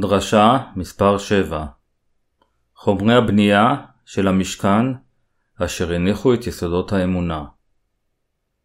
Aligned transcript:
דרשה 0.00 0.58
מספר 0.76 1.18
7 1.18 1.66
חומרי 2.74 3.14
הבנייה 3.14 3.76
של 4.04 4.28
המשכן 4.28 4.86
אשר 5.62 5.92
הניחו 5.92 6.34
את 6.34 6.46
יסודות 6.46 6.92
האמונה. 6.92 7.44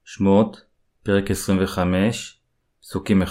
שמות, 0.05 0.61
פרק 1.03 1.31
25, 1.31 2.41
פסוקים 2.81 3.21
1-9 3.21 3.25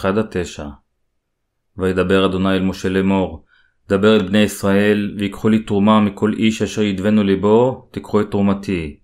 וידבר 1.76 2.26
אדוני 2.26 2.52
אל 2.52 2.62
משה 2.62 2.88
לאמור, 2.88 3.44
דבר 3.88 4.16
אל 4.16 4.28
בני 4.28 4.38
ישראל, 4.38 5.16
ויקחו 5.18 5.48
לי 5.48 5.58
תרומה 5.58 6.00
מכל 6.00 6.32
איש 6.32 6.62
אשר 6.62 6.82
ידבנו 6.82 7.22
ליבו, 7.22 7.88
תיקחו 7.90 8.20
את 8.20 8.30
תרומתי. 8.30 9.00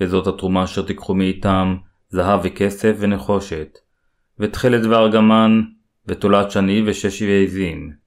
וזאת 0.00 0.26
התרומה 0.26 0.64
אשר 0.64 0.82
תיקחו 0.82 1.14
מאיתם, 1.14 1.76
זהב 2.08 2.40
וכסף 2.44 2.96
ונחושת, 2.98 3.78
ותכלת 4.38 4.86
וארגמן, 4.86 5.62
ותולעת 6.06 6.50
שני 6.50 6.82
ושש 6.86 7.22
עזים. 7.22 7.99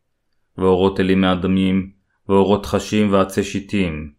ואורות 0.58 1.00
אלים 1.00 1.22
מאדמים, 1.22 1.92
ואורות 2.30 2.66
חשים 2.66 3.14
ועצי 3.14 3.44
שיטים. 3.44 4.14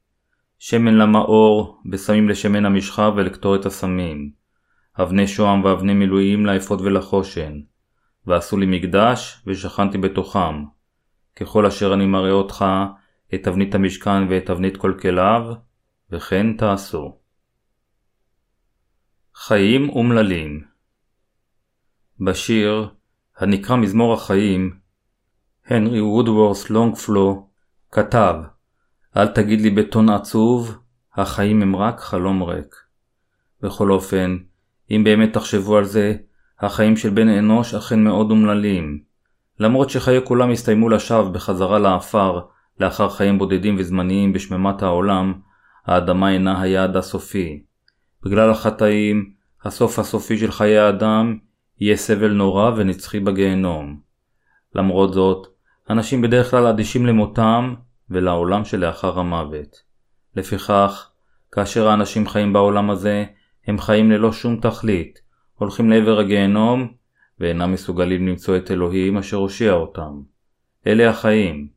שמן 0.58 0.94
למאור, 0.94 1.80
בסמים 1.90 2.28
לשמן 2.28 2.64
המשחה 2.64 3.10
ולקטורת 3.16 3.66
הסמים. 3.66 4.30
אבני 5.00 5.28
שוהם 5.28 5.64
ואבני 5.64 5.94
מילואים 5.94 6.46
לאפות 6.46 6.80
ולחושן. 6.80 7.60
ועשו 8.26 8.56
לי 8.56 8.66
מקדש, 8.66 9.42
ושכנתי 9.46 9.98
בתוכם. 9.98 10.64
ככל 11.36 11.66
אשר 11.66 11.94
אני 11.94 12.06
מראה 12.06 12.30
אותך, 12.30 12.64
את 13.34 13.42
תבנית 13.42 13.74
המשכן 13.74 14.28
ואת 14.30 14.46
תבנית 14.46 14.76
כל 14.76 14.94
כליו, 15.00 15.42
וכן 16.10 16.56
תעשו. 16.56 17.18
חיים 19.34 19.88
אומללים 19.88 20.64
בשיר, 22.20 22.88
הנקרא 23.36 23.76
מזמור 23.76 24.12
החיים, 24.14 24.78
הנרי 25.68 26.00
וודוורס 26.00 26.70
לונגפלו 26.70 27.48
כתב 27.92 28.34
אל 29.16 29.28
תגיד 29.28 29.60
לי 29.60 29.70
בטון 29.70 30.08
עצוב, 30.08 30.78
החיים 31.14 31.62
הם 31.62 31.76
רק 31.76 32.00
חלום 32.00 32.42
ריק. 32.42 32.74
בכל 33.62 33.90
אופן, 33.90 34.36
אם 34.90 35.04
באמת 35.04 35.32
תחשבו 35.32 35.76
על 35.76 35.84
זה, 35.84 36.16
החיים 36.60 36.96
של 36.96 37.10
בן 37.10 37.28
אנוש 37.28 37.74
אכן 37.74 38.04
מאוד 38.04 38.30
אומללים. 38.30 39.02
למרות 39.60 39.90
שחיי 39.90 40.24
כולם 40.24 40.50
הסתיימו 40.50 40.88
לשווא 40.88 41.30
בחזרה 41.30 41.78
לעפר, 41.78 42.40
לאחר 42.80 43.08
חיים 43.08 43.38
בודדים 43.38 43.76
וזמניים 43.78 44.32
בשממת 44.32 44.82
העולם, 44.82 45.34
האדמה 45.86 46.32
אינה 46.32 46.62
היעד 46.62 46.96
הסופי. 46.96 47.62
בגלל 48.22 48.50
החטאים, 48.50 49.30
הסוף 49.64 49.98
הסופי 49.98 50.38
של 50.38 50.50
חיי 50.50 50.78
האדם 50.78 51.38
יהיה 51.80 51.96
סבל 51.96 52.32
נורא 52.32 52.70
ונצחי 52.76 53.20
בגיהנום. 53.20 54.00
למרות 54.74 55.12
זאת, 55.12 55.53
אנשים 55.90 56.22
בדרך 56.22 56.50
כלל 56.50 56.66
אדישים 56.66 57.06
למותם 57.06 57.74
ולעולם 58.10 58.64
שלאחר 58.64 59.18
המוות. 59.18 59.82
לפיכך, 60.36 61.10
כאשר 61.52 61.88
האנשים 61.88 62.28
חיים 62.28 62.52
בעולם 62.52 62.90
הזה, 62.90 63.24
הם 63.66 63.78
חיים 63.78 64.10
ללא 64.10 64.32
שום 64.32 64.60
תכלית, 64.60 65.20
הולכים 65.54 65.90
לעבר 65.90 66.18
הגיהנום, 66.18 66.92
ואינם 67.40 67.72
מסוגלים 67.72 68.28
למצוא 68.28 68.56
את 68.56 68.70
אלוהים 68.70 69.18
אשר 69.18 69.36
הושיע 69.36 69.72
אותם. 69.72 70.20
אלה 70.86 71.10
החיים. 71.10 71.68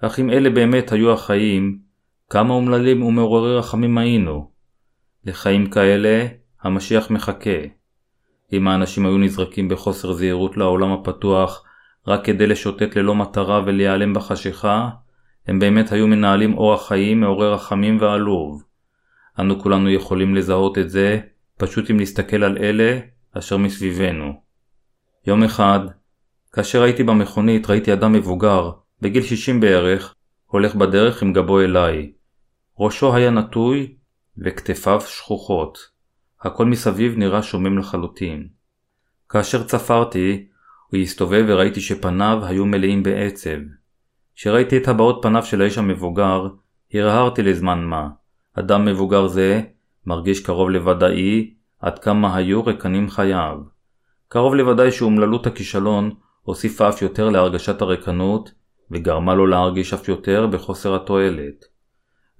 אך 0.00 0.18
אם 0.18 0.30
אלה 0.30 0.50
באמת 0.50 0.92
היו 0.92 1.12
החיים, 1.12 1.78
כמה 2.30 2.54
אומללים 2.54 3.02
ומעוררי 3.02 3.56
רחמים 3.56 3.98
היינו. 3.98 4.50
לחיים 5.24 5.70
כאלה, 5.70 6.26
המשיח 6.62 7.10
מחכה. 7.10 7.60
אם 8.52 8.68
האנשים 8.68 9.06
היו 9.06 9.18
נזרקים 9.18 9.68
בחוסר 9.68 10.12
זהירות 10.12 10.56
לעולם 10.56 10.92
הפתוח, 10.92 11.64
רק 12.06 12.24
כדי 12.24 12.46
לשוטט 12.46 12.96
ללא 12.96 13.14
מטרה 13.14 13.62
ולהיעלם 13.66 14.14
בחשיכה, 14.14 14.88
הם 15.46 15.58
באמת 15.58 15.92
היו 15.92 16.06
מנהלים 16.06 16.58
אורח 16.58 16.88
חיים 16.88 17.20
מעורר 17.20 17.54
רחמים 17.54 18.00
ועלוב. 18.00 18.64
אנו 19.38 19.60
כולנו 19.60 19.90
יכולים 19.90 20.34
לזהות 20.34 20.78
את 20.78 20.90
זה, 20.90 21.20
פשוט 21.56 21.90
אם 21.90 22.00
נסתכל 22.00 22.44
על 22.44 22.58
אלה 22.58 22.98
אשר 23.38 23.56
מסביבנו. 23.56 24.32
יום 25.26 25.42
אחד, 25.42 25.80
כאשר 26.52 26.82
הייתי 26.82 27.02
במכונית 27.02 27.70
ראיתי 27.70 27.92
אדם 27.92 28.12
מבוגר, 28.12 28.70
בגיל 29.00 29.22
60 29.22 29.60
בערך, 29.60 30.14
הולך 30.46 30.74
בדרך 30.74 31.22
עם 31.22 31.32
גבו 31.32 31.60
אליי. 31.60 32.12
ראשו 32.78 33.14
היה 33.14 33.30
נטוי 33.30 33.94
וכתפיו 34.38 35.00
שכוחות. 35.00 35.78
הכל 36.42 36.64
מסביב 36.64 37.18
נראה 37.18 37.42
שומם 37.42 37.78
לחלוטין. 37.78 38.48
כאשר 39.28 39.64
צפרתי, 39.64 40.46
הוא 40.94 41.02
הסתובב 41.02 41.44
וראיתי 41.48 41.80
שפניו 41.80 42.40
היו 42.46 42.66
מלאים 42.66 43.02
בעצב. 43.02 43.58
כשראיתי 44.34 44.76
את 44.76 44.88
הבעות 44.88 45.18
פניו 45.22 45.44
של 45.44 45.62
האיש 45.62 45.78
המבוגר, 45.78 46.48
הרהרתי 46.94 47.42
לזמן 47.42 47.84
מה. 47.84 48.08
אדם 48.54 48.84
מבוגר 48.84 49.26
זה 49.26 49.62
מרגיש 50.06 50.40
קרוב 50.40 50.70
לוודאי 50.70 51.54
עד 51.80 51.98
כמה 51.98 52.36
היו 52.36 52.66
רקנים 52.66 53.10
חייו. 53.10 53.58
קרוב 54.28 54.54
לוודאי 54.54 54.92
שאומללות 54.92 55.46
הכישלון 55.46 56.10
הוסיפה 56.42 56.88
אף 56.88 57.02
יותר 57.02 57.28
להרגשת 57.28 57.82
הרקנות, 57.82 58.52
וגרמה 58.90 59.34
לו 59.34 59.46
להרגיש 59.46 59.94
אף 59.94 60.08
יותר 60.08 60.46
בחוסר 60.46 60.94
התועלת. 60.94 61.64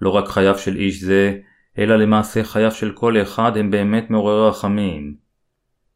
לא 0.00 0.10
רק 0.10 0.28
חייו 0.28 0.59
של 0.59 0.76
איש 0.76 1.00
זה, 1.00 1.38
אלא 1.78 1.97
למעשה 1.97 2.44
חייו 2.44 2.71
של 2.71 2.92
כל 2.92 3.22
אחד 3.22 3.56
הם 3.56 3.71
באמת 3.71 4.10
מעוררי 4.10 4.48
רחמים. 4.48 5.15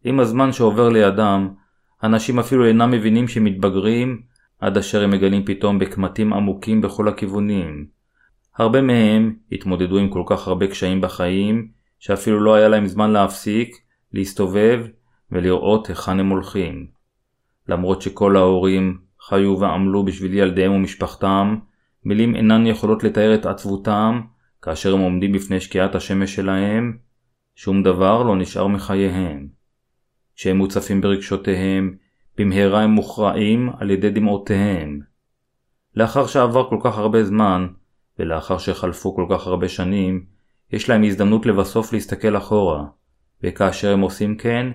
עם 0.05 0.21
הזמן 0.21 0.53
שעובר 0.53 0.89
לידם, 0.89 1.49
אנשים 2.03 2.39
אפילו 2.39 2.67
אינם 2.67 2.91
מבינים 2.91 3.29
שמתבגרים, 3.29 4.23
עד 4.61 4.77
אשר 4.77 5.05
הם 5.05 5.11
מגלים 5.11 5.45
פתאום 5.45 5.79
בקמטים 5.79 6.33
עמוקים 6.33 6.81
בכל 6.81 7.09
הכיוונים. 7.09 7.87
הרבה 8.57 8.81
מהם 8.83 9.35
התמודדו 9.53 9.99
עם 9.99 10.09
כל 10.09 10.23
כך 10.27 10.49
הרבה 10.49 10.67
קשיים 10.67 11.01
בחיים, 11.01 11.69
שאפילו 11.99 12.41
לא 12.41 12.55
היה 12.55 12.69
להם 12.69 12.87
זמן 12.87 13.11
להפסיק, 13.11 13.77
להסתובב 14.13 14.87
ולראות 15.33 15.89
היכן 15.89 16.21
הם 16.21 16.29
הולכים. 16.29 16.87
למרות 17.69 18.03
שכל 18.03 18.37
ההורים 18.37 18.99
חיו 19.21 19.61
ועמלו 19.61 20.05
בשביל 20.05 20.35
ילדיהם 20.35 20.73
ומשפחתם, 20.73 21.57
מילים 22.05 22.35
אינן 22.35 22.67
יכולות 22.67 23.05
לתאר 23.05 23.35
את 23.35 23.47
עצבותם, 23.47 24.21
כאשר 24.63 24.95
הם 24.95 25.01
עומדים 25.01 25.33
בפני 25.33 25.61
שקיעת 25.61 25.95
השמש 25.95 26.35
שלהם, 26.35 26.99
שום 27.57 27.83
דבר 27.83 28.23
לא 28.23 28.37
נשאר 28.37 28.67
מחייהם. 28.67 29.58
כשהם 30.39 30.57
מוצפים 30.57 31.01
ברגשותיהם, 31.01 31.97
במהרה 32.37 32.83
הם 32.83 32.91
מוכרעים 32.91 33.71
על 33.79 33.91
ידי 33.91 34.11
דמעותיהם. 34.11 35.01
לאחר 35.95 36.27
שעבר 36.27 36.71
כל 36.71 36.79
כך 36.85 36.99
הרבה 36.99 37.25
זמן, 37.25 37.67
ולאחר 38.19 38.59
שחלפו 38.59 39.17
כל 39.17 39.27
כך 39.31 39.47
הרבה 39.47 39.69
שנים, 39.69 40.25
יש 40.73 40.89
להם 40.89 41.05
הזדמנות 41.05 41.47
לבסוף 41.47 41.93
להסתכל 41.93 42.37
אחורה, 42.37 42.85
וכאשר 43.43 43.93
הם 43.93 44.01
עושים 44.01 44.37
כן, 44.37 44.67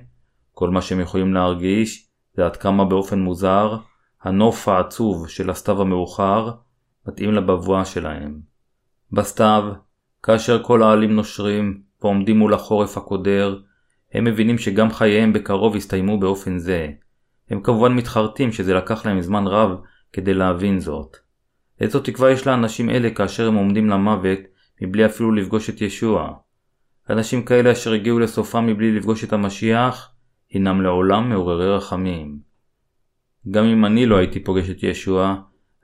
כל 0.51 0.69
מה 0.69 0.81
שהם 0.81 0.99
יכולים 0.99 1.33
להרגיש 1.33 2.09
זה 2.33 2.45
עד 2.45 2.57
כמה 2.57 2.85
באופן 2.85 3.19
מוזר, 3.19 3.77
הנוף 4.21 4.67
העצוב 4.67 5.27
של 5.29 5.49
הסתיו 5.49 5.81
המאוחר 5.81 6.51
מתאים 7.07 7.31
לבבואה 7.31 7.85
שלהם. 7.85 8.39
בסתיו, 9.11 9.63
כאשר 10.23 10.63
כל 10.63 10.83
העלים 10.83 11.15
נושרים 11.15 11.81
ועומדים 12.01 12.37
מול 12.37 12.53
החורף 12.53 12.97
הקודר, 12.97 13.59
הם 14.13 14.23
מבינים 14.23 14.57
שגם 14.57 14.91
חייהם 14.91 15.33
בקרוב 15.33 15.75
יסתיימו 15.75 16.19
באופן 16.19 16.57
זה. 16.57 16.89
הם 17.49 17.61
כמובן 17.61 17.93
מתחרטים 17.93 18.51
שזה 18.51 18.73
לקח 18.73 19.05
להם 19.05 19.21
זמן 19.21 19.47
רב 19.47 19.77
כדי 20.13 20.33
להבין 20.33 20.79
זאת. 20.79 21.17
איזו 21.81 21.99
תקווה 21.99 22.31
יש 22.31 22.47
לאנשים 22.47 22.89
אלה 22.89 23.09
כאשר 23.09 23.47
הם 23.47 23.55
עומדים 23.55 23.89
למוות 23.89 24.39
מבלי 24.81 25.05
אפילו 25.05 25.31
לפגוש 25.31 25.69
את 25.69 25.81
ישוע. 25.81 26.33
אנשים 27.09 27.45
כאלה 27.45 27.71
אשר 27.71 27.93
הגיעו 27.93 28.19
לסופם 28.19 28.65
מבלי 28.65 28.91
לפגוש 28.91 29.23
את 29.23 29.33
המשיח, 29.33 30.11
הינם 30.49 30.81
לעולם 30.81 31.29
מעוררי 31.29 31.75
רחמים. 31.75 32.39
גם 33.51 33.65
אם 33.65 33.85
אני 33.85 34.05
לא 34.05 34.17
הייתי 34.17 34.43
פוגש 34.43 34.69
את 34.69 34.83
ישוע, 34.83 35.35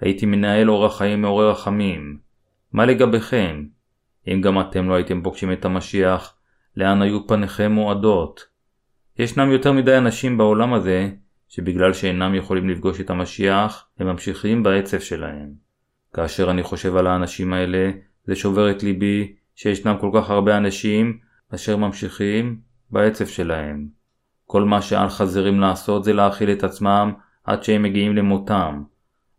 הייתי 0.02 0.26
מנהל 0.26 0.70
אורח 0.70 0.98
חיים 0.98 1.22
מעורר 1.22 1.52
רחמים. 1.52 2.20
מה 2.74 2.86
לגביכם? 2.86 3.66
אם 4.28 4.42
גם 4.42 4.60
אתם 4.60 4.90
לא 4.90 4.94
הייתם 4.94 5.22
פוגשים 5.22 5.52
את 5.52 5.66
המשיח, 5.66 6.39
לאן 6.77 7.01
היו 7.01 7.27
פניכם 7.27 7.71
מועדות. 7.71 8.45
ישנם 9.19 9.51
יותר 9.51 9.71
מדי 9.71 9.98
אנשים 9.98 10.38
בעולם 10.38 10.74
הזה, 10.74 11.10
שבגלל 11.50 11.94
שאינם 11.94 12.36
יכולים 12.36 12.69
לפגוש 12.69 13.01
את 13.01 13.10
המשיח, 13.10 13.88
הם 14.00 14.07
ממשיכים 14.07 14.63
בעצב 14.63 15.00
שלהם. 15.00 15.50
כאשר 16.13 16.51
אני 16.51 16.63
חושב 16.63 16.95
על 16.95 17.07
האנשים 17.07 17.54
האלה, 17.54 17.92
זה 18.24 18.36
שובר 18.36 18.71
את 18.71 18.83
ליבי 18.83 19.33
שישנם 19.56 19.95
כל 20.01 20.10
כך 20.13 20.30
הרבה 20.30 20.57
אנשים 20.57 21.18
אשר 21.56 21.77
ממשיכים 21.77 22.60
בעצב 22.92 23.25
שלהם. 23.25 23.88
כל 24.45 24.63
מה 24.63 24.81
שעל 24.81 25.10
חזירים 25.10 25.60
לעשות 25.60 26.04
זה 26.04 26.13
להאכיל 26.13 26.51
את 26.51 26.63
עצמם 26.63 27.13
עד 27.44 27.63
שהם 27.63 27.83
מגיעים 27.83 28.16
למותם. 28.16 28.83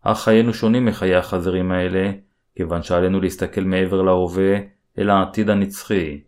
אך 0.03 0.21
חיינו 0.25 0.55
שונים 0.55 0.85
מחיי 0.85 1.17
החזירים 1.17 1.73
האלה, 1.73 2.13
כיוון 2.57 2.83
שעלינו 2.83 3.21
להסתכל 3.21 3.61
מעבר 3.61 4.03
להווה 4.03 4.59
אל 4.99 5.11
העתיד 5.11 5.51
הנצחי. 5.51 6.21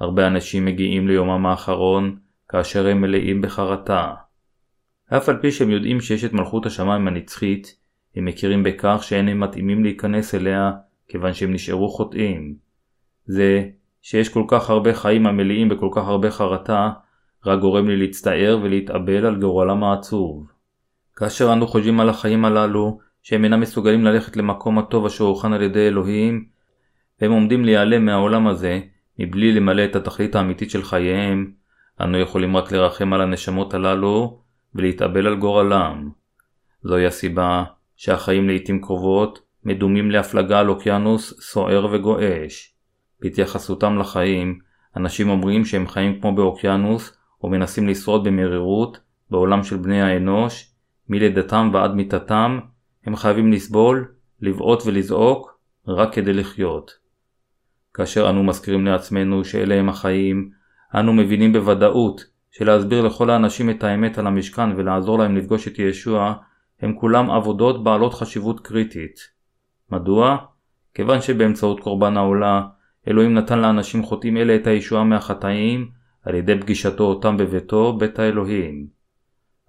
הרבה 0.00 0.26
אנשים 0.26 0.64
מגיעים 0.64 1.08
ליומם 1.08 1.46
האחרון 1.46 2.16
כאשר 2.48 2.86
הם 2.86 3.00
מלאים 3.00 3.42
בחרטה. 3.42 4.14
אף 5.16 5.28
על 5.28 5.36
פי 5.40 5.52
שהם 5.52 5.70
יודעים 5.70 6.00
שיש 6.00 6.24
את 6.24 6.32
מלכות 6.32 6.66
השמיים 6.66 7.08
הנצחית, 7.08 7.76
הם 8.16 8.24
מכירים 8.24 8.62
בכך 8.62 8.98
שאין 9.02 9.28
הם 9.28 9.40
מתאימים 9.40 9.84
להיכנס 9.84 10.34
אליה 10.34 10.72
כיוון 11.08 11.32
שהם 11.32 11.52
נשארו 11.52 11.88
חוטאים. 11.88 12.54
זה 13.26 13.68
שיש 14.02 14.28
כל 14.28 14.44
כך 14.48 14.70
הרבה 14.70 14.94
חיים 14.94 15.26
המלאים 15.26 15.68
בכל 15.68 15.88
כך 15.92 16.06
הרבה 16.06 16.30
חרטה, 16.30 16.90
רק 17.46 17.60
גורם 17.60 17.88
לי 17.88 17.96
להצטער 17.96 18.58
ולהתאבל 18.62 19.26
על 19.26 19.40
גורלם 19.40 19.84
העצוב. 19.84 20.46
כאשר 21.16 21.52
אנו 21.52 21.66
חושבים 21.66 22.00
על 22.00 22.08
החיים 22.08 22.44
הללו, 22.44 22.98
שהם 23.22 23.44
אינם 23.44 23.60
מסוגלים 23.60 24.04
ללכת 24.04 24.36
למקום 24.36 24.78
הטוב 24.78 25.06
אשר 25.06 25.24
הוכן 25.24 25.52
על 25.52 25.62
ידי 25.62 25.88
אלוהים, 25.88 26.44
והם 27.20 27.32
עומדים 27.32 27.64
להיעלם 27.64 28.04
מהעולם 28.04 28.46
הזה, 28.46 28.80
מבלי 29.18 29.52
למלא 29.52 29.84
את 29.84 29.96
התכלית 29.96 30.34
האמיתית 30.34 30.70
של 30.70 30.82
חייהם, 30.82 31.52
אנו 32.00 32.18
יכולים 32.18 32.56
רק 32.56 32.72
לרחם 32.72 33.12
על 33.12 33.20
הנשמות 33.20 33.74
הללו 33.74 34.40
ולהתאבל 34.74 35.26
על 35.26 35.36
גורלם. 35.36 36.10
זוהי 36.82 37.06
הסיבה 37.06 37.64
שהחיים 37.96 38.48
לעיתים 38.48 38.80
קרובות 38.80 39.42
מדומים 39.64 40.10
להפלגה 40.10 40.60
על 40.60 40.68
אוקיינוס 40.68 41.40
סוער 41.40 41.86
וגועש. 41.92 42.74
בהתייחסותם 43.20 43.98
לחיים, 43.98 44.58
אנשים 44.96 45.30
אומרים 45.30 45.64
שהם 45.64 45.88
חיים 45.88 46.20
כמו 46.20 46.34
באוקיינוס 46.34 47.18
ומנסים 47.44 47.88
לשרוד 47.88 48.24
במרירות 48.24 49.00
בעולם 49.30 49.62
של 49.64 49.76
בני 49.76 50.02
האנוש, 50.02 50.70
מלידתם 51.08 51.70
ועד 51.72 51.94
מיתתם 51.94 52.58
הם 53.06 53.16
חייבים 53.16 53.52
לסבול, 53.52 54.14
לבעוט 54.40 54.82
ולזעוק 54.86 55.58
רק 55.88 56.14
כדי 56.14 56.32
לחיות. 56.32 57.07
כאשר 57.98 58.30
אנו 58.30 58.42
מזכירים 58.44 58.86
לעצמנו 58.86 59.44
שאלה 59.44 59.74
הם 59.74 59.88
החיים, 59.88 60.50
אנו 60.94 61.12
מבינים 61.12 61.52
בוודאות 61.52 62.24
שלהסביר 62.50 63.02
לכל 63.02 63.30
האנשים 63.30 63.70
את 63.70 63.84
האמת 63.84 64.18
על 64.18 64.26
המשכן 64.26 64.76
ולעזור 64.76 65.18
להם 65.18 65.36
לפגוש 65.36 65.68
את 65.68 65.78
ישוע 65.78 66.34
הם 66.80 66.94
כולם 66.94 67.30
עבודות 67.30 67.84
בעלות 67.84 68.14
חשיבות 68.14 68.60
קריטית. 68.60 69.20
מדוע? 69.90 70.36
כיוון 70.94 71.20
שבאמצעות 71.20 71.80
קורבן 71.80 72.16
העולה, 72.16 72.62
אלוהים 73.08 73.34
נתן 73.34 73.58
לאנשים 73.58 74.02
חוטאים 74.02 74.36
אלה 74.36 74.56
את 74.56 74.66
הישועה 74.66 75.04
מהחטאים 75.04 75.90
על 76.22 76.34
ידי 76.34 76.60
פגישתו 76.60 77.04
אותם 77.04 77.36
בביתו, 77.36 77.96
בית 77.96 78.18
האלוהים. 78.18 78.86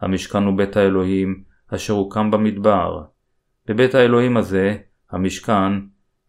המשכן 0.02 0.44
הוא 0.44 0.58
בית 0.58 0.78
האלוהים, 0.78 1.44
אשר 1.76 1.94
הוקם 1.94 2.32
במדבר. 2.32 3.04
בבית 3.68 3.96
האלוהים 3.96 4.38
הזה, 4.38 4.78
המשכן, 5.12 5.72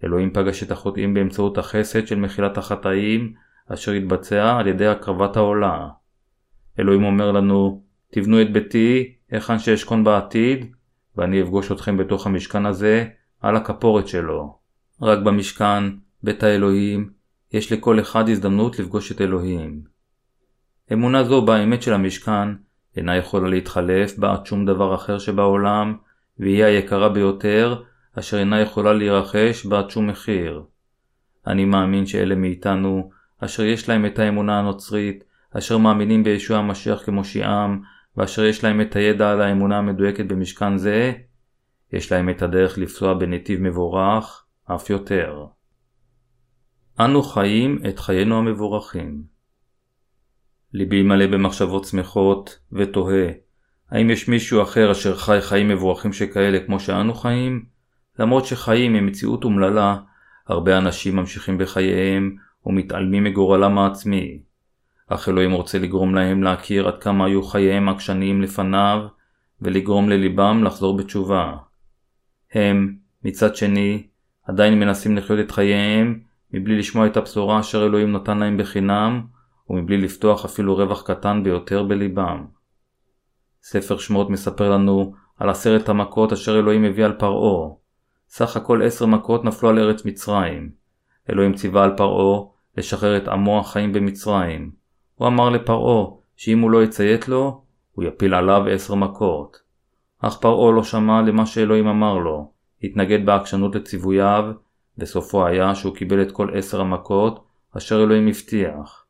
אלוהים 0.05 0.31
פגש 0.32 0.62
את 0.62 0.70
החוטאים 0.70 1.14
באמצעות 1.14 1.58
החסד 1.58 2.06
של 2.06 2.19
מחילת 2.19 2.58
החטאים, 2.58 3.35
אשר 3.69 3.93
התבצע 3.93 4.56
על 4.56 4.67
ידי 4.67 4.87
הקרבת 4.87 5.37
העולה. 5.37 5.88
אלוהים 6.79 7.05
אומר 7.05 7.32
לנו, 7.32 7.82
תבנו 8.11 8.43
את 8.43 8.52
ביתי, 8.52 9.14
היכן 9.31 9.58
שאשכון 9.58 10.05
בעתיד, 10.05 10.67
ואני 11.17 11.43
אפגוש 11.43 11.73
אתכם 11.73 11.97
בתוך 11.97 12.26
המשכן 12.26 12.67
הזה, 12.67 13.06
על 13.41 13.56
הכפורת 13.56 14.08
שלו. 14.08 14.58
רק 15.02 15.19
במשכן, 15.19 15.85
בית 16.23 16.43
האלוהים, 16.43 17.11
יש 17.52 17.73
לכל 17.73 18.00
אחד 18.00 18.29
הזדמנות 18.29 18.79
לפגוש 18.79 19.12
את 19.12 19.20
אלוהים. 19.20 19.81
אמונה 20.93 21.25
זו 21.25 21.43
באמת 21.43 21.82
של 21.82 21.94
המשכן 21.94 22.49
אינה 22.97 23.17
יכולה 23.17 23.49
להתחלף 23.49 24.19
בעד 24.19 24.47
שום 24.47 24.67
דבר 24.67 24.94
אחר 24.94 25.19
שבעולם, 25.19 25.97
והיא 26.38 26.64
היקרה 26.64 27.08
ביותר, 27.08 27.82
אשר 28.18 28.38
אינה 28.38 28.60
יכולה 28.60 28.92
להירכש 28.92 29.66
בעד 29.66 29.90
שום 29.90 30.06
מחיר. 30.06 30.62
אני 31.46 31.64
מאמין 31.64 32.06
שאלה 32.06 32.34
מאיתנו, 32.34 33.10
אשר 33.38 33.64
יש 33.64 33.88
להם 33.88 34.06
את 34.06 34.18
האמונה 34.18 34.58
הנוצרית, 34.58 35.24
אשר 35.58 35.78
מאמינים 35.78 36.24
בישוע 36.24 36.58
המשיח 36.58 37.02
כמושיעם, 37.06 37.82
ואשר 38.16 38.44
יש 38.44 38.64
להם 38.64 38.80
את 38.80 38.96
הידע 38.96 39.30
על 39.30 39.40
האמונה 39.40 39.78
המדויקת 39.78 40.24
במשכן 40.24 40.76
זה, 40.76 41.12
יש 41.92 42.12
להם 42.12 42.30
את 42.30 42.42
הדרך 42.42 42.78
לפסוע 42.78 43.14
בנתיב 43.14 43.60
מבורך, 43.62 44.44
אף 44.74 44.90
יותר. 44.90 45.46
אנו 47.00 47.22
חיים 47.22 47.78
את 47.88 47.98
חיינו 47.98 48.38
המבורכים. 48.38 49.22
ליבי 50.72 51.02
מלא 51.02 51.26
במחשבות 51.26 51.84
שמחות, 51.84 52.58
ותוהה, 52.72 53.28
האם 53.90 54.10
יש 54.10 54.28
מישהו 54.28 54.62
אחר 54.62 54.92
אשר 54.92 55.16
חי 55.16 55.38
חיים 55.40 55.68
מבורכים 55.68 56.12
שכאלה 56.12 56.58
כמו 56.66 56.80
שאנו 56.80 57.14
חיים? 57.14 57.64
למרות 58.20 58.46
שחיים 58.46 58.94
הם 58.94 59.06
מציאות 59.06 59.44
אומללה, 59.44 59.96
הרבה 60.46 60.78
אנשים 60.78 61.17
ממשיכים 61.17 61.58
בחייהם 61.58 62.37
ומתעלמים 62.67 63.25
מגורלם 63.25 63.78
העצמי. 63.78 64.40
אך 65.08 65.28
אלוהים 65.28 65.52
רוצה 65.52 65.78
לגרום 65.78 66.14
להם 66.14 66.43
להכיר 66.43 66.88
עד 66.88 66.99
כמה 66.99 67.25
היו 67.25 67.43
חייהם 67.43 67.88
עקשניים 67.88 68.43
לפניו, 68.43 69.00
ולגרום 69.62 70.08
לליבם 70.08 70.64
לחזור 70.64 70.96
בתשובה. 70.96 71.56
הם, 72.52 72.96
מצד 73.25 73.56
שני, 73.56 74.06
עדיין 74.44 74.81
מנסים 74.81 75.16
לחיות 75.16 75.40
את 75.40 75.50
חייהם 75.50 76.20
מבלי 76.52 76.78
לשמוע 76.78 77.06
את 77.06 77.16
הבשורה 77.16 77.61
אשר 77.61 77.87
אלוהים 77.87 78.12
נתן 78.12 78.38
להם 78.38 78.56
בחינם, 78.56 79.23
ומבלי 79.70 79.99
לפתוח 79.99 80.44
אפילו 80.44 80.76
רווח 80.76 81.02
קטן 81.06 81.43
ביותר 81.44 81.82
בליבם. 81.82 82.46
ספר 83.62 83.99
שמות 83.99 84.31
מספר 84.31 84.70
לנו 84.70 85.14
על 85.38 85.50
עשרת 85.50 85.88
המכות 85.88 86.32
אשר 86.32 86.58
אלוהים 86.58 86.84
הביא 86.84 87.05
על 87.05 87.12
פרעה. 87.12 87.79
סך 88.30 88.56
הכל 88.56 88.82
עשר 88.82 89.06
מכות 89.06 89.44
נפלו 89.44 89.68
על 89.68 89.78
ארץ 89.78 90.04
מצרים. 90.04 90.70
אלוהים 91.30 91.54
ציווה 91.54 91.84
על 91.84 91.96
פרעה 91.96 92.46
לשחרר 92.76 93.16
את 93.16 93.28
עמו 93.28 93.60
החיים 93.60 93.92
במצרים. 93.92 94.70
הוא 95.14 95.28
אמר 95.28 95.50
לפרעה 95.50 96.06
שאם 96.36 96.60
הוא 96.60 96.70
לא 96.70 96.82
יציית 96.82 97.28
לו, 97.28 97.62
הוא 97.92 98.04
יפיל 98.04 98.34
עליו 98.34 98.62
עשר 98.70 98.94
מכות. 98.94 99.60
אך 100.20 100.38
פרעה 100.40 100.72
לא 100.72 100.84
שמע 100.84 101.22
למה 101.22 101.46
שאלוהים 101.46 101.86
אמר 101.86 102.18
לו, 102.18 102.52
התנגד 102.82 103.26
בעקשנות 103.26 103.74
לציווייו, 103.74 104.44
וסופו 104.98 105.46
היה 105.46 105.74
שהוא 105.74 105.96
קיבל 105.96 106.22
את 106.22 106.32
כל 106.32 106.48
עשר 106.54 106.80
המכות 106.80 107.44
אשר 107.76 108.02
אלוהים 108.02 108.28
הבטיח. 108.28 109.04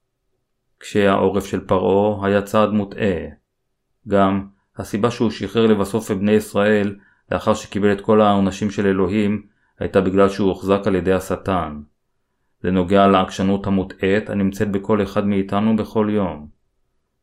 קשיי 0.78 1.08
העורף 1.08 1.46
של 1.46 1.66
פרעה 1.66 2.26
היה 2.26 2.42
צעד 2.42 2.70
מוטעה. 2.70 3.20
גם 4.08 4.46
הסיבה 4.76 5.10
שהוא 5.10 5.30
שחרר 5.30 5.66
לבסוף 5.66 6.10
את 6.10 6.16
בני 6.16 6.32
ישראל 6.32 6.96
לאחר 7.30 7.54
שקיבל 7.54 7.92
את 7.92 8.00
כל 8.00 8.20
העונשים 8.20 8.70
של 8.70 8.86
אלוהים 8.86 9.46
הייתה 9.78 10.00
בגלל 10.00 10.28
שהוא 10.28 10.48
הוחזק 10.48 10.80
על 10.86 10.94
ידי 10.94 11.12
השטן. 11.12 11.80
זה 12.62 12.70
נוגע 12.70 13.06
לעקשנות 13.06 13.66
המוטעית 13.66 14.30
הנמצאת 14.30 14.70
בכל 14.70 15.02
אחד 15.02 15.26
מאיתנו 15.26 15.76
בכל 15.76 16.08
יום. 16.10 16.48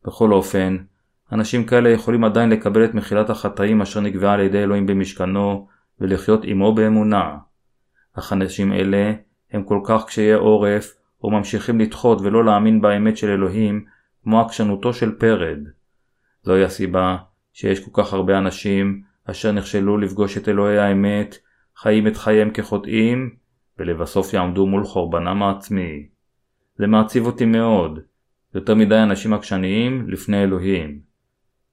בכל 0.06 0.32
אופן, 0.32 0.76
אנשים 1.32 1.64
כאלה 1.64 1.90
יכולים 1.90 2.24
עדיין 2.24 2.50
לקבל 2.50 2.84
את 2.84 2.94
מחילת 2.94 3.30
החטאים 3.30 3.82
אשר 3.82 4.00
נקבעה 4.00 4.34
על 4.34 4.40
ידי 4.40 4.58
אלוהים 4.58 4.86
במשכנו 4.86 5.68
ולחיות 6.00 6.40
עמו 6.44 6.74
באמונה. 6.74 7.36
אך 8.18 8.32
אנשים 8.32 8.72
אלה 8.72 9.12
הם 9.52 9.62
כל 9.62 9.80
כך 9.84 10.04
קשיי 10.06 10.32
עורף 10.32 10.94
וממשיכים 11.24 11.80
לדחות 11.80 12.20
ולא 12.20 12.44
להאמין 12.44 12.80
באמת 12.80 13.16
של 13.16 13.30
אלוהים 13.30 13.84
כמו 14.22 14.40
עקשנותו 14.40 14.92
של 14.92 15.18
פרד. 15.18 15.58
זוהי 16.42 16.64
הסיבה 16.64 17.16
שיש 17.52 17.88
כל 17.88 18.02
כך 18.02 18.12
הרבה 18.12 18.38
אנשים 18.38 19.02
אשר 19.30 19.52
נכשלו 19.52 19.98
לפגוש 19.98 20.38
את 20.38 20.48
אלוהי 20.48 20.78
האמת, 20.78 21.38
חיים 21.76 22.06
את 22.06 22.16
חייהם 22.16 22.50
כחוטאים, 22.50 23.30
ולבסוף 23.78 24.34
יעמדו 24.34 24.66
מול 24.66 24.84
חורבנם 24.84 25.42
העצמי. 25.42 26.06
זה 26.76 26.86
מעציב 26.86 27.26
אותי 27.26 27.44
מאוד. 27.44 28.00
יותר 28.54 28.74
מדי 28.74 28.98
אנשים 28.98 29.32
עקשניים 29.34 30.08
לפני 30.08 30.42
אלוהים. 30.42 31.00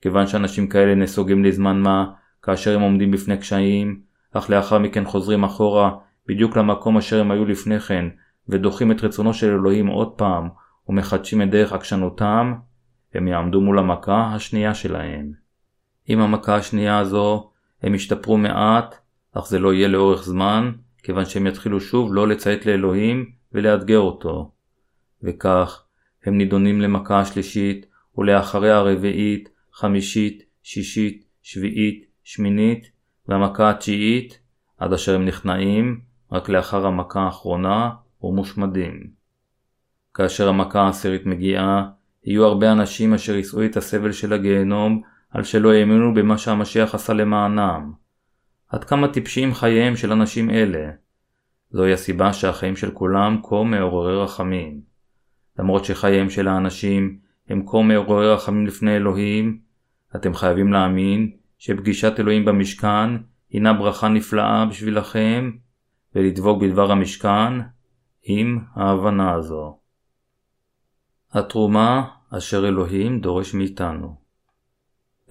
כיוון 0.01 0.27
שאנשים 0.27 0.67
כאלה 0.67 0.95
נסוגים 0.95 1.43
לזמן 1.43 1.79
מה, 1.79 2.05
כאשר 2.41 2.75
הם 2.75 2.81
עומדים 2.81 3.11
בפני 3.11 3.37
קשיים, 3.37 3.99
אך 4.33 4.49
לאחר 4.49 4.79
מכן 4.79 5.05
חוזרים 5.05 5.43
אחורה, 5.43 5.91
בדיוק 6.27 6.57
למקום 6.57 6.97
אשר 6.97 7.21
הם 7.21 7.31
היו 7.31 7.45
לפני 7.45 7.79
כן, 7.79 8.05
ודוחים 8.49 8.91
את 8.91 9.03
רצונו 9.03 9.33
של 9.33 9.49
אלוהים 9.49 9.87
עוד 9.87 10.11
פעם, 10.17 10.49
ומחדשים 10.89 11.41
את 11.41 11.49
דרך 11.49 11.73
עקשנותם, 11.73 12.53
הם 13.13 13.27
יעמדו 13.27 13.61
מול 13.61 13.79
המכה 13.79 14.31
השנייה 14.33 14.73
שלהם. 14.73 15.44
עם 16.07 16.19
המכה 16.19 16.55
השנייה 16.55 16.99
הזו, 16.99 17.49
הם 17.83 17.95
ישתפרו 17.95 18.37
מעט, 18.37 18.95
אך 19.33 19.47
זה 19.47 19.59
לא 19.59 19.73
יהיה 19.73 19.87
לאורך 19.87 20.23
זמן, 20.23 20.71
כיוון 21.03 21.25
שהם 21.25 21.47
יתחילו 21.47 21.81
שוב 21.81 22.13
לא 22.13 22.27
לציית 22.27 22.65
לאלוהים 22.65 23.31
ולאתגר 23.51 23.99
אותו. 23.99 24.51
וכך, 25.23 25.83
הם 26.25 26.37
נידונים 26.37 26.81
למכה 26.81 27.19
השלישית, 27.19 27.85
ולאחריה 28.17 28.77
הרביעית, 28.77 29.49
חמישית, 29.73 30.43
שישית, 30.63 31.25
שביעית, 31.43 32.05
שמינית, 32.23 32.91
והמכה 33.27 33.69
התשיעית, 33.69 34.39
עד 34.77 34.93
אשר 34.93 35.15
הם 35.15 35.25
נכנעים, 35.25 35.99
רק 36.31 36.49
לאחר 36.49 36.85
המכה 36.85 37.19
האחרונה, 37.19 37.89
ומושמדים. 38.21 39.07
כאשר 40.13 40.49
המכה 40.49 40.81
העשירית 40.81 41.25
מגיעה, 41.25 41.89
יהיו 42.23 42.45
הרבה 42.45 42.71
אנשים 42.71 43.13
אשר 43.13 43.35
יישאו 43.35 43.65
את 43.65 43.77
הסבל 43.77 44.11
של 44.11 44.33
הגיהנום 44.33 45.01
על 45.29 45.43
שלא 45.43 45.73
האמינו 45.73 46.13
במה 46.13 46.37
שהמשיח 46.37 46.95
עשה 46.95 47.13
למענם. 47.13 47.93
עד 48.69 48.83
כמה 48.83 49.07
טיפשיים 49.07 49.53
חייהם 49.53 49.95
של 49.95 50.11
אנשים 50.11 50.49
אלה. 50.49 50.91
זוהי 51.69 51.93
הסיבה 51.93 52.33
שהחיים 52.33 52.75
של 52.75 52.91
כולם 52.91 53.39
כה 53.43 53.63
מעוררי 53.63 54.17
רחמים. 54.23 54.81
למרות 55.59 55.85
שחייהם 55.85 56.29
של 56.29 56.47
האנשים 56.47 57.19
הם 57.49 57.65
כה 57.67 57.81
מעוררי 57.81 58.33
רחמים 58.33 58.67
לפני 58.67 58.95
אלוהים, 58.95 59.59
אתם 60.15 60.33
חייבים 60.33 60.73
להאמין 60.73 61.31
שפגישת 61.57 62.19
אלוהים 62.19 62.45
במשכן 62.45 63.09
הינה 63.49 63.73
ברכה 63.73 64.07
נפלאה 64.07 64.65
בשבילכם, 64.65 65.51
ולדבוק 66.15 66.61
בדבר 66.61 66.91
המשכן 66.91 67.53
עם 68.23 68.59
ההבנה 68.75 69.33
הזו. 69.33 69.79
התרומה 71.31 72.07
אשר 72.37 72.67
אלוהים 72.67 73.19
דורש 73.19 73.53
מאיתנו. 73.53 74.24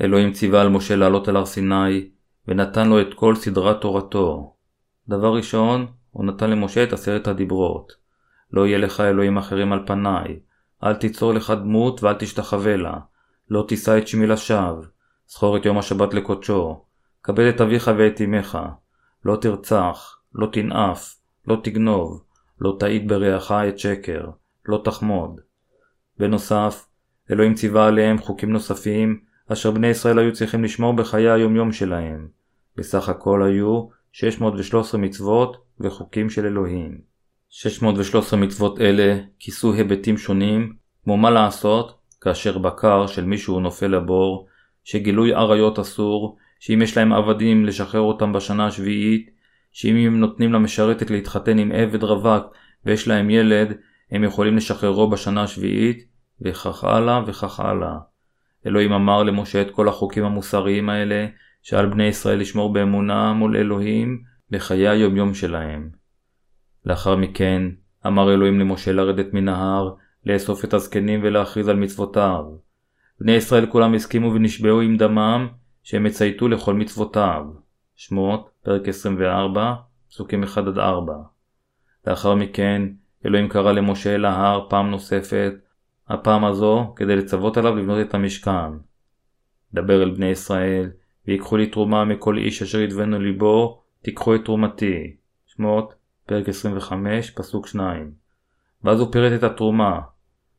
אלוהים 0.00 0.32
ציווה 0.32 0.60
על 0.60 0.68
משה 0.68 0.96
לעלות 0.96 1.28
על 1.28 1.36
הר 1.36 1.46
סיני, 1.46 2.08
ונתן 2.48 2.88
לו 2.88 3.00
את 3.00 3.14
כל 3.14 3.34
סדרת 3.34 3.80
תורתו. 3.80 4.54
דבר 5.08 5.36
ראשון, 5.36 5.86
הוא 6.10 6.24
נתן 6.24 6.50
למשה 6.50 6.84
את 6.84 6.92
עשרת 6.92 7.28
הדיברות. 7.28 7.92
לא 8.52 8.66
יהיה 8.66 8.78
לך 8.78 9.00
אלוהים 9.00 9.38
אחרים 9.38 9.72
על 9.72 9.86
פניי, 9.86 10.38
אל 10.84 10.94
תיצור 10.94 11.34
לך 11.34 11.50
דמות 11.50 12.02
ואל 12.02 12.14
תשתחווה 12.14 12.76
לה, 12.76 12.94
לא 13.50 13.64
תישא 13.68 13.98
את 13.98 14.08
שמי 14.08 14.26
לשווא, 14.26 14.84
זכור 15.28 15.56
את 15.56 15.66
יום 15.66 15.78
השבת 15.78 16.14
לקודשו, 16.14 16.84
כבד 17.22 17.44
את 17.54 17.60
אביך 17.60 17.90
ואת 17.98 18.20
אמך, 18.20 18.58
לא 19.24 19.36
תרצח, 19.36 20.18
לא 20.34 20.46
תנאף, 20.52 21.16
לא 21.46 21.56
תגנוב, 21.62 22.24
לא 22.60 22.76
תעיד 22.78 23.08
ברעך 23.08 23.52
את 23.52 23.78
שקר, 23.78 24.30
לא 24.66 24.80
תחמוד. 24.84 25.40
בנוסף, 26.18 26.86
אלוהים 27.30 27.54
ציווה 27.54 27.86
עליהם 27.86 28.18
חוקים 28.18 28.52
נוספים, 28.52 29.20
אשר 29.52 29.70
בני 29.70 29.86
ישראל 29.86 30.18
היו 30.18 30.32
צריכים 30.32 30.64
לשמור 30.64 30.92
בחיי 30.92 31.30
היומיום 31.30 31.72
שלהם. 31.72 32.28
בסך 32.76 33.08
הכל 33.08 33.42
היו 33.42 33.88
613 34.12 35.00
מצוות 35.00 35.56
וחוקים 35.80 36.30
של 36.30 36.46
אלוהים. 36.46 37.00
613 37.50 38.40
מצוות 38.40 38.80
אלה 38.80 39.18
כיסו 39.38 39.72
היבטים 39.72 40.18
שונים, 40.18 40.72
כמו 41.04 41.16
מה 41.16 41.30
לעשות 41.30 41.98
כאשר 42.20 42.58
בקר 42.58 43.06
של 43.06 43.24
מישהו 43.24 43.60
נופל 43.60 43.86
לבור, 43.86 44.46
שגילוי 44.84 45.34
עריות 45.34 45.78
אסור, 45.78 46.36
שאם 46.60 46.82
יש 46.82 46.96
להם 46.96 47.12
עבדים 47.12 47.66
לשחרר 47.66 48.00
אותם 48.00 48.32
בשנה 48.32 48.66
השביעית, 48.66 49.30
שאם 49.72 49.96
הם 49.96 50.20
נותנים 50.20 50.52
למשרתת 50.52 51.10
להתחתן 51.10 51.58
עם 51.58 51.72
עבד 51.72 52.04
רווק 52.04 52.54
ויש 52.84 53.08
להם 53.08 53.30
ילד, 53.30 53.76
הם 54.10 54.24
יכולים 54.24 54.56
לשחררו 54.56 55.10
בשנה 55.10 55.42
השביעית, 55.42 56.04
וכך 56.40 56.84
הלאה 56.84 57.20
וכך 57.26 57.60
הלאה. 57.60 58.13
אלוהים 58.66 58.92
אמר 58.92 59.22
למשה 59.22 59.62
את 59.62 59.70
כל 59.70 59.88
החוקים 59.88 60.24
המוסריים 60.24 60.88
האלה, 60.88 61.26
שעל 61.62 61.86
בני 61.86 62.04
ישראל 62.04 62.38
לשמור 62.38 62.72
באמונה 62.72 63.32
מול 63.32 63.56
אלוהים 63.56 64.22
בחיי 64.50 64.88
היומיום 64.88 65.34
שלהם. 65.34 65.90
לאחר 66.86 67.16
מכן, 67.16 67.62
אמר 68.06 68.34
אלוהים 68.34 68.60
למשה 68.60 68.92
לרדת 68.92 69.34
מן 69.34 69.48
ההר, 69.48 69.94
לאסוף 70.26 70.64
את 70.64 70.74
הזקנים 70.74 71.20
ולהכריז 71.22 71.68
על 71.68 71.76
מצוותיו. 71.76 72.44
בני 73.20 73.32
ישראל 73.32 73.66
כולם 73.66 73.94
הסכימו 73.94 74.34
ונשבעו 74.34 74.80
עם 74.80 74.96
דמם, 74.96 75.48
שהם 75.82 76.06
יצייתו 76.06 76.48
לכל 76.48 76.74
מצוותיו. 76.74 77.44
שמות, 77.96 78.50
פרק 78.62 78.88
24, 78.88 79.74
פסוקים 80.10 80.44
1-4. 80.44 80.48
לאחר 82.06 82.34
מכן, 82.34 82.82
אלוהים 83.26 83.48
קרא 83.48 83.72
למשה 83.72 84.14
אל 84.14 84.24
ההר 84.24 84.66
פעם 84.68 84.90
נוספת, 84.90 85.52
הפעם 86.08 86.44
הזו 86.44 86.92
כדי 86.96 87.16
לצוות 87.16 87.56
עליו 87.56 87.76
לבנות 87.76 88.08
את 88.08 88.14
המשכן. 88.14 88.72
דבר 89.74 90.02
אל 90.02 90.10
בני 90.10 90.26
ישראל, 90.26 90.90
ויקחו 91.26 91.56
לי 91.56 91.66
תרומה 91.66 92.04
מכל 92.04 92.38
איש 92.38 92.62
אשר 92.62 92.80
ידבנו 92.80 93.18
ליבו, 93.18 93.82
תיקחו 94.02 94.34
את 94.34 94.44
תרומתי. 94.44 95.16
שמות, 95.46 95.94
פרק 96.26 96.48
25, 96.48 97.30
פסוק 97.30 97.66
2. 97.66 98.12
ואז 98.84 99.00
הוא 99.00 99.12
פירט 99.12 99.32
את 99.38 99.42
התרומה, 99.42 100.00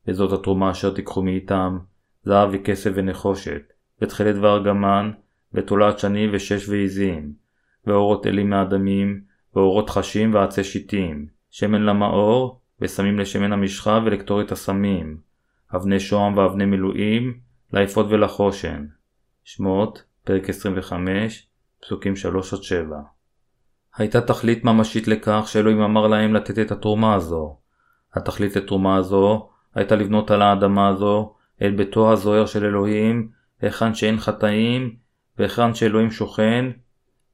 וזאת 0.08 0.40
התרומה 0.40 0.72
אשר 0.72 0.94
תיקחו 0.94 1.22
מאיתם, 1.22 1.78
זהב 2.24 2.50
וכסף 2.54 2.92
ונחושת, 2.96 3.62
ותכלת 4.02 4.36
וארגמן, 4.36 5.12
ותולעת 5.54 6.00
שני 6.00 6.28
ושש 6.32 6.70
ועזים, 6.70 7.34
ואורות 7.88 8.28
אלים 8.28 8.50
מאדמים, 8.50 9.22
ואורות 9.56 9.90
חשים 9.90 10.34
ועצי 10.34 10.64
שיטים, 10.64 11.28
שמן 11.50 11.82
למאור, 11.82 12.62
וסמים 12.82 13.20
לשמן 13.20 13.54
המשחה 13.54 14.00
ולקטורת 14.06 14.52
הסמים, 14.52 15.18
אבני 15.76 16.00
שוהם 16.00 16.38
ואבני 16.38 16.66
מילואים, 16.66 17.40
לאפות 17.74 18.06
ולחושן. 18.10 18.86
שמות, 19.44 20.04
פרק 20.24 20.50
25, 20.50 21.48
פסוקים 21.82 22.14
3-7. 22.14 22.96
הייתה 23.96 24.22
תכלית 24.22 24.64
ממשית 24.64 25.08
לכך 25.08 25.44
שאלוהים 25.48 25.82
אמר 25.82 26.08
להם 26.08 26.34
לתת 26.34 26.60
את 26.60 26.72
התרומה 26.72 27.16
הזו. 27.16 27.58
התכלית 28.14 28.56
לתרומה 28.56 28.96
הזו 28.96 29.50
הייתה 29.76 29.96
לבנות 29.96 30.32
על 30.32 30.42
האדמה 30.42 30.88
הזו 30.88 31.34
את 31.66 31.76
ביתו 31.76 32.14
הזוהר 32.14 32.46
של 32.46 32.66
אלוהים, 32.66 33.30
היכן 33.62 33.94
שאין 33.94 34.20
חטאים, 34.20 34.96
והיכן 35.38 35.74
שאלוהים 35.74 36.12
שוכן, 36.12 36.66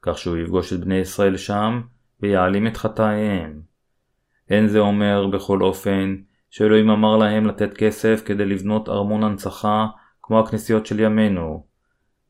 כך 0.01 0.17
שהוא 0.17 0.37
יפגוש 0.37 0.73
את 0.73 0.79
בני 0.79 0.95
ישראל 0.95 1.37
שם, 1.37 1.81
ויעלים 2.21 2.67
את 2.67 2.77
חטאיהם. 2.77 3.61
אין 4.49 4.67
זה 4.67 4.79
אומר, 4.79 5.27
בכל 5.27 5.61
אופן, 5.61 6.15
שאלוהים 6.51 6.89
אמר 6.89 7.17
להם 7.17 7.45
לתת 7.45 7.73
כסף 7.73 8.21
כדי 8.25 8.45
לבנות 8.45 8.89
ארמון 8.89 9.23
הנצחה 9.23 9.87
כמו 10.21 10.39
הכנסיות 10.39 10.85
של 10.85 10.99
ימינו. 10.99 11.65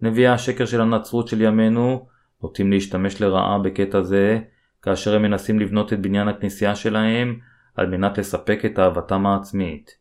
נביאי 0.02 0.28
השקר 0.28 0.66
של 0.66 0.82
הנצרות 0.82 1.28
של 1.28 1.42
ימינו 1.42 2.08
נוטים 2.44 2.72
להשתמש 2.72 3.22
לרעה 3.22 3.60
בקטע 3.60 4.02
זה, 4.02 4.40
כאשר 4.82 5.16
הם 5.16 5.22
מנסים 5.22 5.60
לבנות 5.60 5.94
את 5.94 6.02
בניין 6.02 6.28
הכנסייה 6.28 6.76
שלהם 6.76 7.40
על 7.76 7.88
מנת 7.88 8.18
לספק 8.18 8.66
את 8.66 8.80
אהבתם 8.80 9.26
העצמית. 9.26 9.98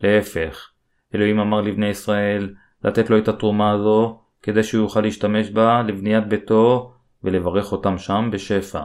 להפך, 0.00 0.70
אלוהים 1.14 1.38
אמר 1.38 1.60
לבני 1.60 1.86
ישראל 1.86 2.54
לתת 2.84 3.10
לו 3.10 3.18
את 3.18 3.28
התרומה 3.28 3.70
הזו 3.70 4.20
כדי 4.42 4.62
שהוא 4.62 4.82
יוכל 4.82 5.00
להשתמש 5.00 5.50
בה 5.50 5.82
לבניית 5.82 6.26
ביתו 6.26 6.92
ולברך 7.24 7.72
אותם 7.72 7.98
שם 7.98 8.28
בשפע. 8.32 8.84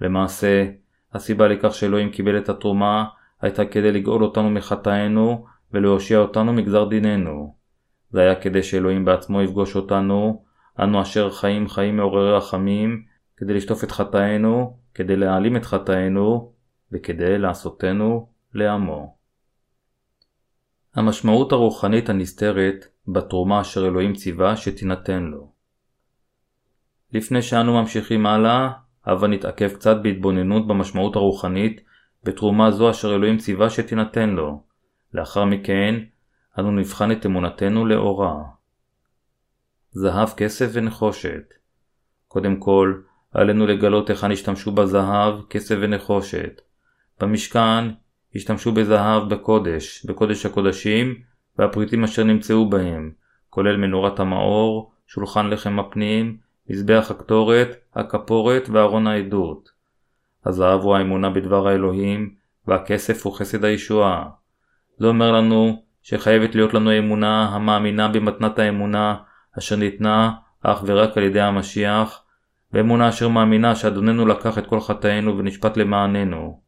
למעשה, 0.00 0.66
הסיבה 1.12 1.48
לכך 1.48 1.74
שאלוהים 1.74 2.10
קיבל 2.10 2.38
את 2.38 2.48
התרומה 2.48 3.04
הייתה 3.42 3.64
כדי 3.64 3.92
לגאול 3.92 4.24
אותנו 4.24 4.50
מחטאינו 4.50 5.46
ולהושיע 5.72 6.18
אותנו 6.18 6.52
מגזר 6.52 6.84
דיננו. 6.84 7.54
זה 8.10 8.20
היה 8.20 8.34
כדי 8.34 8.62
שאלוהים 8.62 9.04
בעצמו 9.04 9.42
יפגוש 9.42 9.76
אותנו, 9.76 10.44
אנו 10.80 11.02
אשר 11.02 11.30
חיים 11.30 11.68
חיים 11.68 11.96
מעוררי 11.96 12.32
רחמים, 12.32 13.02
כדי 13.36 13.54
לשטוף 13.54 13.84
את 13.84 13.90
חטאינו, 13.90 14.76
כדי 14.94 15.16
להעלים 15.16 15.56
את 15.56 15.64
חטאינו, 15.64 16.52
וכדי 16.92 17.38
לעשותנו 17.38 18.28
לעמו. 18.54 19.16
המשמעות 20.94 21.52
הרוחנית 21.52 22.08
הנסתרת 22.08 22.86
בתרומה 23.08 23.60
אשר 23.60 23.86
אלוהים 23.86 24.14
ציווה 24.14 24.56
שתינתן 24.56 25.22
לו. 25.22 25.52
לפני 27.12 27.42
שאנו 27.42 27.80
ממשיכים 27.80 28.26
הלאה, 28.26 28.70
הבה 29.04 29.28
נתעכב 29.28 29.68
קצת 29.68 29.96
בהתבוננות 30.02 30.66
במשמעות 30.66 31.16
הרוחנית 31.16 31.80
בתרומה 32.24 32.70
זו 32.70 32.90
אשר 32.90 33.14
אלוהים 33.14 33.38
ציווה 33.38 33.70
שתינתן 33.70 34.30
לו. 34.30 34.62
לאחר 35.14 35.44
מכן, 35.44 35.94
אנו 36.58 36.70
נבחן 36.70 37.12
את 37.12 37.26
אמונתנו 37.26 37.86
לאורה. 37.86 38.34
זהב, 39.90 40.28
כסף 40.36 40.70
ונחושת. 40.72 41.54
קודם 42.28 42.56
כל, 42.56 42.94
עלינו 43.32 43.66
לגלות 43.66 44.10
היכן 44.10 44.32
השתמשו 44.32 44.72
בזהב, 44.72 45.34
כסף 45.50 45.76
ונחושת. 45.80 46.60
במשכן 47.20 47.84
השתמשו 48.34 48.72
בזהב 48.72 49.34
בקודש, 49.34 50.04
בקודש 50.04 50.46
הקודשים, 50.46 51.14
והפריטים 51.58 52.04
אשר 52.04 52.24
נמצאו 52.24 52.70
בהם, 52.70 53.12
כולל 53.50 53.76
מנורת 53.76 54.20
המאור, 54.20 54.92
שולחן 55.06 55.50
לחם 55.50 55.78
הפנים, 55.78 56.36
מזבח 56.70 57.06
הקטורת, 57.10 57.76
הכפורת 57.94 58.68
וארון 58.68 59.06
העדות. 59.06 59.70
הזהב 60.46 60.80
הוא 60.80 60.96
האמונה 60.96 61.30
בדבר 61.30 61.68
האלוהים, 61.68 62.34
והכסף 62.66 63.26
הוא 63.26 63.34
חסד 63.34 63.64
הישועה. 63.64 64.28
זה 64.98 65.06
אומר 65.06 65.32
לנו 65.32 65.82
שחייבת 66.02 66.54
להיות 66.54 66.74
לנו 66.74 66.98
אמונה 66.98 67.48
המאמינה 67.48 68.08
במתנת 68.08 68.58
האמונה 68.58 69.16
אשר 69.58 69.76
ניתנה 69.76 70.32
אך 70.62 70.82
ורק 70.86 71.16
על 71.16 71.22
ידי 71.22 71.40
המשיח, 71.40 72.24
ואמונה 72.72 73.08
אשר 73.08 73.28
מאמינה 73.28 73.74
שאדוננו 73.74 74.26
לקח 74.26 74.58
את 74.58 74.66
כל 74.66 74.80
חטאינו 74.80 75.38
ונשפט 75.38 75.76
למעננו. 75.76 76.60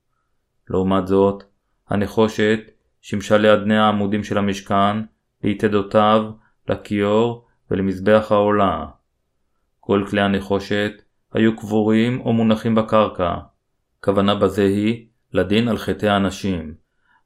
לעומת 0.71 1.07
זאת, 1.07 1.45
הנחושת 1.89 2.61
שימשה 3.01 3.39
לידני 3.39 3.79
העמודים 3.79 4.25
של 4.25 4.39
המשכן, 4.39 4.97
ליתדותיו, 5.45 6.31
לכיור 6.69 7.47
ולמזבח 7.71 8.27
העולה. 8.31 8.87
כל 9.81 10.05
כלי 10.11 10.21
הנחושת 10.21 10.93
היו 11.33 11.57
קבורים 11.57 12.21
או 12.21 12.33
מונחים 12.33 12.75
בקרקע. 12.75 13.35
כוונה 14.05 14.35
בזה 14.35 14.63
היא 14.63 15.07
לדין 15.33 15.69
על 15.69 15.79
חטאי 15.79 16.09
האנשים, 16.09 16.75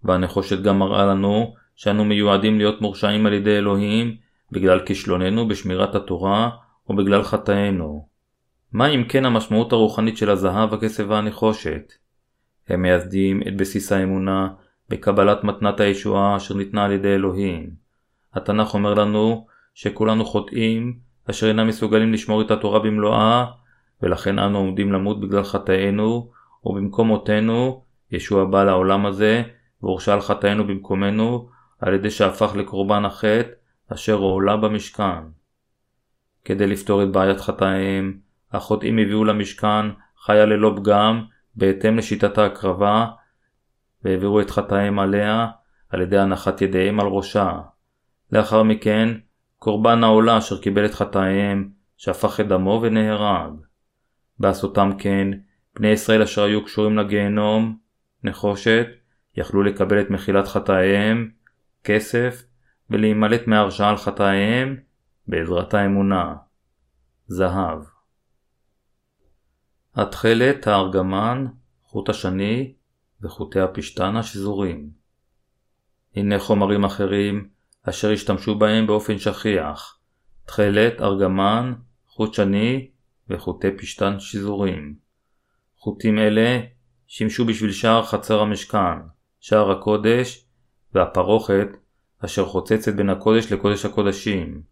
והנחושת 0.04 0.62
גם 0.62 0.78
מראה 0.78 1.06
לנו 1.06 1.54
שאנו 1.76 2.04
מיועדים 2.04 2.58
להיות 2.58 2.80
מורשעים 2.80 3.26
על 3.26 3.32
ידי 3.32 3.58
אלוהים 3.58 4.16
בגלל 4.52 4.87
כישלוננו 4.87 5.49
בשמירת 5.49 5.94
התורה 5.94 6.50
או 6.88 6.97
בגלל 6.97 7.23
חטאינו. 7.23 8.08
מה 8.73 8.87
אם 8.87 9.04
כן 9.08 9.25
המשמעות 9.25 9.73
הרוחנית 9.73 10.16
של 10.16 10.30
הזהב, 10.30 10.75
הכסף 10.75 11.04
והנחושת? 11.08 11.92
הם 12.68 12.82
מייסדים 12.82 13.42
את 13.49 13.56
בסיס 13.56 13.92
האמונה 13.92 14.49
בקבלת 14.88 15.44
מתנת 15.44 15.80
הישועה 15.80 16.37
אשר 16.37 16.54
ניתנה 16.54 16.85
על 16.85 16.92
ידי 16.92 17.14
אלוהים. 17.14 17.70
התנ"ך 18.35 18.75
אומר 18.75 18.94
לנו 18.94 19.47
שכולנו 19.75 20.25
חוטאים 20.25 20.99
אשר 21.30 21.49
אינם 21.49 21.66
מסוגלים 21.66 22.12
לשמור 22.12 22.42
את 22.42 22.50
התורה 22.50 22.78
במלואה 22.78 23.44
ולכן 24.02 24.38
אנו 24.38 24.58
עומדים 24.58 24.92
למות 24.92 25.20
בגלל 25.20 25.42
חטאינו, 25.42 26.38
ובמקום 26.65 27.09
מותנו, 27.09 27.83
ישוע 28.11 28.45
בא 28.45 28.65
לעולם 28.65 29.07
הזה, 29.07 29.43
והורשע 29.83 30.12
על 30.12 30.21
חטאינו 30.21 30.67
במקומנו, 30.67 31.49
על 31.81 31.95
ידי 31.95 32.11
שהפך 32.11 32.57
לקורבן 32.57 33.05
החטא, 33.05 33.50
אשר 33.93 34.15
הועלה 34.15 34.57
במשכן. 34.57 35.23
כדי 36.45 36.67
לפתור 36.67 37.03
את 37.03 37.12
בעיית 37.12 37.41
חטאיהם, 37.41 38.19
החוטאים 38.53 38.99
הביאו 38.99 39.25
למשכן 39.25 39.87
חיה 40.19 40.47
ללא 40.47 40.75
פגם, 40.77 41.25
בהתאם 41.57 41.99
לשיטת 41.99 42.38
ההקרבה, 42.38 43.07
והעבירו 44.05 44.41
את 44.41 44.50
חטאיהם 44.50 44.99
עליה, 44.99 45.47
על 45.91 46.00
ידי 46.00 46.19
הנחת 46.19 46.62
ידיהם 46.62 47.00
על 47.00 47.07
ראשה. 47.07 47.61
לאחר 48.33 48.62
מכן, 48.62 49.09
קורבן 49.59 50.05
העולה 50.05 50.38
אשר 50.38 50.59
קיבל 50.61 50.87
את 50.87 50.95
חטאיהם, 50.95 51.71
שהפך 51.97 52.41
את 52.41 52.49
דמו 52.49 52.81
ונהרג. 52.83 53.53
בעשותם 54.38 54.91
כן, 54.99 55.29
בני 55.75 55.89
ישראל 55.89 56.23
אשר 56.23 56.45
היו 56.45 56.65
קשורים 56.65 56.99
לגיהנום, 56.99 57.79
נחושת, 58.25 58.87
יכלו 59.37 59.63
לקבל 59.63 60.01
את 60.01 60.11
מחילת 60.11 60.49
חטאיהם, 60.49 61.31
כסף, 61.85 62.43
ולהימלט 62.91 63.47
מהרשעה 63.47 63.91
על 63.91 63.97
חטאיהם, 63.97 64.77
בעזרת 65.27 65.75
האמונה. 65.75 66.35
זהב. 67.27 67.79
התכלת, 69.95 70.67
הארגמן, 70.67 71.47
חוט 71.83 72.09
השני 72.09 72.75
וחוטי 73.23 73.61
הפשתן 73.61 74.17
השזורים. 74.17 74.91
הנה 76.17 76.39
חומרים 76.39 76.85
אחרים 76.85 77.49
אשר 77.83 78.11
השתמשו 78.11 78.59
בהם 78.59 78.87
באופן 78.87 79.19
שכיח, 79.19 79.99
תכלת, 80.45 81.01
ארגמן, 81.01 81.75
חוט 82.07 82.35
שני 82.35 82.91
וחוטי 83.31 83.69
פשתן 83.79 84.21
שזורים. 84.21 85.08
חוטים 85.78 86.18
אלה 86.18 86.61
שימשו 87.06 87.44
בשביל 87.44 87.73
שער 87.73 88.02
חצר 88.02 88.40
המשכן, 88.40 88.99
שער 89.40 89.70
הקודש 89.70 90.44
והפרוכת 90.94 91.68
אשר 92.25 92.44
חוצצת 92.44 92.94
בין 92.94 93.11
הקודש 93.11 93.52
לקודש 93.52 93.85
הקודשים. 93.85 94.62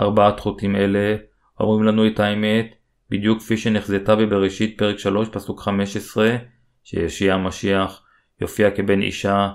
ארבעת 0.00 0.40
חוטים 0.40 0.76
אלה 0.76 1.16
אומרים 1.60 1.84
לנו 1.84 2.06
את 2.06 2.20
האמת 2.20 2.74
בדיוק 3.10 3.38
כפי 3.38 3.56
שנחזתה 3.56 4.16
בבראשית 4.16 4.78
פרק 4.78 4.98
3 4.98 5.28
פסוק 5.28 5.60
15 5.60 6.36
שישי 6.84 7.30
המשיח 7.30 8.02
יופיע 8.40 8.70
כבן 8.70 9.02
אישה, 9.02 9.50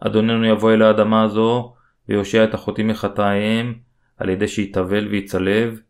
אדוננו 0.00 0.44
יבוא 0.44 0.72
אל 0.72 0.82
האדמה 0.82 1.22
הזו 1.22 1.74
ויושיע 2.08 2.44
את 2.44 2.54
החוטאים 2.54 2.88
מחטאיהם 2.88 3.74
על 4.16 4.28
ידי 4.28 4.48
שיתאבל 4.48 5.08
ויצלב, 5.08 5.80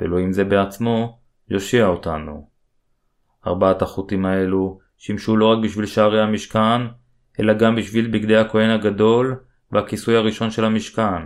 ואלוהים 0.00 0.32
זה 0.32 0.44
בעצמו 0.44 1.18
יושיע 1.48 1.86
אותנו. 1.86 2.55
ארבעת 3.46 3.82
החוטים 3.82 4.26
האלו 4.26 4.78
שימשו 4.98 5.36
לא 5.36 5.46
רק 5.52 5.58
בשביל 5.62 5.86
שערי 5.86 6.22
המשכן, 6.22 6.82
אלא 7.40 7.52
גם 7.52 7.76
בשביל 7.76 8.06
בגדי 8.06 8.36
הכהן 8.36 8.70
הגדול 8.70 9.36
והכיסוי 9.72 10.16
הראשון 10.16 10.50
של 10.50 10.64
המשכן. 10.64 11.22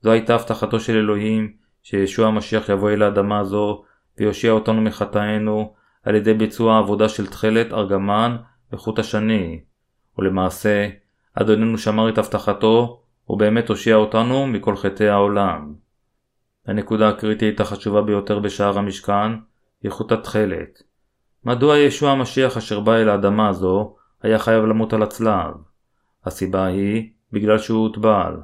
זו 0.00 0.10
הייתה 0.10 0.34
הבטחתו 0.34 0.80
של 0.80 0.96
אלוהים 0.96 1.52
שישוע 1.82 2.26
המשיח 2.26 2.68
יבוא 2.68 2.90
אל 2.90 3.02
האדמה 3.02 3.38
הזו 3.38 3.82
ויושיע 4.18 4.52
אותנו 4.52 4.80
מחטאינו 4.80 5.74
על 6.02 6.14
ידי 6.14 6.34
ביצוע 6.34 6.74
העבודה 6.74 7.08
של 7.08 7.26
תכלת, 7.26 7.72
ארגמן 7.72 8.36
וחוט 8.72 8.98
השני. 8.98 9.60
ולמעשה, 10.18 10.88
אדוננו 11.34 11.78
שמר 11.78 12.08
את 12.08 12.18
הבטחתו 12.18 13.02
ובאמת 13.28 13.68
הושיע 13.68 13.96
אותנו 13.96 14.46
מכל 14.46 14.76
חטאי 14.76 15.08
העולם. 15.08 15.74
הנקודה 16.66 17.08
הקריטית 17.08 17.60
החשובה 17.60 18.02
ביותר 18.02 18.38
בשער 18.38 18.78
המשכן 18.78 19.32
היא 19.82 19.90
חוט 19.90 20.12
התכלת. 20.12 20.82
מדוע 21.46 21.78
ישוע 21.78 22.10
המשיח 22.10 22.56
אשר 22.56 22.80
בא 22.80 22.96
אל 22.96 23.08
האדמה 23.08 23.48
הזו 23.48 23.94
היה 24.22 24.38
חייב 24.38 24.64
למות 24.64 24.92
על 24.92 25.02
הצלב? 25.02 25.54
הסיבה 26.24 26.66
היא 26.66 27.10
בגלל 27.32 27.58
שהוא 27.58 27.82
הוטבל. 27.82 28.36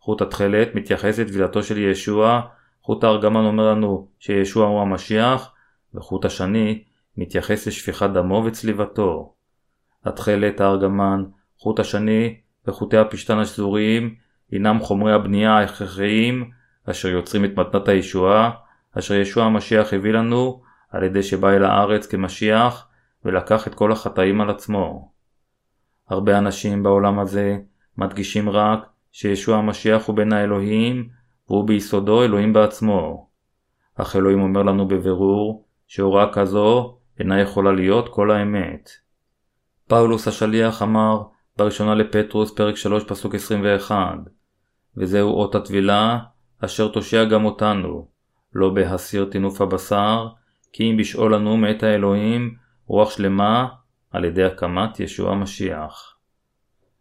חוט 0.00 0.22
התכלת 0.22 0.74
מתייחס 0.74 1.18
לטבילתו 1.18 1.62
של 1.62 1.78
ישוע, 1.78 2.40
חוט 2.82 3.04
הארגמן 3.04 3.44
אומר 3.44 3.70
לנו 3.70 4.08
שישוע 4.18 4.66
הוא 4.66 4.80
המשיח, 4.80 5.52
וחוט 5.94 6.24
השני 6.24 6.84
מתייחס 7.16 7.66
לשפיכת 7.66 8.10
דמו 8.14 8.42
וצליבתו. 8.46 9.34
התכלת, 10.04 10.60
הארגמן, 10.60 11.24
חוט 11.58 11.80
השני 11.80 12.36
וחוטי 12.66 12.96
הפשתן 12.96 13.38
השזוריים 13.38 14.14
הינם 14.50 14.78
חומרי 14.80 15.12
הבנייה 15.12 15.52
ההכרחיים 15.52 16.50
אשר 16.90 17.08
יוצרים 17.08 17.44
את 17.44 17.58
מתנת 17.58 17.88
הישועה, 17.88 18.50
אשר 18.98 19.14
ישוע 19.14 19.44
המשיח 19.44 19.92
הביא 19.92 20.12
לנו 20.12 20.62
על 20.92 21.02
ידי 21.02 21.22
שבא 21.22 21.50
אל 21.50 21.64
הארץ 21.64 22.06
כמשיח 22.06 22.88
ולקח 23.24 23.66
את 23.66 23.74
כל 23.74 23.92
החטאים 23.92 24.40
על 24.40 24.50
עצמו. 24.50 25.12
הרבה 26.08 26.38
אנשים 26.38 26.82
בעולם 26.82 27.18
הזה 27.18 27.58
מדגישים 27.98 28.50
רק 28.50 28.88
שישוע 29.12 29.56
המשיח 29.56 30.06
הוא 30.06 30.16
בן 30.16 30.32
האלוהים 30.32 31.08
והוא 31.48 31.66
ביסודו 31.66 32.22
אלוהים 32.22 32.52
בעצמו. 32.52 33.28
אך 33.94 34.16
אלוהים 34.16 34.40
אומר 34.40 34.62
לנו 34.62 34.88
בבירור 34.88 35.64
שהוראה 35.86 36.32
כזו 36.32 36.98
אינה 37.18 37.40
יכולה 37.40 37.72
להיות 37.72 38.08
כל 38.08 38.30
האמת. 38.30 38.90
פאולוס 39.88 40.28
השליח 40.28 40.82
אמר 40.82 41.22
בראשונה 41.56 41.94
לפטרוס 41.94 42.54
פרק 42.54 42.76
3 42.76 43.04
פסוק 43.04 43.34
21 43.34 43.96
וזהו 44.96 45.30
אות 45.30 45.54
הטבילה 45.54 46.18
אשר 46.64 46.88
תושיע 46.88 47.24
גם 47.24 47.44
אותנו 47.44 48.08
לא 48.54 48.70
בהסיר 48.70 49.24
טינוף 49.24 49.60
הבשר 49.60 50.28
כי 50.72 50.90
אם 50.90 50.96
בשאול 50.96 51.34
לנו 51.34 51.56
מאת 51.56 51.82
האלוהים 51.82 52.54
רוח 52.86 53.10
שלמה 53.10 53.68
על 54.10 54.24
ידי 54.24 54.44
הקמת 54.44 55.00
ישוע 55.00 55.32
המשיח. 55.32 56.16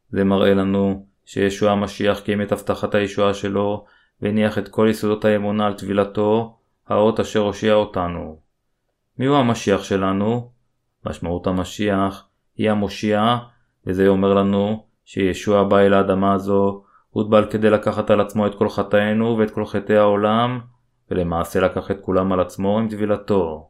זה 0.10 0.24
מראה 0.24 0.54
לנו 0.54 1.06
שישוע 1.26 1.72
המשיח 1.72 2.20
קיים 2.20 2.42
את 2.42 2.52
הבטחת 2.52 2.96
הישועה 2.96 3.34
שלו 3.34 3.86
והניח 4.22 4.58
את 4.58 4.68
כל 4.68 4.88
יסודות 4.90 5.26
האמונה 5.26 5.66
על 5.68 5.74
טבילתו, 5.74 6.58
האות 6.88 7.20
אשר 7.20 7.40
הושיע 7.40 7.74
אותנו. 7.74 8.40
מיהו 9.20 9.36
המשיח 9.36 9.84
שלנו? 9.84 10.52
משמעות 11.06 11.48
המשיח 11.48 12.28
היא 12.58 12.72
המושיע, 12.72 13.38
וזה 13.88 14.08
אומר 14.08 14.34
לנו 14.34 14.86
שישוע 15.06 15.64
בא 15.64 15.80
אל 15.80 15.94
האדמה 15.94 16.34
הזו, 16.34 16.84
הוטבל 17.10 17.46
כדי 17.52 17.70
לקחת 17.70 18.12
על 18.12 18.22
עצמו 18.22 18.48
את 18.48 18.56
כל 18.56 18.70
חטאינו 18.70 19.38
ואת 19.38 19.52
כל 19.52 19.66
חטאי 19.66 19.98
העולם, 19.98 20.60
ולמעשה 21.12 21.60
לקח 21.60 21.92
את 21.92 21.98
כולם 22.02 22.34
על 22.34 22.40
עצמו 22.40 22.80
עם 22.80 22.90
טבילתו. 22.90 23.70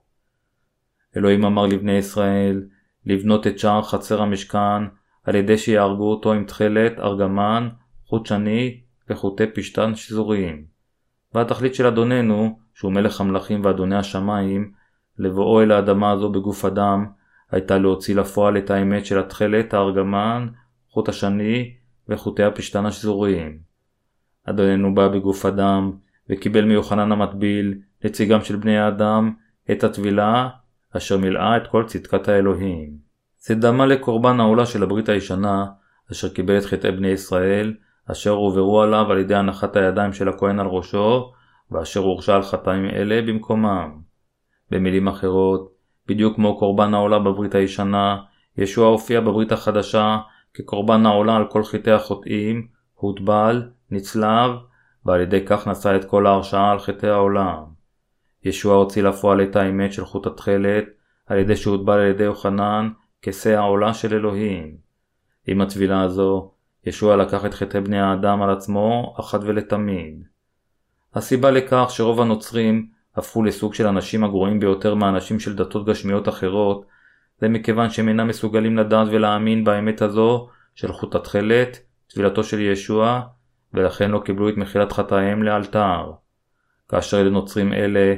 אלוהים 1.17 1.45
אמר 1.45 1.65
לבני 1.65 1.91
ישראל 1.91 2.63
לבנות 3.05 3.47
את 3.47 3.59
שער 3.59 3.81
חצר 3.81 4.21
המשכן 4.21 4.83
על 5.23 5.35
ידי 5.35 5.57
שיהרגו 5.57 6.11
אותו 6.11 6.33
עם 6.33 6.45
תכלת, 6.45 6.99
ארגמן, 6.99 7.69
חוט 8.05 8.25
שני 8.25 8.81
וחוטי 9.09 9.47
פשתן 9.47 9.95
שזוריים. 9.95 10.65
והתכלית 11.33 11.75
של 11.75 11.87
אדוננו, 11.87 12.59
שהוא 12.73 12.91
מלך 12.91 13.21
המלכים 13.21 13.65
ואדוני 13.65 13.95
השמיים, 13.95 14.71
לבואו 15.17 15.61
אל 15.61 15.71
האדמה 15.71 16.11
הזו 16.11 16.29
בגוף 16.29 16.65
אדם, 16.65 17.05
הייתה 17.51 17.77
להוציא 17.77 18.15
לפועל 18.15 18.57
את 18.57 18.69
האמת 18.69 19.05
של 19.05 19.19
התכלת, 19.19 19.73
הארגמן, 19.73 20.47
חוט 20.89 21.09
השני 21.09 21.73
וחוטי 22.09 22.43
הפשתן 22.43 22.85
השזוריים. 22.85 23.59
אדוננו 24.45 24.95
בא 24.95 25.07
בגוף 25.07 25.45
אדם, 25.45 25.91
וקיבל 26.29 26.65
מיוחנן 26.65 27.11
המטביל, 27.11 27.73
נציגם 28.03 28.41
של 28.41 28.55
בני 28.55 28.77
האדם, 28.77 29.33
את 29.71 29.83
הטבילה, 29.83 30.49
אשר 30.97 31.17
מילאה 31.17 31.57
את 31.57 31.67
כל 31.67 31.83
צדקת 31.87 32.27
האלוהים. 32.27 32.97
זה 33.39 33.55
דמה 33.55 33.85
לקורבן 33.85 34.39
העולה 34.39 34.65
של 34.65 34.83
הברית 34.83 35.09
הישנה, 35.09 35.65
אשר 36.11 36.29
קיבל 36.29 36.57
את 36.57 36.65
חטאי 36.65 36.91
בני 36.91 37.07
ישראל, 37.07 37.73
אשר 38.11 38.29
הועברו 38.29 38.81
עליו 38.81 39.11
על 39.11 39.17
ידי 39.17 39.35
הנחת 39.35 39.75
הידיים 39.75 40.13
של 40.13 40.29
הכהן 40.29 40.59
על 40.59 40.67
ראשו, 40.67 41.31
ואשר 41.71 41.99
הורשע 41.99 42.35
על 42.35 42.43
חטאים 42.43 42.85
אלה 42.85 43.21
במקומם. 43.21 43.99
במילים 44.71 45.07
אחרות, 45.07 45.71
בדיוק 46.07 46.35
כמו 46.35 46.59
קורבן 46.59 46.93
העולה 46.93 47.19
בברית 47.19 47.55
הישנה, 47.55 48.17
ישוע 48.57 48.87
הופיע 48.87 49.21
בברית 49.21 49.51
החדשה 49.51 50.17
כקורבן 50.53 51.05
העולה 51.05 51.35
על 51.35 51.45
כל 51.49 51.63
חטאי 51.63 51.93
החוטאים, 51.93 52.67
הוטבל, 52.93 53.69
נצלב, 53.91 54.51
ועל 55.05 55.21
ידי 55.21 55.45
כך 55.45 55.67
נשא 55.67 55.95
את 55.95 56.05
כל 56.05 56.27
ההרשעה 56.27 56.71
על 56.71 56.79
חטאי 56.79 57.09
העולם. 57.09 57.63
ישוע 58.43 58.75
הוציא 58.75 59.03
לפועל 59.03 59.41
את 59.41 59.55
האמת 59.55 59.93
של 59.93 60.05
חוט 60.05 60.27
התכלת, 60.27 60.85
על 61.27 61.37
ידי 61.37 61.55
שהוטבל 61.55 61.93
על 61.93 62.05
ידי 62.05 62.23
יוחנן, 62.23 62.89
כשה 63.21 63.59
העולה 63.59 63.93
של 63.93 64.13
אלוהים. 64.13 64.77
עם 65.47 65.61
הטבילה 65.61 66.01
הזו, 66.01 66.51
ישוע 66.85 67.15
לקח 67.15 67.45
את 67.45 67.53
חטאי 67.53 67.81
בני 67.81 67.99
האדם 67.99 68.41
על 68.41 68.49
עצמו 68.49 69.15
אחת 69.19 69.39
ולתמיד. 69.43 70.23
הסיבה 71.15 71.51
לכך 71.51 71.87
שרוב 71.89 72.21
הנוצרים 72.21 72.89
הפכו 73.15 73.43
לסוג 73.43 73.73
של 73.73 73.87
אנשים 73.87 74.23
הגרועים 74.23 74.59
ביותר 74.59 74.95
מהאנשים 74.95 75.39
של 75.39 75.55
דתות 75.55 75.85
גשמיות 75.85 76.29
אחרות, 76.29 76.85
זה 77.39 77.49
מכיוון 77.49 77.89
שהם 77.89 78.07
אינם 78.07 78.27
מסוגלים 78.27 78.77
לדעת 78.77 79.07
ולהאמין 79.11 79.63
באמת 79.63 80.01
הזו 80.01 80.47
של 80.75 80.93
חוט 80.93 81.15
התכלת, 81.15 81.79
טבילתו 82.07 82.43
של 82.43 82.59
ישוע, 82.59 83.21
ולכן 83.73 84.11
לא 84.11 84.19
קיבלו 84.19 84.49
את 84.49 84.57
מחילת 84.57 84.91
חטאיהם 84.91 85.43
לאלתר. 85.43 86.11
כאשר 86.89 87.23
לנוצרים 87.23 87.73
אלה 87.73 88.15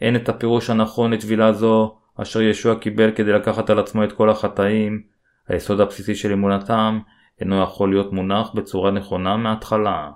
אין 0.00 0.16
את 0.16 0.28
הפירוש 0.28 0.70
הנכון 0.70 1.12
לטבילה 1.12 1.52
זו, 1.52 1.98
אשר 2.16 2.40
ישוע 2.40 2.78
קיבל 2.78 3.10
כדי 3.10 3.32
לקחת 3.32 3.70
על 3.70 3.78
עצמו 3.78 4.04
את 4.04 4.12
כל 4.12 4.30
החטאים, 4.30 5.02
היסוד 5.48 5.80
הבסיסי 5.80 6.14
של 6.14 6.32
אמונתם 6.32 6.98
אינו 7.40 7.62
יכול 7.62 7.90
להיות 7.90 8.12
מונח 8.12 8.50
בצורה 8.54 8.90
נכונה 8.90 9.36
מההתחלה. 9.36 10.10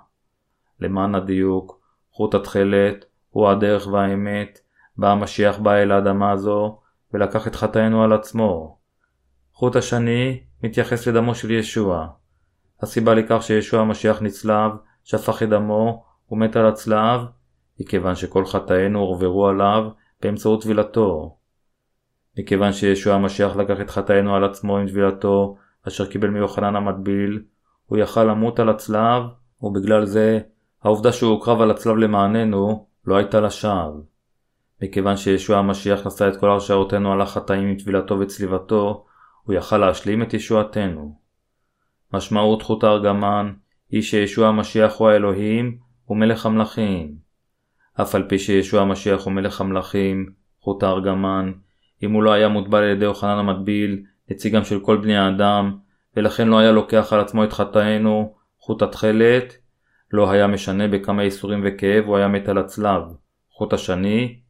למען 0.80 1.14
הדיוק, 1.14 1.80
חוט 2.12 2.34
התכלת 2.34 3.04
הוא 3.30 3.48
הדרך 3.48 3.86
והאמת, 3.86 4.58
בה 4.96 5.12
המשיח 5.12 5.58
בא 5.58 5.74
אל 5.74 5.92
האדמה 5.92 6.32
הזו, 6.32 6.78
ולקח 7.14 7.48
את 7.48 7.54
חטאינו 7.54 8.04
על 8.04 8.12
עצמו. 8.12 8.78
חוט 9.52 9.76
השני 9.76 10.40
מתייחס 10.62 11.08
לדמו 11.08 11.34
של 11.34 11.50
ישוע. 11.50 12.08
הסיבה 12.82 13.14
לכך 13.14 13.42
שישוע 13.42 13.80
המשיח 13.80 14.22
נצלב, 14.22 14.72
שפך 15.04 15.42
את 15.42 15.48
דמו 15.48 16.04
ומת 16.30 16.56
על 16.56 16.66
הצלב, 16.66 17.20
היא 17.78 17.86
כיוון 17.86 18.14
שכל 18.14 18.44
חטאינו 18.44 18.98
הועברו 18.98 19.48
עליו 19.48 19.88
באמצעות 20.22 20.62
טבילתו. 20.62 21.36
מכיוון 22.38 22.72
שישוע 22.72 23.14
המשיח 23.14 23.56
לקח 23.56 23.80
את 23.80 23.90
חטאינו 23.90 24.36
על 24.36 24.44
עצמו 24.44 24.78
עם 24.78 24.88
טבילתו, 24.88 25.56
אשר 25.88 26.06
קיבל 26.06 26.30
מיוחנן 26.30 26.76
המטביל, 26.76 27.42
הוא 27.86 27.98
יכל 27.98 28.24
למות 28.24 28.60
על 28.60 28.68
הצלב, 28.68 29.22
ובגלל 29.62 30.04
זה, 30.04 30.40
העובדה 30.82 31.12
שהוא 31.12 31.30
הוקרב 31.30 31.60
על 31.60 31.70
הצלב 31.70 31.96
למעננו, 31.96 32.86
לא 33.06 33.16
הייתה 33.16 33.40
לשווא. 33.40 34.00
מכיוון 34.82 35.16
שישוע 35.16 35.58
המשיח 35.58 36.06
נשא 36.06 36.28
את 36.28 36.36
כל 36.36 36.50
הרשעותינו 36.50 37.12
על 37.12 37.20
החטאים 37.20 37.68
עם 37.68 37.76
טבילתו 37.76 38.18
וצליבתו, 38.18 39.04
הוא 39.42 39.54
יכל 39.54 39.78
להשלים 39.78 40.22
את 40.22 40.34
ישועתנו. 40.34 41.20
משמעות 42.12 42.62
חוט 42.62 42.84
הארגמן 42.84 43.52
היא 43.90 44.02
שישוע 44.02 44.48
המשיח 44.48 44.96
הוא 44.96 45.08
האלוהים 45.08 45.78
ומלך 46.08 46.46
המלכים. 46.46 47.14
אף 48.00 48.14
על 48.14 48.28
פי 48.28 48.38
שישוע 48.38 48.80
המשיח 48.82 49.24
הוא 49.24 49.32
מלך 49.32 49.60
המלכים, 49.60 50.26
חוט 50.60 50.82
הארגמן, 50.82 51.52
אם 52.02 52.12
הוא 52.12 52.22
לא 52.22 52.32
היה 52.32 52.48
מוטבל 52.48 52.78
על 52.78 52.90
ידי 52.90 53.04
יוחנן 53.04 53.38
המטביל, 53.38 54.02
נציגם 54.30 54.64
של 54.64 54.80
כל 54.80 54.96
בני 54.96 55.16
האדם, 55.16 55.76
ולכן 56.16 56.48
לא 56.48 56.58
היה 56.58 56.72
לוקח 56.72 57.12
על 57.12 57.20
עצמו 57.20 57.44
את 57.44 57.52
חטאינו, 57.52 58.34
חוט 58.58 58.82
התכלת, 58.82 59.56
לא 60.12 60.30
היה 60.30 60.46
משנה 60.46 60.88
בכמה 60.88 61.22
ייסורים 61.22 61.62
וכאב 61.64 62.04
הוא 62.04 62.16
היה 62.16 62.28
מת 62.28 62.48
על 62.48 62.58
הצלב. 62.58 63.02
חוט 63.50 63.72
השני, 63.72 64.40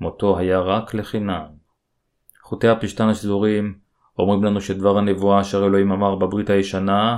מותו 0.00 0.38
היה 0.38 0.60
רק 0.60 0.94
לחינם. 0.94 1.44
חוטי 2.42 2.68
הפשתן 2.68 3.08
השזורים 3.08 3.78
אומרים 4.18 4.44
לנו 4.44 4.60
שדבר 4.60 4.98
הנבואה 4.98 5.40
אשר 5.40 5.66
אלוהים 5.66 5.92
אמר 5.92 6.14
בברית 6.14 6.50
הישנה, 6.50 7.16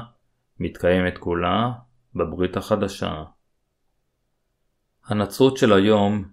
מתקיימת 0.60 1.18
כולה 1.18 1.70
בברית 2.14 2.56
החדשה. 2.56 3.22
הנצרות 5.06 5.56
של 5.56 5.72
היום 5.72 6.24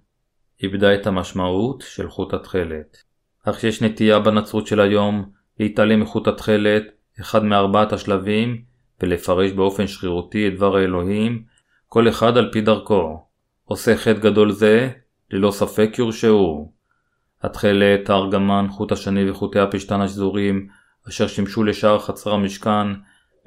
איבדה 0.63 0.95
את 0.95 1.07
המשמעות 1.07 1.83
של 1.87 2.09
חוט 2.09 2.33
התכלת. 2.33 2.97
אך 3.43 3.59
שיש 3.59 3.81
נטייה 3.81 4.19
בנצרות 4.19 4.67
של 4.67 4.79
היום 4.79 5.31
להתעלם 5.59 5.99
מחוט 5.99 6.27
התכלת, 6.27 6.83
אחד 7.21 7.43
מארבעת 7.43 7.93
השלבים, 7.93 8.61
ולפרש 9.01 9.51
באופן 9.51 9.87
שרירותי 9.87 10.47
את 10.47 10.55
דבר 10.55 10.75
האלוהים, 10.75 11.43
כל 11.87 12.09
אחד 12.09 12.37
על 12.37 12.49
פי 12.51 12.61
דרכו. 12.61 13.25
עושה 13.63 13.97
חטא 13.97 14.19
גדול 14.19 14.51
זה, 14.51 14.89
ללא 15.31 15.51
ספק 15.51 15.89
יורשעו. 15.97 16.74
התכלת, 17.45 18.09
הארגמן, 18.09 18.65
חוט 18.69 18.91
השני 18.91 19.29
וחוטי 19.29 19.59
הפשתן 19.59 20.01
השזורים, 20.01 20.67
אשר 21.09 21.27
שימשו 21.27 21.63
לשער 21.63 21.99
חצר 21.99 22.33
המשכן, 22.33 22.87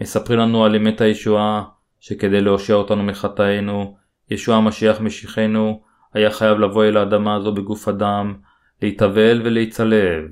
מספרים 0.01 0.39
לנו 0.39 0.65
על 0.65 0.77
אמת 0.77 1.01
הישועה, 1.01 1.65
שכדי 2.01 2.41
להושיע 2.41 2.77
אותנו 2.77 3.03
מחטאינו, 3.03 3.97
ישוע 4.31 4.57
המשיח 4.57 5.01
משיחנו, 5.01 5.83
היה 6.15 6.31
חייב 6.31 6.59
לבוא 6.59 6.85
אל 6.85 6.97
האדמה 6.97 7.35
הזו 7.35 7.53
בגוף 7.53 7.89
אדם, 7.89 8.35
להתאבל 8.83 9.43
ולהיצלב. 9.45 10.25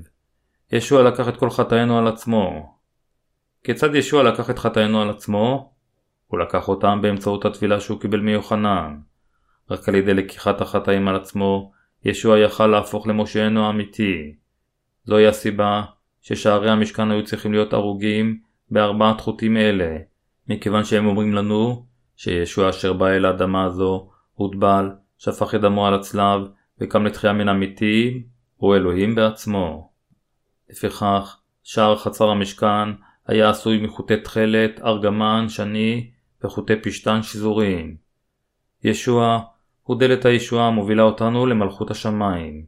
ישוע 0.71 1.03
לקח 1.03 1.29
את 1.29 1.37
כל 1.37 1.49
חטאינו 1.49 1.99
על 1.99 2.07
עצמו. 2.07 2.73
כיצד 3.63 3.95
ישוע 3.95 4.23
לקח 4.23 4.49
את 4.49 4.59
חטאינו 4.59 5.01
על 5.01 5.09
עצמו? 5.09 5.73
הוא 6.27 6.39
לקח 6.39 6.67
אותם 6.67 6.99
באמצעות 7.01 7.45
הטבילה 7.45 7.79
שהוא 7.79 7.99
קיבל 7.99 8.19
מיוחנן. 8.19 8.97
רק 9.71 9.89
על 9.89 9.95
ידי 9.95 10.13
לקיחת 10.13 10.61
החטאים 10.61 11.07
על 11.07 11.15
עצמו, 11.15 11.71
ישוע 12.05 12.39
יכל 12.39 12.67
להפוך 12.67 13.07
למושענו 13.07 13.65
האמיתי. 13.65 14.35
זוהי 15.05 15.27
הסיבה 15.27 15.83
ששערי 16.21 16.69
המשכן 16.69 17.11
היו 17.11 17.25
צריכים 17.25 17.53
להיות 17.53 17.73
הרוגים 17.73 18.39
בארבעת 18.71 19.21
חוטים 19.21 19.57
אלה, 19.57 19.97
מכיוון 20.47 20.83
שהם 20.83 21.05
אומרים 21.05 21.33
לנו 21.33 21.85
שישוע 22.15 22.69
אשר 22.69 22.93
בא 22.93 23.07
אל 23.07 23.25
האדמה 23.25 23.63
הזו, 23.63 24.09
הוטבל, 24.33 24.91
שפך 25.17 25.55
את 25.55 25.61
דמו 25.61 25.87
על 25.87 25.93
הצלב, 25.93 26.41
וקם 26.81 27.05
לתחייה 27.05 27.33
מן 27.33 27.47
המתים, 27.47 28.23
הוא 28.57 28.75
אלוהים 28.75 29.15
בעצמו. 29.15 29.91
לפיכך, 30.69 31.39
שער 31.63 31.97
חצר 31.97 32.29
המשכן 32.29 32.89
היה 33.27 33.49
עשוי 33.49 33.81
מחוטי 33.81 34.17
תכלת, 34.17 34.79
ארגמן, 34.79 35.45
שני 35.49 36.09
וחוטי 36.43 36.73
פשתן 36.75 37.23
שזורים. 37.23 37.95
ישוע 38.83 39.39
הוא 39.87 39.99
דלת 39.99 40.25
הישועה 40.25 40.67
המובילה 40.67 41.03
אותנו 41.03 41.45
למלכות 41.45 41.91
השמיים. 41.91 42.65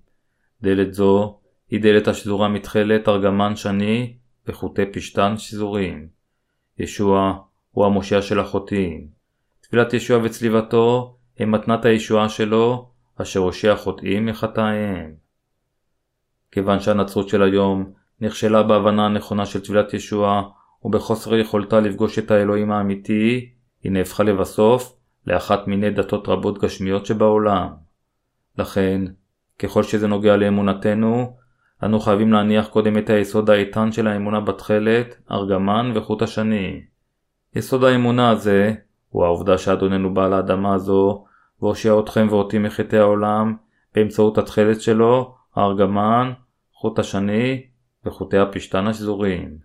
דלת 0.61 0.93
זו 0.93 1.39
היא 1.69 1.81
דלת 1.81 2.07
השזורה 2.07 2.47
מתכלת, 2.47 3.07
ארגמן 3.07 3.55
שני 3.55 4.13
וחוטי 4.47 4.85
פשתן 4.85 5.33
שזורים. 5.37 6.07
ישוע 6.77 7.33
הוא 7.71 7.85
המושיע 7.85 8.21
של 8.21 8.39
החוטאים. 8.39 9.07
תפילת 9.61 9.93
ישוע 9.93 10.19
וצליבתו 10.23 11.15
הם 11.39 11.51
מתנת 11.51 11.85
הישועה 11.85 12.29
שלו, 12.29 12.89
אשר 13.21 13.39
הושיע 13.39 13.75
חוטאים 13.75 14.25
מחטאיהם. 14.25 15.13
כיוון 16.51 16.79
שהנצרות 16.79 17.29
של 17.29 17.43
היום 17.43 17.91
נכשלה 18.21 18.63
בהבנה 18.63 19.05
הנכונה 19.05 19.45
של 19.45 19.63
טבילת 19.63 19.93
ישוע 19.93 20.41
ובחוסר 20.83 21.35
יכולתה 21.35 21.79
לפגוש 21.79 22.19
את 22.19 22.31
האלוהים 22.31 22.71
האמיתי, 22.71 23.49
היא 23.83 23.91
נהפכה 23.91 24.23
לבסוף 24.23 24.98
לאחת 25.27 25.67
מיני 25.67 25.89
דתות 25.89 26.27
רבות 26.27 26.57
גשמיות 26.57 27.05
שבעולם. 27.05 27.67
לכן, 28.57 29.01
ככל 29.59 29.83
שזה 29.83 30.07
נוגע 30.07 30.37
לאמונתנו, 30.37 31.37
אנו 31.83 31.99
חייבים 31.99 32.33
להניח 32.33 32.67
קודם 32.67 32.97
את 32.97 33.09
היסוד 33.09 33.49
האיתן 33.49 33.91
של 33.91 34.07
האמונה 34.07 34.39
בתכלת, 34.39 35.15
ארגמן 35.31 35.91
וחוט 35.95 36.21
השני. 36.21 36.81
יסוד 37.55 37.83
האמונה 37.83 38.29
הזה 38.29 38.73
הוא 39.09 39.25
העובדה 39.25 39.57
שאדוננו 39.57 40.13
בא 40.13 40.27
לאדמה 40.27 40.73
הזו 40.73 41.25
והושיע 41.61 41.99
אתכם 41.99 42.27
ואותי 42.29 42.57
מחטאי 42.57 42.99
העולם 42.99 43.55
באמצעות 43.95 44.37
התכלת 44.37 44.81
שלו, 44.81 45.35
הארגמן, 45.55 46.31
חוט 46.73 46.99
השני 46.99 47.63
וחוטי 48.05 48.37
הפשתן 48.37 48.87
השזורים. 48.87 49.57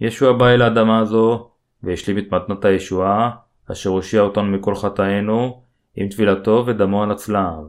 ישוע 0.00 0.32
בא 0.32 0.48
אל 0.48 0.62
האדמה 0.62 0.98
הזו 0.98 1.50
והשלים 1.82 2.18
את 2.18 2.32
מתנת 2.32 2.64
הישועה 2.64 3.30
אשר 3.70 3.90
הושיע 3.90 4.20
אותנו 4.20 4.44
מכל 4.44 4.74
חטאינו 4.74 5.62
עם 5.96 6.08
טבילתו 6.08 6.64
ודמו 6.66 7.02
על 7.02 7.10
הצלב. 7.10 7.68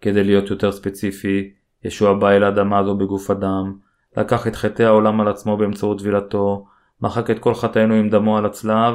כדי 0.00 0.24
להיות 0.24 0.50
יותר 0.50 0.72
ספציפי, 0.72 1.52
ישוע 1.84 2.14
בא 2.14 2.30
אל 2.30 2.44
האדמה 2.44 2.78
הזו 2.78 2.96
בגוף 2.96 3.30
אדם, 3.30 3.78
לקח 4.16 4.46
את 4.46 4.56
חטאי 4.56 4.84
העולם 4.84 5.20
על 5.20 5.28
עצמו 5.28 5.56
באמצעות 5.56 5.98
טבילתו, 5.98 6.66
מחק 7.00 7.30
את 7.30 7.38
כל 7.38 7.54
חטאינו 7.54 7.94
עם 7.94 8.08
דמו 8.08 8.38
על 8.38 8.46
הצלב, 8.46 8.94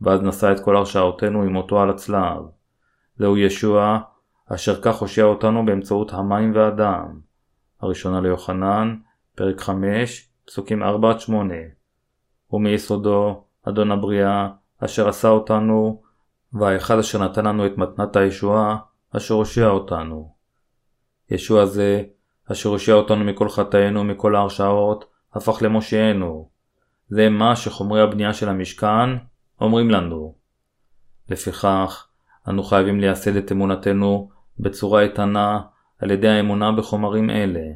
ואז 0.00 0.22
נשא 0.22 0.52
את 0.52 0.60
כל 0.60 0.76
הרשעותינו 0.76 1.42
עם 1.42 1.52
מותו 1.52 1.80
על 1.80 1.90
הצלב. 1.90 2.42
זהו 3.16 3.36
ישוע, 3.36 3.98
אשר 4.46 4.80
כך 4.82 4.96
הושיע 4.96 5.24
אותנו 5.24 5.64
באמצעות 5.66 6.12
המים 6.12 6.54
והדם. 6.54 7.20
הראשונה 7.80 8.20
ליוחנן, 8.20 8.96
פרק 9.34 9.60
5, 9.60 10.28
פסוקים 10.44 10.82
4-8. 10.82 10.86
ומיסודו, 12.50 13.44
אדון 13.68 13.90
הבריאה, 13.92 14.48
אשר 14.84 15.08
עשה 15.08 15.28
אותנו, 15.28 16.02
והאחד 16.52 16.98
אשר 16.98 17.24
נתן 17.24 17.46
לנו 17.46 17.66
את 17.66 17.78
מתנת 17.78 18.16
הישועה, 18.16 18.76
אשר 19.16 19.34
הושיע 19.34 19.68
אותנו. 19.68 20.32
ישוע 21.30 21.64
זה, 21.64 22.02
אשר 22.52 22.68
הושיע 22.68 22.94
אותנו 22.94 23.24
מכל 23.24 23.48
חטאינו 23.48 24.00
ומכל 24.00 24.36
ההרשעות, 24.36 25.04
הפך 25.34 25.58
למושיענו. 25.62 26.48
זה 27.08 27.28
מה 27.28 27.56
שחומרי 27.56 28.00
הבנייה 28.00 28.32
של 28.32 28.48
המשכן 28.48 29.10
אומרים 29.60 29.90
לנו. 29.90 30.34
לפיכך, 31.28 32.06
אנו 32.48 32.62
חייבים 32.62 33.00
לייסד 33.00 33.36
את 33.36 33.52
אמונתנו 33.52 34.30
בצורה 34.58 35.02
איתנה 35.02 35.60
על 35.98 36.10
ידי 36.10 36.28
האמונה 36.28 36.72
בחומרים 36.72 37.30
אלה. 37.30 37.66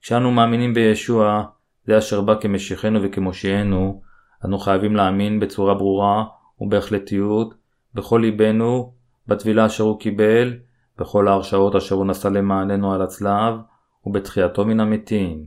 כשאנו 0.00 0.30
מאמינים 0.30 0.74
בישוע, 0.74 1.44
זה 1.84 1.98
אשר 1.98 2.20
בא 2.20 2.34
כמשיחנו 2.40 3.02
וכמושיענו, 3.02 4.02
אנו 4.44 4.58
חייבים 4.58 4.96
להאמין 4.96 5.40
בצורה 5.40 5.74
ברורה 5.74 6.24
ובהחלטיות 6.60 7.54
בכל 7.94 8.18
ליבנו 8.22 8.92
בטבילה 9.26 9.66
אשר 9.66 9.84
הוא 9.84 10.00
קיבל, 10.00 10.56
בכל 10.98 11.28
ההרשאות 11.28 11.76
אשר 11.76 11.94
הוא 11.94 12.06
נשא 12.06 12.28
למעננו 12.28 12.92
על 12.92 13.02
הצלב, 13.02 13.54
ובתחייתו 14.06 14.64
מן 14.64 14.80
המתים. 14.80 15.44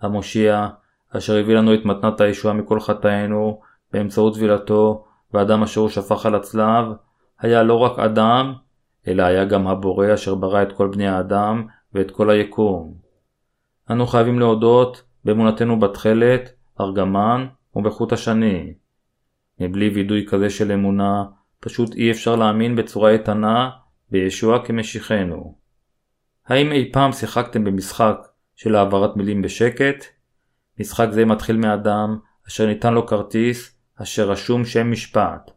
המושיע, 0.00 0.68
אשר 1.16 1.36
הביא 1.36 1.56
לנו 1.56 1.74
את 1.74 1.84
מתנת 1.84 2.20
הישועה 2.20 2.54
מכל 2.54 2.80
חטאינו, 2.80 3.60
באמצעות 3.92 4.34
טבילתו, 4.34 5.04
והדם 5.34 5.62
אשר 5.62 5.80
הוא 5.80 5.88
שפך 5.88 6.26
על 6.26 6.34
הצלב, 6.34 6.84
היה 7.40 7.62
לא 7.62 7.74
רק 7.74 7.98
אדם, 7.98 8.54
אלא 9.08 9.22
היה 9.22 9.44
גם 9.44 9.66
הבורא 9.66 10.14
אשר 10.14 10.34
ברא 10.34 10.62
את 10.62 10.72
כל 10.72 10.88
בני 10.88 11.08
האדם 11.08 11.66
ואת 11.94 12.10
כל 12.10 12.30
היקום. 12.30 12.94
אנו 13.90 14.06
חייבים 14.06 14.38
להודות 14.38 15.02
באמונתנו 15.24 15.80
בתכלת, 15.80 16.52
ארגמן 16.80 17.46
ובחוט 17.76 18.12
השני. 18.12 18.74
מבלי 19.60 19.88
וידוי 19.88 20.26
כזה 20.28 20.50
של 20.50 20.72
אמונה, 20.72 21.24
פשוט 21.60 21.94
אי 21.94 22.10
אפשר 22.10 22.36
להאמין 22.36 22.76
בצורה 22.76 23.10
איתנה 23.10 23.70
בישוע 24.10 24.66
כמשיחנו. 24.66 25.58
האם 26.46 26.72
אי 26.72 26.92
פעם 26.92 27.12
שיחקתם 27.12 27.64
במשחק 27.64 28.16
של 28.56 28.74
העברת 28.74 29.16
מילים 29.16 29.42
בשקט? 29.42 30.04
משחק 30.80 31.08
זה 31.10 31.24
מתחיל 31.24 31.56
מאדם 31.56 32.18
אשר 32.48 32.66
ניתן 32.66 32.94
לו 32.94 33.06
כרטיס 33.06 33.76
אשר 34.02 34.30
רשום 34.30 34.64
שם 34.64 34.90
משפט. 34.90 35.50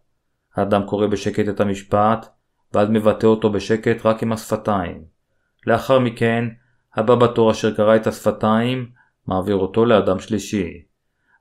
האדם 0.56 0.86
קורא 0.86 1.08
בשקט 1.08 1.50
את 1.50 1.60
המשפט, 1.60 2.28
ואז 2.74 2.90
מבטא 2.90 3.26
אותו 3.26 3.52
בשקט 3.52 4.06
רק 4.06 4.24
עם 4.24 4.34
השפתיים. 4.34 5.04
לאחר 5.68 6.00
מכן, 6.00 6.46
הבא 6.96 7.16
בתור 7.16 7.52
אשר 7.52 7.76
קרא 7.76 7.96
את 7.96 8.08
השפתיים, 8.08 8.90
מעביר 9.28 9.56
אותו 9.56 9.86
לאדם 9.86 10.20
שלישי. 10.20 10.84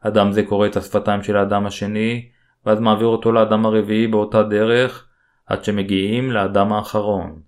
אדם 0.03 0.33
זה 0.33 0.43
קורא 0.43 0.67
את 0.67 0.77
השפתיים 0.77 1.23
של 1.23 1.37
האדם 1.37 1.67
השני, 1.67 2.29
ואז 2.67 2.81
מעביר 2.81 3.07
אותו 3.07 3.33
לאדם 3.33 3.67
הרביעי 3.67 4.07
באותה 4.07 4.43
דרך, 4.43 5.09
עד 5.47 5.65
שמגיעים 5.65 6.31
לאדם 6.31 6.73
האחרון. 6.73 7.41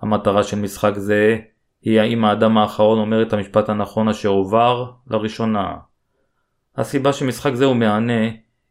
המטרה 0.00 0.42
של 0.42 0.58
משחק 0.58 0.92
זה 0.94 1.38
היא 1.82 2.00
האם 2.00 2.24
האדם 2.24 2.58
האחרון 2.58 2.98
אומר 2.98 3.22
את 3.22 3.32
המשפט 3.32 3.68
הנכון 3.68 4.08
אשר 4.08 4.28
הועבר 4.28 4.90
לראשונה. 5.06 5.76
הסיבה 6.76 7.12
שמשחק 7.12 7.54
זה 7.54 7.64
הוא 7.64 7.76
מהנה 7.76 8.22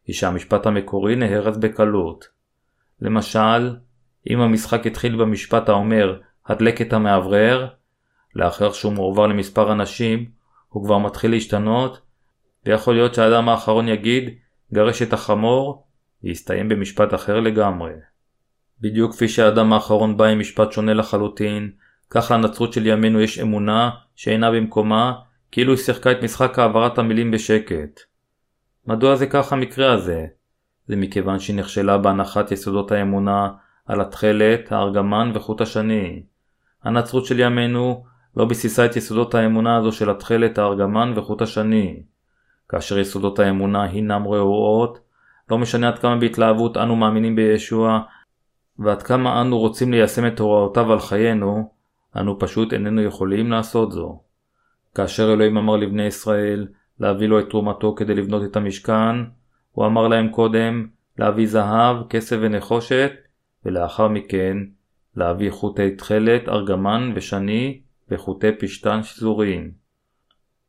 היא 0.08 0.16
שהמשפט 0.16 0.66
המקורי 0.66 1.16
נהרס 1.16 1.58
בקלות. 1.58 2.28
למשל, 3.02 3.76
אם 4.30 4.40
המשחק 4.40 4.88
התחיל 4.88 5.16
במשפט 5.16 5.70
האומר 5.70 6.20
הדלק 6.46 6.82
את 6.82 6.94
המאוורר, 6.94 7.68
לאחר 8.36 8.72
שהוא 8.72 8.94
מועבר 8.94 9.28
למספר 9.28 9.72
אנשים, 9.72 10.26
הוא 10.70 10.86
כבר 10.86 10.98
מתחיל 10.98 11.32
להשתנות, 11.32 12.02
ויכול 12.66 12.94
להיות 12.94 13.14
שהאדם 13.14 13.50
האחרון 13.50 13.88
יגיד 13.88 14.30
גרש 14.74 15.02
את 15.02 15.14
החמור, 15.14 15.88
ויסתיים 16.24 16.70
במשפט 16.70 17.14
אחר 17.14 17.40
לגמרי. 17.40 17.92
בדיוק 18.82 19.12
כפי 19.12 19.28
שהאדם 19.28 19.74
האחרון 19.74 20.18
בא 20.18 20.26
עם 20.26 20.40
משפט 20.40 20.72
שונה 20.72 20.94
לחלוטין, 20.94 21.72
כך 22.10 22.32
לנצרות 22.32 22.74
של 22.74 22.88
ימינו 22.88 23.22
יש 23.22 23.40
אמונה 23.40 23.90
שאינה 24.16 24.52
במקומה, 24.52 25.14
כאילו 25.52 25.74
היא 25.74 25.80
שיחקה 25.80 26.12
את 26.12 26.24
משחק 26.24 26.60
העברת 26.60 26.98
המילים 26.98 27.32
בשקט. 27.32 28.00
מדוע 28.88 29.16
זה 29.16 29.28
כך 29.28 29.54
המקרה 29.54 29.94
הזה? 29.94 30.26
זה 30.88 30.96
מכיוון 30.96 31.40
שהיא 31.40 31.56
נכשלה 31.56 31.98
בהנחת 31.98 32.52
יסודות 32.52 32.92
האמונה 32.92 33.50
על 33.86 34.02
התכלת, 34.02 34.72
הארגמן 34.72 35.32
וחוט 35.34 35.62
השני. 35.62 36.24
הנצרות 36.84 37.26
של 37.26 37.40
ימינו 37.40 38.04
לא 38.38 38.46
ביססה 38.46 38.86
את 38.86 38.96
יסודות 38.96 39.36
האמונה 39.36 39.78
הזו 39.78 39.92
של 39.92 40.10
התכלת, 40.10 40.58
הארגמן 40.58 41.14
וחוט 41.16 41.42
השני. 41.42 42.04
כאשר 42.74 43.00
יסודות 43.00 43.40
האמונה 43.40 43.84
הינם 43.84 44.28
רעועות, 44.28 45.00
לא 45.52 45.58
משנה 45.58 45.88
עד 45.88 46.00
כמה 46.00 46.16
בהתלהבות 46.16 46.78
אנו 46.78 46.96
מאמינים 46.96 47.36
בישוע, 47.36 48.00
ועד 48.80 49.04
כמה 49.04 49.42
אנו 49.42 49.60
רוצים 49.60 49.92
ליישם 49.92 50.28
את 50.28 50.40
הוראותיו 50.40 50.92
על 50.92 51.00
חיינו, 51.00 51.72
אנו 52.16 52.40
פשוט 52.40 52.74
איננו 52.74 53.02
יכולים 53.02 53.52
לעשות 53.52 53.92
זו. 53.92 54.22
כאשר 54.96 55.34
אלוהים 55.34 55.58
אמר 55.58 55.76
לבני 55.76 56.04
ישראל 56.04 56.68
להביא 57.00 57.28
לו 57.28 57.40
את 57.40 57.50
תרומתו 57.50 57.96
כדי 57.96 58.16
לבנות 58.16 58.44
את 58.44 58.56
המשכן, 58.56 59.16
הוא 59.72 59.86
אמר 59.86 60.08
להם 60.08 60.30
קודם 60.30 60.88
להביא 61.18 61.48
זהב, 61.48 62.08
כסף 62.10 62.38
ונחושת, 62.42 63.12
ולאחר 63.66 64.08
מכן 64.08 64.58
להביא 65.16 65.52
חוטי 65.52 65.96
תכלת, 65.96 66.50
ארגמן 66.50 67.12
ושני 67.16 67.82
וחוטי 68.12 68.52
פשתן 68.60 69.04
שזוריים. 69.04 69.72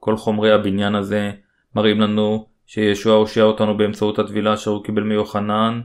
כל 0.00 0.16
חומרי 0.16 0.52
הבניין 0.52 0.94
הזה 0.94 1.32
מראים 1.74 2.00
לנו 2.00 2.46
שישוע 2.66 3.14
הושיע 3.16 3.44
אותנו 3.44 3.76
באמצעות 3.76 4.18
הטבילה 4.18 4.54
אשר 4.54 4.70
הוא 4.70 4.84
קיבל 4.84 5.02
מיוחנן, 5.02 5.80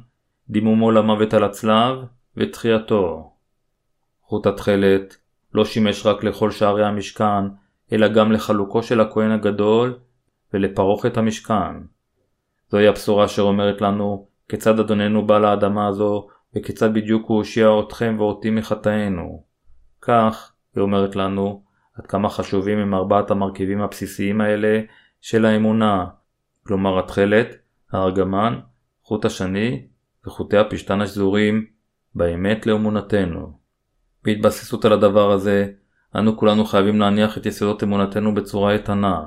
דימומו 0.49 0.91
למוות 0.91 1.34
על 1.34 1.43
הצלב 1.43 1.97
ותחייתו. 2.38 3.32
חוט 4.21 4.47
התכלת 4.47 5.17
לא 5.54 5.65
שימש 5.65 6.06
רק 6.06 6.23
לכל 6.23 6.52
שערי 6.52 6.86
המשכן, 6.86 7.45
אלא 7.91 8.08
גם 8.08 8.32
לחלוקו 8.32 8.84
של 8.84 9.02
הכהן 9.02 9.32
הגדול 9.32 9.97
ולפרוכת 10.54 11.17
המשכן. 11.17 11.75
זוהי 12.71 12.88
הבשורה 12.88 13.25
אשר 13.25 13.41
אומרת 13.41 13.82
לנו 13.82 14.28
כיצד 14.49 14.80
אדוננו 14.80 15.28
בא 15.28 15.39
לאדמה 15.39 15.88
הזו 15.88 16.28
וכיצד 16.56 16.93
בדיוק 16.93 17.28
הוא 17.28 17.38
הושיע 17.38 17.69
אתכם 17.80 18.15
ואותי 18.17 18.49
מחטאינו. 18.49 19.43
כך, 20.02 20.54
היא 20.75 20.82
אומרת 20.82 21.15
לנו, 21.15 21.63
עד 21.93 22.08
כמה 22.08 22.30
חשובים 22.30 22.80
הם 22.80 22.93
ארבעת 22.93 23.32
המרכיבים 23.32 23.82
הבסיסיים 23.82 24.41
האלה 24.41 24.82
של 25.21 25.45
האמונה, 25.45 26.05
כלומר 26.67 26.99
התכלת, 26.99 27.55
הארגמן, 27.91 28.60
חוט 29.03 29.25
השני 29.25 29.88
וחוטי 30.27 30.58
הפשתן 30.58 31.01
השזורים, 31.01 31.65
באמת 32.15 32.65
לאמונתנו. 32.65 33.60
בהתבססות 34.23 34.86
על 34.86 34.93
הדבר 34.93 35.32
הזה, 35.32 35.67
אנו 36.15 36.38
כולנו 36.38 36.65
חייבים 36.65 36.99
להניח 36.99 37.38
את 37.38 37.45
יסודות 37.45 37.84
אמונתנו 37.84 38.36
בצורה 38.36 38.73
איתנה. 38.73 39.21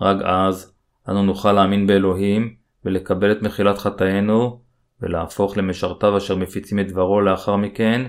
רק 0.00 0.16
אז, 0.24 0.74
אנו 1.08 1.22
נוכל 1.22 1.52
להאמין 1.52 1.86
באלוהים 1.86 2.54
ולקבל 2.84 3.32
את 3.32 3.42
מחילת 3.42 3.78
חטאינו 3.78 4.60
ולהפוך 5.00 5.56
למשרתיו 5.56 6.16
אשר 6.16 6.36
מפיצים 6.36 6.80
את 6.80 6.88
דברו 6.88 7.20
לאחר 7.20 7.56
מכן, 7.56 8.06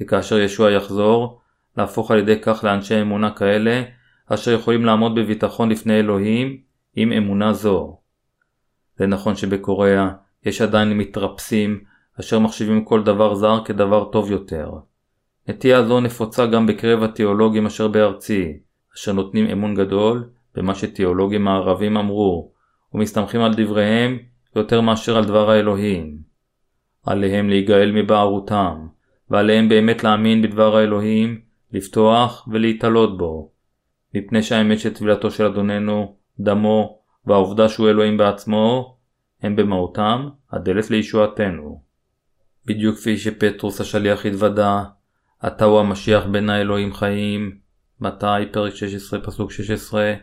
וכאשר 0.00 0.38
ישוע 0.38 0.70
יחזור, 0.70 1.40
להפוך 1.76 2.10
על 2.10 2.18
ידי 2.18 2.40
כך 2.40 2.64
לאנשי 2.64 3.00
אמונה 3.00 3.30
כאלה, 3.30 3.82
אשר 4.34 4.50
יכולים 4.50 4.84
לעמוד 4.84 5.14
בביטחון 5.14 5.68
לפני 5.68 5.98
אלוהים 5.98 6.60
עם 6.96 7.12
אמונה 7.12 7.52
זו. 7.52 7.98
זה 8.96 9.06
נכון 9.06 9.36
שבקוריאה 9.36 10.10
יש 10.46 10.60
עדיין 10.60 10.98
מתרפסים 10.98 11.80
אשר 12.20 12.38
מחשיבים 12.38 12.84
כל 12.84 13.02
דבר 13.02 13.34
זר 13.34 13.64
כדבר 13.64 14.04
טוב 14.04 14.30
יותר. 14.30 14.70
נטייה 15.48 15.84
זו 15.84 16.00
נפוצה 16.00 16.46
גם 16.46 16.66
בקרב 16.66 17.02
התיאולוגים 17.02 17.66
אשר 17.66 17.88
בארצי, 17.88 18.58
אשר 18.96 19.12
נותנים 19.12 19.46
אמון 19.46 19.74
גדול 19.74 20.28
במה 20.54 20.74
שתיאולוגים 20.74 21.44
מערבים 21.44 21.96
אמרו, 21.96 22.52
ומסתמכים 22.94 23.40
על 23.40 23.54
דבריהם 23.54 24.18
יותר 24.56 24.80
מאשר 24.80 25.16
על 25.16 25.24
דבר 25.24 25.50
האלוהים. 25.50 26.18
עליהם 27.06 27.48
להיגאל 27.48 27.92
מבערותם, 27.92 28.86
ועליהם 29.30 29.68
באמת 29.68 30.04
להאמין 30.04 30.42
בדבר 30.42 30.76
האלוהים, 30.76 31.40
לפתוח 31.72 32.48
ולהתעלות 32.50 33.18
בו. 33.18 33.50
מפני 34.14 34.42
שהאמת 34.42 34.80
של 34.80 34.94
טבילתו 34.94 35.30
של 35.30 35.44
אדוננו, 35.44 36.16
דמו, 36.40 36.98
והעובדה 37.26 37.68
שהוא 37.68 37.88
אלוהים 37.88 38.16
בעצמו, 38.16 38.96
הם 39.42 39.56
במהותם 39.56 40.28
הדלת 40.52 40.90
לישועתנו. 40.90 41.82
בדיוק 42.66 42.96
כפי 42.96 43.16
שפטרוס 43.16 43.80
השליח 43.80 44.26
התוודה, 44.26 44.84
אתה 45.46 45.64
הוא 45.64 45.80
המשיח 45.80 46.26
בין 46.26 46.50
האלוהים 46.50 46.92
חיים, 46.92 47.58
מתי 48.00 48.46
פרק 48.52 48.74
16 48.74 49.20
פסוק 49.20 49.52
16, 49.52 50.14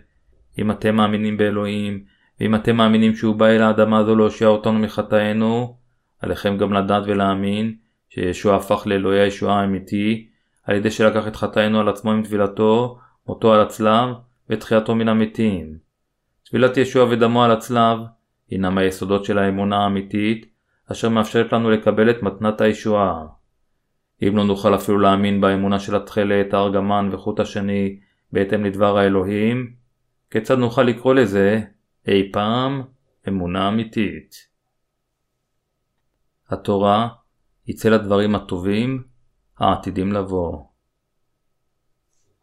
אם 0.60 0.72
אתם 0.72 0.96
מאמינים 0.96 1.38
באלוהים, 1.38 2.04
ואם 2.40 2.56
אתם 2.56 2.76
מאמינים 2.76 3.16
שהוא 3.16 3.36
בא 3.36 3.46
אל 3.46 3.62
האדמה 3.62 4.00
הזו 4.00 4.16
להושיע 4.16 4.48
אותנו 4.48 4.80
מחטאינו, 4.80 5.78
עליכם 6.22 6.58
גם 6.58 6.74
לדעת 6.74 7.04
ולהאמין 7.06 7.76
שישוע 8.10 8.56
הפך 8.56 8.84
לאלוהי 8.86 9.20
הישועה 9.20 9.62
האמיתי, 9.62 10.28
על 10.64 10.76
ידי 10.76 10.92
שלקח 10.92 11.28
את 11.28 11.36
חטאינו 11.36 11.80
על 11.80 11.90
עצמו 11.90 12.12
עם 12.12 12.24
טבילתו, 12.24 13.00
מותו 13.28 13.54
על 13.54 13.62
הצלב 13.62 14.10
ותחייתו 14.50 14.96
מן 14.96 15.08
המתים. 15.08 15.78
טבילת 16.50 16.78
ישוע 16.78 17.04
ודמו 17.04 17.44
על 17.44 17.52
הצלב 17.52 18.00
הינם 18.50 18.78
היסודות 18.78 19.26
של 19.26 19.38
האמונה 19.38 19.78
האמיתית, 19.78 20.46
אשר 20.92 21.10
מאפשרת 21.10 21.54
לנו 21.54 21.70
לקבל 21.70 22.10
את 22.10 22.24
מתנת 22.24 22.62
הישועה. 22.62 23.26
אם 24.28 24.38
לא 24.38 24.44
נוכל 24.44 24.76
אפילו 24.76 25.00
להאמין 25.00 25.42
באמונה 25.42 25.80
של 25.80 25.96
התכלת, 25.96 26.54
הארגמן 26.54 27.10
וחוט 27.12 27.40
השני 27.40 28.00
בהתאם 28.32 28.66
לדבר 28.66 28.98
האלוהים, 28.98 29.74
כיצד 30.32 30.58
נוכל 30.58 30.84
לקרוא 30.84 31.14
לזה 31.14 31.62
אי 32.08 32.32
פעם 32.34 32.82
אמונה 33.28 33.68
אמיתית? 33.68 34.36
התורה 36.50 37.08
היא 37.66 37.76
צל 37.76 37.94
הדברים 37.94 38.36
הטובים 38.36 39.04
העתידים 39.58 40.14
לבוא. 40.14 40.67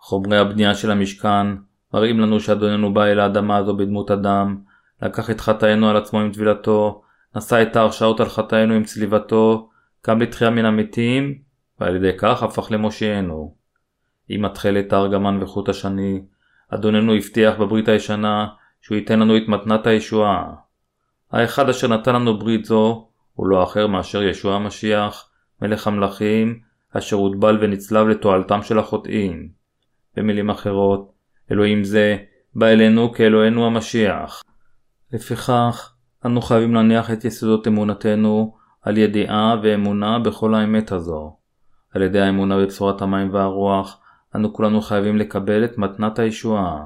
חומרי 0.07 0.39
הבנייה 0.39 0.75
של 0.75 0.91
המשכן 0.91 1.47
מראים 1.95 2.21
לנו 2.21 2.41
שאדוננו 2.41 2.95
בא 2.95 3.05
אל 3.05 3.21
האדמה 3.21 3.57
הזו 3.57 3.77
בדמות 3.77 4.11
אדם, 4.11 4.59
לקח 5.03 5.31
את 5.31 5.41
חטאינו 5.41 5.91
על 5.91 5.97
עצמו 5.97 6.21
עם 6.21 6.33
טבילתו, 6.33 7.03
נשא 7.37 7.63
את 7.63 7.77
ההרשעות 7.77 8.21
על 8.21 8.29
חטאינו 8.29 8.75
עם 8.75 8.85
צליבתו, 8.85 9.69
קם 10.03 10.21
לתחייה 10.21 10.51
מן 10.51 10.65
המתים, 10.65 11.39
ועל 11.81 11.97
ידי 11.97 12.11
כך 12.19 12.43
הפך 12.43 12.71
למושיענו. 12.71 13.55
עם 14.29 14.45
התכלת 14.45 14.93
הארגמן 14.93 15.43
וחוט 15.43 15.69
השני, 15.69 16.23
אדוננו 16.69 17.15
הבטיח 17.15 17.59
בברית 17.59 17.89
הישנה 17.89 18.47
שהוא 18.81 18.97
ייתן 18.97 19.21
לנו 19.21 19.37
את 19.37 19.49
מתנת 19.49 19.87
הישועה. 19.87 20.53
האחד 21.33 21.69
אשר 21.69 21.89
נתן 21.89 22.15
לנו 22.15 22.39
ברית 22.39 22.65
זו 22.65 23.09
הוא 23.35 23.47
לא 23.47 23.63
אחר 23.63 23.87
מאשר 23.87 24.23
ישוע 24.23 24.55
המשיח, 24.55 25.31
מלך 25.63 25.87
המלכים, 25.87 26.61
אשר 26.97 27.17
הוטבל 27.17 27.59
ונצלב 27.61 28.09
לתועלתם 28.09 28.63
של 28.63 28.79
החוטאים. 28.79 29.64
במילים 30.17 30.51
אחרות, 30.51 31.13
אלוהים 31.51 31.85
זה 31.85 32.17
בא 32.55 32.67
אלינו 32.67 33.13
כאלוהינו 33.13 33.67
המשיח. 33.67 34.43
לפיכך, 35.13 35.95
אנו 36.27 36.43
חייבים 36.43 36.75
להניח 36.75 37.11
את 37.11 37.25
יסודות 37.25 37.69
אמונתנו 37.69 38.55
על 38.83 38.99
ידיעה 38.99 39.57
ואמונה 39.63 40.19
בכל 40.19 40.55
האמת 40.55 40.93
הזו. 40.93 41.37
על 41.91 42.03
ידי 42.03 42.21
האמונה 42.21 42.59
בבשורת 42.59 43.03
המים 43.03 43.35
והרוח, 43.35 44.01
אנו 44.35 44.53
כולנו 44.53 44.81
חייבים 44.81 45.17
לקבל 45.17 45.65
את 45.65 45.79
מתנת 45.79 46.19
הישועה. 46.19 46.85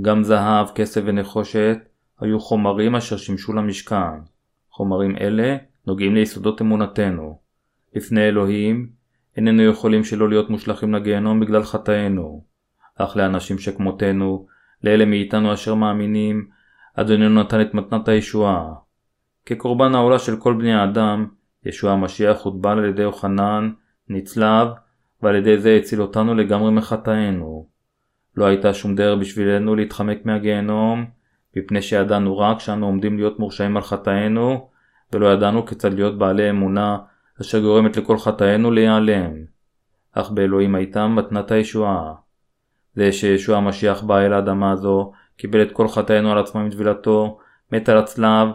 גם 0.00 0.24
זהב, 0.24 0.68
כסף 0.74 1.02
ונחושת 1.04 1.78
היו 2.20 2.40
חומרים 2.40 2.96
אשר 2.96 3.16
שימשו 3.16 3.52
למשכן. 3.52 4.20
חומרים 4.70 5.16
אלה 5.16 5.56
נוגעים 5.86 6.14
ליסודות 6.14 6.62
אמונתנו. 6.62 7.38
לפני 7.94 8.28
אלוהים, 8.28 8.90
איננו 9.40 9.62
יכולים 9.62 10.04
שלא 10.04 10.28
להיות 10.28 10.50
מושלכים 10.50 10.94
לגיהנום 10.94 11.40
בגלל 11.40 11.62
חטאינו. 11.62 12.44
אך 12.96 13.16
לאנשים 13.16 13.58
שכמותנו, 13.58 14.46
לאלה 14.84 15.04
מאיתנו 15.04 15.54
אשר 15.54 15.74
מאמינים, 15.74 16.48
אדוננו 16.94 17.40
נתן 17.40 17.60
את 17.60 17.74
מתנת 17.74 18.08
הישועה. 18.08 18.72
כקורבן 19.46 19.94
העולה 19.94 20.18
של 20.18 20.36
כל 20.36 20.54
בני 20.54 20.74
האדם, 20.74 21.26
ישוע 21.66 21.92
המשיח 21.92 22.42
הוטבל 22.42 22.78
על 22.78 22.84
ידי 22.84 23.02
יוחנן, 23.02 23.70
נצלב, 24.08 24.68
ועל 25.22 25.34
ידי 25.36 25.58
זה 25.58 25.76
הציל 25.76 26.02
אותנו 26.02 26.34
לגמרי 26.34 26.70
מחטאינו. 26.70 27.68
לא 28.36 28.44
הייתה 28.44 28.74
שום 28.74 28.94
דרך 28.94 29.20
בשבילנו 29.20 29.74
להתחמק 29.74 30.26
מהגיהנום, 30.26 31.04
מפני 31.56 31.82
שידענו 31.82 32.38
רק 32.38 32.60
שאנו 32.60 32.86
עומדים 32.86 33.16
להיות 33.16 33.38
מורשעים 33.38 33.76
על 33.76 33.82
חטאינו, 33.82 34.68
ולא 35.12 35.32
ידענו 35.32 35.66
כיצד 35.66 35.94
להיות 35.94 36.18
בעלי 36.18 36.50
אמונה, 36.50 36.98
אשר 37.40 37.60
גורמת 37.60 37.96
לכל 37.96 38.18
חטאינו 38.18 38.70
להיעלם. 38.70 39.32
אך 40.12 40.30
באלוהים 40.30 40.74
הייתה 40.74 41.06
מתנת 41.06 41.50
הישועה. 41.50 42.14
זה 42.94 43.12
שישוע 43.12 43.56
המשיח 43.56 44.02
בא 44.02 44.18
אל 44.18 44.32
האדמה 44.32 44.72
הזו, 44.72 45.12
קיבל 45.36 45.62
את 45.62 45.72
כל 45.72 45.88
חטאינו 45.88 46.32
על 46.32 46.38
עצמו 46.38 46.60
עם 46.60 46.70
טבילתו, 46.70 47.38
מת 47.72 47.88
על 47.88 47.98
הצלב, 47.98 48.48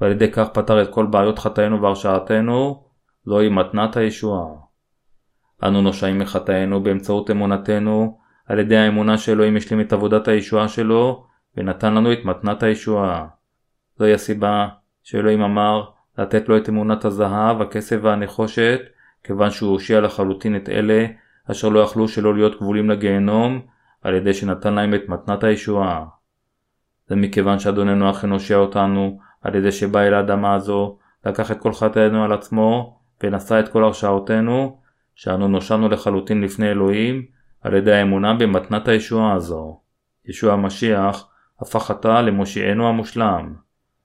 ועל 0.00 0.10
ידי 0.10 0.32
כך 0.32 0.48
פתר 0.48 0.82
את 0.82 0.88
כל 0.90 1.06
בעיות 1.06 1.38
חטאינו 1.38 1.82
והרשעתנו, 1.82 2.84
זוהי 3.24 3.48
מתנת 3.48 3.96
הישועה. 3.96 4.46
אנו 5.62 5.82
נושעים 5.82 6.18
מחטאינו 6.18 6.82
באמצעות 6.82 7.30
אמונתנו, 7.30 8.18
על 8.46 8.58
ידי 8.58 8.76
האמונה 8.76 9.18
שאלוהים 9.18 9.56
השלים 9.56 9.80
את 9.80 9.92
עבודת 9.92 10.28
הישועה 10.28 10.68
שלו, 10.68 11.26
ונתן 11.56 11.94
לנו 11.94 12.12
את 12.12 12.24
מתנת 12.24 12.62
הישועה. 12.62 13.26
זוהי 13.98 14.14
הסיבה 14.14 14.68
שאלוהים 15.02 15.42
אמר 15.42 15.84
לתת 16.18 16.48
לו 16.48 16.56
את 16.56 16.68
אמונת 16.68 17.04
הזהב, 17.04 17.62
הכסף 17.62 17.98
והנחושת, 18.02 18.80
כיוון 19.24 19.50
שהוא 19.50 19.70
הושיע 19.70 20.00
לחלוטין 20.00 20.56
את 20.56 20.68
אלה 20.68 21.06
אשר 21.50 21.68
לא 21.68 21.80
יכלו 21.80 22.08
שלא 22.08 22.34
להיות 22.34 22.58
כבולים 22.58 22.90
לגיהנום, 22.90 23.60
על 24.02 24.14
ידי 24.14 24.34
שנתן 24.34 24.74
להם 24.74 24.94
את 24.94 25.08
מתנת 25.08 25.44
הישועה. 25.44 26.04
זה 27.06 27.16
מכיוון 27.16 27.58
שאדוננו 27.58 28.10
אכן 28.10 28.30
הושיע 28.30 28.56
אותנו, 28.56 29.18
על 29.42 29.54
ידי 29.54 29.72
שבא 29.72 30.00
אל 30.00 30.14
האדמה 30.14 30.54
הזו, 30.54 30.98
לקח 31.26 31.50
את 31.50 31.60
כל 31.60 31.72
חטאינו 31.72 32.24
על 32.24 32.32
עצמו, 32.32 32.98
ונשא 33.22 33.60
את 33.60 33.68
כל 33.68 33.84
הרשעותינו, 33.84 34.80
שאנו 35.14 35.48
נושענו 35.48 35.88
לחלוטין 35.88 36.40
לפני 36.40 36.70
אלוהים, 36.70 37.26
על 37.60 37.74
ידי 37.74 37.92
האמונה 37.92 38.34
במתנת 38.34 38.88
הישועה 38.88 39.32
הזו. 39.34 39.80
ישוע 40.24 40.52
המשיח 40.52 41.28
הפך 41.60 41.90
עתה 41.90 42.22
למושיענו 42.22 42.88
המושלם. 42.88 43.54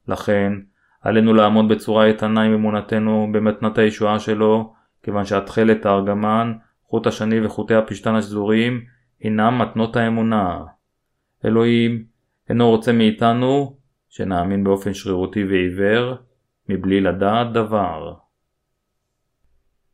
לכן, 0.07 0.53
עלינו 1.07 1.33
לעמוד 1.33 1.67
בצורה 1.67 2.05
איתנה 2.05 2.41
עם 2.41 2.53
אמונתנו 2.53 3.29
במתנת 3.31 3.77
הישועה 3.77 4.19
שלו, 4.19 4.73
כיוון 5.03 5.25
שהתכלת 5.25 5.85
הארגמן, 5.85 6.53
חוט 6.83 7.07
השני 7.07 7.45
וחוטי 7.45 7.75
הפשתן 7.75 8.15
השזורים, 8.15 8.85
הינם 9.19 9.61
מתנות 9.61 9.95
האמונה. 9.95 10.59
אלוהים 11.45 12.05
אינו 12.49 12.69
רוצה 12.69 12.91
מאיתנו 12.91 13.77
שנאמין 14.09 14.63
באופן 14.63 14.93
שרירותי 14.93 15.43
ועיוור, 15.43 16.15
מבלי 16.69 17.01
לדעת 17.01 17.53
דבר. 17.53 18.13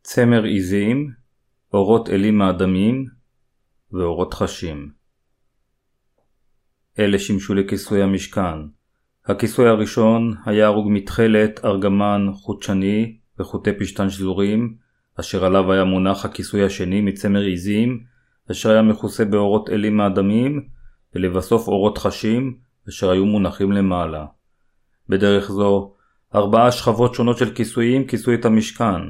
צמר 0.02 0.42
עיזים, 0.42 1.10
אורות 1.72 2.08
אלים 2.08 2.38
מאדמים 2.38 3.04
ואורות 3.92 4.34
חשים. 4.34 4.90
אלה 6.98 7.18
שימשו 7.18 7.54
לכיסוי 7.54 8.02
המשכן. 8.02 8.58
הכיסוי 9.26 9.68
הראשון 9.68 10.34
היה 10.44 10.66
הרוג 10.66 10.86
מתכלת, 10.90 11.64
ארגמן, 11.64 12.26
חוט 12.32 12.62
שני 12.62 13.16
וחוטי 13.38 13.72
פשתן 13.72 14.10
שזורים, 14.10 14.76
אשר 15.20 15.44
עליו 15.44 15.72
היה 15.72 15.84
מונח 15.84 16.24
הכיסוי 16.24 16.64
השני 16.64 17.00
מצמר 17.00 17.40
עיזים, 17.40 18.04
אשר 18.50 18.70
היה 18.70 18.82
מכוסה 18.82 19.24
באורות 19.24 19.70
אלים 19.70 19.96
מאדמים, 19.96 20.68
ולבסוף 21.14 21.68
אורות 21.68 21.98
חשים, 21.98 22.56
אשר 22.88 23.10
היו 23.10 23.26
מונחים 23.26 23.72
למעלה. 23.72 24.26
בדרך 25.08 25.50
זו, 25.50 25.94
ארבעה 26.34 26.72
שכבות 26.72 27.14
שונות 27.14 27.38
של 27.38 27.54
כיסויים 27.54 28.06
כיסו 28.06 28.34
את 28.34 28.44
המשכן. 28.44 29.00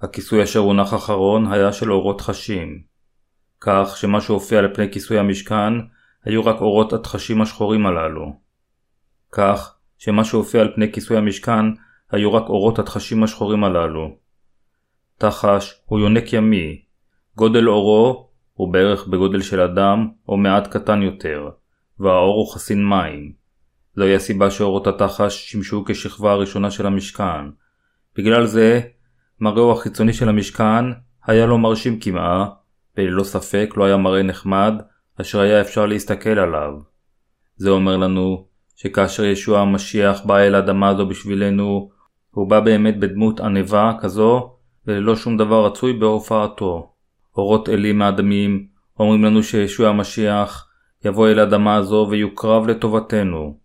הכיסוי 0.00 0.42
אשר 0.42 0.58
הונח 0.58 0.94
אחרון 0.94 1.52
היה 1.52 1.72
של 1.72 1.92
אורות 1.92 2.20
חשים. 2.20 2.82
כך 3.60 3.96
שמה 3.96 4.20
שהופיע 4.20 4.58
על 4.58 4.74
פני 4.74 4.92
כיסוי 4.92 5.18
המשכן 5.18 5.72
היו 6.24 6.44
רק 6.44 6.60
אורות 6.60 6.92
התחשים 6.92 7.42
השחורים 7.42 7.86
הללו. 7.86 8.49
כך 9.32 9.74
שמה 9.98 10.24
שהופיע 10.24 10.60
על 10.60 10.72
פני 10.74 10.92
כיסוי 10.92 11.16
המשכן 11.16 11.64
היו 12.10 12.34
רק 12.34 12.48
אורות 12.48 12.78
התחשים 12.78 13.22
השחורים 13.22 13.64
הללו. 13.64 14.16
תחש 15.18 15.82
הוא 15.86 16.00
יונק 16.00 16.32
ימי, 16.32 16.82
גודל 17.36 17.68
אורו 17.68 18.28
הוא 18.54 18.72
בערך 18.72 19.06
בגודל 19.06 19.42
של 19.42 19.60
אדם 19.60 20.08
או 20.28 20.36
מעט 20.36 20.66
קטן 20.66 21.02
יותר, 21.02 21.50
והאור 21.98 22.34
הוא 22.34 22.54
חסין 22.54 22.88
מים. 22.88 23.32
זוהי 23.96 24.14
הסיבה 24.14 24.50
שאורות 24.50 24.86
התחש 24.86 25.50
שימשו 25.50 25.84
כשכבה 25.86 26.32
הראשונה 26.32 26.70
של 26.70 26.86
המשכן. 26.86 27.50
בגלל 28.16 28.46
זה, 28.46 28.80
מראהו 29.40 29.72
החיצוני 29.72 30.12
של 30.12 30.28
המשכן 30.28 30.84
היה 31.26 31.46
לו 31.46 31.58
מרשים 31.58 32.00
כמעה, 32.00 32.48
וללא 32.96 33.24
ספק 33.24 33.74
לא 33.76 33.84
היה 33.84 33.96
מראה 33.96 34.22
נחמד, 34.22 34.74
אשר 35.20 35.40
היה 35.40 35.60
אפשר 35.60 35.86
להסתכל 35.86 36.38
עליו. 36.38 36.72
זה 37.56 37.70
אומר 37.70 37.96
לנו 37.96 38.46
שכאשר 38.82 39.24
ישוע 39.24 39.60
המשיח 39.60 40.20
בא 40.24 40.38
אל 40.38 40.54
האדמה 40.54 40.88
הזו 40.88 41.06
בשבילנו, 41.06 41.90
הוא 42.30 42.50
בא 42.50 42.60
באמת 42.60 43.00
בדמות 43.00 43.40
ענבה 43.40 43.92
כזו, 44.00 44.54
וללא 44.86 45.16
שום 45.16 45.36
דבר 45.36 45.66
רצוי 45.66 45.92
בהופעתו. 45.92 46.92
אורות 47.36 47.68
אלים 47.68 47.98
מאדמים 47.98 48.66
אומרים 48.98 49.24
לנו 49.24 49.42
שישוע 49.42 49.88
המשיח 49.88 50.68
יבוא 51.04 51.28
אל 51.28 51.38
האדמה 51.38 51.76
הזו 51.76 52.06
ויוקרב 52.10 52.66
לטובתנו. 52.66 53.58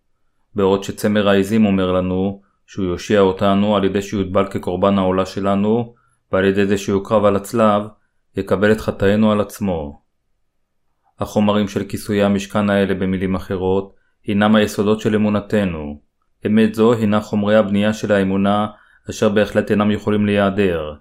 בעוד 0.55 0.83
שצמר 0.83 1.29
העזים 1.29 1.65
אומר 1.65 1.91
לנו 1.91 2.41
שהוא 2.65 2.85
יושיע 2.85 3.19
אותנו 3.19 3.75
על 3.75 3.83
ידי 3.83 4.01
שיוטבל 4.01 4.47
כקורבן 4.47 4.97
העולה 4.97 5.25
שלנו, 5.25 5.93
ועל 6.31 6.45
ידי 6.45 6.65
זה 6.65 6.77
שיוקרב 6.77 7.25
על 7.25 7.35
הצלב, 7.35 7.81
יקבל 8.37 8.71
את 8.71 8.81
חטאינו 8.81 9.31
על 9.31 9.41
עצמו. 9.41 10.01
החומרים 11.19 11.67
של 11.67 11.83
כיסויי 11.83 12.23
המשכן 12.23 12.69
האלה 12.69 12.93
במילים 12.93 13.35
אחרות, 13.35 14.04
הינם 14.25 14.55
היסודות 14.55 14.99
של 14.99 15.15
אמונתנו. 15.15 16.01
אמת 16.45 16.73
זו 16.73 16.93
הינה 16.93 17.21
חומרי 17.21 17.55
הבנייה 17.55 17.93
של 17.93 18.11
האמונה, 18.11 18.67
אשר 19.09 19.29
בהחלט 19.29 19.71
אינם 19.71 19.91
יכולים 19.91 20.25
להיעדר. 20.25 20.93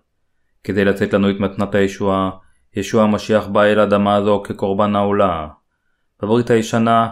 כדי 0.64 0.84
לתת 0.84 1.12
לנו 1.12 1.30
את 1.30 1.40
מתנת 1.40 1.74
הישועה, 1.74 2.30
ישוע 2.76 3.02
המשיח 3.02 3.46
בא 3.46 3.62
אל 3.62 3.78
האדמה 3.78 4.14
הזו 4.14 4.42
כקורבן 4.44 4.96
העולה. 4.96 5.48
בברית 6.22 6.50
הישנה, 6.50 7.08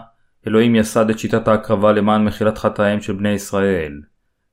אלוהים 0.47 0.75
יסד 0.75 1.09
את 1.09 1.19
שיטת 1.19 1.47
ההקרבה 1.47 1.91
למען 1.91 2.25
מחילת 2.25 2.57
חטאיהם 2.57 3.01
של 3.01 3.13
בני 3.13 3.29
ישראל. 3.29 4.01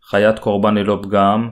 חיית 0.04 0.38
קורבן 0.38 0.74
ללא 0.74 1.00
פגם, 1.02 1.50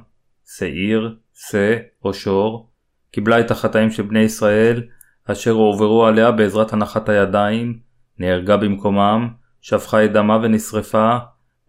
שעיר, 0.56 1.16
שא 1.34 1.76
או 2.04 2.14
שור, 2.14 2.70
קיבלה 3.10 3.40
את 3.40 3.50
החטאים 3.50 3.90
של 3.90 4.02
בני 4.02 4.20
ישראל, 4.20 4.82
אשר 5.24 5.50
הועברו 5.50 6.06
עליה 6.06 6.32
בעזרת 6.32 6.72
הנחת 6.72 7.08
הידיים, 7.08 7.78
נהרגה 8.18 8.56
במקומם, 8.56 9.28
שפכה 9.68 10.04
את 10.04 10.12
דמה 10.12 10.38
ונשרפה, 10.42 11.16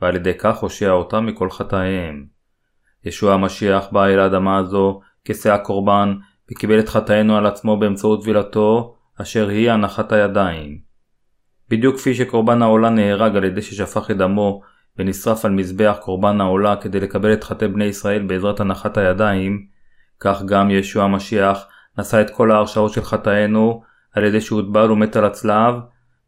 ועל 0.02 0.16
ידי 0.16 0.34
כך 0.38 0.58
הושיע 0.58 0.91
אותם 0.91 1.26
מכל 1.26 1.50
חטאיהם. 1.50 2.26
ישוע 3.06 3.34
המשיח 3.34 3.88
בא 3.91 4.06
אל 4.06 4.20
האדמה 4.20 4.58
הזו 4.58 5.00
כשא 5.26 5.54
הקורבן, 5.54 6.16
וקיבל 6.52 6.80
את 6.80 6.89
חטאינו 6.89 7.38
על 7.38 7.45
עצמו 7.45 7.80
באמצעות 7.80 8.22
טבילתו, 8.22 8.95
אשר 9.22 9.50
היא 9.50 9.72
הנחת 9.72 10.12
הידיים. 10.12 10.80
בדיוק 11.70 11.95
כפי 11.95 12.16
שקורבן 12.16 12.62
העולה 12.62 12.89
נהרג 12.89 13.36
על 13.36 13.43
ידי 13.43 13.62
ששפך 13.62 14.12
את 14.12 14.18
דמו 14.18 14.62
ונשרף 14.97 15.45
על 15.45 15.52
מזבח 15.52 15.97
קורבן 16.02 16.41
העולה 16.41 16.76
כדי 16.76 17.00
לקבל 17.00 17.34
את 17.34 17.43
חטאי 17.43 17.68
בני 17.68 17.86
ישראל 17.86 18.22
בעזרת 18.22 18.60
הנחת 18.60 18.97
הידיים, 18.97 19.66
כך 20.20 20.43
גם 20.43 20.70
ישוע 20.70 21.04
המשיח 21.04 21.68
נשא 21.97 22.22
את 22.22 22.30
כל 22.30 22.52
ההרשעות 22.52 22.93
של 22.93 23.04
חטאינו 23.04 23.84
על 24.14 24.24
ידי 24.24 24.41
שהוטבל 24.41 24.91
ומת 24.91 25.16
על 25.16 25.26
הצלב, 25.26 25.76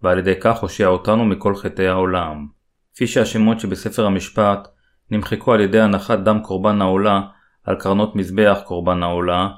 ועל 0.03 0.19
ידי 0.19 0.33
כך 0.41 0.59
הושיע 0.59 0.87
אותנו 0.87 1.25
מכל 1.25 1.55
חטאי 1.55 1.87
העולם. 1.87 2.47
כפי 2.95 3.07
שהשמות 3.07 3.59
שבספר 3.59 4.05
המשפט 4.05 4.67
נמחקו 5.11 5.53
על 5.53 5.61
ידי 5.61 5.79
הנחת 5.79 6.19
דם 6.19 6.39
קורבן 6.39 6.81
העולה 6.81 7.21
על 7.63 7.75
קרנות 7.75 8.15
מזבח 8.15 8.59
קורבן 8.65 9.03
העולה, 9.03 9.49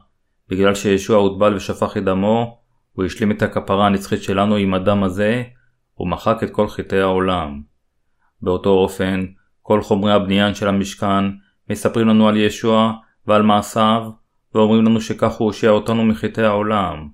בגלל 0.50 0.76
שישוע 0.76 1.18
הוטבל 1.18 1.56
ושפך 1.56 1.98
את 1.98 2.04
דמו, 2.04 2.58
הוא 2.94 3.06
השלים 3.06 3.32
את 3.32 3.42
הכפרה 3.42 3.86
הנצחית 3.86 4.24
שלנו 4.24 4.56
עם 4.56 4.74
הדם 4.74 5.04
הזה, 5.04 5.44
ומחק 6.00 6.44
את 6.44 6.50
כל 6.50 6.68
חטאי 6.68 7.02
העולם. 7.02 7.62
באותו 8.42 8.70
אופן, 8.70 9.26
כל 9.62 9.82
חומרי 9.82 10.14
הבניין 10.14 10.56
של 10.56 10.68
המשכן 10.68 11.24
מספרים 11.70 12.08
לנו 12.08 12.28
על 12.28 12.38
ישוע 12.38 12.94
ועל 13.28 13.42
מעשיו, 13.42 14.12
ואומרים 14.56 14.86
לנו 14.86 15.02
שכך 15.02 15.34
הוא 15.34 15.46
הושיע 15.46 15.70
אותנו 15.70 16.06
מחטאי 16.06 16.46
העולם. 16.46 17.10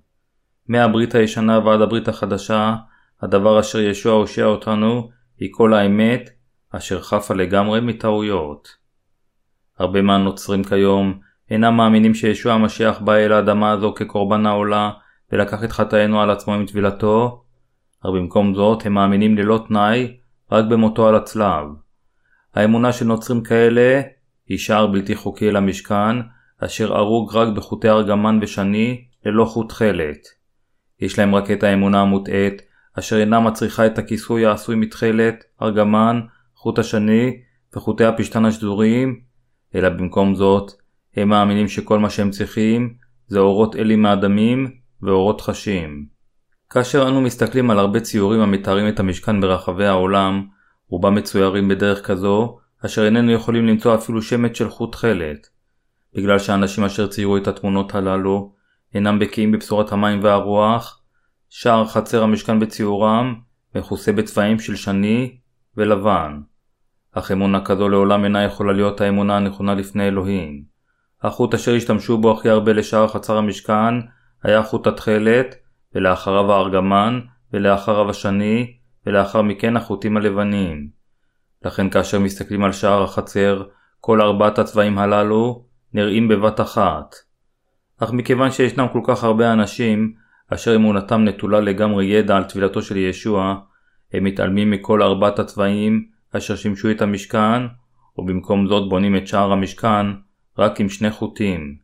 מהברית 0.68 1.16
הישנה 1.16 1.60
ועד 1.60 1.82
הברית 1.82 2.08
החדשה, 2.08 2.76
הדבר 3.22 3.60
אשר 3.60 3.80
ישוע 3.80 4.14
הושיע 4.14 4.46
אותנו, 4.46 5.10
היא 5.40 5.50
כל 5.52 5.74
האמת, 5.74 6.30
אשר 6.72 7.02
חפה 7.02 7.34
לגמרי 7.34 7.82
מטעויות. 7.82 8.68
הרבה 9.80 10.02
מהנוצרים 10.02 10.64
כיום 10.64 11.20
אינם 11.52 11.78
מאמינים 11.78 12.14
שישוע 12.14 12.54
המשיח 12.54 13.00
בא 13.00 13.16
אל 13.16 13.34
האדמה 13.34 13.72
הזו 13.72 13.94
כקורבן 13.94 14.46
העולה 14.46 14.92
ולקח 15.32 15.64
את 15.64 15.72
חטאינו 15.72 16.22
על 16.22 16.30
עצמו 16.30 16.54
עם 16.54 16.66
טבילתו, 16.66 17.44
אך 18.02 18.12
במקום 18.16 18.56
זאת 18.56 18.86
הם 18.86 18.94
מאמינים 18.94 19.38
ללא 19.38 19.64
תנאי 19.68 20.18
רק 20.52 20.66
במותו 20.66 21.08
על 21.08 21.16
הצלב. 21.16 21.66
האמונה 22.56 22.92
של 22.92 23.06
נוצרים 23.06 23.44
כאלה 23.44 24.02
היא 24.48 24.58
שער 24.58 24.88
בלתי 24.88 25.16
חוקי 25.16 25.50
אל 25.50 25.56
המשכן, 25.56 26.16
אשר 26.60 26.98
הרוג 26.98 27.36
רק 27.36 27.56
בחוטי 27.56 27.90
ארגמן 27.90 28.40
ושני 28.42 29.06
ללא 29.26 29.46
חוט 29.46 29.70
תכלת. 29.70 30.28
יש 31.00 31.20
להם 31.20 31.36
רק 31.36 31.52
את 31.52 31.64
האמונה 31.64 32.02
המוטעית, 32.02 32.62
אשר 33.00 33.20
אינה 33.20 33.40
מצריכה 33.40 33.86
את 33.86 33.98
הכיסוי 33.98 34.46
העשוי 34.46 34.76
מתכלת, 34.76 35.44
ארגמן, 35.62 36.20
חוט 36.56 36.80
השני 36.80 37.42
וחוטי 37.76 38.06
הפשתן 38.06 38.46
השזוריים, 38.46 39.20
אלא 39.76 39.90
במקום 39.90 40.36
זאת, 40.36 40.72
הם 41.16 41.30
מאמינים 41.30 41.68
שכל 41.68 42.00
מה 42.00 42.10
שהם 42.10 42.30
צריכים 42.30 42.94
זה 43.28 43.40
אורות 43.40 43.76
אלים 43.76 44.02
מהדמים 44.02 44.72
ואורות 45.02 45.42
חשים. 45.42 46.06
כאשר 46.70 47.08
אנו 47.08 47.22
מסתכלים 47.22 47.72
על 47.72 47.80
הרבה 47.80 48.00
ציורים 48.00 48.42
המתארים 48.42 48.88
את 48.88 49.00
המשכן 49.00 49.42
ברחבי 49.42 49.86
העולם, 49.86 50.48
רובם 50.88 51.16
מצוירים 51.16 51.68
בדרך 51.68 52.06
כזו, 52.06 52.58
אשר 52.86 53.06
איננו 53.06 53.32
יכולים 53.32 53.66
למצוא 53.68 53.96
אפילו 53.96 54.22
שמץ 54.22 54.58
של 54.58 54.70
חוט 54.70 54.92
תכלת. 54.92 55.48
בגלל 56.16 56.40
שהאנשים 56.40 56.84
אשר 56.84 57.08
ציירו 57.08 57.38
את 57.38 57.48
התמונות 57.48 57.96
הללו 57.96 58.54
אינם 58.94 59.20
בקיאים 59.20 59.52
בבשורת 59.52 59.92
המים 59.92 60.24
והרוח, 60.24 60.99
שער 61.50 61.86
חצר 61.86 62.24
המשכן 62.24 62.60
בציורם 62.60 63.36
מכוסה 63.76 64.12
בצבעים 64.12 64.60
של 64.60 64.76
שני 64.76 65.38
ולבן. 65.78 66.42
אך 67.12 67.32
אמונה 67.32 67.66
כזו 67.66 67.90
לעולם 67.90 68.24
אינה 68.24 68.44
יכולה 68.44 68.74
להיות 68.74 69.02
האמונה 69.02 69.38
הנכונה 69.38 69.74
לפני 69.74 70.08
אלוהים. 70.08 70.64
החוט 71.22 71.54
אשר 71.54 71.76
השתמשו 71.76 72.18
בו 72.18 72.32
הכי 72.32 72.50
הרבה 72.50 72.74
לשער 72.74 73.08
חצר 73.08 73.38
המשכן 73.38 73.94
היה 74.44 74.64
חוט 74.64 74.88
התכלת, 74.88 75.56
ולאחריו 75.96 76.52
הארגמן, 76.52 77.20
ולאחריו 77.54 78.10
השני, 78.10 78.74
ולאחר 79.06 79.42
מכן 79.42 79.78
החוטים 79.78 80.18
הלבנים. 80.18 80.90
לכן 81.66 81.90
כאשר 81.90 82.20
מסתכלים 82.20 82.64
על 82.64 82.72
שער 82.72 83.04
החצר, 83.04 83.64
כל 84.00 84.22
ארבעת 84.22 84.60
הצבעים 84.60 85.00
הללו 85.00 85.66
נראים 85.94 86.28
בבת 86.28 86.62
אחת. 86.62 87.16
אך 88.00 88.12
מכיוון 88.12 88.52
שישנם 88.52 88.88
כל 88.94 89.02
כך 89.08 89.24
הרבה 89.24 89.54
אנשים 89.54 90.14
אשר 90.54 90.76
אמונתם 90.76 91.24
נטולה 91.24 91.60
לגמרי 91.60 92.06
ידע 92.06 92.38
על 92.38 92.44
טבילתו 92.44 92.82
של 92.82 92.98
ישוע, 92.98 93.56
הם 94.14 94.24
מתעלמים 94.24 94.72
מכל 94.72 95.02
ארבעת 95.02 95.40
הצבעים 95.40 96.06
אשר 96.32 96.56
שימשו 96.56 96.92
את 96.92 97.02
המשכן, 97.02 97.62
ובמקום 98.18 98.68
זאת 98.68 98.90
בונים 98.90 99.16
את 99.18 99.28
שער 99.28 99.52
המשכן 99.52 100.06
רק 100.58 100.80
עם 100.80 100.90
שני 100.90 101.12
חוטים. 101.12 101.76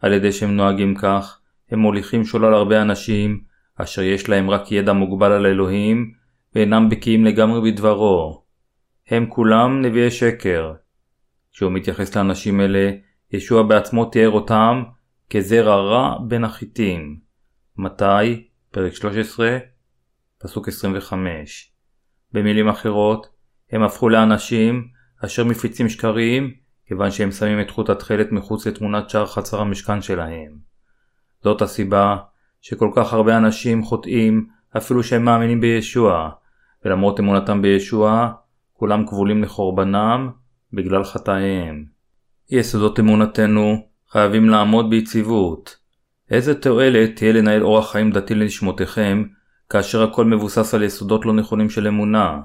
על 0.00 0.12
ידי 0.12 0.32
שהם 0.32 0.56
נוהגים 0.56 0.94
כך, 0.94 1.40
הם 1.70 1.78
מוליכים 1.78 2.24
שולל 2.24 2.54
הרבה 2.54 2.82
אנשים, 2.82 3.40
אשר 3.76 4.02
יש 4.02 4.28
להם 4.28 4.50
רק 4.50 4.72
ידע 4.72 4.92
מוגבל 4.92 5.32
על 5.32 5.46
אלוהים, 5.46 6.12
ואינם 6.54 6.88
בקיאים 6.88 7.24
לגמרי 7.24 7.72
בדברו. 7.72 8.42
הם 9.08 9.26
כולם 9.28 9.82
נביאי 9.82 10.10
שקר. 10.10 10.72
כשהוא 11.52 11.72
מתייחס 11.72 12.16
לאנשים 12.16 12.60
אלה, 12.60 12.90
ישוע 13.32 13.62
בעצמו 13.62 14.04
תיאר 14.04 14.30
אותם 14.30 14.82
כזרע 15.30 15.76
רע 15.76 16.18
בין 16.28 16.44
החיטים. 16.44 17.27
מתי? 17.80 18.48
פרק 18.70 18.94
13, 18.94 19.58
פסוק 20.38 20.68
25. 20.68 21.72
במילים 22.32 22.68
אחרות, 22.68 23.26
הם 23.70 23.82
הפכו 23.82 24.08
לאנשים 24.08 24.88
אשר 25.24 25.44
מפיצים 25.44 25.88
שקרים, 25.88 26.54
כיוון 26.86 27.10
שהם 27.10 27.30
שמים 27.30 27.60
את 27.60 27.70
חוט 27.70 27.90
התכלת 27.90 28.32
מחוץ 28.32 28.66
לתמונת 28.66 29.10
שער 29.10 29.26
חצר 29.26 29.60
המשכן 29.60 30.02
שלהם. 30.02 30.58
זאת 31.44 31.62
הסיבה 31.62 32.16
שכל 32.60 32.90
כך 32.96 33.12
הרבה 33.12 33.36
אנשים 33.36 33.84
חוטאים 33.84 34.46
אפילו 34.76 35.02
שהם 35.02 35.24
מאמינים 35.24 35.60
בישוע, 35.60 36.30
ולמרות 36.84 37.20
אמונתם 37.20 37.62
בישוע, 37.62 38.32
כולם 38.72 39.06
כבולים 39.06 39.42
לחורבנם 39.42 40.30
בגלל 40.72 41.04
חטאיהם. 41.04 41.84
יסודות 42.50 43.00
אמונתנו 43.00 43.86
חייבים 44.08 44.48
לעמוד 44.48 44.90
ביציבות. 44.90 45.77
איזה 46.30 46.54
תועלת 46.54 47.16
תהיה 47.16 47.32
לנהל 47.32 47.62
אורח 47.62 47.92
חיים 47.92 48.10
דתי 48.10 48.34
לנשמותיכם, 48.34 49.24
כאשר 49.70 50.02
הכל 50.02 50.24
מבוסס 50.24 50.74
על 50.74 50.82
יסודות 50.82 51.26
לא 51.26 51.32
נכונים 51.32 51.70
של 51.70 51.86
אמונה. 51.86 52.40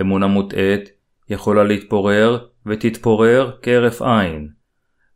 אמונה 0.00 0.26
מוטעית 0.26 0.88
יכולה 1.28 1.64
להתפורר 1.64 2.46
ותתפורר 2.66 3.50
כהרף 3.62 4.02
עין. 4.02 4.48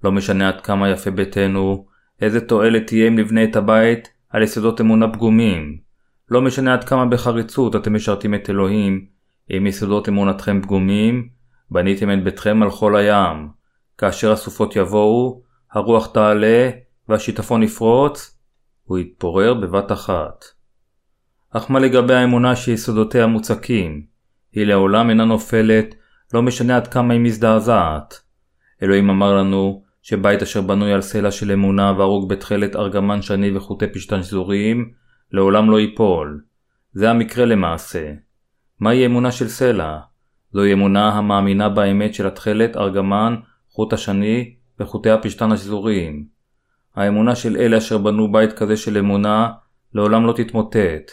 לא 0.04 0.12
משנה 0.12 0.48
עד 0.48 0.60
כמה 0.60 0.90
יפה 0.90 1.10
ביתנו, 1.10 1.86
איזה 2.20 2.40
תועלת 2.40 2.86
תהיה 2.86 3.08
אם 3.08 3.14
נבנה 3.14 3.44
את 3.44 3.56
הבית 3.56 4.08
על 4.30 4.42
יסודות 4.42 4.80
אמונה 4.80 5.12
פגומים. 5.12 5.78
לא 6.30 6.42
משנה 6.42 6.74
עד 6.74 6.84
כמה 6.84 7.06
בחריצות 7.06 7.76
אתם 7.76 7.94
משרתים 7.94 8.34
את 8.34 8.50
אלוהים, 8.50 9.06
אם 9.56 9.66
יסודות 9.66 10.08
אמונתכם 10.08 10.62
פגומים, 10.62 11.28
בניתם 11.70 12.12
את 12.12 12.24
ביתכם 12.24 12.62
על 12.62 12.70
חול 12.70 12.96
הים. 12.96 13.48
כאשר 13.98 14.32
הסופות 14.32 14.76
יבואו, 14.76 15.42
הרוח 15.72 16.06
תעלה 16.06 16.70
והשיטפון 17.08 17.62
יפרוץ, 17.62 18.38
הוא 18.84 18.98
יתפורר 18.98 19.54
בבת 19.54 19.92
אחת. 19.92 20.44
אך 21.50 21.70
מה 21.70 21.78
לגבי 21.78 22.14
האמונה 22.14 22.56
שיסודותיה 22.56 23.26
מוצקים? 23.26 24.02
היא 24.52 24.66
לעולם 24.66 25.10
אינה 25.10 25.24
נופלת, 25.24 25.94
לא 26.34 26.42
משנה 26.42 26.76
עד 26.76 26.86
כמה 26.88 27.12
היא 27.12 27.20
מזדעזעת. 27.20 28.20
אלוהים 28.82 29.10
אמר 29.10 29.34
לנו 29.34 29.82
שבית 30.02 30.42
אשר 30.42 30.60
בנוי 30.60 30.92
על 30.92 31.00
סלע 31.00 31.30
של 31.30 31.52
אמונה 31.52 31.92
והרוג 31.98 32.28
בתכלת 32.28 32.76
ארגמן 32.76 33.22
שני 33.22 33.56
וחוטי 33.56 33.86
פשתן 33.86 34.22
שזוריים, 34.22 34.92
לעולם 35.32 35.70
לא 35.70 35.80
ייפול. 35.80 36.42
זה 36.92 37.10
המקרה 37.10 37.44
למעשה. 37.44 38.12
מהי 38.80 39.06
אמונה 39.06 39.32
של 39.32 39.48
סלע? 39.48 39.98
זוהי 40.52 40.72
אמונה 40.72 41.08
המאמינה 41.08 41.68
באמת 41.68 42.14
של 42.14 42.26
התכלת, 42.26 42.76
ארגמן, 42.76 43.36
חוט 43.68 43.92
השני 43.92 44.54
וחוטי 44.80 45.10
הפשתן 45.10 45.52
השזוריים. 45.52 46.37
האמונה 46.98 47.34
של 47.34 47.56
אלה 47.56 47.78
אשר 47.78 47.98
בנו 47.98 48.32
בית 48.32 48.52
כזה 48.52 48.76
של 48.76 48.98
אמונה 48.98 49.52
לעולם 49.94 50.26
לא 50.26 50.32
תתמוטט. 50.32 51.10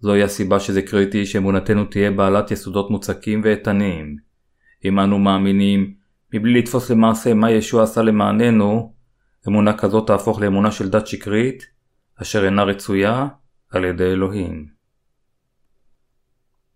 זוהי 0.00 0.22
הסיבה 0.22 0.60
שזה 0.60 0.82
קריטי 0.82 1.26
שאמונתנו 1.26 1.84
תהיה 1.84 2.10
בעלת 2.10 2.50
יסודות 2.50 2.90
מוצקים 2.90 3.40
ואיתנים. 3.44 4.16
אם 4.84 5.00
אנו 5.00 5.18
מאמינים, 5.18 5.94
מבלי 6.32 6.58
לתפוס 6.58 6.90
למעשה 6.90 7.34
מה 7.34 7.50
ישוע 7.50 7.82
עשה 7.82 8.02
למעננו, 8.02 8.94
אמונה 9.48 9.78
כזאת 9.78 10.06
תהפוך 10.06 10.40
לאמונה 10.40 10.70
של 10.70 10.90
דת 10.90 11.06
שקרית, 11.06 11.66
אשר 12.22 12.44
אינה 12.44 12.62
רצויה 12.62 13.26
על 13.70 13.84
ידי 13.84 14.04
אלוהים. 14.04 14.66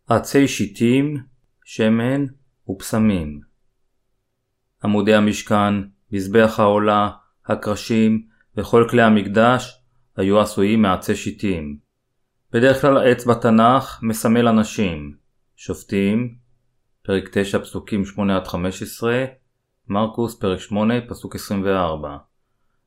עצי 0.06 0.48
שיטים, 0.48 1.16
שמן 1.64 2.24
ופסמים 2.68 3.40
עמודי 4.84 5.14
המשכן, 5.14 5.74
מזבח 6.12 6.54
העולה, 6.58 7.10
הקרשים 7.46 8.27
וכל 8.58 8.86
כלי 8.90 9.02
המקדש 9.02 9.82
היו 10.16 10.40
עשויים 10.40 10.82
מעצי 10.82 11.16
שיטים. 11.16 11.78
בדרך 12.52 12.80
כלל 12.80 12.96
העץ 12.96 13.26
בתנ"ך 13.26 13.98
מסמל 14.02 14.48
אנשים. 14.48 15.14
שופטים, 15.56 16.34
פרק 17.02 17.28
9 17.32 17.58
פסוקים 17.58 18.02
8-15, 18.16 18.18
מרקוס 19.88 20.40
פרק 20.40 20.60
8 20.60 20.94
פסוק 21.08 21.34
24. 21.34 22.16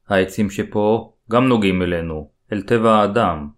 העצים 0.09 0.49
שפה 0.49 1.13
גם 1.31 1.47
נוגעים 1.47 1.81
אלינו, 1.81 2.29
אל 2.53 2.61
טבע 2.61 2.91
האדם. 2.91 3.49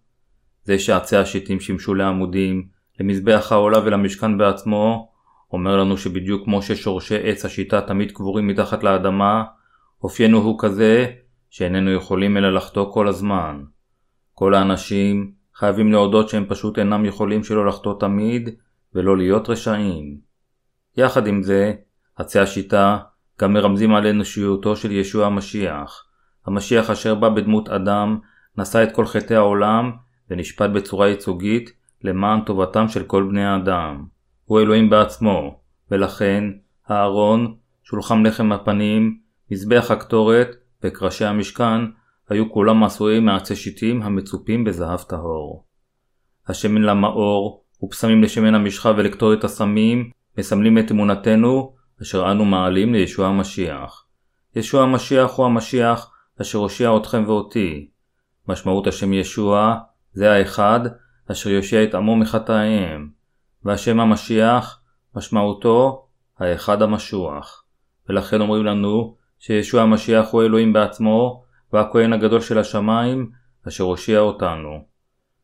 זה 0.64 0.80
שעצי 0.80 1.18
השיטים 1.18 1.60
שימשו 1.60 1.94
לעמודים, 1.94 2.68
למזבח 3.00 3.52
העולה 3.52 3.80
ולמשכן 3.86 4.38
בעצמו, 4.38 5.12
אומר 5.54 5.78
לנו 5.78 5.98
שבדיוק 5.98 6.46
כמו 6.46 6.62
ששורשי 6.62 7.30
עץ 7.30 7.46
השיטה 7.46 7.82
תמיד 7.82 8.12
קבורים 8.12 8.48
מתחת 8.48 8.84
לאדמה, 8.84 9.44
אופיינו 10.04 10.38
הוא 10.38 10.60
כזה 10.60 11.12
שאיננו 11.54 11.92
יכולים 11.92 12.38
אלא 12.38 12.54
לחטוא 12.54 12.94
כל 12.94 13.08
הזמן. 13.08 13.64
כל 14.34 14.54
האנשים 14.54 15.32
חייבים 15.56 15.92
להודות 15.92 16.30
שהם 16.30 16.46
פשוט 16.48 16.80
אינם 16.80 17.06
יכולים 17.06 17.44
שלא 17.44 17.66
לחטוא 17.66 18.00
תמיד 18.00 18.50
ולא 18.96 19.18
להיות 19.18 19.50
רשעים. 19.50 20.18
יחד 20.98 21.28
עם 21.28 21.44
זה, 21.44 21.74
עצי 22.16 22.40
השיטה 22.40 22.98
גם 23.42 23.54
מרמזים 23.54 23.96
על 23.96 24.08
אנושיותו 24.08 24.76
של 24.76 24.92
ישוע 24.92 25.26
המשיח, 25.26 26.06
המשיח 26.46 26.90
אשר 26.90 27.16
בא 27.16 27.30
בדמות 27.30 27.70
אדם 27.70 28.20
נשא 28.58 28.84
את 28.84 28.96
כל 28.96 29.06
חטאי 29.06 29.36
העולם 29.36 29.92
ונשפט 30.30 30.70
בצורה 30.70 31.08
ייצוגית 31.08 31.72
למען 32.04 32.42
טובתם 32.42 32.88
של 32.88 33.04
כל 33.04 33.24
בני 33.24 33.46
האדם. 33.46 34.06
הוא 34.46 34.60
אלוהים 34.60 34.90
בעצמו, 34.90 35.60
ולכן 35.92 36.44
הארון, 36.88 37.56
שולחן 37.84 38.26
לחם 38.26 38.52
הפנים, 38.52 39.18
מזבח 39.52 39.92
הקטורת 39.92 40.63
וקרשי 40.84 41.26
המשכן 41.26 41.82
היו 42.30 42.52
כולם 42.52 42.84
עשויים 42.84 43.26
מעצי 43.26 43.56
שיטים 43.56 44.02
המצופים 44.02 44.64
בזהב 44.64 45.00
טהור. 45.00 45.66
השמן 46.48 46.82
למאור 46.82 47.64
ופסמים 47.84 48.24
לשמן 48.24 48.56
המשחה 48.56 48.92
ולקטורת 48.98 49.44
הסמים 49.44 50.10
מסמלים 50.38 50.78
את 50.78 50.92
אמונתנו 50.92 51.74
אשר 52.02 52.32
אנו 52.32 52.46
מעלים 52.46 52.94
לישוע 52.94 53.28
המשיח. 53.28 54.06
ישוע 54.56 54.84
המשיח 54.84 55.32
הוא 55.32 55.46
המשיח 55.46 56.12
אשר 56.42 56.58
הושיע 56.58 56.98
אתכם 56.98 57.24
ואותי. 57.28 57.90
משמעות 58.48 58.88
השם 58.88 59.14
ישוע 59.14 59.76
זה 60.14 60.32
האחד 60.32 60.80
אשר 61.32 61.50
יושיע 61.50 61.84
את 61.84 61.96
עמו 61.96 62.16
מחטאיהם. 62.16 63.10
והשם 63.66 64.00
המשיח 64.00 64.82
משמעותו 65.16 66.08
האחד 66.40 66.82
המשוח. 66.82 67.64
ולכן 68.10 68.42
אומרים 68.42 68.66
לנו 68.66 69.16
שישוע 69.46 69.82
המשיח 69.82 70.30
הוא 70.32 70.44
אלוהים 70.44 70.74
בעצמו 70.74 71.44
והכהן 71.74 72.14
הגדול 72.14 72.42
של 72.42 72.60
השמיים 72.60 73.32
אשר 73.68 73.84
הושיע 73.84 74.20
אותנו. 74.20 74.86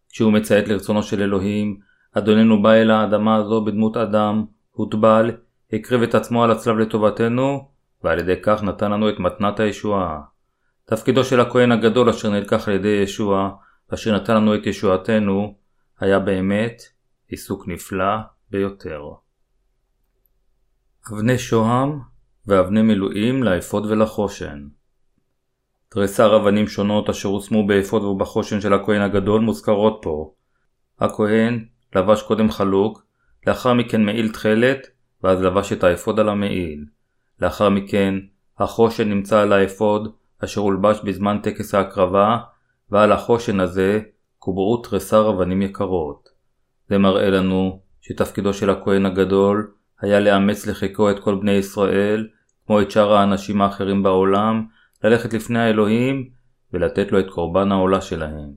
כשהוא 0.09 0.33
מציית 0.33 0.67
לרצונו 0.67 1.03
של 1.03 1.21
אלוהים, 1.21 1.79
אדוננו 2.13 2.61
בא 2.61 2.73
אל 2.73 2.91
האדמה 2.91 3.35
הזו 3.35 3.65
בדמות 3.65 3.97
אדם, 3.97 4.45
הוטבל, 4.71 5.31
הקריב 5.73 6.01
את 6.01 6.15
עצמו 6.15 6.43
על 6.43 6.51
הצלב 6.51 6.77
לטובתנו, 6.77 7.69
ועל 8.03 8.19
ידי 8.19 8.35
כך 8.43 8.63
נתן 8.63 8.91
לנו 8.91 9.09
את 9.09 9.19
מתנת 9.19 9.59
הישועה. 9.59 10.21
תפקידו 10.85 11.23
של 11.23 11.39
הכהן 11.39 11.71
הגדול 11.71 12.09
אשר 12.09 12.29
נלקח 12.29 12.67
על 12.67 12.73
ידי 12.73 12.99
ישוע, 13.03 13.49
ואשר 13.91 14.15
נתן 14.15 14.35
לנו 14.35 14.55
את 14.55 14.65
ישועתנו, 14.65 15.55
היה 15.99 16.19
באמת 16.19 16.81
עיסוק 17.27 17.67
נפלא 17.67 18.15
ביותר. 18.51 19.01
אבני 21.13 21.37
שוהם 21.37 21.99
ואבני 22.47 22.81
מילואים 22.81 23.43
לאפוד 23.43 23.85
ולחושן. 23.85 24.67
תריסר 25.89 26.35
אבנים 26.35 26.67
שונות 26.67 27.09
אשר 27.09 27.29
הושמו 27.29 27.67
באפוד 27.67 28.03
ובחושן 28.03 28.61
של 28.61 28.73
הכהן 28.73 29.01
הגדול 29.01 29.41
מוזכרות 29.41 29.99
פה. 30.01 30.33
הכהן 30.99 31.65
לבש 31.95 32.21
קודם 32.21 32.51
חלוק, 32.51 33.05
לאחר 33.47 33.73
מכן 33.73 34.05
מעיל 34.05 34.31
תכלת, 34.31 34.87
ואז 35.23 35.41
לבש 35.41 35.73
את 35.73 35.83
האפוד 35.83 36.19
על 36.19 36.29
המעיל. 36.29 36.85
לאחר 37.41 37.69
מכן, 37.69 38.15
החושן 38.59 39.09
נמצא 39.09 39.39
על 39.39 39.53
האפוד, 39.53 40.13
אשר 40.43 40.61
הולבש 40.61 40.99
בזמן 41.03 41.37
טקס 41.43 41.75
ההקרבה, 41.75 42.37
ועל 42.91 43.11
החושן 43.11 43.59
הזה 43.59 43.99
קובעו 44.39 44.77
תריסר 44.77 45.29
אבנים 45.29 45.61
יקרות. 45.61 46.29
זה 46.89 46.97
מראה 46.97 47.29
לנו 47.29 47.79
שתפקידו 48.01 48.53
של 48.53 48.69
הכהן 48.69 49.05
הגדול 49.05 49.71
היה 50.01 50.19
לאמץ 50.19 50.67
לחיקו 50.67 51.11
את 51.11 51.19
כל 51.19 51.35
בני 51.35 51.51
ישראל, 51.51 52.27
כמו 52.67 52.81
את 52.81 52.91
שאר 52.91 53.13
האנשים 53.13 53.61
האחרים 53.61 54.03
בעולם, 54.03 54.65
ללכת 55.03 55.33
לפני 55.33 55.59
האלוהים 55.59 56.29
ולתת 56.73 57.11
לו 57.11 57.19
את 57.19 57.29
קורבן 57.29 57.71
העולה 57.71 58.01
שלהם. 58.01 58.49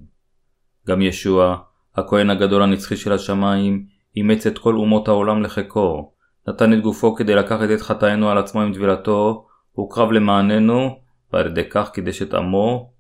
גם 0.89 1.03
ישוע, 1.03 1.57
הכהן 1.97 2.31
הגדול 2.31 2.63
הנצחי 2.63 2.97
של 2.97 3.13
השמיים, 3.13 3.87
אימץ 4.17 4.47
את 4.47 4.59
כל 4.59 4.75
אומות 4.75 5.09
העולם 5.09 5.43
לחיקו, 5.43 6.13
נתן 6.49 6.73
את 6.73 6.81
גופו 6.81 7.15
כדי 7.15 7.35
לקחת 7.35 7.71
את 7.75 7.81
חטאינו 7.81 8.31
על 8.31 8.39
עצמו 8.39 8.61
עם 8.63 8.73
טבילתו, 8.73 9.47
הוקרב 9.73 10.13
למעננו, 10.13 10.99
ועל 11.33 11.47
ידי 11.47 11.69
כך 11.71 11.91
קידש 11.91 12.23
את 12.23 12.35
עמו 12.35 12.91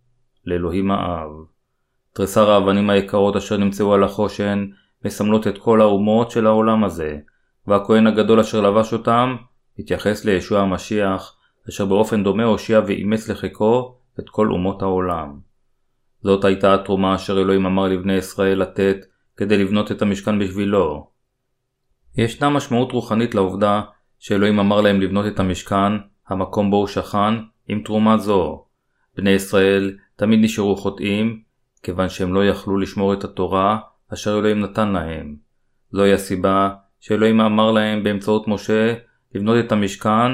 לאלוהים 0.46 0.90
האב. 0.90 1.30
תריסר 2.12 2.50
האבנים 2.50 2.90
היקרות 2.90 3.36
אשר 3.36 3.56
נמצאו 3.56 3.94
על 3.94 4.04
החושן, 4.04 4.66
מסמלות 5.04 5.46
את 5.46 5.58
כל 5.58 5.80
האומות 5.80 6.30
של 6.30 6.46
העולם 6.46 6.84
הזה, 6.84 7.18
והכהן 7.66 8.06
הגדול 8.06 8.40
אשר 8.40 8.60
לבש 8.60 8.92
אותם, 8.92 9.36
התייחס 9.78 10.24
לישוע 10.24 10.60
המשיח, 10.60 11.36
אשר 11.68 11.86
באופן 11.86 12.24
דומה 12.24 12.44
הושיע 12.44 12.80
ואימץ 12.86 13.28
לחיקו 13.28 13.96
את 14.20 14.28
כל 14.28 14.50
אומות 14.50 14.82
העולם. 14.82 15.38
זאת 16.22 16.44
הייתה 16.44 16.74
התרומה 16.74 17.14
אשר 17.14 17.38
אלוהים 17.40 17.66
אמר 17.66 17.88
לבני 17.88 18.12
ישראל 18.12 18.58
לתת 18.58 18.96
כדי 19.36 19.58
לבנות 19.58 19.92
את 19.92 20.02
המשכן 20.02 20.38
בשבילו. 20.38 21.06
ישנה 22.16 22.50
משמעות 22.50 22.92
רוחנית 22.92 23.34
לעובדה 23.34 23.82
שאלוהים 24.18 24.58
אמר 24.58 24.80
להם 24.80 25.00
לבנות 25.00 25.26
את 25.26 25.40
המשכן, 25.40 25.92
המקום 26.28 26.70
בו 26.70 26.76
הוא 26.76 26.86
שכן, 26.86 27.34
עם 27.68 27.82
תרומה 27.84 28.18
זו. 28.18 28.64
בני 29.16 29.30
ישראל 29.30 29.98
תמיד 30.16 30.40
נשארו 30.42 30.76
חוטאים, 30.76 31.42
כיוון 31.82 32.08
שהם 32.08 32.34
לא 32.34 32.44
יכלו 32.44 32.78
לשמור 32.78 33.14
את 33.14 33.24
התורה 33.24 33.78
אשר 34.12 34.38
אלוהים 34.38 34.60
נתן 34.60 34.88
להם. 34.88 35.36
זוהי 35.92 36.12
הסיבה 36.12 36.70
שאלוהים 37.02 37.40
אמר 37.40 37.70
להם 37.70 38.02
באמצעות 38.02 38.48
משה 38.48 38.94
לבנות 39.34 39.64
את 39.66 39.72
המשכן 39.72 40.30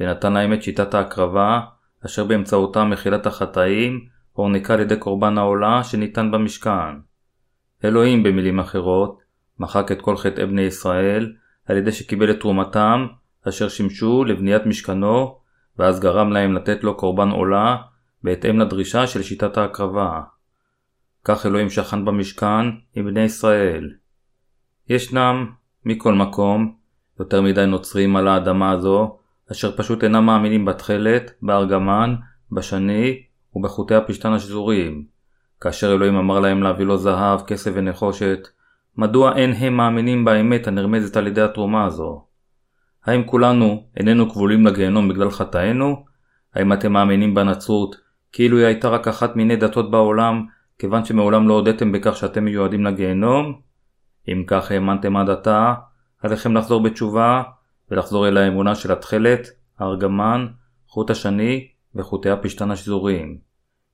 ונתן 0.00 0.32
להם 0.32 0.52
את 0.52 0.62
שיטת 0.62 0.94
ההקרבה, 0.94 1.60
אשר 2.06 2.24
באמצעותה 2.24 2.84
מחילת 2.84 3.26
החטאים 3.26 4.06
הוענקה 4.32 4.74
על 4.74 4.80
ידי 4.80 4.96
קורבן 4.96 5.38
העולה 5.38 5.84
שניתן 5.84 6.30
במשכן. 6.30 6.96
אלוהים 7.84 8.22
במילים 8.22 8.60
אחרות, 8.60 9.18
מחק 9.58 9.92
את 9.92 10.02
כל 10.02 10.16
חטאי 10.16 10.46
בני 10.46 10.62
ישראל 10.62 11.32
על 11.66 11.76
ידי 11.76 11.92
שקיבל 11.92 12.30
את 12.30 12.40
תרומתם 12.40 13.06
אשר 13.48 13.68
שימשו 13.68 14.24
לבניית 14.24 14.66
משכנו 14.66 15.38
ואז 15.78 16.00
גרם 16.00 16.32
להם 16.32 16.54
לתת 16.54 16.84
לו 16.84 16.96
קורבן 16.96 17.28
עולה 17.28 17.76
בהתאם 18.22 18.58
לדרישה 18.58 19.06
של 19.06 19.22
שיטת 19.22 19.56
ההקרבה. 19.56 20.20
כך 21.24 21.46
אלוהים 21.46 21.70
שכן 21.70 22.04
במשכן 22.04 22.66
עם 22.94 23.04
בני 23.04 23.20
ישראל. 23.20 23.90
ישנם, 24.88 25.59
מכל 25.84 26.14
מקום, 26.14 26.74
יותר 27.20 27.42
מדי 27.42 27.66
נוצרים 27.66 28.16
על 28.16 28.28
האדמה 28.28 28.70
הזו 28.70 29.16
אשר 29.52 29.76
פשוט 29.76 30.04
אינם 30.04 30.26
מאמינים 30.26 30.64
בתכלת, 30.64 31.30
בארגמן, 31.42 32.14
בשני 32.52 33.22
ובחוטי 33.54 33.94
הפשתן 33.94 34.32
השזורים. 34.32 35.04
כאשר 35.60 35.92
אלוהים 35.92 36.16
אמר 36.16 36.40
להם 36.40 36.62
להביא 36.62 36.84
לו 36.84 36.96
זהב, 36.96 37.40
כסף 37.40 37.70
ונחושת, 37.74 38.48
מדוע 38.96 39.36
אין 39.36 39.52
הם 39.52 39.76
מאמינים 39.76 40.24
באמת 40.24 40.66
הנרמזת 40.66 41.16
על 41.16 41.26
ידי 41.26 41.40
התרומה 41.40 41.84
הזו? 41.84 42.24
האם 43.04 43.24
כולנו 43.24 43.84
איננו 43.96 44.30
כבולים 44.30 44.66
לגיהנום 44.66 45.08
בגלל 45.08 45.30
חטאינו? 45.30 46.04
האם 46.54 46.72
אתם 46.72 46.92
מאמינים 46.92 47.34
בנצרות 47.34 47.96
כאילו 48.32 48.58
היא 48.58 48.66
הייתה 48.66 48.88
רק 48.88 49.08
אחת 49.08 49.36
מיני 49.36 49.56
דתות 49.56 49.90
בעולם, 49.90 50.46
כיוון 50.78 51.04
שמעולם 51.04 51.48
לא 51.48 51.54
הודיתם 51.54 51.92
בכך 51.92 52.16
שאתם 52.16 52.44
מיועדים 52.44 52.84
לגיהנום? 52.84 53.69
אם 54.28 54.44
כך 54.46 54.70
האמנתם 54.70 55.16
עד 55.16 55.30
עתה, 55.30 55.74
עליכם 56.22 56.56
לחזור 56.56 56.82
בתשובה 56.82 57.42
ולחזור 57.90 58.28
אל 58.28 58.36
האמונה 58.36 58.74
של 58.74 58.92
התכלת, 58.92 59.48
הארגמן, 59.78 60.46
חוט 60.86 61.10
השני 61.10 61.68
וחוטי 61.94 62.30
הפשתן 62.30 62.70
השזוריים. 62.70 63.38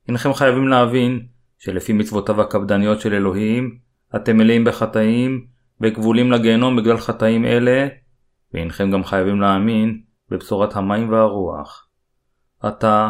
אינכם 0.08 0.34
חייבים 0.34 0.68
להבין 0.68 1.26
שלפי 1.58 1.92
מצוותיו 1.92 2.40
הקפדניות 2.40 3.00
של 3.00 3.14
אלוהים, 3.14 3.78
אתם 4.16 4.36
מלאים 4.36 4.64
בחטאים 4.64 5.46
וכבולים 5.80 6.32
לגיהנום 6.32 6.76
בגלל 6.76 6.96
חטאים 6.96 7.44
אלה, 7.44 7.88
ואינכם 8.54 8.90
גם 8.90 9.04
חייבים 9.04 9.40
להאמין 9.40 10.00
בבשורת 10.30 10.76
המים 10.76 11.08
והרוח. 11.08 11.88
עתה, 12.60 13.08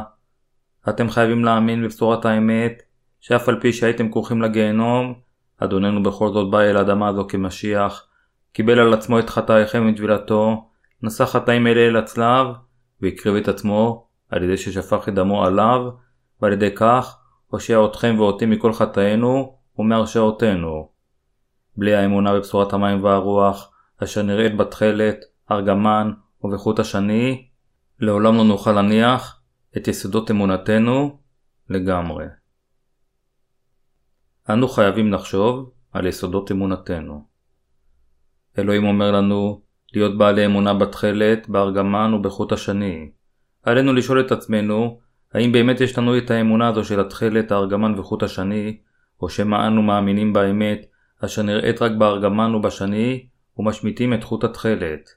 אתם 0.89 1.11
חייבים 1.11 1.45
להאמין 1.45 1.83
בבשורת 1.83 2.25
האמת, 2.25 2.83
שאף 3.21 3.49
על 3.49 3.61
פי 3.61 3.73
שהייתם 3.73 4.11
כרוכים 4.11 4.43
לגיהנום, 4.43 5.15
אדוננו 5.59 6.03
בכל 6.03 6.33
זאת 6.33 6.51
בא 6.51 6.61
אל 6.61 6.77
האדמה 6.77 7.09
הזו 7.09 7.27
כמשיח, 7.29 8.07
קיבל 8.53 8.79
על 8.79 8.95
עצמו 8.95 9.19
את 9.19 9.31
חטאיכם 9.31 9.83
עם 9.83 9.95
טבילתו, 9.95 10.69
נשא 11.03 11.27
חטאים 11.27 11.67
אלה 11.67 11.81
אל 11.81 11.97
הצלב, 11.97 12.47
והקריב 13.03 13.37
את 13.37 13.49
עצמו 13.49 14.07
על 14.31 14.43
ידי 14.43 14.57
ששפך 14.57 15.09
את 15.09 15.15
דמו 15.15 15.45
עליו, 15.45 15.81
ועל 16.43 16.53
ידי 16.53 16.75
כך 16.75 17.19
הושיע 17.47 17.85
אתכם 17.85 18.15
ואותי 18.19 18.47
מכל 18.47 18.73
חטאינו 18.73 19.57
ומהרשעותינו. 19.79 20.89
בלי 21.77 21.95
האמונה 21.95 22.35
בבשורת 22.35 22.73
המים 22.73 23.05
והרוח, 23.05 23.71
אשר 24.05 24.23
נראית 24.23 24.57
בתכלת, 24.57 25.17
ארגמן 25.51 26.13
ובחוט 26.45 26.79
השני, 26.79 27.49
לעולם 28.01 28.37
לא 28.37 28.45
נוכל 28.45 28.73
להניח 28.73 29.41
את 29.77 29.89
יסודות 29.89 30.31
אמונתנו 30.31 31.19
לגמרי. 31.71 32.27
אנו 34.51 34.69
חייבים 34.69 35.13
לחשוב 35.13 35.71
על 35.93 36.07
יסודות 36.07 36.53
אמונתנו. 36.53 37.25
אלוהים 38.59 38.85
אומר 38.85 39.13
לנו 39.13 39.61
להיות 39.95 40.19
בעלי 40.19 40.47
אמונה 40.47 40.75
בתכלת, 40.75 41.49
בארגמן 41.49 42.15
ובחוט 42.15 42.53
השני. 42.53 43.11
עלינו 43.63 43.93
לשאול 43.93 44.21
את 44.21 44.33
עצמנו, 44.33 45.01
האם 45.35 45.53
באמת 45.53 45.81
יש 45.81 45.99
לנו 45.99 46.19
את 46.19 46.31
האמונה 46.31 46.69
הזו 46.69 46.85
של 46.85 47.01
התכלת, 47.01 47.53
הארגמן 47.53 47.99
וחוט 47.99 48.23
השני, 48.23 48.79
או 49.23 49.29
שמא 49.29 49.67
אנו 49.67 49.83
מאמינים 49.83 50.33
באמת, 50.33 50.87
אשר 51.25 51.43
נראית 51.43 51.83
רק 51.83 51.93
בארגמן 51.93 52.55
ובשני, 52.55 53.27
ומשמיטים 53.59 54.15
את 54.15 54.25
חוט 54.25 54.45
התכלת. 54.45 55.11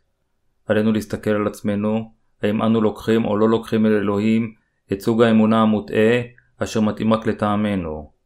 עלינו 0.67 0.91
להסתכל 0.91 1.29
על 1.29 1.47
עצמנו, 1.47 2.11
האם 2.43 2.61
אנו 2.61 2.81
לוקחים 2.81 3.25
או 3.25 3.37
לא 3.37 3.49
לוקחים 3.49 3.85
אל 3.85 3.91
אלוהים 3.91 4.53
את 4.93 5.01
סוג 5.01 5.21
האמונה 5.21 5.61
המוטעה, 5.61 6.21
אשר 6.57 6.81
מתאים 6.81 7.13
רק 7.13 7.27
לטעמנו. 7.27 8.18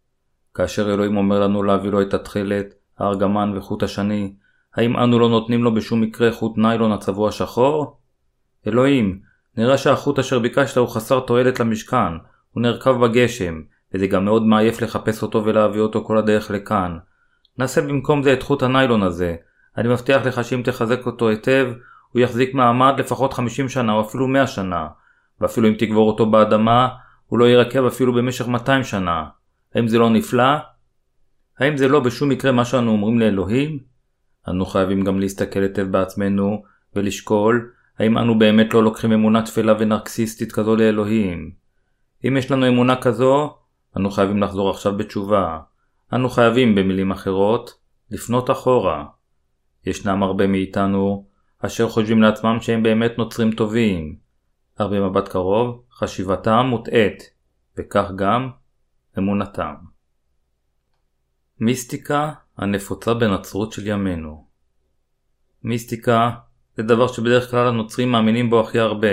כאשר 0.56 0.94
אלוהים 0.94 1.18
אומר 1.18 1.40
לנו 1.40 1.64
להביא 1.64 1.90
לו 1.90 2.02
את 2.02 2.14
התכלת, 2.14 2.74
הארגמן 3.00 3.58
וחוט 3.58 3.84
השני, 3.84 4.34
האם 4.76 4.98
אנו 4.98 5.20
לא 5.20 5.30
נותנים 5.30 5.64
לו 5.64 5.74
בשום 5.74 6.02
מקרה 6.02 6.32
חוט 6.32 6.58
ניילון 6.58 6.92
הצבוע 6.92 7.32
שחור? 7.32 7.98
אלוהים, 8.68 9.20
נראה 9.58 9.78
שהחוט 9.78 10.20
אשר 10.20 10.40
ביקשת 10.40 10.78
הוא 10.78 10.88
חסר 10.88 11.20
תועלת 11.20 11.60
למשכן, 11.60 12.14
הוא 12.52 12.62
נרקב 12.62 13.06
בגשם, 13.06 13.62
וזה 13.94 14.08
גם 14.08 14.26
מאוד 14.26 14.44
מעייף 14.44 14.82
לחפש 14.82 15.24
אותו 15.24 15.46
ולהביא 15.46 15.82
אותו 15.82 16.04
כל 16.04 16.18
הדרך 16.18 16.52
לכאן. 16.52 16.98
נעשה 17.58 17.82
במקום 17.82 18.24
זה 18.24 18.34
את 18.34 18.44
חוט 18.44 18.64
הניילון 18.64 19.04
הזה. 19.04 19.36
אני 19.78 19.90
מבטיח 19.90 20.26
לך 20.26 20.44
שאם 20.44 20.62
תחזק 20.64 21.06
אותו 21.06 21.30
היטב, 21.30 21.72
הוא 22.12 22.22
יחזיק 22.22 22.54
מעמד 22.54 22.94
לפחות 22.98 23.34
50 23.34 23.70
שנה 23.70 23.94
או 23.94 24.02
אפילו 24.02 24.28
100 24.28 24.48
שנה. 24.48 24.88
ואפילו 25.42 25.68
אם 25.68 25.74
תגבור 25.74 26.08
אותו 26.08 26.32
באדמה, 26.32 26.90
הוא 27.28 27.40
לא 27.40 27.46
יירקב 27.46 27.86
אפילו 27.86 28.14
במשך 28.14 28.48
200 28.48 28.84
שנה. 28.84 29.24
האם 29.76 29.88
זה 29.88 30.00
לא 30.00 30.10
נפלא? 30.10 30.54
האם 31.60 31.78
זה 31.78 31.88
לא 31.88 32.00
בשום 32.00 32.30
מקרה 32.30 32.52
מה 32.52 32.66
שאנו 32.66 32.92
אומרים 32.92 33.20
לאלוהים? 33.20 33.80
אנו 34.48 34.66
חייבים 34.66 35.04
גם 35.04 35.20
להסתכל 35.20 35.60
היטב 35.60 35.84
בעצמנו 35.92 36.64
ולשקול 36.96 37.72
האם 38.00 38.18
אנו 38.18 38.40
באמת 38.40 38.74
לא 38.74 38.84
לוקחים 38.84 39.12
אמונה 39.12 39.42
תפלה 39.42 39.74
ונרקסיסטית 39.80 40.52
כזו 40.52 40.76
לאלוהים. 40.76 41.52
אם 42.28 42.38
יש 42.38 42.52
לנו 42.52 42.68
אמונה 42.68 42.96
כזו, 42.96 43.56
אנו 43.98 44.12
חייבים 44.12 44.44
לחזור 44.44 44.70
עכשיו 44.70 44.98
בתשובה. 44.98 45.60
אנו 46.14 46.30
חייבים, 46.30 46.76
במילים 46.76 47.12
אחרות, 47.12 47.74
לפנות 48.12 48.52
אחורה. 48.52 49.06
ישנם 49.86 50.24
הרבה 50.24 50.48
מאיתנו 50.48 51.26
אשר 51.60 51.90
חושבים 51.90 52.22
לעצמם 52.22 52.58
שהם 52.62 52.84
באמת 52.84 53.18
נוצרים 53.18 53.52
טובים, 53.52 54.16
אך 54.76 54.88
במבט 54.88 55.28
קרוב 55.28 55.84
חשיבתם 55.94 56.66
מוטעית, 56.70 57.30
וכך 57.78 58.12
גם 58.16 58.50
אמונתם. 59.18 59.74
מיסטיקה 61.60 62.32
הנפוצה 62.58 63.14
בנצרות 63.14 63.72
של 63.72 63.88
ימינו 63.88 64.54
מיסטיקה 65.64 66.32
זה 66.78 66.84
דבר 66.84 67.08
שבדרך 67.08 67.52
כלל 67.52 67.68
הנוצרים 67.68 68.12
מאמינים 68.12 68.50
בו 68.50 68.62
הכי 68.62 68.80
הרבה. 68.80 69.08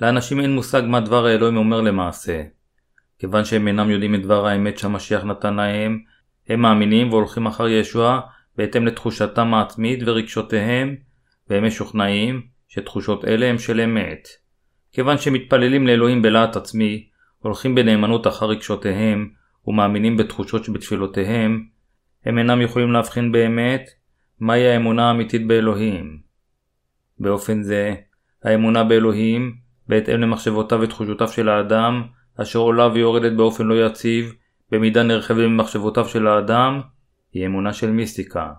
לאנשים 0.00 0.40
אין 0.40 0.54
מושג 0.54 0.82
מה 0.86 1.00
דבר 1.00 1.26
האלוהים 1.26 1.56
אומר 1.56 1.80
למעשה. 1.80 2.42
כיוון 3.18 3.44
שהם 3.44 3.68
אינם 3.68 3.90
יודעים 3.90 4.14
את 4.14 4.22
דבר 4.22 4.46
האמת 4.46 4.78
שהמשיח 4.78 5.24
נתן 5.24 5.54
להם, 5.54 6.02
הם 6.48 6.60
מאמינים 6.60 7.12
והולכים 7.12 7.46
אחר 7.46 7.68
ישוע 7.68 8.20
בהתאם 8.56 8.86
לתחושתם 8.86 9.54
העצמית 9.54 10.00
ורגשותיהם, 10.06 10.96
והם 11.50 11.66
משוכנעים 11.66 12.42
שתחושות 12.68 13.24
אלה 13.24 13.46
הם 13.46 13.58
של 13.58 13.80
אמת. 13.80 14.28
כיוון 14.92 15.18
שהם 15.18 15.32
מתפללים 15.32 15.86
לאלוהים 15.86 16.22
בלהט 16.22 16.56
עצמי, 16.56 17.07
הולכים 17.42 17.74
בנאמנות 17.74 18.26
אחר 18.26 18.46
רגשותיהם, 18.46 19.28
ומאמינים 19.66 20.16
בתחושות 20.16 20.64
שבתפילותיהם, 20.64 21.66
הם 22.24 22.38
אינם 22.38 22.60
יכולים 22.60 22.92
להבחין 22.92 23.32
באמת 23.32 23.90
מהי 24.40 24.68
האמונה 24.68 25.08
האמיתית 25.08 25.46
באלוהים. 25.46 26.18
באופן 27.18 27.62
זה, 27.62 27.94
האמונה 28.44 28.84
באלוהים, 28.84 29.56
בהתאם 29.88 30.20
למחשבותיו 30.20 30.80
ותחושותיו 30.80 31.28
של 31.28 31.48
האדם, 31.48 32.02
אשר 32.42 32.58
עולה 32.58 32.88
ויורדת 32.92 33.32
באופן 33.32 33.66
לא 33.66 33.86
יציב, 33.86 34.34
במידה 34.70 35.02
נרחבת 35.02 35.36
ממחשבותיו 35.36 36.08
של 36.08 36.26
האדם, 36.26 36.80
היא 37.32 37.46
אמונה 37.46 37.72
של 37.72 37.90
מיסטיקה. 37.90 38.52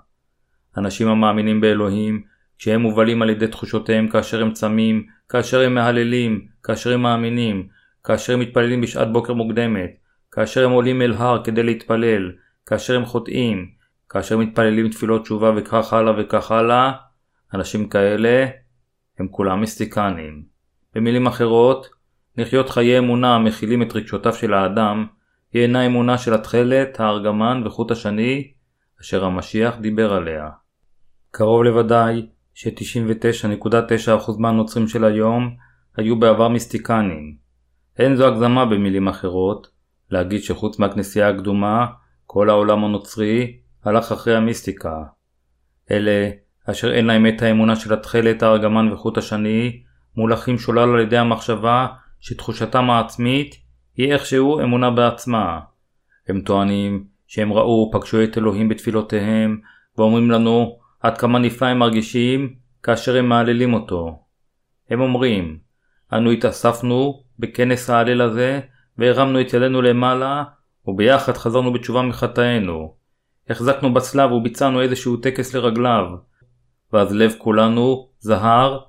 אנשים 0.78 1.08
המאמינים 1.08 1.62
באלוהים, 1.62 2.24
כשהם 2.58 2.82
מובלים 2.82 3.22
על 3.22 3.30
ידי 3.30 3.48
תחושותיהם 3.48 4.08
כאשר 4.08 4.42
הם 4.42 4.52
צמים, 4.52 5.06
כאשר 5.30 5.62
הם 5.62 5.74
מהללים, 5.74 6.46
כאשר 6.64 6.94
הם 6.94 7.02
מאמינים, 7.02 7.68
כאשר 8.10 8.34
הם 8.34 8.40
מתפללים 8.40 8.82
בשעת 8.82 9.12
בוקר 9.12 9.34
מוקדמת, 9.34 9.90
כאשר 10.32 10.66
הם 10.66 10.72
עולים 10.72 11.02
אל 11.02 11.14
הר 11.14 11.44
כדי 11.44 11.64
להתפלל, 11.64 12.32
כאשר 12.66 12.96
הם 12.96 13.06
חוטאים, 13.06 13.70
כאשר 14.10 14.36
הם 14.36 14.42
מתפללים 14.42 14.90
תפילות 14.90 15.22
תשובה 15.22 15.52
וכך 15.58 15.94
הלאה 15.94 16.14
וכך 16.18 16.52
הלאה, 16.52 16.92
אנשים 17.54 17.90
כאלה 17.90 18.48
הם 19.20 19.28
כולם 19.28 19.60
מיסטיקנים. 19.60 20.44
במילים 20.96 21.28
אחרות, 21.28 21.90
לחיות 22.38 22.70
חיי 22.70 22.98
אמונה 22.98 23.36
המכילים 23.36 23.82
את 23.82 23.96
רגשותיו 23.96 24.34
של 24.34 24.54
האדם, 24.54 25.08
היא 25.54 25.62
אינה 25.62 25.86
אמונה 25.86 26.18
של 26.18 26.34
התכלת, 26.34 27.00
הארגמן 27.00 27.62
וחוט 27.66 27.92
השני, 27.92 28.52
אשר 29.02 29.26
המשיח 29.26 29.78
דיבר 29.82 30.14
עליה. 30.14 30.50
קרוב 31.32 31.64
לוודאי 31.64 32.26
ש-99.9% 32.54 34.32
מהנוצרים 34.40 34.88
של 34.88 35.06
היום 35.06 35.56
היו 35.98 36.20
בעבר 36.20 36.48
מיסטיקנים. 36.48 37.49
אין 38.00 38.16
זו 38.16 38.28
הגזמה 38.28 38.66
במילים 38.66 39.08
אחרות, 39.08 39.68
להגיד 40.12 40.44
שחוץ 40.44 40.80
מהכנסייה 40.80 41.30
הקדומה, 41.30 41.86
כל 42.26 42.50
העולם 42.50 42.86
הנוצרי 42.86 43.58
הלך 43.86 44.12
אחרי 44.12 44.36
המיסטיקה. 44.36 45.04
אלה 45.92 46.30
אשר 46.70 46.94
אין 46.94 47.06
להם 47.06 47.28
את 47.28 47.42
האמונה 47.42 47.76
של 47.76 47.94
התכלת, 47.94 48.44
הארגמן 48.44 48.92
וחוט 48.92 49.18
השני, 49.18 49.84
מולכים 50.16 50.58
שולל 50.58 50.90
על 50.94 51.00
ידי 51.00 51.18
המחשבה 51.18 51.88
שתחושתם 52.20 52.90
העצמית 52.90 53.56
היא 53.98 54.14
איכשהו 54.14 54.60
אמונה 54.60 54.92
בעצמה. 54.92 55.60
הם 56.28 56.42
טוענים 56.42 57.06
שהם 57.28 57.54
ראו 57.54 57.90
ופגשו 57.90 58.24
את 58.24 58.38
אלוהים 58.38 58.70
בתפילותיהם, 58.70 59.60
ואומרים 59.98 60.32
לנו 60.32 60.78
עד 61.00 61.18
כמה 61.18 61.40
נפלא 61.40 61.68
הם 61.68 61.80
מרגישים 61.80 62.54
כאשר 62.84 63.18
הם 63.18 63.30
מהללים 63.30 63.74
אותו. 63.74 64.20
הם 64.90 65.02
אומרים, 65.02 65.58
אנו 66.14 66.32
התאספנו 66.32 67.24
בכנס 67.40 67.90
ההלל 67.90 68.22
הזה, 68.22 68.60
והרמנו 68.98 69.42
את 69.42 69.54
ידינו 69.54 69.82
למעלה, 69.82 70.44
וביחד 70.88 71.38
חזרנו 71.38 71.74
בתשובה 71.74 72.02
מחטאינו. 72.02 72.94
החזקנו 73.50 73.94
בצלב 73.94 74.32
וביצענו 74.32 74.82
איזשהו 74.82 75.18
טקס 75.18 75.56
לרגליו. 75.56 76.06
ואז 76.94 77.16
לב 77.16 77.36
כולנו 77.38 78.10
זהר, 78.20 78.80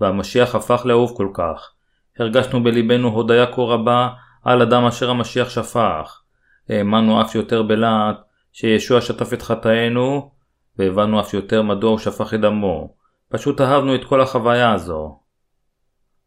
והמשיח 0.00 0.54
הפך 0.54 0.82
לאהוב 0.84 1.16
כל 1.16 1.28
כך. 1.34 1.72
הרגשנו 2.18 2.62
בלבנו 2.62 3.08
הודיה 3.08 3.46
כה 3.46 3.62
רבה 3.62 4.08
על 4.44 4.62
הדם 4.62 4.84
אשר 4.84 5.10
המשיח 5.10 5.48
שפך. 5.48 6.22
האמנו 6.68 7.20
אף 7.20 7.34
יותר 7.34 7.62
בלהט 7.62 8.16
שישוע 8.52 9.00
שטף 9.00 9.32
את 9.32 9.42
חטאינו, 9.42 10.30
והבנו 10.78 11.20
אף 11.20 11.34
יותר 11.34 11.62
מדוע 11.62 11.90
הוא 11.90 11.98
שפך 11.98 12.34
את 12.34 12.40
דמו. 12.40 12.94
פשוט 13.28 13.60
אהבנו 13.60 13.94
את 13.94 14.04
כל 14.04 14.20
החוויה 14.20 14.72
הזו. 14.72 15.20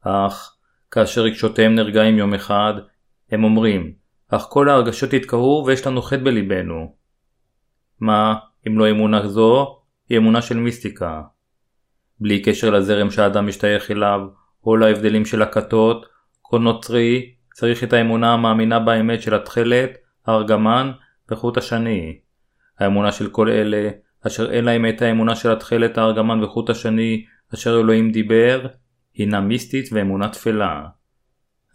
אך, 0.02 0.53
כאשר 0.94 1.22
רגשותיהם 1.22 1.76
נרגעים 1.76 2.18
יום 2.18 2.34
אחד, 2.34 2.74
הם 3.32 3.44
אומרים, 3.44 3.94
אך 4.30 4.46
כל 4.50 4.70
ההרגשות 4.70 5.14
התקהו 5.14 5.64
ויש 5.68 5.88
לנו 5.88 6.02
חטא 6.02 6.24
בלבנו. 6.24 6.94
מה, 8.00 8.36
אם 8.68 8.80
לא 8.80 8.90
אמונה 8.90 9.28
זו, 9.28 9.80
היא 10.10 10.18
אמונה 10.18 10.42
של 10.42 10.58
מיסטיקה. 10.58 11.22
בלי 12.20 12.42
קשר 12.42 12.70
לזרם 12.70 13.12
שהאדם 13.12 13.48
משתייך 13.48 13.92
אליו, 13.92 14.20
או 14.66 14.78
להבדלים 14.78 15.26
של 15.26 15.42
הכתות, 15.42 16.06
כל 16.42 16.60
נוצרי 16.60 17.34
צריך 17.54 17.84
את 17.84 17.94
האמונה 17.94 18.34
המאמינה 18.34 18.80
באמת 18.80 19.22
של 19.22 19.36
התכלת, 19.36 19.98
הארגמן 20.26 20.92
וחוט 21.32 21.58
השני. 21.58 22.20
האמונה 22.80 23.12
של 23.12 23.30
כל 23.30 23.50
אלה, 23.50 23.90
אשר 24.28 24.52
אין 24.52 24.66
להם 24.66 24.86
את 24.90 25.02
האמונה 25.02 25.36
של 25.36 25.52
התכלת, 25.52 25.98
הארגמן 25.98 26.44
וחוט 26.44 26.70
השני, 26.70 27.26
אשר 27.54 27.80
אלוהים 27.80 28.12
דיבר, 28.12 28.68
הינה 29.16 29.42
מיסטית 29.42 29.90
ואמונה 29.92 30.30
תפלה. 30.30 30.86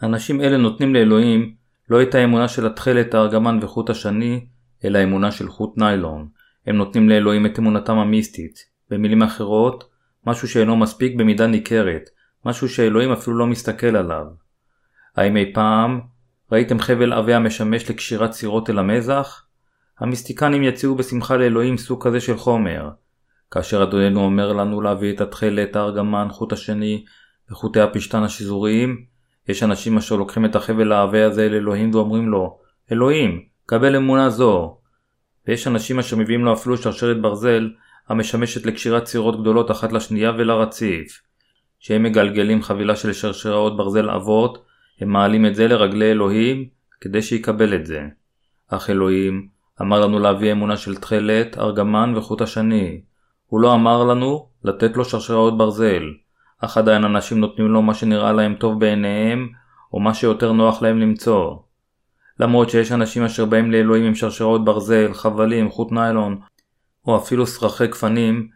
אנשים 0.03 0.41
אלה 0.41 0.57
נותנים 0.57 0.95
לאלוהים 0.95 1.55
לא 1.91 2.03
את 2.03 2.15
האמונה 2.15 2.49
של 2.49 2.67
התכלת, 2.67 3.15
הארגמן 3.15 3.59
וחוט 3.63 3.91
השני, 3.91 4.47
אלא 4.85 5.03
אמונה 5.03 5.31
של 5.31 5.49
חוט 5.49 5.79
ניילון. 5.79 6.29
הם 6.67 6.77
נותנים 6.77 7.09
לאלוהים 7.09 7.47
את 7.47 7.59
אמונתם 7.59 7.99
המיסטית. 7.99 8.65
במילים 8.91 9.23
אחרות, 9.23 9.85
משהו 10.27 10.49
שאינו 10.49 10.77
מספיק 10.77 11.15
במידה 11.17 11.47
ניכרת, 11.47 12.11
משהו 12.45 12.69
שאלוהים 12.69 13.13
אפילו 13.13 13.39
לא 13.39 13.47
מסתכל 13.47 13.97
עליו. 13.97 14.27
האם 15.17 15.37
אי 15.37 15.53
פעם 15.55 16.01
ראיתם 16.53 16.79
חבל 16.79 17.13
עבה 17.13 17.37
המשמש 17.37 17.91
לקשירת 17.91 18.33
סירות 18.33 18.71
אל 18.71 18.79
המזח? 18.79 19.45
המיסטיקנים 19.99 20.63
יציעו 20.63 20.95
בשמחה 20.95 21.37
לאלוהים 21.37 21.77
סוג 21.77 22.07
כזה 22.07 22.21
של 22.21 22.37
חומר. 22.37 22.91
כאשר 23.51 23.83
אדוננו 23.83 24.21
אומר 24.21 24.53
לנו 24.53 24.81
להביא 24.81 25.15
את 25.15 25.21
התכלת, 25.21 25.77
הארגמן, 25.77 26.27
חוט 26.31 26.53
השני 26.53 27.05
וחוטי 27.51 27.81
הפשתן 27.81 28.23
השזוריים, 28.23 29.05
יש 29.49 29.63
אנשים 29.63 29.97
אשר 29.99 30.17
לוקחים 30.17 30.45
את 30.45 30.57
החבל 30.57 30.93
העבה 30.93 31.27
הזה 31.27 31.47
אל 31.47 31.55
אלוהים 31.55 31.95
ואומרים 31.95 32.29
לו, 32.29 32.59
אלוהים, 32.93 33.43
קבל 33.67 33.97
אמונה 33.97 34.31
זו. 34.31 34.79
ויש 35.47 35.67
אנשים 35.67 35.99
אשר 35.99 36.17
מביאים 36.17 36.45
לו 36.45 36.53
אפילו 36.53 36.77
שרשרת 36.77 37.21
ברזל 37.21 37.71
המשמשת 38.09 38.67
לקשירת 38.67 39.07
סירות 39.07 39.41
גדולות 39.41 39.71
אחת 39.71 39.93
לשנייה 39.93 40.33
ולרציף. 40.39 41.23
כשהם 41.81 42.03
מגלגלים 42.03 42.63
חבילה 42.63 42.97
של 42.97 43.13
שרשראות 43.13 43.77
ברזל 43.77 44.11
עבות, 44.11 44.65
הם 45.01 45.09
מעלים 45.09 45.47
את 45.47 45.55
זה 45.55 45.69
לרגלי 45.69 46.11
אלוהים 46.11 46.69
כדי 47.01 47.23
שיקבל 47.23 47.75
את 47.75 47.87
זה. 47.87 48.03
אך 48.69 48.91
אלוהים 48.91 49.49
אמר 49.81 50.01
לנו 50.01 50.19
להביא 50.19 50.53
אמונה 50.53 50.77
של 50.77 50.97
תכלת, 50.97 51.59
ארגמן 51.59 52.13
וחוט 52.17 52.41
השני. 52.41 53.01
הוא 53.47 53.61
לא 53.61 53.75
אמר 53.75 54.05
לנו 54.05 54.49
לתת 54.65 54.97
לו 54.97 55.05
שרשראות 55.05 55.59
ברזל, 55.59 56.03
אך 56.61 56.77
עדיין 56.77 57.05
אנשים 57.05 57.41
נותנים 57.41 57.69
לו 57.69 57.83
מה 57.83 57.95
שנראה 57.95 58.33
להם 58.33 58.55
טוב 58.55 58.81
בעיניהם, 58.81 59.49
או 59.93 60.01
מה 60.01 60.15
שיותר 60.15 60.53
נוח 60.53 60.83
להם 60.83 60.99
למצוא. 60.99 61.57
למרות 62.41 62.71
שיש 62.71 62.93
אנשים 62.93 63.25
אשר 63.25 63.45
באים 63.45 63.73
לאלוהים 63.73 64.05
עם 64.05 64.15
שרשרות 64.15 64.65
ברזל, 64.65 65.15
חבלים, 65.15 65.71
חוט 65.71 65.93
ניילון, 65.93 66.41
או 67.07 67.17
אפילו 67.17 67.47
סרחי 67.47 67.87
גפנים, 67.87 68.49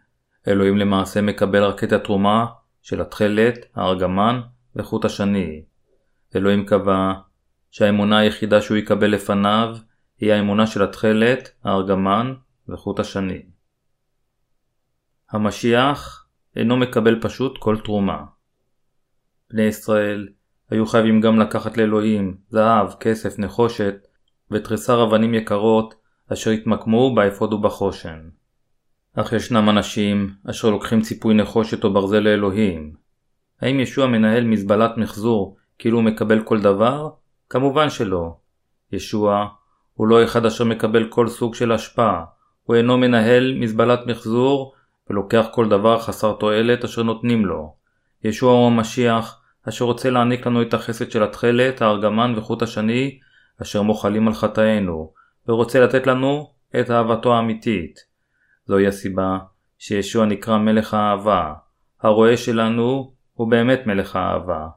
אלוהים 0.47 0.77
למעשה 0.77 1.21
מקבל 1.21 1.63
רק 1.63 1.83
את 1.83 1.91
התרומה 1.91 2.45
של 2.81 3.01
התכלת, 3.01 3.57
הארגמן 3.75 4.41
וחוט 4.75 5.05
השני. 5.05 5.63
אלוהים 6.35 6.65
קבע 6.65 7.13
שהאמונה 7.71 8.17
היחידה 8.17 8.61
שהוא 8.61 8.77
יקבל 8.77 9.07
לפניו 9.07 9.75
היא 10.19 10.33
האמונה 10.33 10.67
של 10.67 10.83
התכלת, 10.83 11.49
הארגמן 11.63 12.33
וחוט 12.69 12.99
השני. 12.99 13.41
המשיח 15.31 16.22
אינו 16.55 16.77
מקבל 16.77 17.21
פשוט 17.21 17.57
כל 17.57 17.77
תרומה. 17.83 18.23
בני 19.49 19.61
ישראל 19.61 20.27
היו 20.69 20.85
חייבים 20.85 21.21
גם 21.21 21.39
לקחת 21.39 21.77
לאלוהים 21.77 22.37
זהב, 22.49 22.93
כסף, 22.99 23.39
נחושת 23.39 23.95
ותריסר 24.51 25.03
אבנים 25.03 25.33
יקרות 25.33 25.95
אשר 26.33 26.51
התמקמו 26.51 27.15
באפוד 27.15 27.53
ובחושן. 27.53 28.29
אך 29.15 29.33
ישנם 29.33 29.69
אנשים 29.69 30.33
אשר 30.49 30.69
לוקחים 30.69 31.01
ציפוי 31.01 31.33
נחושת 31.33 31.83
או 31.83 31.93
ברזל 31.93 32.19
לאלוהים. 32.19 32.93
האם 33.61 33.79
ישוע 33.79 34.07
מנהל 34.07 34.43
מזבלת 34.43 34.97
מחזור 34.97 35.57
כאילו 35.79 35.97
הוא 35.97 36.05
מקבל 36.05 36.43
כל 36.43 36.61
דבר? 36.61 37.09
כמובן 37.49 37.89
שלא. 37.89 38.35
ישוע 38.91 39.47
הוא 39.93 40.07
לא 40.07 40.23
אחד 40.23 40.45
אשר 40.45 40.63
מקבל 40.63 41.09
כל 41.09 41.27
סוג 41.27 41.55
של 41.55 41.71
השפעה, 41.71 42.25
הוא 42.63 42.75
אינו 42.75 42.97
מנהל 42.97 43.53
מזבלת 43.59 43.99
מחזור 44.07 44.73
ולוקח 45.09 45.45
כל 45.51 45.69
דבר 45.69 45.99
חסר 45.99 46.33
תועלת 46.33 46.83
אשר 46.83 47.03
נותנים 47.03 47.45
לו. 47.45 47.75
ישוע 48.23 48.53
הוא 48.53 48.67
המשיח 48.67 49.41
אשר 49.69 49.85
רוצה 49.85 50.09
להעניק 50.09 50.47
לנו 50.47 50.61
את 50.61 50.73
החסד 50.73 51.11
של 51.11 51.23
התכלת, 51.23 51.81
הארגמן 51.81 52.33
וחוט 52.37 52.61
השני 52.61 53.19
אשר 53.61 53.81
מוחלים 53.81 54.27
על 54.27 54.33
חטאינו, 54.33 55.13
ורוצה 55.47 55.79
לתת 55.79 56.07
לנו 56.07 56.51
את 56.79 56.91
אהבתו 56.91 57.35
האמיתית. 57.35 57.99
זוהי 58.65 58.87
הסיבה 58.87 59.37
שישוע 59.77 60.25
נקרא 60.25 60.57
מלך 60.57 60.93
האהבה. 60.93 61.53
הרועה 62.01 62.37
שלנו 62.37 63.13
הוא 63.33 63.51
באמת 63.51 63.87
מלך 63.87 64.15
האהבה. 64.15 64.67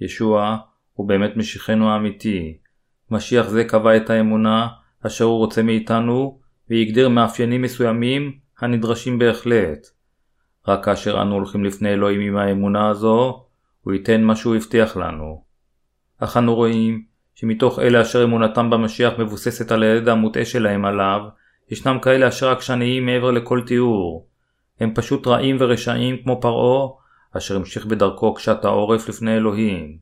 ישוע 0.00 0.56
הוא 0.92 1.08
באמת 1.08 1.36
משיחנו 1.36 1.90
האמיתי. 1.90 2.58
משיח 3.10 3.48
זה 3.48 3.64
קבע 3.64 3.96
את 3.96 4.10
האמונה 4.10 4.68
אשר 5.06 5.24
הוא 5.24 5.38
רוצה 5.38 5.62
מאיתנו 5.62 6.38
והגדיר 6.70 7.08
מאפיינים 7.08 7.62
מסוימים 7.62 8.38
הנדרשים 8.60 9.18
בהחלט. 9.18 9.86
רק 10.68 10.84
כאשר 10.84 11.22
אנו 11.22 11.34
הולכים 11.34 11.64
לפני 11.64 11.92
אלוהים 11.92 12.20
עם 12.20 12.36
האמונה 12.36 12.88
הזו, 12.88 13.44
הוא 13.82 13.92
ייתן 13.92 14.22
מה 14.22 14.36
שהוא 14.36 14.56
הבטיח 14.56 14.96
לנו. 14.96 15.42
אך 16.18 16.36
אנו 16.36 16.54
רואים 16.54 17.04
שמתוך 17.34 17.78
אלה 17.78 18.02
אשר 18.02 18.24
אמונתם 18.24 18.70
במשיח 18.70 19.12
מבוססת 19.18 19.72
על 19.72 19.82
הידע 19.82 20.12
המוטעה 20.12 20.44
שלהם 20.44 20.84
עליו, 20.84 21.20
ישנם 21.70 21.98
כאלה 22.02 22.28
אשר 22.28 22.50
עקשניים 22.50 23.06
מעבר 23.06 23.30
לכל 23.30 23.60
תיאור. 23.66 24.26
הם 24.80 24.94
פשוט 24.94 25.26
רעים 25.26 25.56
ורשעים 25.60 26.16
כמו 26.22 26.40
פרעה, 26.40 26.88
אשר 27.36 27.56
המשיך 27.56 27.86
בדרכו 27.86 28.34
קשת 28.34 28.64
העורף 28.64 29.08
לפני 29.08 29.36
אלוהים. 29.36 29.98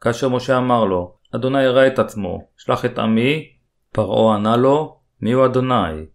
כאשר 0.00 0.28
משה 0.28 0.58
אמר 0.58 0.84
לו, 0.84 1.14
אדוני 1.34 1.64
הראה 1.64 1.86
את 1.86 1.98
עצמו, 1.98 2.44
שלח 2.56 2.84
את 2.84 2.98
עמי, 2.98 3.48
פרעה 3.92 4.34
ענה 4.34 4.56
לו, 4.56 4.96
מי 5.20 5.32
הוא 5.32 5.44
אדוני? 5.44 6.06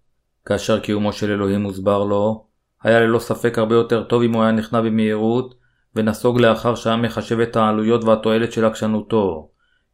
כאשר 0.45 0.79
קיומו 0.79 1.13
של 1.13 1.31
אלוהים 1.31 1.63
הוסבר 1.63 2.03
לו, 2.03 2.45
היה 2.83 2.99
ללא 2.99 3.19
ספק 3.19 3.57
הרבה 3.57 3.75
יותר 3.75 4.03
טוב 4.03 4.21
אם 4.21 4.33
הוא 4.33 4.43
היה 4.43 4.51
נכנע 4.51 4.81
במהירות, 4.81 5.55
ונסוג 5.95 6.39
לאחר 6.39 6.75
שהיה 6.75 6.95
מחשב 6.95 7.39
את 7.39 7.55
העלויות 7.55 8.03
והתועלת 8.03 8.51
של 8.51 8.65
עקשנותו. 8.65 9.49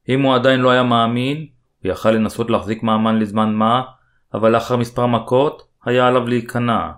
אם 0.10 0.22
הוא 0.22 0.36
עדיין 0.36 0.60
לא 0.60 0.70
היה 0.70 0.84
מאמין, 0.84 1.38
הוא 1.84 1.92
יכל 1.92 2.12
לנסות 2.12 2.50
להחזיק 2.50 2.84
מאמן 2.84 3.20
לזמן 3.20 3.54
מה, 3.54 3.82
אבל 4.34 4.52
לאחר 4.52 4.76
מספר 4.76 5.06
מכות, 5.06 5.68
היה 5.86 6.08
עליו 6.08 6.28
להיכנע. 6.28 6.92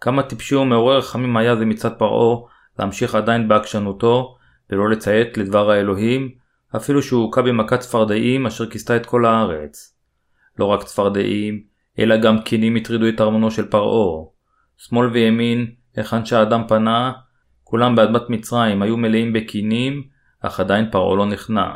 כמה 0.00 0.22
טיפשי 0.22 0.54
ומעורר 0.54 0.98
רחמים 0.98 1.36
היה 1.36 1.56
זה 1.56 1.64
מצד 1.64 1.98
פרעה, 1.98 2.38
להמשיך 2.78 3.14
עדיין 3.14 3.48
בעקשנותו, 3.48 4.36
ולא 4.70 4.90
לציית 4.90 5.38
לדבר 5.38 5.70
האלוהים, 5.70 6.30
אפילו 6.76 7.02
שהוא 7.02 7.22
הוכה 7.22 7.42
במכת 7.42 7.80
צפרדעים 7.80 8.46
אשר 8.46 8.70
כיסתה 8.70 8.96
את 8.96 9.06
כל 9.06 9.24
הארץ. 9.24 9.96
לא 10.58 10.64
רק 10.64 10.82
צפרדעים, 10.82 11.62
אלא 11.98 12.16
גם 12.16 12.38
קינים 12.38 12.76
הטרידו 12.76 13.08
את 13.08 13.20
ארמונו 13.20 13.50
של 13.50 13.68
פרעה. 13.68 14.24
שמאל 14.78 15.06
וימין, 15.06 15.66
היכן 15.96 16.24
שהאדם 16.24 16.62
פנה, 16.68 17.12
כולם 17.64 17.96
באדמת 17.96 18.30
מצרים 18.30 18.82
היו 18.82 18.96
מלאים 18.96 19.32
בקינים, 19.32 20.02
אך 20.40 20.60
עדיין 20.60 20.90
פרעה 20.90 21.16
לא 21.16 21.26
נכנע. 21.26 21.70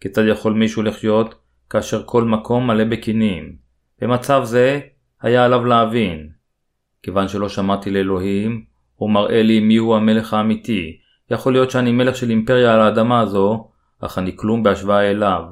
כיצד 0.00 0.22
יכול 0.26 0.52
מישהו 0.52 0.82
לחיות 0.82 1.34
כאשר 1.70 2.02
כל 2.06 2.24
מקום 2.24 2.66
מלא 2.66 2.84
בקינים? 2.84 3.56
במצב 4.00 4.40
זה 4.44 4.80
היה 5.22 5.44
עליו 5.44 5.64
להבין. 5.64 6.28
כיוון 7.02 7.28
שלא 7.28 7.48
שמעתי 7.48 7.90
לאלוהים, 7.90 8.64
הוא 8.94 9.10
מראה 9.10 9.42
לי 9.42 9.60
מיהו 9.60 9.96
המלך 9.96 10.34
האמיתי. 10.34 10.98
יכול 11.30 11.52
להיות 11.52 11.70
שאני 11.70 11.92
מלך 11.92 12.16
של 12.16 12.30
אימפריה 12.30 12.74
על 12.74 12.80
האדמה 12.80 13.20
הזו, 13.20 13.68
אך 14.00 14.18
אני 14.18 14.36
כלום 14.36 14.62
בהשוואה 14.62 15.10
אליו, 15.10 15.42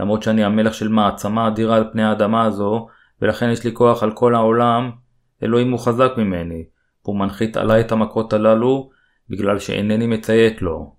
למרות 0.00 0.22
שאני 0.22 0.44
המלך 0.44 0.74
של 0.74 0.88
מעצמה 0.88 1.48
אדירה 1.48 1.76
על 1.76 1.84
פני 1.92 2.02
האדמה 2.04 2.44
הזו, 2.44 2.88
ולכן 3.24 3.50
יש 3.50 3.64
לי 3.64 3.74
כוח 3.74 4.02
על 4.02 4.12
כל 4.12 4.34
העולם, 4.34 4.90
אלוהים 5.42 5.70
הוא 5.70 5.80
חזק 5.80 6.12
ממני, 6.16 6.64
והוא 7.04 7.18
מנחית 7.18 7.56
עליי 7.56 7.80
את 7.80 7.92
המכות 7.92 8.32
הללו, 8.32 8.90
בגלל 9.30 9.58
שאינני 9.58 10.06
מציית 10.06 10.62
לו. 10.62 10.94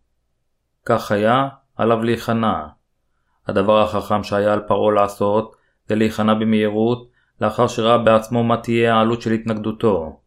כך 0.85 1.11
היה, 1.11 1.47
עליו 1.75 2.03
להיכנע. 2.03 2.63
הדבר 3.47 3.81
החכם 3.81 4.23
שהיה 4.23 4.53
על 4.53 4.59
פרעה 4.67 4.93
לעשות, 4.93 5.55
זה 5.87 5.95
להיכנע 5.95 6.33
במהירות, 6.33 7.09
לאחר 7.41 7.67
שראה 7.67 7.97
בעצמו 7.97 8.43
מה 8.43 8.57
תהיה 8.57 8.95
העלות 8.95 9.21
של 9.21 9.31
התנגדותו. 9.31 10.19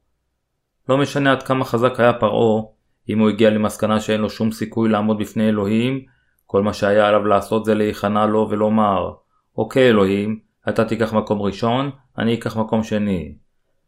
לא 0.89 0.99
משנה 0.99 1.33
עד 1.33 1.43
כמה 1.43 1.65
חזק 1.65 2.01
היה 2.01 2.13
פרעה, 2.13 2.63
אם 3.09 3.19
הוא 3.19 3.29
הגיע 3.29 3.51
למסקנה 3.51 4.01
שאין 4.01 4.21
לו 4.21 4.31
שום 4.31 4.53
סיכוי 4.53 4.89
לעמוד 4.89 5.19
בפני 5.19 5.49
אלוהים, 5.49 6.05
כל 6.47 6.63
מה 6.63 6.73
שהיה 6.73 7.09
עליו 7.09 7.27
לעשות 7.27 7.65
זה 7.65 7.75
להיכנע 7.75 8.27
לו 8.27 8.47
ולומר, 8.51 9.13
אוקיי 9.57 9.89
אלוהים, 9.89 10.48
אתה 10.69 10.85
תיקח 10.85 11.13
מקום 11.13 11.43
ראשון, 11.43 11.91
אני 12.19 12.35
אקח 12.35 12.57
מקום 12.57 12.83
שני. 12.83 13.35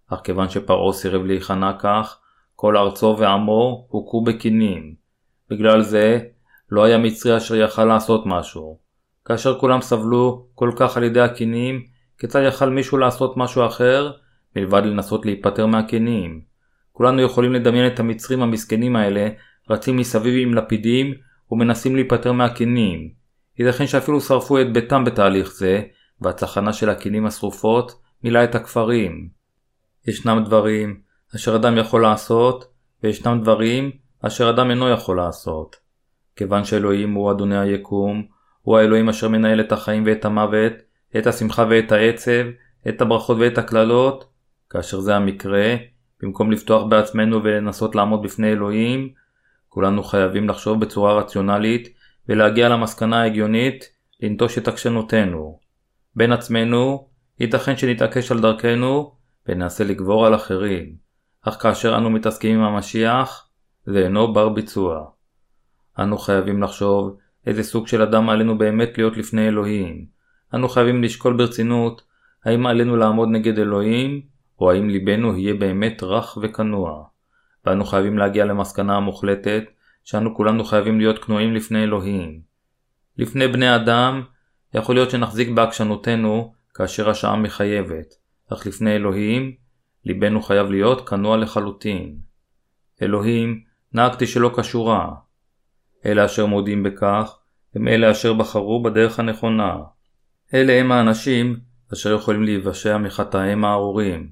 אך 0.09 0.21
כיוון 0.25 0.49
שפרעה 0.49 0.93
סירב 0.93 1.25
להיכנע 1.25 1.73
כך, 1.79 2.19
כל 2.57 2.77
ארצו 2.77 3.17
ועמו 3.19 3.87
הוכו 3.89 4.25
בקינים. 4.25 4.95
בגלל 5.51 5.83
זה, 5.83 6.19
לא 6.71 6.85
היה 6.85 6.99
מצרי 6.99 7.37
אשר 7.37 7.57
יכל 7.57 7.85
לעשות 7.85 8.23
משהו. 8.27 8.79
כאשר 9.25 9.59
כולם 9.59 9.81
סבלו 9.81 10.47
כל 10.55 10.71
כך 10.77 10.97
על 10.97 11.03
ידי 11.03 11.21
הקינים, 11.21 11.83
כיצד 12.19 12.43
יכל 12.49 12.71
מישהו 12.71 12.99
לעשות 12.99 13.37
משהו 13.37 13.67
אחר, 13.67 14.13
מלבד 14.57 14.83
לנסות 14.85 15.27
להיפטר 15.27 15.67
מהקינים? 15.67 16.41
כולנו 16.93 17.23
יכולים 17.23 17.53
לדמיין 17.53 17.87
את 17.87 18.01
המצרים 18.01 18.43
המסכנים 18.43 18.97
האלה, 18.97 19.29
רצים 19.71 19.97
מסביב 19.97 20.49
עם 20.49 20.55
לפידים, 20.55 21.15
ומנסים 21.51 21.95
להיפטר 21.95 22.33
מהקינים. 22.33 23.11
ייתכן 23.59 23.87
שאפילו 23.87 24.21
שרפו 24.21 24.61
את 24.61 24.73
ביתם 24.73 25.05
בתהליך 25.05 25.53
זה, 25.53 25.83
והצחנה 26.21 26.73
של 26.73 26.91
הקינים 26.91 27.27
השרופות 27.27 28.01
מילאה 28.25 28.45
את 28.45 28.55
הכפרים. 28.55 29.29
ישנם 30.07 30.43
דברים 30.45 31.01
אשר 31.37 31.57
אדם 31.57 31.77
יכול 31.77 32.03
לעשות, 32.03 32.65
וישנם 33.03 33.41
דברים 33.43 33.91
אשר 34.23 34.51
אדם 34.51 34.71
אינו 34.71 34.89
יכול 34.89 35.17
לעשות. 35.17 35.77
כיוון 36.37 36.65
שאלוהים 36.65 37.15
הוא 37.15 37.31
אדוני 37.31 37.59
היקום, 37.59 38.27
הוא 38.63 38.79
האלוהים 38.79 39.09
אשר 39.09 39.29
מנהל 39.29 39.61
את 39.61 39.73
החיים 39.73 40.03
ואת 40.07 40.25
המוות, 40.25 40.73
את 41.17 41.27
השמחה 41.27 41.65
ואת 41.71 41.93
העצב, 41.93 42.43
את 42.89 43.01
הברכות 43.01 43.37
ואת 43.41 43.59
הקללות, 43.59 44.25
כאשר 44.71 45.01
זה 45.01 45.17
המקרה, 45.17 45.77
במקום 46.23 46.53
לפתוח 46.53 46.83
בעצמנו 46.89 47.45
ולנסות 47.45 47.95
לעמוד 47.95 48.23
בפני 48.23 48.53
אלוהים, 48.53 49.13
כולנו 49.69 50.03
חייבים 50.03 50.49
לחשוב 50.49 50.81
בצורה 50.81 51.19
רציונלית 51.19 51.89
ולהגיע 52.29 52.69
למסקנה 52.69 53.23
ההגיונית 53.23 53.85
לנטוש 54.23 54.59
את 54.59 54.69
עקשנותנו. 54.69 55.60
בין 56.17 56.33
עצמנו, 56.33 57.09
ייתכן 57.41 57.77
שנתעקש 57.77 58.33
על 58.33 58.41
דרכנו 58.41 59.15
וננסה 59.49 59.85
לגבור 59.85 60.27
על 60.27 60.35
אחרים, 60.35 60.95
אך 61.43 61.63
כאשר 61.63 61.97
אנו 61.97 62.11
מתעסקים 62.11 62.59
עם 62.59 62.65
המשיח, 62.65 63.49
זה 63.87 63.99
אינו 63.99 64.33
בר 64.33 64.49
ביצוע. 64.49 65.05
אנו 65.99 66.19
חייבים 66.19 66.63
לחשוב 66.63 67.17
איזה 67.47 67.63
סוג 67.63 67.87
של 67.87 68.03
אדם 68.03 68.29
עלינו 68.29 68.59
באמת 68.59 68.99
להיות 68.99 69.17
לפני 69.17 69.49
אלוהים. 69.49 70.07
אנו 70.55 70.69
חייבים 70.69 71.03
לשקול 71.03 71.37
ברצינות 71.37 72.03
האם 72.45 72.67
עלינו 72.67 72.97
לעמוד 72.97 73.29
נגד 73.33 73.59
אלוהים, 73.59 74.21
או 74.61 74.71
האם 74.71 74.89
ליבנו 74.89 75.37
יהיה 75.37 75.55
באמת 75.55 76.03
רך 76.03 76.39
וכנוע. 76.43 77.05
ואנו 77.67 77.85
חייבים 77.85 78.19
להגיע 78.19 78.45
למסקנה 78.45 78.97
המוחלטת 78.97 79.65
שאנו 80.05 80.35
כולנו 80.35 80.65
חייבים 80.65 80.99
להיות 80.99 81.25
כנועים 81.25 81.55
לפני 81.55 81.83
אלוהים. 81.83 82.41
לפני 83.19 83.49
בני 83.49 83.77
אדם, 83.77 84.23
יכול 84.75 84.95
להיות 84.95 85.11
שנחזיק 85.11 85.49
בעקשנותנו 85.49 86.53
כאשר 86.75 87.11
השעה 87.11 87.37
מחייבת, 87.37 88.15
אך 88.53 88.67
לפני 88.67 88.97
אלוהים, 88.97 89.53
ליבנו 90.05 90.43
חייב 90.43 90.71
להיות 90.71 91.09
כנוע 91.09 91.37
לחלוטין. 91.37 92.17
אלוהים, 93.03 93.61
נהגתי 93.93 94.27
שלא 94.27 94.51
כשורה. 94.57 95.11
אלה 96.07 96.25
אשר 96.25 96.47
מודים 96.47 96.83
בכך, 96.83 97.39
הם 97.75 97.89
אלה 97.89 98.11
אשר 98.11 98.33
בחרו 98.33 98.83
בדרך 98.83 99.19
הנכונה. 99.19 99.77
אלה 100.55 100.73
הם 100.73 100.93
האנשים 100.93 101.61
אשר 101.93 102.15
יכולים 102.15 102.43
להיוושע 102.43 102.99
מחטאיהם 102.99 103.65
הארורים. 103.65 104.31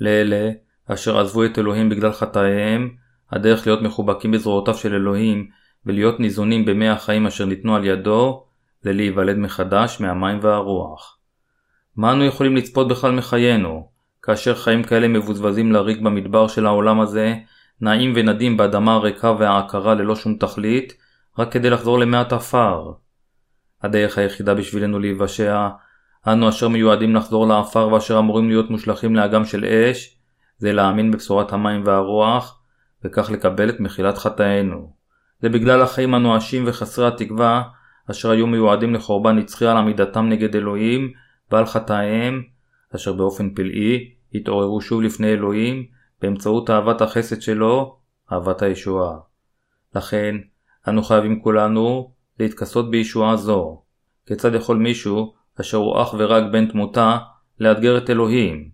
לאלה 0.00 0.50
אשר 0.86 1.18
עזבו 1.20 1.44
את 1.44 1.58
אלוהים 1.58 1.88
בגלל 1.88 2.12
חטאיהם, 2.12 2.94
הדרך 3.30 3.66
להיות 3.66 3.82
מחובקים 3.82 4.30
בזרועותיו 4.30 4.74
של 4.74 4.94
אלוהים 4.94 5.50
ולהיות 5.86 6.20
ניזונים 6.20 6.64
במי 6.64 6.88
החיים 6.88 7.26
אשר 7.26 7.44
ניתנו 7.44 7.76
על 7.76 7.84
ידו, 7.84 8.45
ללהיוולד 8.86 9.36
מחדש 9.36 10.00
מהמים 10.00 10.38
והרוח. 10.42 11.18
מה 11.96 12.12
אנו 12.12 12.24
יכולים 12.24 12.56
לצפות 12.56 12.88
בכלל 12.88 13.12
מחיינו, 13.12 13.88
כאשר 14.22 14.54
חיים 14.54 14.82
כאלה 14.82 15.08
מבוזבזים 15.08 15.72
לריק 15.72 16.00
במדבר 16.00 16.48
של 16.48 16.66
העולם 16.66 17.00
הזה, 17.00 17.34
נעים 17.80 18.12
ונדים 18.16 18.56
באדמה 18.56 18.94
הריקה 18.94 19.32
והעקרה 19.38 19.94
ללא 19.94 20.16
שום 20.16 20.36
תכלית, 20.36 20.92
רק 21.38 21.52
כדי 21.52 21.70
לחזור 21.70 21.98
למעט 21.98 22.32
עפר. 22.32 22.92
הדרך 23.82 24.18
היחידה 24.18 24.54
בשבילנו 24.54 24.98
להיוושע, 24.98 25.68
אנו 26.26 26.48
אשר 26.48 26.68
מיועדים 26.68 27.14
לחזור 27.14 27.46
לעפר 27.46 27.88
ואשר 27.88 28.18
אמורים 28.18 28.48
להיות 28.48 28.70
מושלכים 28.70 29.16
לאגם 29.16 29.44
של 29.44 29.64
אש, 29.64 30.18
זה 30.58 30.72
להאמין 30.72 31.10
בבשורת 31.10 31.52
המים 31.52 31.82
והרוח, 31.84 32.60
וכך 33.04 33.30
לקבל 33.30 33.68
את 33.68 33.80
מחילת 33.80 34.18
חטאינו. 34.18 34.92
זה 35.42 35.48
בגלל 35.48 35.82
החיים 35.82 36.14
הנואשים 36.14 36.64
וחסרי 36.66 37.06
התקווה, 37.06 37.62
אשר 38.10 38.30
היו 38.30 38.46
מיועדים 38.46 38.94
לחורבן 38.94 39.38
נצחי 39.38 39.66
על 39.66 39.76
עמידתם 39.76 40.28
נגד 40.28 40.56
אלוהים 40.56 41.12
ועל 41.50 41.66
חטאיהם, 41.66 42.42
אשר 42.96 43.12
באופן 43.12 43.54
פלאי 43.54 44.10
התעוררו 44.34 44.80
שוב 44.80 45.02
לפני 45.02 45.32
אלוהים 45.32 45.86
באמצעות 46.22 46.70
אהבת 46.70 47.00
החסד 47.00 47.42
שלו, 47.42 47.96
אהבת 48.32 48.62
הישועה. 48.62 49.16
לכן, 49.94 50.36
אנו 50.88 51.02
חייבים 51.02 51.40
כולנו 51.40 52.10
להתכסות 52.40 52.90
בישועה 52.90 53.36
זו. 53.36 53.82
כיצד 54.26 54.54
יכול 54.54 54.76
מישהו, 54.76 55.34
אשר 55.60 55.76
הוא 55.76 56.02
אך 56.02 56.14
ורק 56.18 56.44
בן 56.52 56.66
תמותה, 56.66 57.18
לאתגר 57.60 57.98
את 57.98 58.10
אלוהים? 58.10 58.70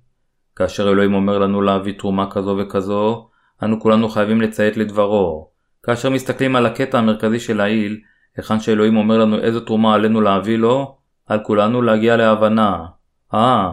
כאשר 0.57 0.89
אלוהים 0.89 1.14
אומר 1.14 1.39
לנו 1.39 1.62
להביא 1.62 1.99
תרומה 1.99 2.30
כזו 2.30 2.57
וכזו, 2.59 3.28
אנו 3.62 3.80
כולנו 3.80 4.09
חייבים 4.09 4.41
לציית 4.41 4.76
לדברו. 4.76 5.51
כאשר 5.83 6.11
מסתכלים 6.11 6.57
על 6.57 6.66
הקטע 6.66 6.99
המרכזי 6.99 7.41
של 7.41 7.61
העיל, 7.61 8.01
היכן 8.37 8.61
שאלוהים 8.61 8.97
אומר 8.97 9.18
לנו 9.18 9.39
איזו 9.39 9.61
תרומה 9.61 9.95
עלינו 9.95 10.20
להביא 10.20 10.59
לו, 10.59 10.97
על 11.26 11.41
כולנו 11.45 11.83
להגיע 11.83 12.16
להבנה. 12.16 12.87
אה, 13.35 13.72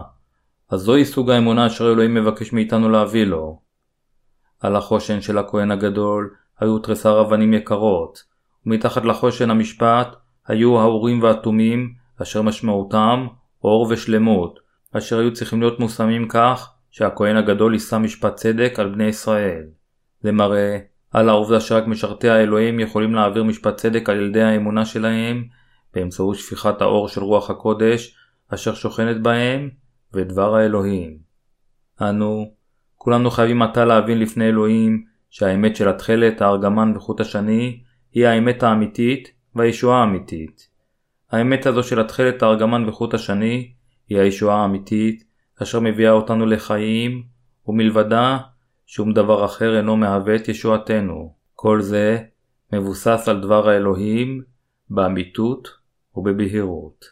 אז 0.70 0.80
זוהי 0.80 1.04
סוג 1.04 1.30
האמונה 1.30 1.66
אשר 1.66 1.92
אלוהים 1.92 2.14
מבקש 2.14 2.52
מאיתנו 2.52 2.88
להביא 2.88 3.24
לו. 3.24 3.60
על 4.60 4.76
החושן 4.76 5.20
של 5.20 5.38
הכהן 5.38 5.70
הגדול 5.70 6.34
היו 6.60 6.78
תריסר 6.78 7.20
אבנים 7.20 7.54
יקרות, 7.54 8.22
ומתחת 8.66 9.04
לחושן 9.04 9.50
המשפט 9.50 10.16
היו 10.46 10.80
האורים 10.80 11.22
והתומים, 11.22 11.94
אשר 12.22 12.42
משמעותם 12.42 13.26
אור 13.64 13.86
ושלמות, 13.90 14.58
אשר 14.92 15.18
היו 15.18 15.32
צריכים 15.32 15.60
להיות 15.60 15.80
מושמים 15.80 16.28
כך 16.28 16.72
שהכהן 16.90 17.36
הגדול 17.36 17.72
יישא 17.72 17.96
משפט 17.96 18.34
צדק 18.34 18.74
על 18.78 18.88
בני 18.88 19.04
ישראל. 19.04 19.62
זה 20.20 20.32
מראה 20.32 20.78
על 21.10 21.28
העובדה 21.28 21.60
שרק 21.60 21.86
משרתי 21.86 22.28
האלוהים 22.28 22.80
יכולים 22.80 23.14
להעביר 23.14 23.44
משפט 23.44 23.76
צדק 23.76 24.08
על 24.08 24.16
ילדי 24.16 24.42
האמונה 24.42 24.84
שלהם 24.84 25.44
באמצעות 25.94 26.36
שפיכת 26.36 26.80
האור 26.80 27.08
של 27.08 27.22
רוח 27.22 27.50
הקודש 27.50 28.16
אשר 28.54 28.74
שוכנת 28.74 29.22
בהם 29.22 29.70
ודבר 30.12 30.54
האלוהים. 30.54 31.18
אנו, 32.00 32.52
כולנו 32.96 33.30
חייבים 33.30 33.62
עתה 33.62 33.84
להבין 33.84 34.18
לפני 34.18 34.48
אלוהים 34.48 35.04
שהאמת 35.30 35.76
של 35.76 35.88
התכלת, 35.88 36.42
הארגמן 36.42 36.96
וחוט 36.96 37.20
השני 37.20 37.80
היא 38.12 38.26
האמת 38.26 38.62
האמיתית 38.62 39.32
והישועה 39.54 40.00
האמיתית. 40.00 40.68
האמת 41.32 41.66
הזו 41.66 41.82
של 41.82 42.00
התכלת, 42.00 42.42
הארגמן 42.42 42.88
וחוט 42.88 43.14
השני 43.14 43.72
היא 44.08 44.18
הישועה 44.18 44.62
האמיתית 44.62 45.24
אשר 45.62 45.80
מביאה 45.80 46.12
אותנו 46.12 46.46
לחיים 46.46 47.22
ומלבדה 47.66 48.38
שום 48.92 49.12
דבר 49.12 49.44
אחר 49.44 49.76
אינו 49.76 49.96
מהווה 49.96 50.36
את 50.36 50.48
ישועתנו. 50.48 51.34
כל 51.54 51.82
זה 51.82 52.18
מבוסס 52.72 53.28
על 53.28 53.40
דבר 53.40 53.68
האלוהים 53.68 54.42
באמיתות 54.90 55.68
ובבהירות. 56.16 57.04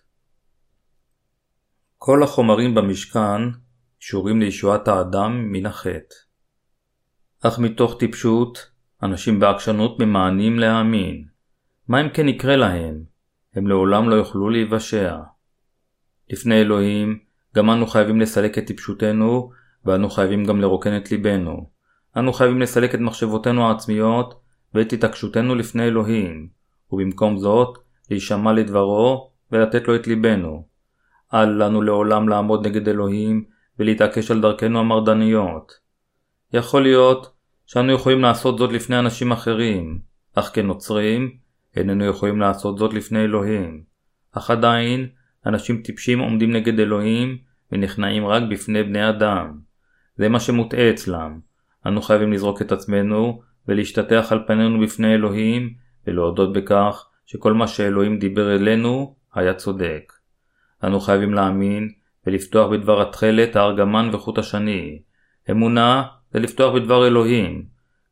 כל 1.98 2.22
החומרים 2.22 2.74
במשכן 2.74 3.42
קשורים 3.98 4.40
לישועת 4.40 4.88
האדם 4.88 5.52
מן 5.52 5.66
החטא. 5.66 6.14
אך 7.40 7.58
מתוך 7.58 7.96
טיפשות, 7.98 8.70
אנשים 9.02 9.40
בעקשנות 9.40 10.00
ממאנים 10.00 10.58
להאמין. 10.58 11.24
מה 11.88 12.00
אם 12.00 12.08
כן 12.08 12.28
יקרה 12.28 12.56
להם? 12.56 13.04
הם 13.54 13.66
לעולם 13.66 14.08
לא 14.08 14.14
יוכלו 14.14 14.50
להיוושע. 14.50 15.16
לפני 16.30 16.60
אלוהים, 16.60 17.18
גם 17.54 17.70
אנו 17.70 17.86
חייבים 17.86 18.20
לסלק 18.20 18.58
את 18.58 18.66
טיפשותנו 18.66 19.57
ואנו 19.84 20.10
חייבים 20.10 20.44
גם 20.44 20.60
לרוקן 20.60 20.96
את 20.96 21.10
ליבנו. 21.10 21.70
אנו 22.16 22.32
חייבים 22.32 22.60
לסלק 22.60 22.94
את 22.94 23.00
מחשבותינו 23.00 23.68
העצמיות 23.68 24.40
ואת 24.74 24.92
התעקשותנו 24.92 25.54
לפני 25.54 25.84
אלוהים, 25.84 26.48
ובמקום 26.92 27.38
זאת, 27.38 27.78
להישמע 28.10 28.52
לדברו 28.52 29.30
ולתת 29.52 29.88
לו 29.88 29.96
את 29.96 30.06
ליבנו. 30.06 30.66
אל 31.34 31.64
לנו 31.64 31.82
לעולם 31.82 32.28
לעמוד 32.28 32.66
נגד 32.66 32.88
אלוהים 32.88 33.44
ולהתעקש 33.78 34.30
על 34.30 34.40
דרכנו 34.40 34.80
המרדניות. 34.80 35.72
יכול 36.52 36.82
להיות 36.82 37.32
שאנו 37.66 37.92
יכולים 37.92 38.22
לעשות 38.22 38.58
זאת 38.58 38.72
לפני 38.72 38.98
אנשים 38.98 39.32
אחרים, 39.32 39.98
אך 40.34 40.50
כנוצרים 40.54 41.36
איננו 41.76 42.04
יכולים 42.04 42.40
לעשות 42.40 42.78
זאת 42.78 42.94
לפני 42.94 43.24
אלוהים. 43.24 43.82
אך 44.32 44.50
עדיין, 44.50 45.08
אנשים 45.46 45.82
טיפשים 45.82 46.18
עומדים 46.18 46.52
נגד 46.52 46.80
אלוהים 46.80 47.38
ונכנעים 47.72 48.26
רק 48.26 48.42
בפני 48.50 48.82
בני 48.82 49.08
אדם. 49.08 49.58
זה 50.18 50.28
מה 50.28 50.40
שמוטעה 50.40 50.90
אצלם. 50.90 51.38
אנו 51.86 52.02
חייבים 52.02 52.32
לזרוק 52.32 52.62
את 52.62 52.72
עצמנו 52.72 53.40
ולהשתטח 53.68 54.26
על 54.30 54.40
פנינו 54.46 54.80
בפני 54.80 55.14
אלוהים 55.14 55.74
ולהודות 56.06 56.52
בכך 56.52 57.06
שכל 57.26 57.52
מה 57.52 57.66
שאלוהים 57.66 58.18
דיבר 58.18 58.54
אלינו 58.54 59.14
היה 59.34 59.54
צודק. 59.54 60.12
אנו 60.84 61.00
חייבים 61.00 61.34
להאמין 61.34 61.88
ולפתוח 62.26 62.70
בדבר 62.70 63.02
התכלת, 63.02 63.56
הארגמן 63.56 64.10
וחוט 64.12 64.38
השני. 64.38 65.02
אמונה 65.50 66.02
זה 66.32 66.38
לפתוח 66.38 66.74
בדבר 66.74 67.06
אלוהים. 67.06 67.64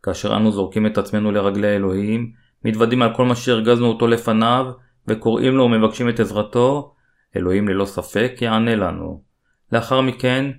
כאשר 0.03 0.37
אנו 0.37 0.53
זורקים 0.53 0.87
את 0.87 0.99
עצמנו 0.99 1.33
לרגלי 1.33 1.77
אלוהים, 1.77 2.33
מתוודים 2.65 3.03
על 3.03 3.15
כל 3.15 3.25
מה 3.25 3.35
שהרגזנו 3.35 3.87
אותו 3.87 4.07
לפניו, 4.07 4.67
וקוראים 5.09 5.57
לו 5.57 5.65
ומבקשים 5.65 6.09
את 6.09 6.21
עזרתו, 6.21 6.95
אלוהים 7.37 7.69
ללא 7.69 7.85
ספק 7.85 8.33
יענה 8.41 8.77
לנו. 8.77 9.23
לאחר 9.73 10.01
מכן, 10.01 10.51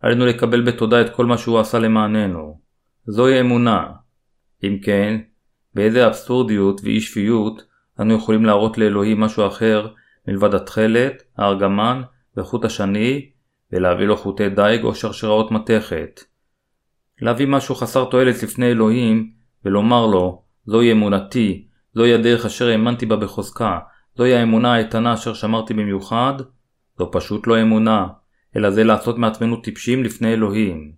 עלינו 0.00 0.26
לקבל 0.26 0.60
בתודה 0.60 1.00
את 1.00 1.14
כל 1.14 1.26
מה 1.26 1.38
שהוא 1.38 1.58
עשה 1.58 1.78
למעננו. 1.78 2.60
זוהי 3.06 3.40
אמונה. 3.40 3.86
אם 4.64 4.78
כן, 4.82 5.20
באיזה 5.74 6.06
אבסורדיות 6.06 6.80
ואי 6.84 7.00
שפיות 7.00 7.62
אנו 8.00 8.14
יכולים 8.14 8.44
להראות 8.44 8.78
לאלוהים 8.78 9.20
משהו 9.20 9.46
אחר 9.46 9.88
מלבד 10.28 10.54
התכלת, 10.54 11.22
הארגמן 11.36 12.02
וחוט 12.36 12.64
השני, 12.64 13.30
ולהביא 13.72 14.06
לו 14.06 14.16
חוטי 14.16 14.48
דיג 14.48 14.84
או 14.84 14.94
שרשראות 14.94 15.50
מתכת. 15.50 16.20
להביא 17.20 17.46
משהו 17.46 17.74
חסר 17.74 18.04
תועלת 18.04 18.42
לפני 18.42 18.70
אלוהים, 18.70 19.30
ולומר 19.64 20.06
לו, 20.06 20.42
זוהי 20.66 20.92
אמונתי, 20.92 21.66
זוהי 21.94 22.14
הדרך 22.14 22.46
אשר 22.46 22.68
האמנתי 22.68 23.06
בה 23.06 23.16
בחוזקה, 23.16 23.78
זוהי 24.16 24.34
האמונה 24.34 24.74
האיתנה 24.74 25.14
אשר 25.14 25.34
שמרתי 25.34 25.74
במיוחד, 25.74 26.34
זו 26.98 27.10
פשוט 27.12 27.46
לא 27.46 27.62
אמונה, 27.62 28.06
אלא 28.56 28.70
זה 28.70 28.84
לעשות 28.84 29.18
מעצמנו 29.18 29.56
טיפשים 29.56 30.04
לפני 30.04 30.32
אלוהים. 30.32 30.92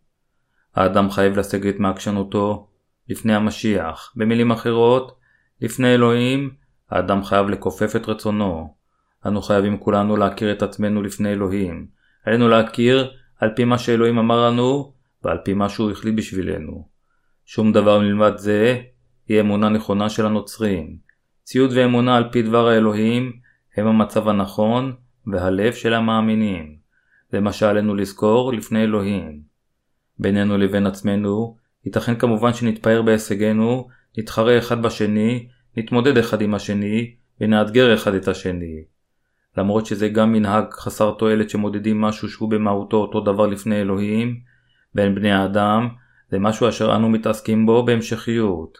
האדם 0.74 1.10
חייב 1.10 1.38
לסגת 1.38 1.78
מעקשנותו 1.78 2.68
לפני 3.08 3.34
המשיח. 3.34 4.12
במילים 4.16 4.50
אחרות, 4.50 5.18
לפני 5.60 5.94
אלוהים, 5.94 6.50
האדם 6.90 7.24
חייב 7.24 7.48
לכופף 7.48 7.96
את 7.96 8.08
רצונו. 8.08 8.74
אנו 9.26 9.42
חייבים 9.42 9.78
כולנו 9.78 10.16
להכיר 10.16 10.52
את 10.52 10.62
עצמנו 10.62 11.02
לפני 11.02 11.32
אלוהים. 11.32 11.86
עלינו 12.24 12.48
להכיר 12.48 13.10
על 13.40 13.50
פי 13.56 13.64
מה 13.64 13.78
שאלוהים 13.78 14.18
אמר 14.18 14.46
לנו 14.46 14.92
ועל 15.24 15.38
פי 15.44 15.54
מה 15.54 15.68
שהוא 15.68 15.90
החליט 15.90 16.14
בשבילנו. 16.14 16.88
שום 17.44 17.72
דבר 17.72 17.98
מלבד 17.98 18.32
זה 18.36 18.80
היא 19.28 19.40
אמונה 19.40 19.68
נכונה 19.68 20.08
של 20.08 20.26
הנוצרים. 20.26 20.96
ציות 21.42 21.70
ואמונה 21.74 22.16
על 22.16 22.24
פי 22.32 22.42
דבר 22.42 22.68
האלוהים 22.68 23.32
הם 23.76 23.86
המצב 23.86 24.28
הנכון 24.28 24.94
והלב 25.26 25.72
של 25.72 25.94
המאמינים. 25.94 26.81
זה 27.32 27.40
מה 27.40 27.52
שעלינו 27.52 27.94
לזכור 27.94 28.52
לפני 28.52 28.82
אלוהים. 28.82 29.40
בינינו 30.18 30.58
לבין 30.58 30.86
עצמנו, 30.86 31.56
ייתכן 31.84 32.14
כמובן 32.14 32.52
שנתפאר 32.52 33.02
בהישגנו, 33.02 33.88
נתחרה 34.18 34.58
אחד 34.58 34.82
בשני, 34.82 35.48
נתמודד 35.76 36.18
אחד 36.18 36.40
עם 36.40 36.54
השני, 36.54 37.14
ונאתגר 37.40 37.94
אחד 37.94 38.14
את 38.14 38.28
השני. 38.28 38.84
למרות 39.56 39.86
שזה 39.86 40.08
גם 40.08 40.32
מנהג 40.32 40.64
חסר 40.72 41.10
תועלת 41.18 41.50
שמודדים 41.50 42.00
משהו 42.00 42.28
שהוא 42.28 42.50
במהותו 42.50 42.96
אותו 42.96 43.20
דבר 43.20 43.46
לפני 43.46 43.80
אלוהים, 43.80 44.40
בין 44.94 45.14
בני 45.14 45.32
האדם, 45.32 45.88
זה 46.30 46.38
משהו 46.38 46.68
אשר 46.68 46.96
אנו 46.96 47.08
מתעסקים 47.08 47.66
בו 47.66 47.84
בהמשכיות. 47.84 48.78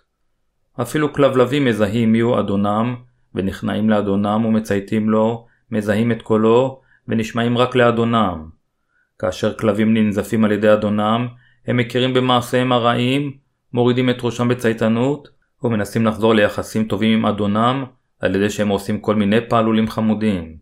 אפילו 0.81 1.13
כלבלבים 1.13 1.65
מזהים 1.65 2.13
מיהו 2.13 2.41
אדונם, 2.41 2.97
ונכנעים 3.35 3.91
לאדונם 3.91 4.45
ומצייתים 4.45 5.11
לו, 5.11 5.47
מזהים 5.71 6.13
את 6.13 6.23
קולו, 6.23 6.81
ונשמעים 7.09 7.59
רק 7.59 7.75
לאדונם. 7.75 8.49
כאשר 9.19 9.55
כלבים 9.55 9.95
ננזפים 9.95 10.45
על 10.45 10.53
ידי 10.53 10.73
אדונם, 10.73 11.29
הם 11.67 11.77
מכירים 11.77 12.15
במעשיהם 12.15 12.73
הרעים, 12.73 13.33
מורידים 13.73 14.11
את 14.11 14.17
ראשם 14.23 14.49
בצייתנות, 14.49 15.29
ומנסים 15.65 16.07
לחזור 16.07 16.35
ליחסים 16.35 16.85
טובים 16.85 17.19
עם 17.19 17.27
אדונם, 17.27 17.85
על 18.21 18.35
ידי 18.35 18.51
שהם 18.51 18.69
עושים 18.69 19.01
כל 19.01 19.15
מיני 19.15 19.49
פעלולים 19.49 19.89
חמודים. 19.89 20.57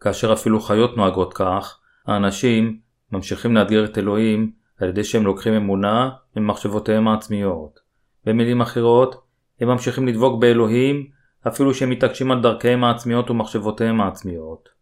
כאשר 0.00 0.32
אפילו 0.32 0.60
חיות 0.60 0.96
נוהגות 0.96 1.34
כך, 1.34 1.78
האנשים 2.06 2.78
ממשיכים 3.12 3.56
לאתגר 3.56 3.84
את 3.84 3.98
אלוהים 3.98 4.52
על 4.80 4.88
ידי 4.88 5.04
שהם 5.04 5.24
לוקחים 5.24 5.54
אמונה 5.54 6.10
ממחשבותיהם 6.36 7.08
העצמיות. 7.08 7.80
במילים 8.24 8.60
אחרות, 8.60 9.22
הם 9.60 9.68
ממשיכים 9.68 10.08
לדבוק 10.08 10.40
באלוהים 10.40 11.06
אפילו 11.48 11.74
שהם 11.74 11.90
מתעקשים 11.90 12.30
על 12.30 12.42
דרכיהם 12.42 12.84
העצמיות 12.84 13.30
ומחשבותיהם 13.30 14.00
העצמיות. 14.00 14.77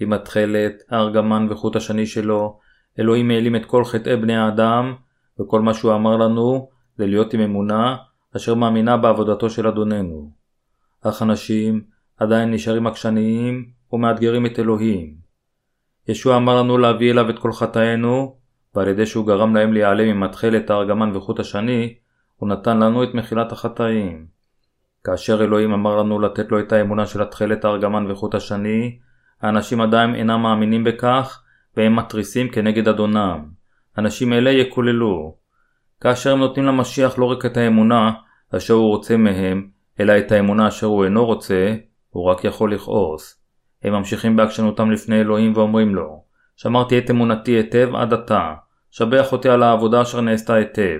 עם 0.00 0.12
התכלת, 0.12 0.82
הארגמן 0.90 1.46
וחוט 1.50 1.76
השני 1.76 2.06
שלו, 2.06 2.58
אלוהים 2.98 3.30
העלים 3.30 3.56
את 3.56 3.64
כל 3.64 3.84
חטאי 3.84 4.16
בני 4.16 4.36
האדם, 4.36 4.94
וכל 5.40 5.60
מה 5.60 5.74
שהוא 5.74 5.94
אמר 5.94 6.16
לנו 6.16 6.68
זה 6.96 7.06
להיות 7.06 7.34
עם 7.34 7.40
אמונה 7.40 7.96
אשר 8.36 8.54
מאמינה 8.54 8.96
בעבודתו 8.96 9.50
של 9.50 9.66
אדוננו. 9.66 10.30
אך 11.02 11.22
אנשים 11.22 11.82
עדיין 12.18 12.50
נשארים 12.50 12.86
עקשניים 12.86 13.70
ומאתגרים 13.92 14.46
את 14.46 14.58
אלוהים. 14.58 15.14
ישוע 16.08 16.36
אמר 16.36 16.62
לנו 16.62 16.78
להביא 16.78 17.12
אליו 17.12 17.30
את 17.30 17.38
כל 17.38 17.52
חטאינו, 17.52 18.36
ועל 18.74 18.88
ידי 18.88 19.06
שהוא 19.06 19.26
גרם 19.26 19.56
להם 19.56 19.72
להיעלם 19.72 20.08
עם 20.08 20.22
התכלת, 20.22 20.70
הארגמן 20.70 21.16
וחוט 21.16 21.40
השני, 21.40 21.94
הוא 22.36 22.48
נתן 22.48 22.78
לנו 22.78 23.04
את 23.04 23.14
מחילת 23.14 23.52
החטאים. 23.52 24.26
כאשר 25.04 25.44
אלוהים 25.44 25.72
אמר 25.72 25.96
לנו 25.96 26.20
לתת 26.20 26.52
לו 26.52 26.60
את 26.60 26.72
האמונה 26.72 27.06
של 27.06 27.22
התכלת, 27.22 27.64
הארגמן 27.64 28.10
וחוט 28.10 28.34
השני, 28.34 28.98
האנשים 29.42 29.80
עדיין 29.80 30.14
אינם 30.14 30.42
מאמינים 30.42 30.84
בכך, 30.84 31.42
והם 31.76 31.96
מתריסים 31.96 32.48
כנגד 32.48 32.88
אדונם. 32.88 33.44
אנשים 33.98 34.32
אלה 34.32 34.50
יקוללו. 34.50 35.34
כאשר 36.00 36.32
הם 36.32 36.38
נותנים 36.38 36.66
למשיח 36.66 37.18
לא 37.18 37.24
רק 37.24 37.46
את 37.46 37.56
האמונה 37.56 38.12
אשר 38.56 38.74
הוא 38.74 38.88
רוצה 38.88 39.16
מהם, 39.16 39.68
אלא 40.00 40.18
את 40.18 40.32
האמונה 40.32 40.68
אשר 40.68 40.86
הוא 40.86 41.04
אינו 41.04 41.24
רוצה, 41.24 41.74
הוא 42.10 42.24
רק 42.24 42.44
יכול 42.44 42.74
לכעוס. 42.74 43.40
הם 43.82 43.92
ממשיכים 43.92 44.36
בעקשנותם 44.36 44.90
לפני 44.90 45.20
אלוהים 45.20 45.52
ואומרים 45.56 45.94
לו, 45.94 46.22
שמרתי 46.56 46.98
את 46.98 47.10
אמונתי 47.10 47.50
היטב 47.50 47.94
עד 47.94 48.12
עתה, 48.12 48.54
שבח 48.90 49.32
אותי 49.32 49.48
על 49.48 49.62
העבודה 49.62 50.02
אשר 50.02 50.20
נעשתה 50.20 50.54
היטב. 50.54 50.98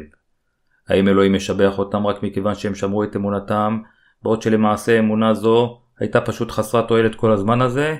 האם 0.88 1.08
אלוהים 1.08 1.32
משבח 1.32 1.78
אותם 1.78 2.06
רק 2.06 2.22
מכיוון 2.22 2.54
שהם 2.54 2.74
שמרו 2.74 3.04
את 3.04 3.16
אמונתם, 3.16 3.80
בעוד 4.22 4.42
שלמעשה 4.42 4.98
אמונה 4.98 5.34
זו 5.34 5.80
הייתה 5.98 6.20
פשוט 6.20 6.50
חסרת 6.50 6.88
תועלת 6.88 7.14
כל 7.14 7.32
הזמן 7.32 7.62
הזה? 7.62 7.96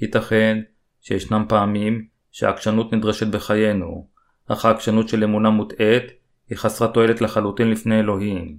ייתכן 0.00 0.60
שישנם 1.00 1.44
פעמים 1.48 2.06
שהעקשנות 2.32 2.92
נדרשת 2.92 3.26
בחיינו, 3.26 4.06
אך 4.48 4.64
העקשנות 4.64 5.08
של 5.08 5.24
אמונה 5.24 5.50
מוטעית 5.50 6.04
היא 6.48 6.58
חסרת 6.58 6.94
תועלת 6.94 7.20
לחלוטין 7.20 7.70
לפני 7.70 8.00
אלוהים. 8.00 8.56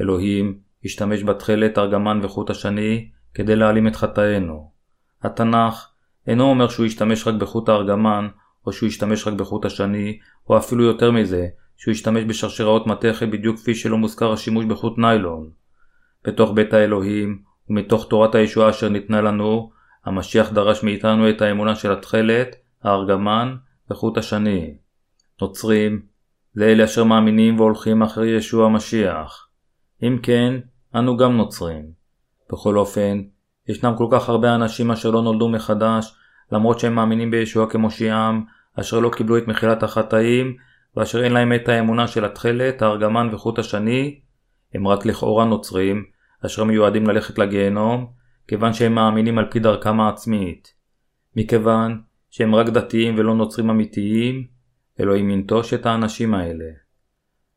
אלוהים 0.00 0.58
השתמש 0.84 1.22
בתכלת, 1.22 1.78
ארגמן 1.78 2.20
וחוט 2.22 2.50
השני 2.50 3.10
כדי 3.34 3.56
להעלים 3.56 3.86
את 3.86 3.96
חטאינו. 3.96 4.70
התנ"ך 5.22 5.88
אינו 6.26 6.44
אומר 6.44 6.68
שהוא 6.68 6.86
ישתמש 6.86 7.26
רק 7.26 7.34
בחוט 7.34 7.68
הארגמן, 7.68 8.28
או 8.66 8.72
שהוא 8.72 8.86
ישתמש 8.86 9.26
רק 9.26 9.34
בחוט 9.34 9.64
השני, 9.64 10.18
או 10.48 10.58
אפילו 10.58 10.84
יותר 10.84 11.10
מזה, 11.10 11.46
שהוא 11.76 11.92
ישתמש 11.92 12.24
בשרשראות 12.24 12.86
מתכת 12.86 13.28
בדיוק 13.28 13.56
כפי 13.56 13.74
שלא 13.74 13.98
מוזכר 13.98 14.32
השימוש 14.32 14.64
בחוט 14.64 14.98
ניילון. 14.98 15.50
בתוך 16.24 16.52
בית 16.54 16.72
האלוהים, 16.72 17.42
ומתוך 17.70 18.06
תורת 18.08 18.34
הישועה 18.34 18.70
אשר 18.70 18.88
ניתנה 18.88 19.20
לנו, 19.20 19.70
המשיח 20.06 20.52
דרש 20.52 20.82
מאיתנו 20.82 21.30
את 21.30 21.42
האמונה 21.42 21.76
של 21.76 21.92
התכלת, 21.92 22.56
הארגמן 22.84 23.56
וחוט 23.90 24.18
השני. 24.18 24.74
נוצרים, 25.42 26.02
לאלה 26.54 26.84
אשר 26.84 27.04
מאמינים 27.04 27.60
והולכים 27.60 28.02
אחרי 28.02 28.28
ישוע 28.28 28.66
המשיח. 28.66 29.48
אם 30.02 30.18
כן, 30.22 30.54
אנו 30.94 31.16
גם 31.16 31.36
נוצרים. 31.36 31.84
בכל 32.52 32.78
אופן, 32.78 33.22
ישנם 33.68 33.94
כל 33.98 34.06
כך 34.10 34.28
הרבה 34.28 34.54
אנשים 34.54 34.90
אשר 34.90 35.10
לא 35.10 35.22
נולדו 35.22 35.48
מחדש, 35.48 36.14
למרות 36.52 36.80
שהם 36.80 36.94
מאמינים 36.94 37.30
בישוע 37.30 37.70
כמושיעם, 37.70 38.44
אשר 38.80 38.98
לא 38.98 39.10
קיבלו 39.16 39.38
את 39.38 39.48
מחילת 39.48 39.82
החטאים, 39.82 40.56
ואשר 40.96 41.24
אין 41.24 41.32
להם 41.32 41.52
את 41.52 41.68
האמונה 41.68 42.08
של 42.08 42.24
התכלת, 42.24 42.82
הארגמן 42.82 43.28
וחוט 43.32 43.58
השני, 43.58 44.20
הם 44.74 44.88
רק 44.88 45.06
לכאורה 45.06 45.44
נוצרים, 45.44 46.04
אשר 46.46 46.64
מיועדים 46.64 47.06
ללכת 47.06 47.38
לגיהנום, 47.38 48.15
כיוון 48.48 48.72
שהם 48.72 48.94
מאמינים 48.94 49.38
על 49.38 49.50
פי 49.50 49.58
דרכם 49.58 50.00
העצמית. 50.00 50.74
מכיוון 51.36 52.00
שהם 52.30 52.54
רק 52.54 52.66
דתיים 52.66 53.14
ולא 53.18 53.34
נוצרים 53.34 53.70
אמיתיים, 53.70 54.46
אלוהים 55.00 55.30
ינטוש 55.30 55.74
את 55.74 55.86
האנשים 55.86 56.34
האלה. 56.34 56.64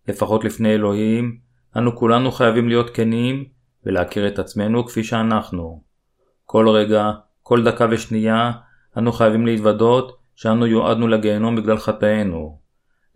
לפחות 0.07 0.43
לפני 0.43 0.73
אלוהים, 0.73 1.37
אנו 1.77 1.95
כולנו 1.95 2.31
חייבים 2.31 2.69
להיות 2.69 2.89
כנים 2.89 3.45
ולהכיר 3.85 4.27
את 4.27 4.39
עצמנו 4.39 4.85
כפי 4.85 5.03
שאנחנו. 5.03 5.83
כל 6.45 6.69
רגע, 6.69 7.11
כל 7.43 7.63
דקה 7.63 7.87
ושנייה, 7.91 8.51
אנו 8.97 9.11
חייבים 9.11 9.45
להתוודות 9.45 10.19
שאנו 10.35 10.67
יועדנו 10.67 11.07
לגיהנום 11.07 11.55
בגלל 11.55 11.77
חטאינו. 11.77 12.59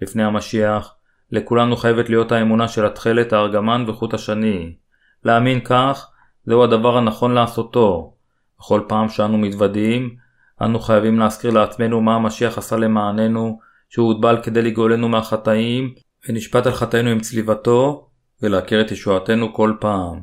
לפני 0.01 0.24
המשיח, 0.24 0.95
לכולנו 1.32 1.76
חייבת 1.76 2.09
להיות 2.09 2.32
האמונה 2.32 2.67
של 2.67 2.86
התכלת, 2.86 3.34
הארגמן 3.34 3.86
וחוט 3.88 4.13
השני. 4.13 4.76
להאמין 5.24 5.59
כך, 5.59 6.12
זהו 6.46 6.64
הדבר 6.64 6.98
הנכון 6.98 7.34
לעשותו. 7.34 8.14
בכל 8.60 8.82
פעם 8.88 9.10
שאנו 9.10 9.38
מתוודים, 9.38 10.16
אנו 10.62 10.80
חייבים 10.80 11.20
להזכיר 11.20 11.52
לעצמנו 11.52 12.02
מה 12.02 12.16
המשיח 12.16 12.58
עשה 12.58 12.78
למעננו, 12.78 13.60
שהוא 13.89 14.08
הוטבל 14.08 14.41
כדי 14.44 14.62
לגאולנו 14.62 15.10
מהחטאים, 15.10 15.94
ונשפט 16.30 16.66
על 16.66 16.74
חטאינו 16.74 17.10
עם 17.10 17.20
צליבתו, 17.20 18.08
ולהכיר 18.41 18.82
את 18.82 18.91
ישועתנו 18.91 19.54
כל 19.54 19.74
פעם. 19.80 20.22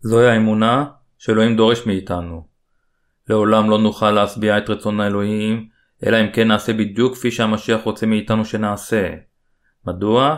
זוהי 0.00 0.28
האמונה 0.28 0.84
שאלוהים 1.18 1.56
דורש 1.56 1.86
מאיתנו. 1.86 2.46
לעולם 3.28 3.70
לא 3.70 3.78
נוכל 3.78 4.10
להשביע 4.10 4.58
את 4.58 4.70
רצון 4.70 5.00
האלוהים, 5.00 5.68
אלא 6.06 6.20
אם 6.20 6.26
כן 6.32 6.48
נעשה 6.48 6.72
בדיוק 6.72 7.14
כפי 7.14 7.30
שהמשיח 7.30 7.80
רוצה 7.84 8.06
מאיתנו 8.06 8.44
שנעשה. 8.44 9.10
מדוע? 9.86 10.36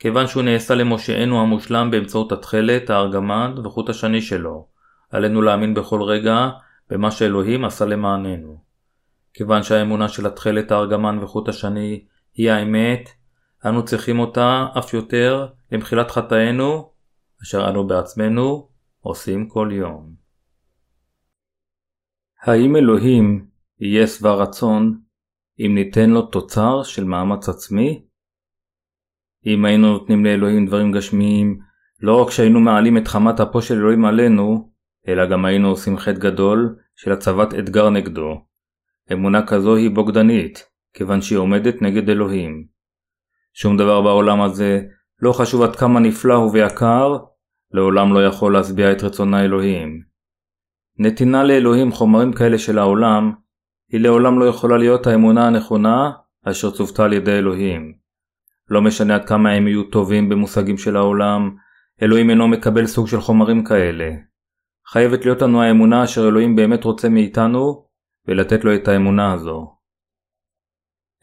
כיוון 0.00 0.26
שהוא 0.26 0.42
נעשה 0.42 0.74
למושענו 0.74 1.40
המושלם 1.40 1.90
באמצעות 1.90 2.32
התכלת, 2.32 2.90
הארגמן 2.90 3.54
וחוט 3.64 3.88
השני 3.88 4.22
שלו. 4.22 4.68
עלינו 5.10 5.42
להאמין 5.42 5.74
בכל 5.74 6.02
רגע 6.02 6.48
במה 6.90 7.10
שאלוהים 7.10 7.64
עשה 7.64 7.84
למעננו. 7.84 8.64
כיוון 9.34 9.62
שהאמונה 9.62 10.08
של 10.08 10.26
התכלת, 10.26 10.70
הארגמן 10.70 11.18
וחוט 11.18 11.48
השני 11.48 12.04
היא 12.34 12.50
האמת, 12.50 13.08
אנו 13.66 13.84
צריכים 13.84 14.18
אותה 14.18 14.66
אף 14.78 14.94
יותר 14.94 15.46
למחילת 15.72 16.10
חטאינו, 16.10 16.92
אשר 17.42 17.68
אנו 17.68 17.86
בעצמנו 17.86 18.68
עושים 19.00 19.48
כל 19.48 19.68
יום. 19.72 20.14
האם 22.42 22.76
אלוהים 22.76 23.46
יהיה 23.80 24.06
שבע 24.06 24.32
רצון 24.32 25.00
אם 25.58 25.72
ניתן 25.74 26.10
לו 26.10 26.22
תוצר 26.22 26.82
של 26.82 27.04
מאמץ 27.04 27.48
עצמי? 27.48 28.09
אם 29.46 29.64
היינו 29.64 29.92
נותנים 29.92 30.24
לאלוהים 30.24 30.66
דברים 30.66 30.92
גשמיים, 30.92 31.58
לא 32.00 32.22
רק 32.22 32.30
שהיינו 32.30 32.60
מעלים 32.60 32.98
את 32.98 33.08
חמת 33.08 33.40
אפו 33.40 33.62
של 33.62 33.74
אלוהים 33.74 34.04
עלינו, 34.04 34.70
אלא 35.08 35.26
גם 35.26 35.44
היינו 35.44 35.68
עושים 35.68 35.98
חטא 35.98 36.18
גדול 36.18 36.76
של 36.96 37.12
הצבת 37.12 37.54
אתגר 37.54 37.90
נגדו. 37.90 38.44
אמונה 39.12 39.46
כזו 39.46 39.76
היא 39.76 39.90
בוגדנית, 39.90 40.64
כיוון 40.94 41.20
שהיא 41.20 41.38
עומדת 41.38 41.82
נגד 41.82 42.10
אלוהים. 42.10 42.66
שום 43.54 43.76
דבר 43.76 44.00
בעולם 44.02 44.40
הזה, 44.40 44.80
לא 45.22 45.32
חשוב 45.32 45.62
עד 45.62 45.76
כמה 45.76 46.00
נפלא 46.00 46.34
הוא 46.34 46.50
ויקר, 46.52 47.16
לעולם 47.72 48.14
לא 48.14 48.26
יכול 48.26 48.52
להשביע 48.52 48.92
את 48.92 49.02
רצון 49.02 49.34
האלוהים. 49.34 50.00
נתינה 50.98 51.44
לאלוהים 51.44 51.92
חומרים 51.92 52.32
כאלה 52.32 52.58
של 52.58 52.78
העולם, 52.78 53.32
היא 53.92 54.00
לעולם 54.00 54.38
לא 54.38 54.44
יכולה 54.44 54.76
להיות 54.76 55.06
האמונה 55.06 55.46
הנכונה 55.46 56.10
אשר 56.44 56.70
צוותה 56.70 57.04
על 57.04 57.12
ידי 57.12 57.38
אלוהים. 57.38 57.99
לא 58.70 58.82
משנה 58.82 59.14
עד 59.14 59.24
כמה 59.24 59.50
הם 59.50 59.68
יהיו 59.68 59.84
טובים 59.84 60.28
במושגים 60.28 60.78
של 60.78 60.96
העולם, 60.96 61.56
אלוהים 62.02 62.30
אינו 62.30 62.48
מקבל 62.48 62.86
סוג 62.86 63.08
של 63.08 63.20
חומרים 63.20 63.64
כאלה. 63.64 64.10
חייבת 64.88 65.24
להיות 65.24 65.42
לנו 65.42 65.62
האמונה 65.62 66.04
אשר 66.04 66.28
אלוהים 66.28 66.56
באמת 66.56 66.84
רוצה 66.84 67.08
מאיתנו, 67.08 67.84
ולתת 68.28 68.64
לו 68.64 68.74
את 68.74 68.88
האמונה 68.88 69.32
הזו. 69.32 69.76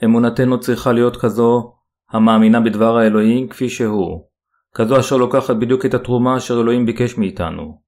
אמונתנו 0.03 0.59
צריכה 0.59 0.91
להיות 0.91 1.17
כזו 1.17 1.73
המאמינה 2.09 2.59
בדבר 2.59 2.97
האלוהים 2.97 3.47
כפי 3.47 3.69
שהוא, 3.69 4.27
כזו 4.75 4.99
אשר 4.99 5.17
לוקחת 5.17 5.55
בדיוק 5.55 5.85
את 5.85 5.93
התרומה 5.93 6.37
אשר 6.37 6.61
אלוהים 6.61 6.85
ביקש 6.85 7.17
מאיתנו. 7.17 7.81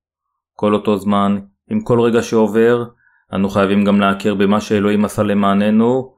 כל 0.53 0.73
אותו 0.73 0.97
זמן, 0.97 1.39
עם 1.69 1.81
כל 1.81 2.01
רגע 2.01 2.21
שעובר, 2.21 2.83
אנו 3.33 3.49
חייבים 3.49 3.83
גם 3.83 3.99
להכיר 3.99 4.35
במה 4.35 4.61
שאלוהים 4.61 5.05
עשה 5.05 5.23
למעננו, 5.23 6.15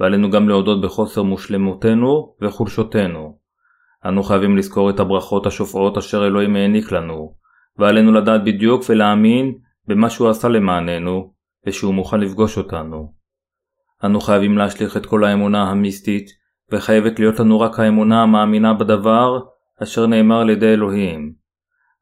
ועלינו 0.00 0.30
גם 0.30 0.48
להודות 0.48 0.80
בחוסר 0.80 1.22
מושלמותנו 1.22 2.34
וחולשותנו. 2.42 3.38
אנו 4.06 4.22
חייבים 4.22 4.56
לזכור 4.56 4.90
את 4.90 5.00
הברכות 5.00 5.46
השופעות 5.46 5.98
אשר 5.98 6.26
אלוהים 6.26 6.56
העניק 6.56 6.92
לנו, 6.92 7.34
ועלינו 7.78 8.12
לדעת 8.12 8.44
בדיוק 8.44 8.82
ולהאמין 8.88 9.54
במה 9.86 10.10
שהוא 10.10 10.28
עשה 10.28 10.48
למעננו, 10.48 11.32
ושהוא 11.66 11.94
מוכן 11.94 12.20
לפגוש 12.20 12.58
אותנו. 12.58 13.12
אנו 14.04 14.20
חייבים 14.20 14.58
להשליך 14.58 14.96
את 14.96 15.06
כל 15.06 15.24
האמונה 15.24 15.70
המיסטית, 15.70 16.30
וחייבת 16.72 17.18
להיות 17.18 17.40
לנו 17.40 17.60
רק 17.60 17.78
האמונה 17.78 18.22
המאמינה 18.22 18.74
בדבר 18.74 19.40
אשר 19.82 20.06
נאמר 20.06 20.40
על 20.40 20.50
ידי 20.50 20.72
אלוהים. 20.72 21.32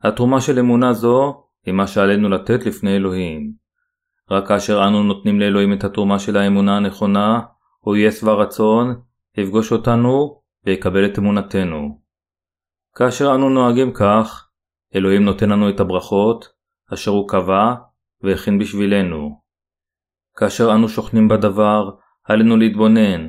התרומה 0.03 0.41
של 0.41 0.59
אמונה 0.59 0.93
זו 0.93 1.43
היא 1.67 1.75
מה 1.75 1.87
שעלינו 1.87 2.29
לתת 2.29 2.67
לפני 2.67 2.97
אלוהים. 2.97 3.53
רק 4.31 4.49
כאשר 4.49 4.85
אנו 4.89 5.03
נותנים 5.03 5.41
לאלוהים 5.41 5.73
את 5.73 5.85
התרומה 5.85 6.19
של 6.19 6.37
האמונה 6.37 6.77
הנכונה, 6.77 7.41
הוא 7.87 7.97
יהיה 7.97 8.13
שבע 8.13 8.33
רצון, 8.33 9.01
יפגוש 9.37 9.73
אותנו 9.73 10.41
ויקבל 10.65 11.07
את 11.07 11.19
אמונתנו. 11.19 12.01
כאשר 12.97 13.35
אנו 13.35 13.51
נוהגים 13.51 13.93
כך, 13.93 14.49
אלוהים 14.95 15.25
נותן 15.25 15.51
לנו 15.51 15.71
את 15.71 15.81
הברכות, 15.81 16.49
אשר 16.95 17.11
הוא 17.11 17.29
קבע 17.29 17.75
והכין 18.23 18.59
בשבילנו. 18.59 19.41
כאשר 20.37 20.75
אנו 20.75 20.89
שוכנים 20.89 21.29
בדבר, 21.29 21.91
עלינו 22.25 22.57
להתבונן, 22.57 23.29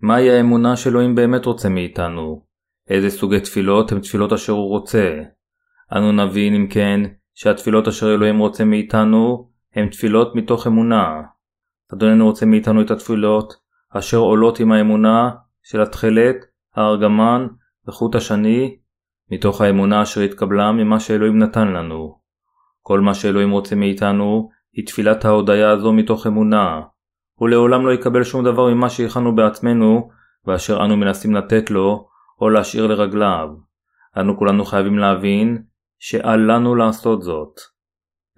מהי 0.00 0.30
האמונה 0.30 0.76
שאלוהים 0.76 1.14
באמת 1.14 1.46
רוצה 1.46 1.68
מאיתנו? 1.68 2.42
איזה 2.88 3.10
סוגי 3.10 3.40
תפילות 3.40 3.92
הם 3.92 4.00
תפילות 4.00 4.32
אשר 4.32 4.52
הוא 4.52 4.68
רוצה? 4.68 5.22
אנו 5.96 6.12
נבין 6.12 6.54
אם 6.54 6.66
כן 6.70 7.00
שהתפילות 7.34 7.88
אשר 7.88 8.14
אלוהים 8.14 8.38
רוצה 8.38 8.64
מאיתנו 8.64 9.50
הם 9.74 9.88
תפילות 9.88 10.34
מתוך 10.34 10.66
אמונה. 10.66 11.22
אדוננו 11.94 12.26
רוצה 12.26 12.46
מאיתנו 12.46 12.82
את 12.82 12.90
התפילות 12.90 13.65
אשר 13.98 14.16
עולות 14.16 14.60
עם 14.60 14.72
האמונה 14.72 15.30
של 15.62 15.82
התכלת, 15.82 16.36
הארגמן 16.76 17.46
וחוט 17.88 18.14
השני, 18.14 18.76
מתוך 19.30 19.60
האמונה 19.60 20.02
אשר 20.02 20.20
התקבלה 20.20 20.72
ממה 20.72 21.00
שאלוהים 21.00 21.38
נתן 21.38 21.68
לנו. 21.68 22.18
כל 22.82 23.00
מה 23.00 23.14
שאלוהים 23.14 23.50
רוצה 23.50 23.74
מאיתנו 23.74 24.48
היא 24.72 24.86
תפילת 24.86 25.24
ההודיה 25.24 25.70
הזו 25.70 25.92
מתוך 25.92 26.26
אמונה. 26.26 26.80
הוא 27.34 27.48
לעולם 27.48 27.86
לא 27.86 27.92
יקבל 27.92 28.24
שום 28.24 28.44
דבר 28.44 28.74
ממה 28.74 28.88
שהכנו 28.88 29.34
בעצמנו 29.34 30.10
ואשר 30.46 30.84
אנו 30.84 30.96
מנסים 30.96 31.34
לתת 31.34 31.70
לו 31.70 32.08
או 32.40 32.50
להשאיר 32.50 32.86
לרגליו. 32.86 33.48
אנו 34.20 34.38
כולנו 34.38 34.64
חייבים 34.64 34.98
להבין 34.98 35.62
שאל 35.98 36.52
לנו 36.52 36.74
לעשות 36.74 37.22
זאת. 37.22 37.60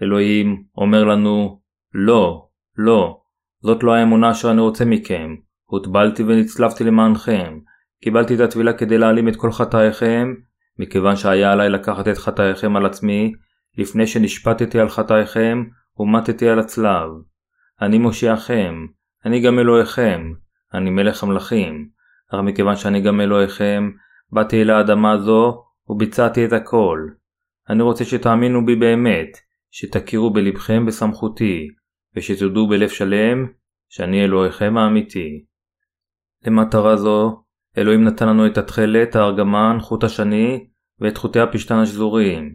אלוהים 0.02 0.64
אומר 0.76 1.04
לנו, 1.04 1.60
לא, 1.94 2.48
לא, 2.76 3.20
זאת 3.60 3.82
לא 3.82 3.94
האמונה 3.94 4.30
אשר 4.30 4.50
אני 4.50 4.60
רוצה 4.60 4.84
מכם. 4.84 5.34
הוטבלתי 5.70 6.22
ונצלבתי 6.22 6.84
למענכם. 6.84 7.58
קיבלתי 8.02 8.34
את 8.34 8.40
הטבילה 8.40 8.72
כדי 8.72 8.98
להעלים 8.98 9.28
את 9.28 9.36
כל 9.36 9.52
חטאיכם, 9.52 10.34
מכיוון 10.78 11.16
שהיה 11.16 11.52
עליי 11.52 11.70
לקחת 11.70 12.08
את 12.08 12.18
חטאיכם 12.18 12.76
על 12.76 12.86
עצמי, 12.86 13.32
לפני 13.78 14.06
שנשפטתי 14.06 14.80
על 14.80 14.88
חטאיכם 14.88 15.64
ומטתי 15.98 16.48
על 16.48 16.58
הצלב. 16.58 17.08
אני 17.82 17.98
מושיעכם, 17.98 18.86
אני 19.24 19.40
גם 19.40 19.58
אלוהיכם, 19.58 20.32
אני 20.74 20.90
מלך 20.90 21.22
המלכים, 21.22 21.88
אך 22.30 22.40
מכיוון 22.40 22.76
שאני 22.76 23.00
גם 23.00 23.20
אלוהיכם, 23.20 23.90
באתי 24.32 24.62
אל 24.62 24.70
האדמה 24.70 25.12
הזו 25.12 25.64
וביצעתי 25.88 26.44
את 26.44 26.52
הכל. 26.52 27.08
אני 27.70 27.82
רוצה 27.82 28.04
שתאמינו 28.04 28.66
בי 28.66 28.76
באמת, 28.76 29.28
שתכירו 29.70 30.32
בלבכם 30.32 30.86
בסמכותי, 30.86 31.68
ושתודו 32.16 32.68
בלב 32.68 32.88
שלם 32.88 33.46
שאני 33.88 34.24
אלוהיכם 34.24 34.78
האמיתי. 34.78 35.47
למטרה 36.48 36.96
זו, 36.96 37.42
אלוהים 37.78 38.04
נתן 38.04 38.28
לנו 38.28 38.46
את 38.46 38.58
התכלת, 38.58 39.16
הארגמן, 39.16 39.76
חוט 39.80 40.04
השני, 40.04 40.66
ואת 41.00 41.16
חוטי 41.16 41.40
הפשתן 41.40 41.74
השזוריים. 41.74 42.54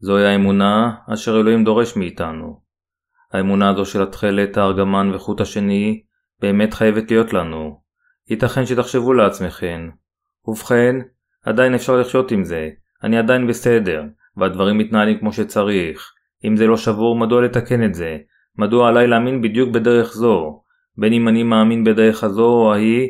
זוהי 0.00 0.26
האמונה 0.26 0.94
אשר 1.14 1.40
אלוהים 1.40 1.64
דורש 1.64 1.96
מאיתנו. 1.96 2.60
האמונה 3.32 3.70
הזו 3.70 3.84
של 3.84 4.02
התכלת, 4.02 4.56
הארגמן 4.56 5.10
וחוט 5.14 5.40
השני 5.40 6.02
באמת 6.40 6.74
חייבת 6.74 7.10
להיות 7.10 7.32
לנו. 7.32 7.80
ייתכן 8.30 8.66
שתחשבו 8.66 9.12
לעצמכם. 9.12 9.90
ובכן, 10.46 10.96
עדיין 11.44 11.74
אפשר 11.74 11.96
לחיות 11.96 12.30
עם 12.30 12.44
זה, 12.44 12.68
אני 13.04 13.18
עדיין 13.18 13.46
בסדר, 13.46 14.04
והדברים 14.36 14.78
מתנהלים 14.78 15.18
כמו 15.18 15.32
שצריך. 15.32 16.12
אם 16.44 16.56
זה 16.56 16.66
לא 16.66 16.76
שבור, 16.76 17.18
מדוע 17.18 17.42
לתקן 17.42 17.84
את 17.84 17.94
זה? 17.94 18.18
מדוע 18.58 18.88
עליי 18.88 19.06
להאמין 19.06 19.42
בדיוק 19.42 19.70
בדרך 19.70 20.12
זו? 20.12 20.62
בין 20.96 21.12
אם 21.12 21.28
אני 21.28 21.42
מאמין 21.42 21.84
בדרך 21.84 22.24
הזו 22.24 22.46
או 22.46 22.72
ההיא, 22.72 23.08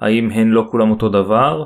האם 0.00 0.30
הן 0.30 0.48
לא 0.48 0.66
כולם 0.70 0.90
אותו 0.90 1.08
דבר? 1.08 1.64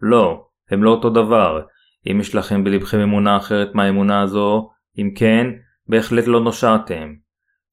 לא, 0.00 0.46
הם 0.70 0.82
לא 0.82 0.90
אותו 0.90 1.10
דבר. 1.10 1.62
אם 2.10 2.20
יש 2.20 2.34
לכם 2.34 2.64
בלבכם 2.64 2.98
אמונה 2.98 3.36
אחרת 3.36 3.74
מהאמונה 3.74 4.22
הזו, 4.22 4.70
אם 4.98 5.10
כן, 5.16 5.46
בהחלט 5.88 6.26
לא 6.26 6.40
נושעתם. 6.40 7.14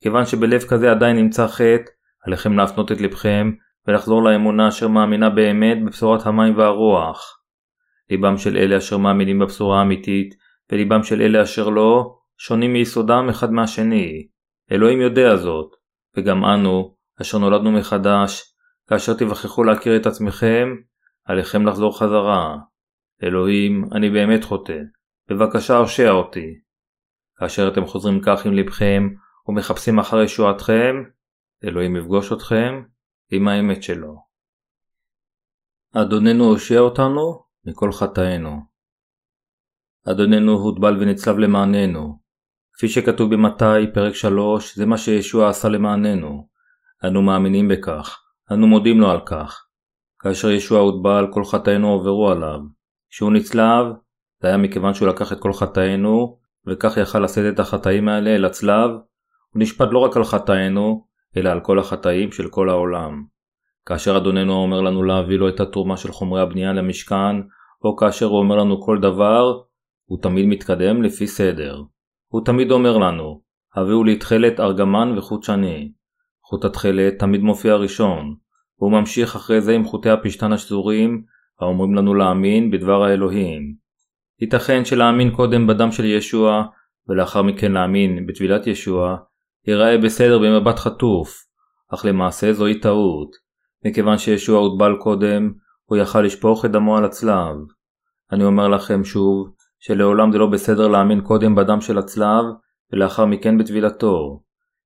כיוון 0.03 0.25
שבלב 0.25 0.61
כזה 0.61 0.91
עדיין 0.91 1.15
נמצא 1.15 1.47
חטא, 1.47 1.91
עליכם 2.25 2.57
להפנות 2.57 2.91
את 2.91 3.01
לבכם 3.01 3.51
ולחזור 3.87 4.23
לאמונה 4.23 4.67
אשר 4.67 4.87
מאמינה 4.87 5.29
באמת 5.29 5.77
בבשורת 5.85 6.25
המים 6.25 6.57
והרוח. 6.57 7.39
ליבם 8.09 8.37
של 8.37 8.57
אלה 8.57 8.77
אשר 8.77 8.97
מאמינים 8.97 9.39
בבשורה 9.39 9.79
האמיתית, 9.79 10.35
וליבם 10.71 11.03
של 11.03 11.21
אלה 11.21 11.43
אשר 11.43 11.69
לא, 11.69 12.15
שונים 12.37 12.73
מיסודם 12.73 13.27
אחד 13.29 13.51
מהשני. 13.51 14.27
אלוהים 14.71 15.01
יודע 15.01 15.35
זאת, 15.35 15.71
וגם 16.17 16.45
אנו, 16.45 16.95
אשר 17.21 17.37
נולדנו 17.37 17.71
מחדש, 17.71 18.52
כאשר 18.89 19.13
תיווכחו 19.13 19.63
להכיר 19.63 19.97
את 19.97 20.05
עצמכם, 20.05 20.67
עליכם 21.25 21.65
לחזור 21.65 21.99
חזרה. 21.99 22.57
אלוהים, 23.23 23.85
אני 23.91 24.09
באמת 24.09 24.43
חוטא. 24.43 24.79
בבקשה 25.29 25.77
הושע 25.77 26.11
אותי. 26.11 26.59
כאשר 27.35 27.67
אתם 27.67 27.85
חוזרים 27.85 28.21
כך 28.25 28.45
עם 28.45 28.53
לבכם 28.53 29.09
ומחפשים 29.47 29.99
אחר 29.99 30.21
ישועתכם, 30.21 30.95
אלוהים 31.63 31.95
יפגוש 31.95 32.33
אתכם 32.33 32.83
עם 33.31 33.47
האמת 33.47 33.83
שלו. 33.83 34.15
אדוננו 35.95 36.43
הושע 36.43 36.79
אותנו 36.79 37.43
מכל 37.65 37.91
חטאינו. 37.91 38.59
אדוננו 40.11 40.51
הוטבל 40.51 40.97
ונצלב 41.01 41.37
למעננו. 41.37 42.19
כפי 42.73 42.89
שכתוב 42.89 43.33
במתי, 43.33 43.93
פרק 43.93 44.13
3, 44.13 44.75
זה 44.75 44.85
מה 44.85 44.97
שישוע 44.97 45.49
עשה 45.49 45.69
למעננו. 45.69 46.47
אנו 47.07 47.21
מאמינים 47.21 47.67
בכך, 47.67 48.22
אנו 48.51 48.67
מודים 48.67 48.99
לו 48.99 49.11
על 49.11 49.19
כך. 49.25 49.65
כאשר 50.19 50.51
ישוע 50.51 50.79
הוטבל, 50.79 51.27
כל 51.33 51.43
חטאינו 51.45 51.91
עוברו 51.91 52.29
עליו. 52.29 52.59
כשהוא 53.09 53.31
נצלב, 53.31 53.85
זה 54.41 54.47
היה 54.47 54.57
מכיוון 54.57 54.93
שהוא 54.93 55.07
לקח 55.07 55.33
את 55.33 55.39
כל 55.39 55.53
חטאינו, 55.53 56.37
וכך 56.67 56.97
יכל 56.97 57.19
לשאת 57.19 57.53
את 57.53 57.59
החטאים 57.59 58.09
האלה 58.09 58.35
אל 58.35 58.45
הצלב, 58.45 58.89
הוא 59.53 59.61
נשפט 59.61 59.87
לא 59.91 59.99
רק 59.99 60.17
על 60.17 60.23
חטאינו, 60.23 61.05
אלא 61.37 61.49
על 61.49 61.59
כל 61.59 61.79
החטאים 61.79 62.31
של 62.31 62.49
כל 62.49 62.69
העולם. 62.69 63.23
כאשר 63.85 64.17
אדוננו 64.17 64.53
אומר 64.53 64.81
לנו 64.81 65.03
להביא 65.03 65.37
לו 65.37 65.49
את 65.49 65.59
התרומה 65.59 65.97
של 65.97 66.11
חומרי 66.11 66.41
הבנייה 66.41 66.73
למשכן, 66.73 67.35
או 67.83 67.95
כאשר 67.95 68.25
הוא 68.25 68.39
אומר 68.39 68.55
לנו 68.55 68.81
כל 68.81 68.99
דבר, 68.99 69.61
הוא 70.05 70.19
תמיד 70.21 70.45
מתקדם 70.45 71.03
לפי 71.03 71.27
סדר. 71.27 71.83
הוא 72.27 72.45
תמיד 72.45 72.71
אומר 72.71 72.97
לנו, 72.97 73.41
הביאו 73.75 74.03
לי 74.03 74.15
תכלת 74.15 74.59
ארגמן 74.59 75.17
וחוט 75.17 75.43
שני. 75.43 75.91
חוט 76.53 76.65
התכלת 76.65 77.19
תמיד 77.19 77.41
מופיע 77.41 77.75
ראשון. 77.75 78.35
הוא 78.75 78.91
ממשיך 78.91 79.35
אחרי 79.35 79.61
זה 79.61 79.71
עם 79.71 79.83
חוטי 79.83 80.09
הפשתן 80.09 80.53
השזורים, 80.53 81.23
האומרים 81.59 81.95
לנו 81.95 82.13
להאמין 82.13 82.71
בדבר 82.71 83.03
האלוהים. 83.03 83.75
ייתכן 84.41 84.85
שלהאמין 84.85 85.31
קודם 85.31 85.67
בדם 85.67 85.91
של 85.91 86.05
ישוע, 86.05 86.63
ולאחר 87.07 87.41
מכן 87.41 87.71
להאמין 87.71 88.27
בטבילת 88.27 88.67
ישוע, 88.67 89.17
ייראה 89.67 89.97
בסדר 89.97 90.39
במבט 90.39 90.79
חטוף, 90.79 91.45
אך 91.93 92.05
למעשה 92.05 92.53
זוהי 92.53 92.79
טעות, 92.79 93.29
מכיוון 93.85 94.17
שישוע 94.17 94.59
הוטבל 94.59 94.95
קודם, 94.99 95.51
הוא 95.85 95.97
יכל 95.97 96.21
לשפוך 96.21 96.65
את 96.65 96.71
דמו 96.71 96.97
על 96.97 97.05
הצלב. 97.05 97.55
אני 98.31 98.43
אומר 98.43 98.67
לכם 98.67 99.03
שוב, 99.03 99.53
שלעולם 99.79 100.31
זה 100.31 100.37
לא 100.37 100.47
בסדר 100.47 100.87
להאמין 100.87 101.21
קודם 101.21 101.55
בדם 101.55 101.81
של 101.81 101.97
הצלב, 101.97 102.45
ולאחר 102.93 103.25
מכן 103.25 103.57
בטבילתו. 103.57 104.42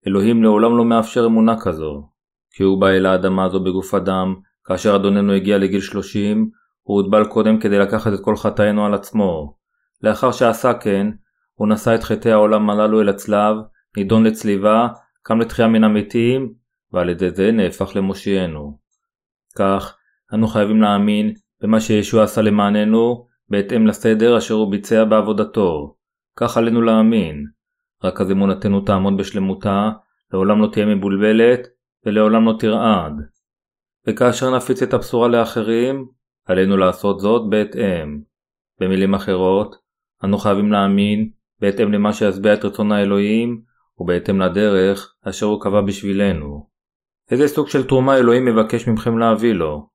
אלוהים 0.08 0.44
לעולם 0.44 0.78
לא 0.78 0.86
מאפשר 0.86 1.26
אמונה 1.26 1.60
כזו. 1.62 2.10
כי 2.52 2.64
הוא 2.64 2.82
בא 2.82 2.88
אל 2.88 3.06
האדמה 3.06 3.46
הזו 3.46 3.60
בגוף 3.60 3.94
אדם, 3.94 4.36
כאשר 4.66 4.96
אדוננו 4.96 5.34
הגיע 5.34 5.58
לגיל 5.58 5.82
30, 5.82 6.50
הוא 6.82 7.02
הוטבל 7.02 7.26
קודם 7.26 7.60
כדי 7.60 7.80
לקחת 7.80 8.14
את 8.14 8.20
כל 8.24 8.36
חטאינו 8.36 8.86
על 8.86 8.94
עצמו. 8.94 9.58
לאחר 10.04 10.32
שעשה 10.32 10.74
כן, 10.74 11.08
הוא 11.54 11.68
נשא 11.68 11.96
את 11.96 12.04
חטאי 12.04 12.32
העולם 12.32 12.70
הללו 12.70 13.02
אל 13.02 13.10
הצלב, 13.10 13.56
נידון 13.98 14.24
לצליבה, 14.24 14.88
קם 15.24 15.40
לתחייה 15.40 15.68
מן 15.68 15.84
המתים, 15.84 16.54
ועל 16.94 17.10
ידי 17.10 17.30
זה 17.30 17.52
נהפך 17.52 17.96
למושיענו. 17.96 18.78
כך, 19.58 19.98
אנו 20.34 20.48
חייבים 20.48 20.82
להאמין 20.82 21.34
במה 21.62 21.80
שישוע 21.80 22.24
עשה 22.24 22.42
למעננו, 22.42 23.28
בהתאם 23.50 23.88
לסדר 23.88 24.38
אשר 24.38 24.54
הוא 24.54 24.72
ביצע 24.72 25.04
בעבודתו. 25.04 25.96
כך 26.36 26.58
עלינו 26.58 26.82
להאמין. 26.82 27.57
רק 28.04 28.22
אז 28.22 28.32
אמונתנו 28.32 28.82
תעמוד 28.82 29.18
בשלמותה, 29.18 29.90
לעולם 30.34 30.62
לא 30.62 30.68
תהיה 30.72 30.86
מבולבלת, 30.86 31.68
ולעולם 32.06 32.46
לא 32.46 32.54
תרעד. 32.60 33.14
וכאשר 34.08 34.56
נפיץ 34.56 34.82
את 34.82 34.94
הבשורה 34.94 35.28
לאחרים, 35.28 36.08
עלינו 36.46 36.78
לעשות 36.78 37.20
זאת 37.20 37.50
בהתאם. 37.50 38.22
במילים 38.80 39.14
אחרות, 39.14 39.76
אנו 40.24 40.38
חייבים 40.38 40.72
להאמין 40.72 41.30
בהתאם 41.62 41.94
למה 41.94 42.14
שישביע 42.14 42.54
את 42.54 42.66
רצון 42.66 42.92
האלוהים, 42.92 43.62
ובהתאם 44.00 44.42
לדרך 44.42 45.16
אשר 45.30 45.46
הוא 45.46 45.62
קבע 45.62 45.82
בשבילנו. 45.82 46.68
איזה 47.32 47.48
סוג 47.48 47.68
של 47.68 47.88
תרומה 47.88 48.18
אלוהים 48.18 48.46
מבקש 48.46 48.88
מכם 48.88 49.18
להביא 49.18 49.54
לו? 49.54 49.90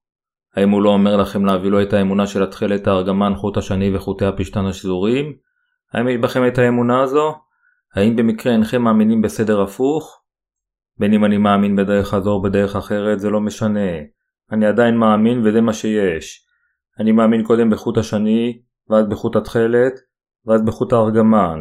האם 0.56 0.70
הוא 0.70 0.82
לא 0.82 0.90
אומר 0.90 1.16
לכם 1.16 1.44
להביא 1.44 1.70
לו 1.70 1.82
את 1.82 1.92
האמונה 1.92 2.26
של 2.26 2.42
התכלת 2.42 2.86
הארגמן 2.86 3.34
חוט 3.34 3.56
השני 3.56 3.96
וחוטי 3.96 4.24
הפשתן 4.24 4.66
השזורים? 4.66 5.32
האם 5.92 6.08
יש 6.08 6.16
בכם 6.16 6.46
את 6.46 6.58
האמונה 6.58 7.02
הזו? 7.02 7.34
האם 7.94 8.16
במקרה 8.16 8.52
אינכם 8.52 8.82
מאמינים 8.82 9.22
בסדר 9.22 9.62
הפוך? 9.62 10.22
בין 10.98 11.14
אם 11.14 11.24
אני 11.24 11.38
מאמין 11.38 11.76
בדרך 11.76 12.14
הזו 12.14 12.30
או 12.30 12.42
בדרך 12.42 12.76
אחרת 12.76 13.20
זה 13.20 13.30
לא 13.30 13.40
משנה. 13.40 13.90
אני 14.52 14.66
עדיין 14.66 14.96
מאמין 14.96 15.46
וזה 15.46 15.60
מה 15.60 15.72
שיש. 15.72 16.46
אני 16.98 17.12
מאמין 17.12 17.44
קודם 17.44 17.70
בחוט 17.70 17.98
השני, 17.98 18.62
ואז 18.88 19.08
בחוט 19.08 19.36
התכלת, 19.36 19.92
ואז 20.46 20.62
בחוט 20.64 20.92
הארגמן. 20.92 21.58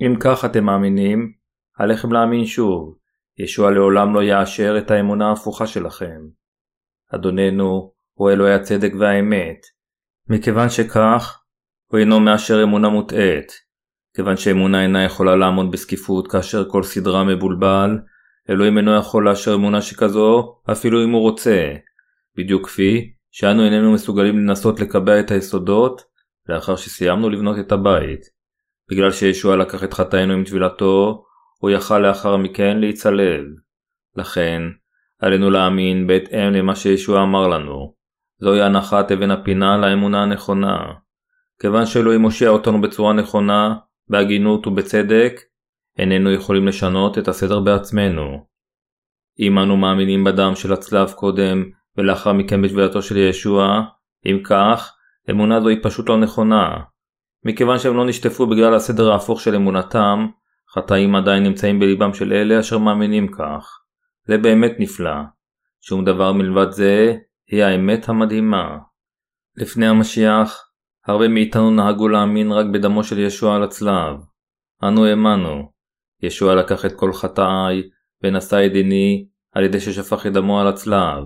אם 0.00 0.16
כך 0.20 0.44
אתם 0.44 0.64
מאמינים, 0.64 1.32
עליכם 1.78 2.12
להאמין 2.12 2.46
שוב. 2.46 2.96
ישוע 3.38 3.70
לעולם 3.70 4.14
לא 4.14 4.22
יאשר 4.22 4.78
את 4.78 4.90
האמונה 4.90 5.28
ההפוכה 5.28 5.66
שלכם. 5.66 6.20
אדוננו 7.14 7.92
הוא 8.14 8.30
אלוהי 8.30 8.54
הצדק 8.54 8.92
והאמת. 9.00 9.58
מכיוון 10.28 10.68
שכך, 10.68 11.42
הוא 11.86 12.00
אינו 12.00 12.20
מאשר 12.20 12.62
אמונה 12.62 12.88
מוטעית. 12.88 13.52
כיוון 14.16 14.36
שאמונה 14.36 14.82
אינה 14.82 15.04
יכולה 15.04 15.36
לעמוד 15.36 15.70
בסקיפות 15.70 16.30
כאשר 16.30 16.68
כל 16.68 16.82
סדרה 16.82 17.24
מבולבל, 17.24 17.98
אלוהים 18.50 18.78
אינו 18.78 18.96
יכול 18.96 19.28
לאשר 19.28 19.54
אמונה 19.54 19.82
שכזו 19.82 20.56
אפילו 20.72 21.04
אם 21.04 21.10
הוא 21.10 21.20
רוצה. 21.20 21.72
בדיוק 22.36 22.66
כפי 22.66 23.12
שאנו 23.30 23.64
איננו 23.64 23.92
מסוגלים 23.92 24.38
לנסות 24.38 24.80
לקבע 24.80 25.20
את 25.20 25.30
היסודות 25.30 26.02
לאחר 26.48 26.76
שסיימנו 26.76 27.30
לבנות 27.30 27.58
את 27.58 27.72
הבית. 27.72 28.20
בגלל 28.90 29.10
שישוע 29.10 29.56
לקח 29.56 29.84
את 29.84 29.94
חטאינו 29.94 30.32
עם 30.32 30.44
טבילתו, 30.44 31.24
הוא 31.58 31.70
יכל 31.70 31.98
לאחר 31.98 32.36
מכן 32.36 32.78
להיצלב. 32.78 33.44
לכן, 34.16 34.62
עלינו 35.18 35.50
להאמין 35.50 36.06
בהתאם 36.06 36.52
למה 36.52 36.76
שישוע 36.76 37.22
אמר 37.22 37.48
לנו. 37.48 37.94
זוהי 38.38 38.62
הנחת 38.62 39.12
אבן 39.12 39.30
הפינה 39.30 39.78
לאמונה 39.78 40.22
הנכונה. 40.22 40.78
כיוון 41.60 41.86
שאלוהים 41.86 42.20
מושיע 42.20 42.48
אותנו 42.48 42.80
בצורה 42.80 43.12
נכונה, 43.12 43.74
בהגינות 44.12 44.66
ובצדק, 44.66 45.40
איננו 45.98 46.32
יכולים 46.32 46.68
לשנות 46.68 47.18
את 47.18 47.28
הסדר 47.28 47.60
בעצמנו. 47.60 48.46
אם 49.40 49.58
אנו 49.58 49.76
מאמינים 49.76 50.24
בדם 50.24 50.52
של 50.54 50.72
הצלב 50.72 51.10
קודם 51.10 51.64
ולאחר 51.96 52.32
מכן 52.32 52.62
בשבילתו 52.62 53.02
של 53.02 53.16
ישוע, 53.16 53.82
אם 54.26 54.38
כך, 54.44 54.92
אמונה 55.30 55.60
זו 55.60 55.68
היא 55.68 55.78
פשוט 55.82 56.08
לא 56.08 56.20
נכונה. 56.20 56.78
מכיוון 57.44 57.78
שהם 57.78 57.96
לא 57.96 58.06
נשטפו 58.06 58.46
בגלל 58.46 58.74
הסדר 58.74 59.12
ההפוך 59.12 59.40
של 59.40 59.54
אמונתם, 59.54 60.26
חטאים 60.74 61.14
עדיין 61.14 61.42
נמצאים 61.42 61.80
בליבם 61.80 62.14
של 62.14 62.32
אלה 62.32 62.60
אשר 62.60 62.78
מאמינים 62.78 63.28
כך. 63.28 63.78
זה 64.26 64.38
באמת 64.38 64.72
נפלא. 64.78 65.14
שום 65.80 66.04
דבר 66.04 66.32
מלבד 66.32 66.70
זה 66.70 67.16
היא 67.48 67.64
האמת 67.64 68.08
המדהימה. 68.08 68.78
לפני 69.56 69.86
המשיח, 69.86 70.71
הרבה 71.06 71.28
מאיתנו 71.28 71.70
נהגו 71.70 72.08
להאמין 72.08 72.52
רק 72.52 72.66
בדמו 72.72 73.04
של 73.04 73.18
ישוע 73.18 73.56
על 73.56 73.62
הצלב. 73.62 74.16
אנו 74.84 75.06
האמנו. 75.06 75.72
ישוע 76.22 76.54
לקח 76.54 76.84
את 76.84 76.92
כל 76.92 77.12
חטאי 77.12 77.82
ונשא 78.22 78.66
את 78.66 78.72
דיני 78.72 79.26
על 79.52 79.64
ידי 79.64 79.80
ששפך 79.80 80.26
את 80.26 80.32
דמו 80.32 80.60
על 80.60 80.68
הצלב. 80.68 81.24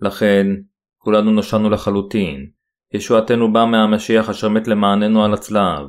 לכן, 0.00 0.46
כולנו 0.98 1.30
נושענו 1.30 1.70
לחלוטין. 1.70 2.50
ישועתנו 2.92 3.52
באה 3.52 3.66
מהמשיח 3.66 4.30
אשר 4.30 4.48
מת 4.48 4.68
למעננו 4.68 5.24
על 5.24 5.34
הצלב. 5.34 5.86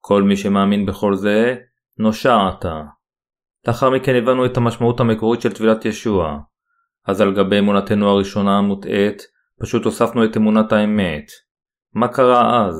כל 0.00 0.22
מי 0.22 0.36
שמאמין 0.36 0.86
בכל 0.86 1.14
זה, 1.14 1.56
נושע 1.98 2.48
עתה. 2.48 2.82
לאחר 3.68 3.90
מכן 3.90 4.14
הבנו 4.14 4.46
את 4.46 4.56
המשמעות 4.56 5.00
המקורית 5.00 5.40
של 5.40 5.52
טבילת 5.52 5.84
ישוע. 5.84 6.38
אז 7.06 7.20
על 7.20 7.34
גבי 7.34 7.58
אמונתנו 7.58 8.08
הראשונה 8.08 8.58
המוטעית, 8.58 9.22
פשוט 9.60 9.84
הוספנו 9.84 10.24
את 10.24 10.36
אמונת 10.36 10.72
האמת. 10.72 11.45
מה 11.96 12.08
קרה 12.08 12.66
אז? 12.66 12.74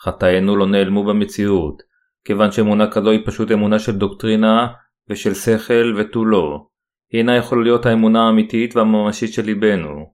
חטאינו 0.00 0.56
לא 0.56 0.66
נעלמו 0.66 1.04
במציאות, 1.04 1.82
כיוון 2.24 2.52
שאמונה 2.52 2.90
כזו 2.90 3.10
היא 3.10 3.26
פשוט 3.26 3.50
אמונה 3.52 3.78
של 3.78 3.92
דוקטרינה 3.98 4.66
ושל 5.10 5.34
שכל 5.34 5.94
ותו 5.98 6.24
לא. 6.24 6.66
היא 7.12 7.18
אינה 7.18 7.36
יכולה 7.36 7.62
להיות 7.62 7.86
האמונה 7.86 8.26
האמיתית 8.26 8.76
והממשית 8.76 9.32
של 9.32 9.42
ליבנו. 9.42 10.12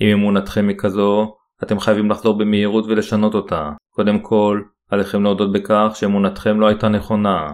אם 0.00 0.06
אמונתכם 0.12 0.68
היא 0.68 0.76
כזו, 0.78 1.36
אתם 1.62 1.80
חייבים 1.80 2.10
לחזור 2.10 2.38
במהירות 2.38 2.84
ולשנות 2.88 3.34
אותה. 3.34 3.70
קודם 3.90 4.18
כל, 4.18 4.62
עליכם 4.90 5.22
להודות 5.22 5.52
בכך 5.52 5.92
שאמונתכם 5.94 6.60
לא 6.60 6.66
הייתה 6.66 6.88
נכונה. 6.88 7.52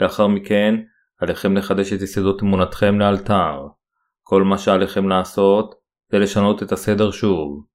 לאחר 0.00 0.26
מכן, 0.26 0.74
עליכם 1.20 1.56
לחדש 1.56 1.92
את 1.92 2.02
יסודות 2.02 2.42
אמונתכם 2.42 2.98
לאלתר. 2.98 3.66
כל 4.22 4.42
מה 4.42 4.58
שעליכם 4.58 5.08
לעשות 5.08 5.74
זה 6.12 6.18
לשנות 6.18 6.62
את 6.62 6.72
הסדר 6.72 7.10
שוב. 7.10 7.67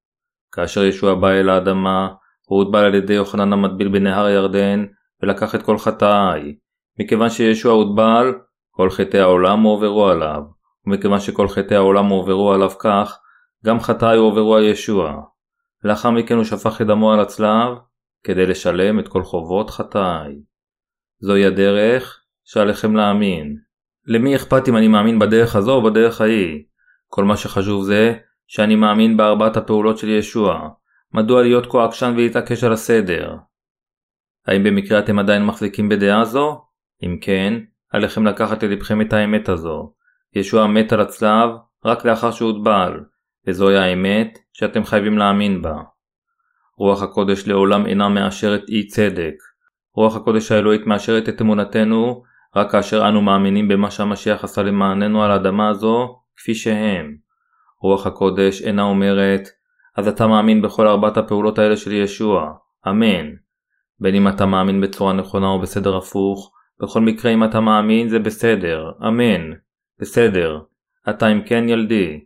כאשר 0.54 0.84
ישוע 0.84 1.16
בא 1.16 1.30
אל 1.30 1.50
האדמה, 1.50 2.08
הוא 2.48 2.60
הוטבל 2.60 2.84
על 2.86 2.96
ידי 2.96 3.14
יוחנן 3.14 3.54
המטביל 3.54 3.88
בנהר 3.88 4.26
הירדן 4.26 4.86
ולקח 5.24 5.56
את 5.56 5.64
כל 5.64 5.78
חטאי. 5.78 6.56
מכיוון 7.00 7.30
שישוע 7.30 7.74
הוטבל, 7.74 8.34
כל 8.72 8.90
חטאי 8.90 9.20
העולם 9.20 9.62
הועברו 9.62 10.08
עליו, 10.08 10.42
ומכיוון 10.86 11.20
שכל 11.20 11.48
חטאי 11.48 11.78
העולם 11.78 12.06
הועברו 12.06 12.54
עליו 12.54 12.70
כך, 12.80 13.20
גם 13.66 13.80
חטאי 13.80 14.18
הועברו 14.18 14.56
על 14.56 14.64
ישוע. 14.64 15.22
לאחר 15.84 16.10
מכן 16.10 16.36
הוא 16.36 16.44
שפך 16.44 16.82
את 16.82 16.88
דמו 16.88 17.14
על 17.14 17.20
הצלב, 17.20 17.78
כדי 18.24 18.46
לשלם 18.46 19.00
את 19.00 19.08
כל 19.08 19.24
חובות 19.24 19.70
חטאי. 19.70 20.36
זוהי 21.20 21.46
הדרך 21.46 22.22
שעליכם 22.44 22.96
להאמין. 22.96 23.58
למי 24.08 24.36
אכפת 24.36 24.70
אם 24.70 24.78
אני 24.78 24.88
מאמין 24.88 25.20
בדרך 25.20 25.56
הזו 25.56 25.74
או 25.74 25.84
בדרך 25.84 26.22
ההיא? 26.22 26.64
כל 27.08 27.24
מה 27.24 27.38
שחשוב 27.38 27.84
זה 27.84 28.14
שאני 28.56 28.76
מאמין 28.76 29.18
בארבעת 29.18 29.58
הפעולות 29.58 29.98
של 29.98 30.10
ישוע. 30.10 30.70
מדוע 31.14 31.42
להיות 31.42 31.66
כה 31.66 31.86
עקשן 31.86 32.14
ולהתעקש 32.16 32.64
על 32.64 32.74
הסדר? 32.74 33.36
האם 34.48 34.64
במקרה 34.64 35.00
אתם 35.00 35.20
עדיין 35.20 35.46
מחזיקים 35.46 35.90
בדעה 35.90 36.26
זו? 36.26 36.62
אם 37.04 37.18
כן, 37.22 37.54
עליכם 37.92 38.26
לקחת 38.26 38.64
ללבכם 38.64 39.02
את 39.02 39.14
האמת 39.14 39.50
הזו. 39.50 39.94
ישוע 40.36 40.68
מת 40.68 40.94
על 40.94 41.02
הצלב 41.02 41.50
רק 41.86 42.06
לאחר 42.06 42.32
שהוטבל, 42.32 43.00
וזוהי 43.48 43.78
האמת 43.78 44.40
שאתם 44.54 44.84
חייבים 44.84 45.18
להאמין 45.18 45.62
בה. 45.62 45.78
רוח 46.78 47.04
הקודש 47.04 47.48
לעולם 47.48 47.86
אינה 47.86 48.10
מאשרת 48.10 48.70
אי 48.70 48.88
צדק. 48.88 49.36
רוח 49.96 50.16
הקודש 50.16 50.52
האלוהית 50.52 50.88
מאשרת 50.88 51.30
את 51.30 51.42
אמונתנו 51.42 52.24
רק 52.56 52.72
כאשר 52.72 53.08
אנו 53.10 53.22
מאמינים 53.22 53.68
במה 53.68 53.92
שהמשיח 53.92 54.44
עשה 54.44 54.64
למעננו 54.64 55.24
על 55.24 55.32
האדמה 55.32 55.70
הזו 55.70 56.20
כפי 56.36 56.56
שהם. 56.56 57.23
רוח 57.84 58.08
הקודש 58.08 58.62
אינה 58.62 58.84
אומרת 58.84 59.50
אז 59.98 60.08
אתה 60.08 60.28
מאמין 60.28 60.62
בכל 60.62 60.88
ארבעת 60.88 61.18
הפעולות 61.18 61.60
האלה 61.60 61.78
של 61.78 61.92
ישוע, 61.92 62.54
אמן. 62.88 63.26
בין 64.00 64.16
אם 64.16 64.28
אתה 64.28 64.46
מאמין 64.46 64.82
בצורה 64.82 65.14
נכונה 65.14 65.48
או 65.48 65.60
בסדר 65.60 65.98
הפוך, 65.98 66.52
בכל 66.82 67.02
מקרה 67.02 67.32
אם 67.32 67.44
אתה 67.44 67.60
מאמין 67.60 68.10
זה 68.10 68.20
בסדר, 68.20 68.92
אמן. 69.08 69.52
בסדר. 70.00 70.60
אתה 71.10 71.32
אם 71.32 71.42
כן 71.46 71.70
ילדי. 71.70 72.20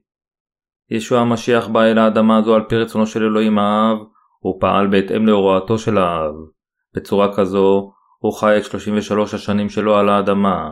ישוע 0.89 1.19
המשיח 1.19 1.67
בא 1.67 1.83
אל 1.83 1.97
האדמה 1.97 2.37
הזו 2.37 2.55
על 2.55 2.63
פי 2.69 2.75
רצונו 2.75 3.07
של 3.07 3.23
אלוהים 3.23 3.59
האב, 3.59 3.97
הוא 4.39 4.61
פעל 4.61 4.87
בהתאם 4.87 5.25
להוראתו 5.25 5.77
של 5.77 5.97
האב. 5.97 6.33
בצורה 6.95 7.35
כזו, 7.35 7.91
הוא 8.19 8.33
חי 8.33 8.57
את 8.57 8.63
33 8.63 9.33
השנים 9.33 9.69
שלו 9.69 9.97
על 9.97 10.09
האדמה. 10.09 10.71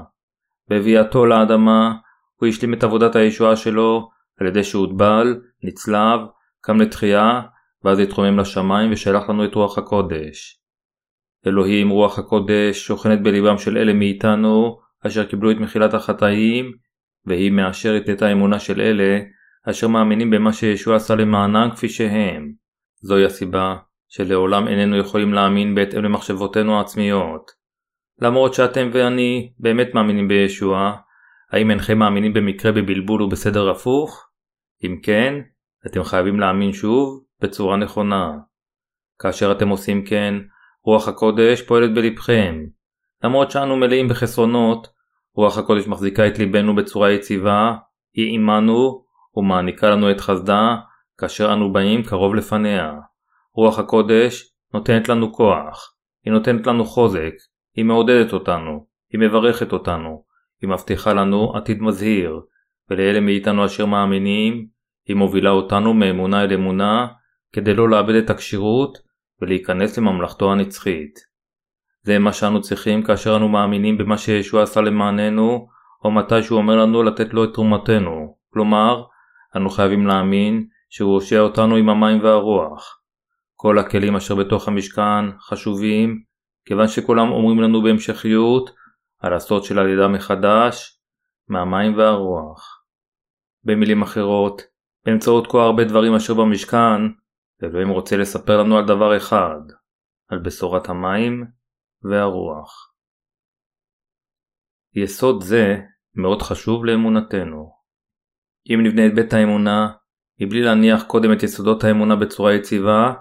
בביאתו 0.70 1.26
לאדמה, 1.26 1.94
הוא 2.36 2.50
השלים 2.50 2.74
את 2.74 2.84
עבודת 2.84 3.16
הישועה 3.16 3.56
שלו 3.56 4.15
על 4.40 4.48
ידי 4.48 4.64
שהוטבל, 4.64 5.42
נצלב, 5.64 6.20
קם 6.62 6.82
לתחייה, 6.82 7.42
ואז 7.84 8.00
התחומם 8.00 8.40
לשמיים 8.40 8.92
ושלח 8.92 9.30
לנו 9.30 9.46
את 9.46 9.56
רוח 9.56 9.78
הקודש. 9.78 10.62
אלוהים 11.48 11.90
רוח 11.90 12.20
הקודש 12.20 12.88
שוכנת 12.88 13.24
בליבם 13.24 13.58
של 13.58 13.78
אלה 13.78 13.94
מאיתנו 13.94 14.80
אשר 15.08 15.26
קיבלו 15.26 15.52
את 15.52 15.58
מחילת 15.58 15.94
החטאים, 15.94 16.72
והיא 17.26 17.52
מאשרת 17.52 18.10
את 18.10 18.22
האמונה 18.22 18.60
של 18.60 18.82
אלה 18.82 19.20
אשר 19.70 19.88
מאמינים 19.88 20.30
במה 20.30 20.54
שישוע 20.54 20.96
עשה 20.96 21.16
למענם 21.16 21.70
כפי 21.76 21.90
שהם. 21.90 22.54
זוהי 23.02 23.26
הסיבה 23.26 23.76
שלעולם 24.10 24.68
איננו 24.68 24.98
יכולים 24.98 25.34
להאמין 25.34 25.76
בהתאם 25.76 26.04
למחשבותינו 26.04 26.78
העצמיות. 26.78 27.52
למרות 28.22 28.54
שאתם 28.54 28.90
ואני 28.94 29.54
באמת 29.60 29.94
מאמינים 29.94 30.28
בישוע, 30.28 30.96
האם 31.52 31.72
אינכם 31.72 31.98
מאמינים 31.98 32.34
במקרה 32.34 32.72
בבלבול 32.72 33.22
ובסדר 33.22 33.70
הפוך? 33.70 34.30
אם 34.84 35.00
כן, 35.04 35.34
אתם 35.86 36.04
חייבים 36.04 36.40
להאמין 36.40 36.74
שוב 36.74 37.24
בצורה 37.42 37.78
נכונה. 37.78 38.32
כאשר 39.20 39.52
אתם 39.52 39.70
עושים 39.70 40.06
כן, 40.06 40.36
רוח 40.84 41.08
הקודש 41.08 41.62
פועלת 41.62 41.94
בלבכם. 41.94 42.66
למרות 43.24 43.52
שאנו 43.52 43.76
מלאים 43.76 44.08
בחסרונות, 44.08 44.88
רוח 45.36 45.58
הקודש 45.58 45.88
מחזיקה 45.88 46.28
את 46.28 46.40
ליבנו 46.40 46.76
בצורה 46.76 47.12
יציבה, 47.12 47.76
היא 48.14 48.36
עמנו 48.36 49.06
ומעניקה 49.36 49.90
לנו 49.90 50.12
את 50.12 50.22
חסדה 50.22 50.76
כאשר 51.18 51.54
אנו 51.54 51.74
באים 51.74 52.04
קרוב 52.04 52.36
לפניה. 52.36 52.94
רוח 53.54 53.80
הקודש 53.80 54.54
נותנת 54.74 55.10
לנו 55.10 55.34
כוח, 55.34 55.96
היא 56.26 56.34
נותנת 56.34 56.68
לנו 56.68 56.86
חוזק, 56.86 57.34
היא 57.76 57.86
מעודדת 57.86 58.34
אותנו, 58.34 58.86
היא 59.12 59.20
מברכת 59.20 59.74
אותנו, 59.74 60.24
היא 60.62 60.70
מבטיחה 60.70 61.14
לנו 61.14 61.56
עתיד 61.56 61.82
מזהיר, 61.82 62.42
ולאלה 62.90 63.20
מאיתנו 63.20 63.66
אשר 63.66 63.86
מאמינים, 63.86 64.68
היא 65.08 65.16
מובילה 65.16 65.50
אותנו 65.50 65.94
מאמונה 65.94 66.44
אל 66.44 66.54
אמונה, 66.54 67.08
כדי 67.54 67.74
לא 67.74 67.90
לאבד 67.90 68.16
את 68.16 68.30
הכשירות 68.30 68.98
ולהיכנס 69.42 69.98
לממלכתו 69.98 70.52
הנצחית. 70.52 71.20
זה 72.04 72.20
מה 72.20 72.34
שאנו 72.34 72.62
צריכים 72.62 73.04
כאשר 73.04 73.36
אנו 73.36 73.50
מאמינים 73.50 73.98
במה 73.98 74.18
שישוע 74.18 74.64
עשה 74.64 74.82
למעננו, 74.82 75.68
או 76.04 76.12
מתי 76.12 76.44
שהוא 76.44 76.58
אומר 76.58 76.76
לנו 76.76 77.04
לתת 77.04 77.34
לו 77.34 77.44
את 77.44 77.54
תרומתנו. 77.54 78.36
כלומר, 78.54 79.04
אנו 79.56 79.70
חייבים 79.70 80.08
להאמין 80.08 80.68
שהוא 80.90 81.14
הושע 81.14 81.40
אותנו 81.40 81.76
עם 81.76 81.90
המים 81.90 82.24
והרוח. 82.24 83.02
כל 83.56 83.80
הכלים 83.80 84.16
אשר 84.16 84.36
בתוך 84.36 84.68
המשכן 84.68 85.32
חשובים, 85.40 86.22
כיוון 86.66 86.88
שכולם 86.88 87.32
אומרים 87.32 87.62
לנו 87.62 87.84
בהמשכיות 87.84 88.70
הסוד 89.22 89.64
של 89.64 89.80
הלידה 89.80 90.08
מחדש, 90.08 91.00
מהמים 91.48 91.98
והרוח. 91.98 92.86
במילים 93.64 94.02
אחרות, 94.02 94.62
באמצעות 95.06 95.48
כה 95.48 95.58
הרבה 95.58 95.84
דברים 95.84 96.16
אשר 96.16 96.34
במשכן, 96.34 97.02
אלוהים 97.64 97.90
רוצה 97.90 98.18
לספר 98.18 98.58
לנו 98.58 98.78
על 98.78 98.86
דבר 98.86 99.18
אחד, 99.18 99.60
על 100.28 100.40
בשורת 100.40 100.90
המים 100.90 101.46
והרוח. 102.04 102.94
יסוד 104.96 105.44
זה 105.44 105.78
מאוד 106.16 106.42
חשוב 106.42 106.86
לאמונתנו. 106.86 107.72
אם 108.70 108.80
נבנה 108.84 109.06
את 109.06 109.16
בית 109.16 109.34
האמונה, 109.34 109.88
מבלי 110.42 110.62
להניח 110.62 111.04
קודם 111.04 111.34
את 111.34 111.44
יסודות 111.44 111.84
האמונה 111.84 112.16
בצורה 112.16 112.54
יציבה, 112.54 113.14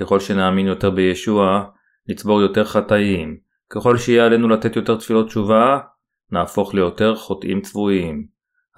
ככל 0.00 0.20
שנאמין 0.20 0.66
יותר 0.66 0.90
בישוע, 0.90 1.70
נצבור 2.08 2.40
יותר 2.42 2.64
חטאים. 2.64 3.47
ככל 3.70 3.96
שיהיה 3.96 4.26
עלינו 4.26 4.48
לתת 4.48 4.76
יותר 4.76 4.96
תפילות 4.96 5.26
תשובה, 5.26 5.78
נהפוך 6.32 6.74
ליותר 6.74 7.14
חוטאים 7.14 7.60
צבועים. 7.60 8.26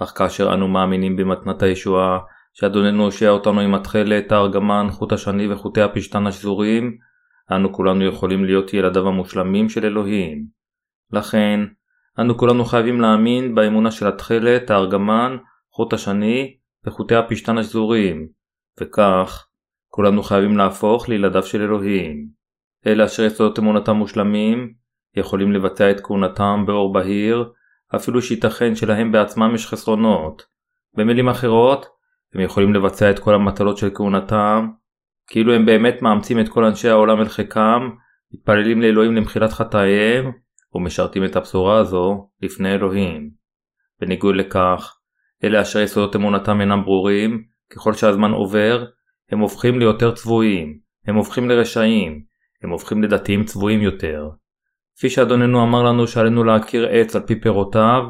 אך 0.03 0.13
כאשר 0.19 0.55
אנו 0.55 0.69
מאמינים 0.69 1.17
במתנת 1.17 1.63
הישועה, 1.63 2.19
שאדוננו 2.55 3.05
הושיע 3.05 3.31
אותנו 3.31 3.61
עם 3.61 3.75
התכלת, 3.75 4.33
הארגמן, 4.33 4.87
חוט 4.91 5.13
השני 5.13 5.53
וחוטי 5.53 5.83
הפשתן 5.83 6.27
השזורים, 6.27 6.97
אנו 7.53 7.73
כולנו 7.73 8.05
יכולים 8.05 8.45
להיות 8.45 8.75
ילדיו 8.75 9.09
המושלמים 9.09 9.69
של 9.69 9.85
אלוהים. 9.85 10.47
לכן, 11.13 11.61
אנו 12.21 12.37
כולנו 12.39 12.65
חייבים 12.65 13.01
להאמין 13.01 13.55
באמונה 13.55 13.91
של 13.91 14.09
התכלת, 14.09 14.71
הארגמן, 14.71 15.37
חוט 15.73 15.93
השני 15.93 16.57
וחוטי 16.87 17.15
הפשתן 17.15 17.59
השזורים, 17.59 18.29
וכך, 18.81 19.47
כולנו 19.89 20.23
חייבים 20.23 20.57
להפוך 20.57 21.09
לילדיו 21.09 21.43
של 21.43 21.63
אלוהים. 21.63 22.29
אלה 22.87 23.05
אשר 23.05 23.23
יסודות 23.23 23.59
אמונתם 23.59 23.97
מושלמים, 23.97 24.80
יכולים 25.17 25.53
לבצע 25.53 25.91
את 25.91 26.01
כהונתם 26.01 26.65
באור 26.67 26.93
בהיר, 26.93 27.53
אפילו 27.97 28.23
שייתכן 28.23 28.75
שלהם 28.75 29.13
בעצמם 29.13 29.55
יש 29.55 29.67
חסרונות. 29.67 30.47
במילים 30.97 31.29
אחרות, 31.29 31.87
הם 32.35 32.41
יכולים 32.41 32.75
לבצע 32.75 33.11
את 33.11 33.19
כל 33.19 33.35
המטלות 33.35 33.77
של 33.77 33.91
כהונתם, 33.95 34.69
כאילו 35.27 35.55
הם 35.55 35.67
באמת 35.67 36.03
מאמצים 36.03 36.41
את 36.41 36.49
כל 36.49 36.65
אנשי 36.65 36.89
העולם 36.89 37.21
אל 37.21 37.29
חיקם, 37.29 37.91
מתפללים 38.35 38.83
לאלוהים 38.83 39.17
למחילת 39.17 39.53
חטאיהם, 39.53 40.33
ומשרתים 40.75 41.25
את 41.25 41.37
הבשורה 41.37 41.79
הזו 41.79 42.29
לפני 42.43 42.75
אלוהים. 42.75 43.31
בניגוד 44.01 44.37
לכך, 44.37 44.97
אלה 45.45 45.63
אשר 45.63 45.81
יסודות 45.81 46.17
אמונתם 46.17 46.61
אינם 46.61 46.83
ברורים, 46.83 47.45
ככל 47.73 47.93
שהזמן 47.93 48.31
עובר, 48.31 48.85
הם 49.31 49.39
הופכים 49.39 49.79
ליותר 49.79 50.15
צבועים, 50.15 50.79
הם 51.07 51.15
הופכים 51.15 51.49
לרשעים, 51.49 52.23
הם 52.63 52.71
הופכים 52.71 53.03
לדתיים 53.03 53.45
צבועים 53.45 53.81
יותר. 53.81 54.31
כפי 55.01 55.11
שאדוננו 55.11 55.63
אמר 55.63 55.83
לנו 55.83 56.07
שעלינו 56.07 56.45
להכיר 56.45 56.89
עץ 56.91 57.17
על 57.17 57.23
פי 57.23 57.41
פירותיו, 57.41 58.03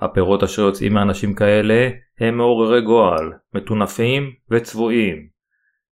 הפירות 0.00 0.42
אשר 0.42 0.62
יוצאים 0.62 0.94
מאנשים 0.94 1.34
כאלה 1.34 1.88
הם 2.20 2.36
מעוררי 2.36 2.80
גועל, 2.80 3.32
מטונפים 3.54 4.30
וצבועים. 4.50 5.16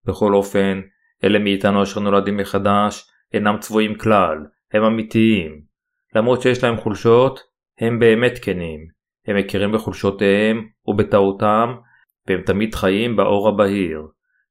בכל 0.05 0.35
אופן, 0.35 0.81
אלה 1.25 1.39
מאיתנו 1.39 1.83
אשר 1.83 2.01
נולדים 2.01 2.37
מחדש 2.37 3.11
אינם 3.35 3.57
צבועים 3.61 3.95
כלל, 3.95 4.39
הם 4.73 4.83
אמיתיים. 4.83 5.61
למרות 6.15 6.43
שיש 6.43 6.65
להם 6.65 6.77
חולשות, 6.77 7.41
הם 7.81 7.99
באמת 7.99 8.39
כנים. 8.43 8.81
הם 9.27 9.37
מכירים 9.37 9.73
בחולשותיהם 9.73 10.67
ובטעותם, 10.87 11.75
והם 12.29 12.41
תמיד 12.41 12.75
חיים 12.75 13.17
באור 13.17 13.49
הבהיר. 13.49 14.03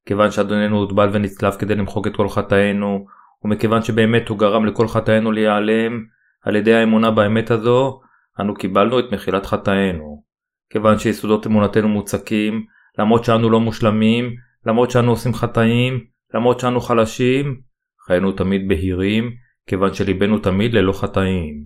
כיוון 0.06 0.32
שאדוננו 0.32 0.78
הוטבל 0.78 1.10
ונצלב 1.14 1.54
כדי 1.54 1.76
למחוק 1.76 2.08
את 2.08 2.16
כל 2.16 2.30
חטאינו, 2.30 3.06
ומכיוון 3.46 3.82
שבאמת 3.82 4.30
הוא 4.30 4.40
גרם 4.40 4.66
לכל 4.66 4.88
חטאינו 4.88 5.32
להיעלם, 5.32 6.04
על 6.44 6.56
ידי 6.56 6.74
האמונה 6.74 7.12
באמת 7.12 7.52
הזו, 7.52 8.02
אנו 8.40 8.54
קיבלנו 8.54 9.00
את 9.00 9.06
מחילת 9.12 9.46
חטאינו. 9.46 10.24
כיוון 10.70 11.00
שיסודות 11.00 11.48
אמונתנו 11.48 11.88
מוצקים, 11.88 12.66
למרות 13.00 13.24
שאנו 13.24 13.50
לא 13.50 13.60
מושלמים, 13.60 14.36
למרות 14.66 14.92
שאנו 14.92 15.12
עושים 15.12 15.34
חטאים, 15.34 16.00
למרות 16.34 16.60
שאנו 16.60 16.82
חלשים, 16.82 17.62
חיינו 18.08 18.32
תמיד 18.32 18.68
בהירים, 18.68 19.32
כיוון 19.68 19.94
שליבנו 19.94 20.40
תמיד 20.40 20.74
ללא 20.74 20.92
חטאים. 20.92 21.66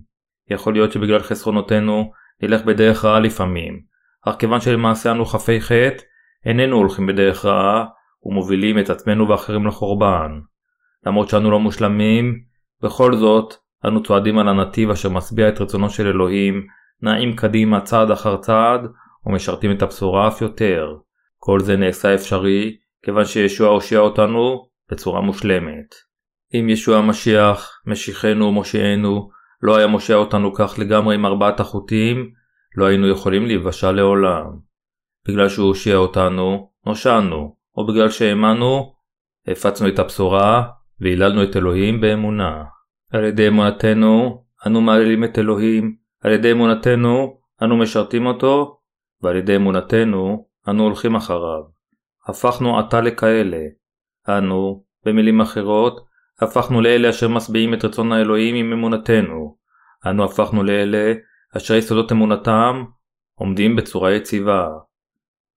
יכול 0.50 0.72
להיות 0.72 0.92
שבגלל 0.92 1.18
חסרונותינו 1.18 2.12
נלך 2.42 2.64
בדרך 2.64 3.04
רעה 3.04 3.20
לפעמים, 3.20 3.80
אך 4.26 4.34
כיוון 4.38 4.60
שלמעשה 4.60 5.10
אנו 5.10 5.24
חפי 5.24 5.60
חטא, 5.60 6.02
איננו 6.46 6.76
הולכים 6.76 7.06
בדרך 7.06 7.44
רעה, 7.44 7.84
ומובילים 8.22 8.78
את 8.78 8.90
עצמנו 8.90 9.28
ואחרים 9.28 9.66
לחורבן. 9.66 10.40
למרות 11.06 11.28
שאנו 11.28 11.50
לא 11.50 11.60
מושלמים, 11.60 12.40
בכל 12.82 13.16
זאת, 13.16 13.54
אנו 13.86 14.02
צועדים 14.02 14.38
על 14.38 14.48
הנתיב 14.48 14.90
אשר 14.90 15.08
משביע 15.08 15.48
את 15.48 15.60
רצונו 15.60 15.90
של 15.90 16.06
אלוהים, 16.06 16.66
נעים 17.02 17.36
קדימה 17.36 17.80
צעד 17.80 18.10
אחר 18.10 18.36
צעד, 18.36 18.80
ומשרתים 19.26 19.72
את 19.72 19.82
הבשורה 19.82 20.28
אף 20.28 20.42
יותר. 20.42 20.96
כל 21.38 21.60
זה 21.60 21.76
נעשה 21.76 22.14
אפשרי, 22.14 22.76
כיוון 23.04 23.24
שישוע 23.24 23.68
הושיע 23.68 23.98
אותנו 23.98 24.68
בצורה 24.90 25.20
מושלמת. 25.20 25.94
אם 26.54 26.68
ישוע 26.68 26.98
המשיח, 26.98 27.80
משיחנו 27.86 28.46
ומושיענו, 28.46 29.30
לא 29.62 29.76
היה 29.76 29.86
מושיע 29.86 30.16
אותנו 30.16 30.54
כך 30.54 30.78
לגמרי 30.78 31.14
עם 31.14 31.26
ארבעת 31.26 31.60
החוטים, 31.60 32.30
לא 32.76 32.86
היינו 32.86 33.08
יכולים 33.08 33.46
להיוושע 33.46 33.92
לעולם. 33.92 34.44
בגלל 35.28 35.48
שהוא 35.48 35.68
הושיע 35.68 35.96
אותנו, 35.96 36.70
נושענו, 36.86 37.56
או 37.76 37.86
בגלל 37.86 38.10
שהאמנו, 38.10 38.94
הפצנו 39.46 39.88
את 39.88 39.98
הבשורה 39.98 40.68
והיללנו 41.00 41.42
את 41.42 41.56
אלוהים 41.56 42.00
באמונה. 42.00 42.64
על 43.12 43.24
ידי 43.24 43.48
אמונתנו 43.48 44.44
אנו 44.66 44.80
מעלילים 44.80 45.24
את 45.24 45.38
אלוהים, 45.38 45.96
על 46.24 46.32
ידי 46.32 46.52
אמונתנו 46.52 47.40
אנו 47.62 47.76
משרתים 47.76 48.26
אותו, 48.26 48.80
ועל 49.22 49.36
ידי 49.36 49.56
אמונתנו 49.56 50.48
אנו 50.68 50.82
הולכים 50.82 51.14
אחריו. 51.14 51.62
הפכנו 52.28 52.78
עתה 52.78 53.00
לכאלה. 53.00 53.62
אנו, 54.28 54.84
במילים 55.06 55.40
אחרות, 55.40 56.06
הפכנו 56.40 56.80
לאלה 56.80 57.10
אשר 57.10 57.28
משביעים 57.28 57.74
את 57.74 57.84
רצון 57.84 58.12
האלוהים 58.12 58.54
עם 58.54 58.72
אמונתנו. 58.72 59.56
אנו 60.06 60.24
הפכנו 60.24 60.62
לאלה 60.62 61.12
אשר 61.56 61.74
יסודות 61.74 62.12
אמונתם 62.12 62.84
עומדים 63.34 63.76
בצורה 63.76 64.12
יציבה. 64.12 64.68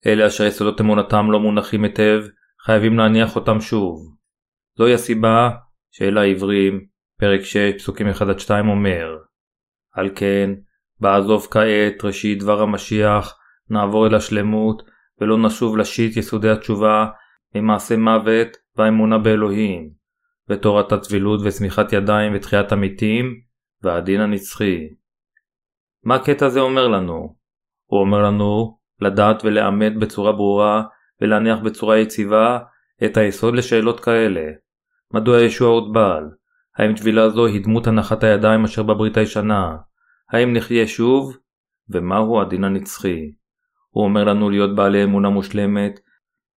אלה 0.07 0.27
אשר 0.27 0.45
יסודות 0.45 0.81
אמונתם 0.81 1.31
לא 1.31 1.41
מונחים 1.41 1.85
היטב, 1.85 2.23
חייבים 2.65 2.99
להניח 2.99 3.37
אותם 3.37 3.61
שוב. 3.61 4.17
זוהי 4.79 4.95
הסיבה 4.95 5.51
שאל 5.91 6.19
העברים, 6.19 6.87
פרק 7.19 7.41
6, 7.41 7.57
פסוקים 7.79 8.07
1-2 8.09 8.51
אומר 8.69 9.17
על 9.93 10.11
כן, 10.15 10.51
בעזוב 11.01 11.47
כעת 11.51 12.05
ראשית 12.05 12.39
דבר 12.39 12.63
המשיח, 12.63 13.39
נעבור 13.71 14.07
אל 14.07 14.15
השלמות, 14.15 14.83
ולא 15.21 15.39
נשוב 15.39 15.77
לשיט 15.77 16.17
יסודי 16.17 16.51
התשובה 16.51 17.07
ממעשה 17.55 17.97
מוות 17.97 18.49
והאמונה 18.77 19.19
באלוהים, 19.19 19.91
ותורת 20.49 20.93
הטבילות 20.93 21.41
ושמיכת 21.45 21.93
ידיים 21.93 22.33
ותחיית 22.35 22.73
המתים, 22.73 23.41
והדין 23.83 24.21
הנצחי. 24.21 24.89
מה 26.05 26.15
הקטע 26.15 26.47
הזה 26.47 26.61
אומר 26.61 26.89
לנו? 26.89 27.37
הוא 27.87 28.01
אומר 28.01 28.23
לנו 28.23 28.79
לדעת 29.01 29.45
ולאמת 29.45 29.99
בצורה 29.99 30.33
ברורה 30.33 30.83
ולהניח 31.21 31.59
בצורה 31.59 31.99
יציבה 31.99 32.59
את 33.05 33.17
היסוד 33.17 33.55
לשאלות 33.55 34.01
כאלה. 34.01 34.62
מדוע 35.15 35.41
ישוע 35.41 35.69
עוד 35.69 35.93
בעל? 35.93 36.31
האם 36.77 36.95
טבילה 36.95 37.29
זו 37.29 37.47
היא 37.47 37.65
דמות 37.65 37.87
הנחת 37.87 38.25
הידיים 38.25 38.65
אשר 38.65 38.83
בברית 38.83 39.17
הישנה? 39.17 39.77
האם 40.31 40.53
נחיה 40.53 40.87
שוב? 40.87 41.37
ומהו 41.91 42.41
הדין 42.41 42.65
הנצחי? 42.65 43.33
הוא 43.91 44.05
אומר 44.05 44.25
לנו 44.25 44.51
להיות 44.51 44.77
בעלי 44.77 45.05
אמונה 45.05 45.29
מושלמת 45.29 46.01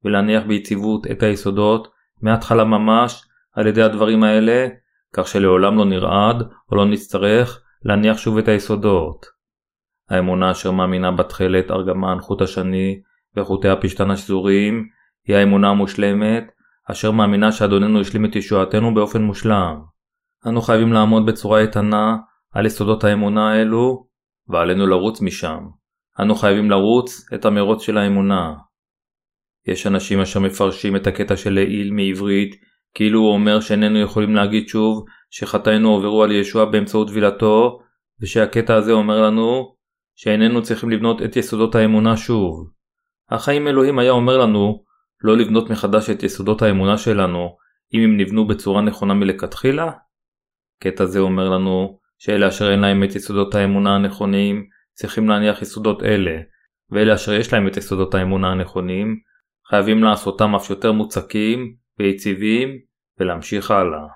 ולהניח 0.03 0.43
ביציבות 0.43 1.07
את 1.11 1.23
היסודות 1.23 1.87
מההתחלה 2.21 2.63
ממש 2.63 3.27
על 3.53 3.67
ידי 3.67 3.81
הדברים 3.81 4.23
האלה, 4.23 4.67
כך 5.13 5.27
שלעולם 5.27 5.77
לא 5.77 5.85
נרעד 5.85 6.43
או 6.71 6.75
לא 6.75 6.85
נצטרך 6.85 7.61
להניח 7.85 8.17
שוב 8.17 8.37
את 8.37 8.47
היסודות. 8.47 9.25
האמונה 10.09 10.51
אשר 10.51 10.71
מאמינה 10.71 11.11
בתכלת 11.11 11.71
ארגמן 11.71 12.17
חוט 12.21 12.41
השני 12.41 13.01
וחוטי 13.37 13.69
הפשתן 13.69 14.11
השזוריים 14.11 14.87
היא 15.27 15.35
האמונה 15.35 15.69
המושלמת 15.69 16.51
אשר 16.91 17.11
מאמינה 17.11 17.51
שאדוננו 17.51 18.01
השלים 18.01 18.25
את 18.25 18.35
ישועתנו 18.35 18.93
באופן 18.93 19.21
מושלם. 19.21 19.81
אנו 20.47 20.61
חייבים 20.61 20.93
לעמוד 20.93 21.25
בצורה 21.25 21.59
איתנה 21.59 22.17
על 22.53 22.65
יסודות 22.65 23.03
האמונה 23.03 23.51
האלו, 23.51 24.07
ועלינו 24.47 24.87
לרוץ 24.87 25.21
משם. 25.21 25.59
אנו 26.19 26.35
חייבים 26.35 26.71
לרוץ 26.71 27.33
את 27.33 27.45
המרוץ 27.45 27.83
של 27.83 27.97
האמונה. 27.97 28.53
יש 29.67 29.87
אנשים 29.87 30.21
אשר 30.21 30.39
מפרשים 30.39 30.95
את 30.95 31.07
הקטע 31.07 31.37
של 31.37 31.53
לעיל 31.53 31.91
מעברית 31.91 32.55
כאילו 32.95 33.19
הוא 33.19 33.33
אומר 33.33 33.59
שאיננו 33.59 33.99
יכולים 33.99 34.35
להגיד 34.35 34.67
שוב 34.67 35.05
שחטאינו 35.29 35.89
עוברו 35.89 36.23
על 36.23 36.31
ישוע 36.31 36.65
באמצעות 36.65 37.07
טבילתו, 37.07 37.79
ושהקטע 38.21 38.75
הזה 38.75 38.91
אומר 38.91 39.21
לנו 39.21 39.75
שאיננו 40.15 40.63
צריכים 40.63 40.89
לבנות 40.89 41.21
את 41.21 41.35
יסודות 41.35 41.75
האמונה 41.75 42.17
שוב. 42.17 42.69
אך 43.29 43.49
האם 43.49 43.67
אלוהים 43.67 43.99
היה 43.99 44.11
אומר 44.11 44.37
לנו 44.37 44.83
לא 45.23 45.37
לבנות 45.37 45.69
מחדש 45.69 46.09
את 46.09 46.23
יסודות 46.23 46.61
האמונה 46.61 46.97
שלנו 46.97 47.57
אם 47.93 48.01
הם 48.01 48.17
נבנו 48.17 48.47
בצורה 48.47 48.81
נכונה 48.81 49.13
מלכתחילה? 49.13 49.91
קטע 50.79 51.05
זה 51.05 51.19
אומר 51.19 51.49
לנו 51.49 51.99
שאלה 52.17 52.47
אשר 52.47 52.71
אין 52.71 52.79
להם 52.79 53.03
את 53.03 53.15
יסודות 53.15 53.55
האמונה 53.55 53.95
הנכונים 53.95 54.65
צריכים 54.93 55.29
להניח 55.29 55.61
יסודות 55.61 56.03
אלה, 56.03 56.41
ואלה 56.89 57.15
אשר 57.15 57.33
יש 57.33 57.53
להם 57.53 57.67
את 57.67 57.77
יסודות 57.77 58.15
האמונה 58.15 58.51
הנכונים 58.51 59.19
חייבים 59.69 60.03
לעשותם 60.03 60.55
אף 60.55 60.69
יותר 60.69 60.91
מוצקים 60.91 61.75
ויציבים 61.99 62.69
ולהמשיך 63.19 63.71
הלאה. 63.71 64.07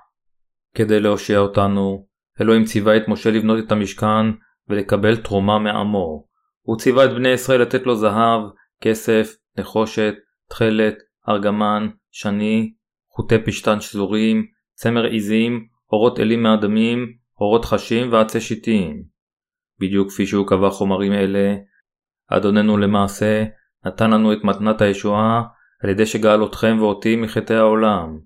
כדי 0.75 0.99
להושיע 0.99 1.39
אותנו, 1.39 2.07
אלוהים 2.41 2.65
ציווה 2.65 2.97
את 2.97 3.07
משה 3.07 3.31
לבנות 3.31 3.65
את 3.65 3.71
המשכן 3.71 4.25
ולקבל 4.67 5.17
תרומה 5.17 5.59
מעמו. 5.59 6.25
הוא 6.61 6.77
ציווה 6.77 7.05
את 7.05 7.09
בני 7.09 7.29
ישראל 7.29 7.61
לתת 7.61 7.85
לו 7.85 7.95
זהב, 7.95 8.41
כסף, 8.81 9.35
נחושת, 9.57 10.13
תכלת, 10.49 10.95
ארגמן, 11.29 11.89
שני, 12.11 12.73
חוטי 13.09 13.35
פשתן 13.45 13.81
שזורים, 13.81 14.45
צמר 14.73 15.03
עיזים, 15.03 15.67
אורות 15.91 16.19
אלים 16.19 16.43
מאדמים, 16.43 17.13
אורות 17.41 17.65
חשים 17.65 18.11
ועצי 18.11 18.41
שיטים. 18.41 19.03
בדיוק 19.79 20.09
כפי 20.09 20.25
שהוא 20.25 20.47
קבע 20.47 20.69
חומרים 20.69 21.13
אלה, 21.13 21.55
אדוננו 22.27 22.77
למעשה 22.77 23.45
נתן 23.85 24.11
לנו 24.11 24.33
את 24.33 24.43
מתנת 24.43 24.81
הישועה 24.81 25.43
על 25.83 25.89
ידי 25.89 26.05
שגאל 26.05 26.45
אתכם 26.45 26.77
ואותי 26.79 27.15
מחטאי 27.15 27.55
העולם. 27.55 28.19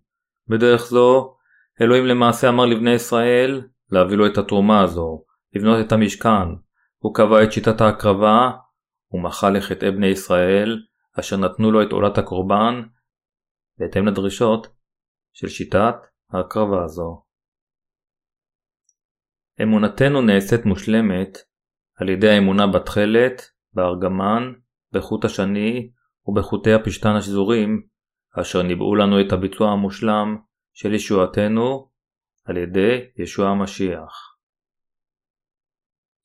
בדרך 0.47 0.85
זו, 0.85 1.35
אלוהים 1.81 2.05
למעשה 2.05 2.49
אמר 2.49 2.65
לבני 2.65 2.91
ישראל 2.91 3.61
להביא 3.91 4.17
לו 4.17 4.27
את 4.27 4.37
התרומה 4.37 4.81
הזו, 4.81 5.23
לבנות 5.55 5.85
את 5.85 5.91
המשכן. 5.91 6.47
הוא 6.97 7.15
קבע 7.15 7.43
את 7.43 7.51
שיטת 7.51 7.81
ההקרבה, 7.81 8.51
ומחה 9.11 9.49
לחטאי 9.49 9.91
בני 9.91 10.07
ישראל, 10.07 10.79
אשר 11.19 11.37
נתנו 11.37 11.71
לו 11.71 11.83
את 11.83 11.91
עולת 11.91 12.17
הקורבן, 12.17 12.81
בהתאם 13.77 14.07
לדרישות 14.07 14.67
של 15.33 15.47
שיטת 15.47 15.95
ההקרבה 16.29 16.83
הזו. 16.83 17.23
אמונתנו 19.63 20.21
נעשית 20.21 20.65
מושלמת 20.65 21.37
על 21.95 22.09
ידי 22.09 22.29
האמונה 22.29 22.67
בתכלת, 22.67 23.41
בארגמן, 23.73 24.53
בחוט 24.91 25.25
השני 25.25 25.91
ובחוטי 26.25 26.73
הפשתן 26.73 27.15
השזורים, 27.17 27.87
אשר 28.41 28.61
ניבאו 28.61 28.95
לנו 28.95 29.21
את 29.21 29.31
הביצוע 29.31 29.71
המושלם 29.71 30.37
של 30.73 30.93
ישועתנו 30.93 31.89
על 32.45 32.57
ידי 32.57 33.11
ישוע 33.17 33.49
המשיח. 33.49 34.37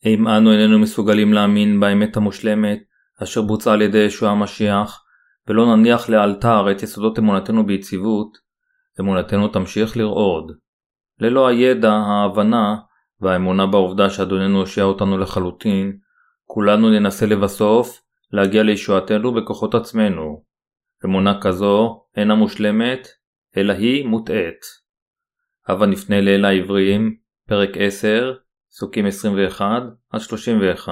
אם 0.06 0.28
אנו 0.28 0.52
איננו 0.52 0.78
מסוגלים 0.78 1.32
להאמין 1.32 1.81
באמת 1.81 2.16
המושלמת 2.16 2.78
אשר 3.22 3.42
בוצעה 3.42 3.74
על 3.74 3.82
ידי 3.82 3.98
ישוע 3.98 4.30
המשיח, 4.30 5.04
ולא 5.48 5.76
נניח 5.76 6.08
לאלתר 6.08 6.72
את 6.72 6.82
יסודות 6.82 7.18
אמונתנו 7.18 7.66
ביציבות, 7.66 8.38
אמונתנו 9.00 9.48
תמשיך 9.48 9.96
לרעוד. 9.96 10.52
ללא 11.20 11.48
הידע, 11.48 11.92
ההבנה 11.92 12.76
והאמונה 13.20 13.66
בעובדה 13.66 14.10
שאדוננו 14.10 14.58
הושיע 14.58 14.84
אותנו 14.84 15.18
לחלוטין, 15.18 15.98
כולנו 16.44 16.90
ננסה 16.90 17.26
לבסוף 17.26 18.02
להגיע 18.32 18.62
לישועתנו 18.62 19.34
בכוחות 19.34 19.74
עצמנו. 19.74 20.44
אמונה 21.04 21.40
כזו 21.40 22.04
אינה 22.16 22.34
מושלמת, 22.34 23.08
אלא 23.56 23.72
היא 23.72 24.06
מוטעית. 24.06 24.60
הבה 25.68 25.86
נפנה 25.86 26.20
לאל 26.20 26.44
העבריים, 26.44 27.16
פרק 27.48 27.70
10, 27.74 28.34
פסוקים 28.70 29.06
21-31. 29.06 30.88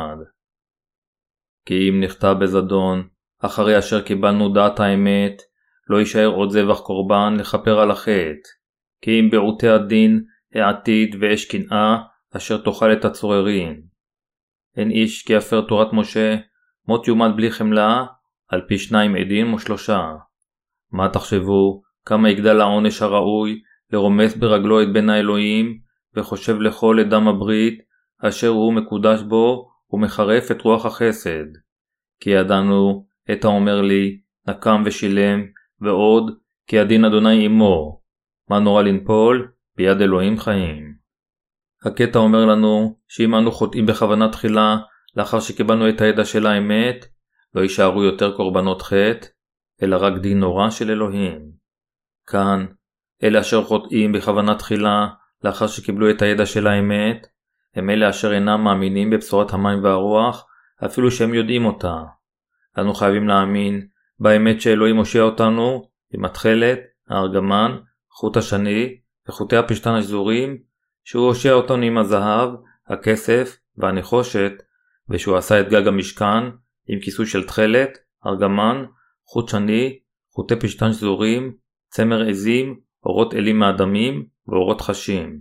כי 1.66 1.88
אם 1.88 2.00
נחטא 2.00 2.32
בזדון, 2.32 3.08
אחרי 3.40 3.78
אשר 3.78 4.02
קיבלנו 4.02 4.48
דעת 4.48 4.80
האמת, 4.80 5.42
לא 5.88 5.98
יישאר 5.98 6.26
עוד 6.26 6.50
זבח 6.50 6.80
קורבן 6.80 7.36
לכפר 7.38 7.80
על 7.80 7.90
החטא. 7.90 8.48
כי 9.02 9.20
אם 9.20 9.30
בעוטי 9.30 9.68
הדין 9.68 10.24
העתיד 10.54 11.16
ואש 11.20 11.44
קנאה, 11.44 11.96
אשר 12.36 12.56
תאכל 12.56 12.92
את 12.92 13.04
הצוררים. 13.04 13.82
אין 14.76 14.90
איש 14.90 15.22
כי 15.22 15.32
יפר 15.32 15.60
תורת 15.60 15.92
משה, 15.92 16.36
מות 16.88 17.08
יומת 17.08 17.36
בלי 17.36 17.50
חמלה, 17.50 18.04
על 18.48 18.62
פי 18.68 18.78
שניים 18.78 19.14
עדים 19.16 19.52
או 19.52 19.58
שלושה. 19.58 20.12
מה 20.92 21.08
תחשבו, 21.08 21.82
כמה 22.04 22.30
יגדל 22.30 22.60
העונש 22.60 23.02
הראוי 23.02 23.60
לרומס 23.92 24.36
ברגלו 24.36 24.82
את 24.82 24.92
בן 24.92 25.10
האלוהים, 25.10 25.78
וחושב 26.14 26.60
לכל 26.60 27.00
את 27.00 27.08
דם 27.08 27.28
הברית, 27.28 27.78
אשר 28.22 28.48
הוא 28.48 28.72
מקודש 28.72 29.22
בו, 29.22 29.75
ומחרף 29.90 30.50
את 30.50 30.62
רוח 30.62 30.86
החסד. 30.86 31.46
כי 32.20 32.30
ידענו 32.30 33.06
את 33.32 33.44
האומר 33.44 33.82
לי, 33.82 34.20
נקם 34.48 34.82
ושילם, 34.86 35.40
ועוד, 35.80 36.30
כי 36.66 36.78
הדין 36.78 37.04
אדוני 37.04 37.44
עמו. 37.44 38.00
מה 38.50 38.58
נורא 38.58 38.82
לנפול? 38.82 39.52
ביד 39.76 40.00
אלוהים 40.00 40.38
חיים. 40.38 40.94
הקטע 41.84 42.18
אומר 42.18 42.44
לנו 42.44 42.98
שאם 43.08 43.34
אנו 43.34 43.52
חוטאים 43.52 43.86
בכוונה 43.86 44.28
תחילה 44.32 44.76
לאחר 45.16 45.40
שקיבלנו 45.40 45.88
את 45.88 46.00
הידע 46.00 46.24
של 46.24 46.46
האמת, 46.46 47.06
לא 47.54 47.60
יישארו 47.60 48.02
יותר 48.02 48.36
קורבנות 48.36 48.82
חטא, 48.82 49.26
אלא 49.82 49.96
רק 49.96 50.12
דין 50.22 50.40
נורא 50.40 50.70
של 50.70 50.90
אלוהים. 50.90 51.50
כאן, 52.26 52.66
אלה 53.22 53.40
אשר 53.40 53.64
חוטאים 53.64 54.12
בכוונה 54.12 54.54
תחילה 54.54 55.06
לאחר 55.44 55.66
שקיבלו 55.66 56.10
את 56.10 56.22
הידע 56.22 56.46
של 56.46 56.66
האמת, 56.66 57.26
הם 57.76 57.90
אלה 57.90 58.10
אשר 58.10 58.32
אינם 58.32 58.64
מאמינים 58.64 59.10
בבשורת 59.10 59.52
המים 59.52 59.84
והרוח, 59.84 60.46
אפילו 60.84 61.10
שהם 61.10 61.34
יודעים 61.34 61.64
אותה. 61.64 62.02
אנו 62.78 62.94
חייבים 62.94 63.28
להאמין 63.28 63.86
באמת 64.20 64.60
שאלוהים 64.60 64.96
הושיע 64.96 65.22
אותנו 65.22 65.88
עם 66.14 66.24
התכלת, 66.24 66.78
הארגמן, 67.08 67.78
חוט 68.10 68.36
השני 68.36 68.96
וחוטי 69.28 69.56
הפשתן 69.56 69.90
השזורים, 69.90 70.58
שהוא 71.04 71.26
הושיע 71.26 71.52
אותנו 71.52 71.82
עם 71.82 71.98
הזהב, 71.98 72.50
הכסף 72.88 73.56
והנחושת, 73.76 74.52
ושהוא 75.08 75.36
עשה 75.36 75.60
את 75.60 75.68
גג 75.68 75.88
המשכן 75.88 76.44
עם 76.88 77.00
כיסוי 77.00 77.26
של 77.26 77.46
תכלת, 77.46 77.98
ארגמן, 78.26 78.84
חוט 79.26 79.48
שני, 79.48 79.98
חוטי 80.34 80.56
פשתן 80.56 80.92
שזורים, 80.92 81.54
צמר 81.88 82.28
עזים, 82.28 82.80
אורות 83.06 83.34
אלים 83.34 83.58
מאדמים 83.58 84.26
ואורות 84.48 84.80
חשים. 84.80 85.40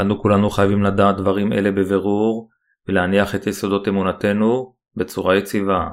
אנו 0.00 0.22
כולנו 0.22 0.50
חייבים 0.50 0.82
לדעת 0.82 1.16
דברים 1.16 1.52
אלה 1.52 1.70
בבירור, 1.70 2.48
ולהניח 2.88 3.34
את 3.34 3.46
יסודות 3.46 3.88
אמונתנו 3.88 4.74
בצורה 4.96 5.36
יציבה. 5.36 5.88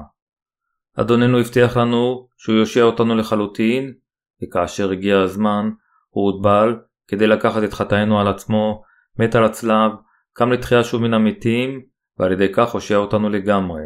אדוננו 0.96 1.38
הבטיח 1.38 1.76
לנו 1.76 2.28
שהוא 2.36 2.56
יושיע 2.56 2.84
אותנו 2.84 3.14
לחלוטין, 3.14 3.94
וכאשר 4.42 4.90
הגיע 4.90 5.20
הזמן, 5.20 5.70
הוא 6.10 6.30
הוטבל 6.30 6.76
כדי 7.08 7.26
לקחת 7.26 7.62
את 7.64 7.72
חטאינו 7.72 8.20
על 8.20 8.28
עצמו, 8.28 8.82
מת 9.18 9.34
על 9.34 9.44
הצלב, 9.44 9.92
קם 10.32 10.52
לתחייה 10.52 10.84
שוב 10.84 11.02
מן 11.02 11.14
המתים, 11.14 11.82
ועל 12.18 12.32
ידי 12.32 12.52
כך 12.52 12.70
הושיע 12.70 12.96
אותנו 12.96 13.28
לגמרי. 13.28 13.82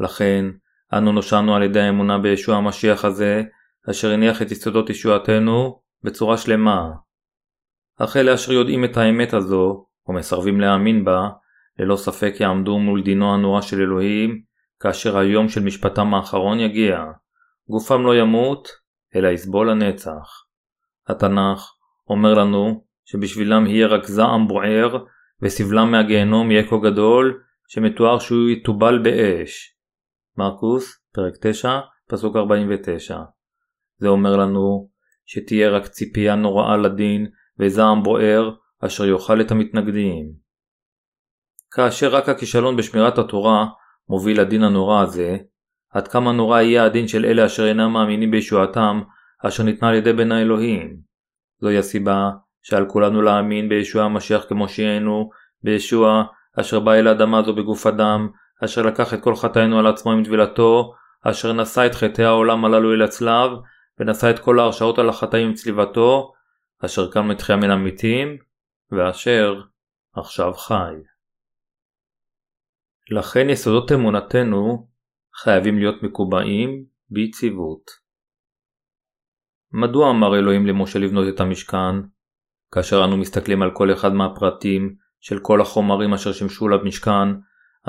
לכן, 0.00 0.44
אנו 0.92 1.12
נושענו 1.12 1.56
על 1.56 1.62
ידי 1.62 1.80
האמונה 1.80 2.18
בישוע 2.18 2.56
המשיח 2.56 3.04
הזה, 3.04 3.42
אשר 3.90 4.10
הניח 4.10 4.42
את 4.42 4.50
יסודות 4.50 4.90
ישועתנו 4.90 5.80
בצורה 6.02 6.36
שלמה. 6.38 6.90
אך 7.98 8.16
אלה 8.16 8.34
אשר 8.34 8.52
יודעים 8.52 8.84
את 8.84 8.96
האמת 8.96 9.34
הזו, 9.34 9.86
ומסרבים 10.08 10.60
להאמין 10.60 11.04
בה, 11.04 11.28
ללא 11.78 11.96
ספק 11.96 12.34
יעמדו 12.40 12.78
מול 12.78 13.02
דינו 13.02 13.34
הנורא 13.34 13.60
של 13.60 13.80
אלוהים, 13.80 14.42
כאשר 14.80 15.18
היום 15.18 15.48
של 15.48 15.64
משפטם 15.64 16.14
האחרון 16.14 16.60
יגיע. 16.60 17.04
גופם 17.68 18.02
לא 18.02 18.16
ימות, 18.16 18.68
אלא 19.16 19.28
יסבול 19.28 19.70
לנצח. 19.70 20.44
התנ"ך 21.08 21.72
אומר 22.10 22.34
לנו 22.34 22.84
שבשבילם 23.04 23.66
יהיה 23.66 23.86
רק 23.86 24.04
זעם 24.04 24.48
בוער, 24.48 25.04
וסבלם 25.42 25.90
מהגיהנום 25.90 26.50
יהיה 26.50 26.68
כה 26.68 26.76
גדול, 26.76 27.40
שמתואר 27.68 28.18
שהוא 28.18 28.48
יתובל 28.50 28.98
באש. 28.98 29.76
מרקוס, 30.36 31.04
פרק 31.12 31.34
9, 31.40 31.80
פסוק 32.08 32.36
49. 32.36 33.18
זה 33.98 34.08
אומר 34.08 34.36
לנו 34.36 34.88
שתהיה 35.26 35.70
רק 35.70 35.86
ציפייה 35.86 36.34
נוראה 36.34 36.76
לדין 36.76 37.26
וזעם 37.58 38.02
בוער 38.02 38.50
אשר 38.80 39.04
יאכל 39.04 39.40
את 39.40 39.50
המתנגדים. 39.50 40.32
כאשר 41.70 42.14
רק 42.14 42.28
הכישלון 42.28 42.76
בשמירת 42.76 43.18
התורה 43.18 43.66
מוביל 44.08 44.40
לדין 44.40 44.62
הנורא 44.62 45.02
הזה, 45.02 45.36
עד 45.90 46.08
כמה 46.08 46.32
נורא 46.32 46.60
יהיה 46.60 46.84
הדין 46.84 47.08
של 47.08 47.24
אלה 47.24 47.46
אשר 47.46 47.66
אינם 47.66 47.92
מאמינים 47.92 48.30
בישועתם 48.30 49.00
אשר 49.46 49.62
ניתנה 49.62 49.88
על 49.88 49.94
ידי 49.94 50.12
בן 50.12 50.32
האלוהים. 50.32 50.96
זוהי 51.60 51.78
הסיבה 51.78 52.30
שעל 52.62 52.86
כולנו 52.86 53.22
להאמין 53.22 53.68
בישוע 53.68 54.04
המשיח 54.04 54.44
כמושיענו 54.48 55.30
בישוע, 55.62 56.24
אשר 56.60 56.80
בא 56.80 56.92
אל 56.92 57.06
האדמה 57.06 57.38
הזו 57.38 57.54
בגוף 57.54 57.86
אדם, 57.86 58.28
אשר 58.64 58.82
לקח 58.82 59.14
את 59.14 59.22
כל 59.22 59.36
חטאינו 59.36 59.78
על 59.78 59.86
עצמו 59.86 60.12
עם 60.12 60.24
טבילתו, 60.24 60.92
אשר 61.22 61.52
נשא 61.52 61.86
את 61.86 61.94
חטאי 61.94 62.24
העולם 62.24 62.64
הללו 62.64 62.92
אל 62.92 63.02
הצלב, 63.02 63.50
ונשא 64.00 64.30
את 64.30 64.38
כל 64.38 64.60
ההרשעות 64.60 64.98
על 64.98 65.08
החטאים 65.08 65.48
עם 65.48 65.54
צליבתו, 65.54 66.32
אשר 66.84 67.10
קם 67.10 67.30
לתחייה 67.30 67.58
מן 67.58 67.70
המתים, 67.70 68.36
ואשר 68.90 69.62
עכשיו 70.12 70.54
חי. 70.54 70.94
לכן 73.10 73.50
יסודות 73.50 73.92
אמונתנו 73.92 74.88
חייבים 75.42 75.78
להיות 75.78 76.02
מקובעים 76.02 76.84
ביציבות. 77.10 77.90
מדוע 79.72 80.10
אמר 80.10 80.38
אלוהים 80.38 80.66
למשה 80.66 80.98
לבנות 80.98 81.34
את 81.34 81.40
המשכן? 81.40 81.96
כאשר 82.72 83.04
אנו 83.04 83.16
מסתכלים 83.16 83.62
על 83.62 83.70
כל 83.70 83.92
אחד 83.92 84.12
מהפרטים 84.12 84.94
של 85.20 85.38
כל 85.38 85.60
החומרים 85.60 86.14
אשר 86.14 86.32
שימשו 86.32 86.68
למשכן, 86.68 87.28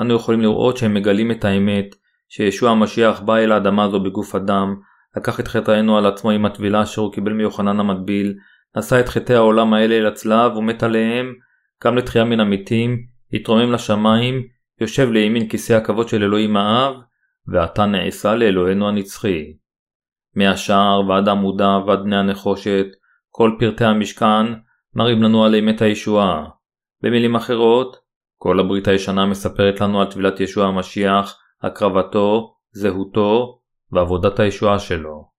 אנו 0.00 0.14
יכולים 0.14 0.40
לראות 0.40 0.76
שהם 0.76 0.94
מגלים 0.94 1.30
את 1.30 1.44
האמת 1.44 1.86
שישוע 2.28 2.70
המשיח 2.70 3.20
בא 3.20 3.36
אל 3.36 3.52
האדמה 3.52 3.84
הזו 3.84 4.00
בגוף 4.00 4.34
אדם, 4.34 4.76
לקח 5.16 5.40
את 5.40 5.48
חטאינו 5.48 5.98
על 5.98 6.06
עצמו 6.06 6.30
עם 6.30 6.44
הטבילה 6.44 6.82
אשר 6.82 7.02
הוא 7.02 7.12
קיבל 7.12 7.32
מיוחנן 7.32 7.80
המטביל, 7.80 8.34
נשא 8.76 9.00
את 9.00 9.08
חטאי 9.08 9.36
העולם 9.36 9.74
האלה 9.74 9.94
אל 9.94 10.06
הצלב 10.06 10.56
ומת 10.56 10.82
עליהם, 10.82 11.34
קם 11.78 11.96
לתחייה 11.96 12.24
מן 12.24 12.40
המתים, 12.40 12.98
התרומם 13.32 13.72
לשמיים, 13.72 14.42
יושב 14.80 15.10
לימין 15.10 15.48
כיסא 15.48 15.72
הכבוד 15.72 16.08
של 16.08 16.22
אלוהים 16.22 16.56
האב, 16.56 16.94
ועתה 17.46 17.86
נעשה 17.86 18.34
לאלוהינו 18.34 18.88
הנצחי. 18.88 19.56
מהשער 20.34 21.08
ועד 21.08 21.28
עמודה 21.28 21.78
ועד 21.86 22.02
בני 22.02 22.16
הנחושת, 22.16 22.86
כל 23.30 23.56
פרטי 23.58 23.84
המשכן 23.84 24.46
מראים 24.94 25.22
לנו 25.22 25.44
על 25.44 25.54
אמת 25.54 25.82
הישועה. 25.82 26.44
במילים 27.02 27.36
אחרות, 27.36 27.96
כל 28.36 28.60
הברית 28.60 28.88
הישנה 28.88 29.26
מספרת 29.26 29.80
לנו 29.80 30.00
על 30.00 30.10
טבילת 30.10 30.40
ישוע 30.40 30.66
המשיח, 30.66 31.38
הקרבתו, 31.62 32.54
זהותו 32.70 33.60
ועבודת 33.92 34.40
הישועה 34.40 34.78
שלו. 34.78 35.30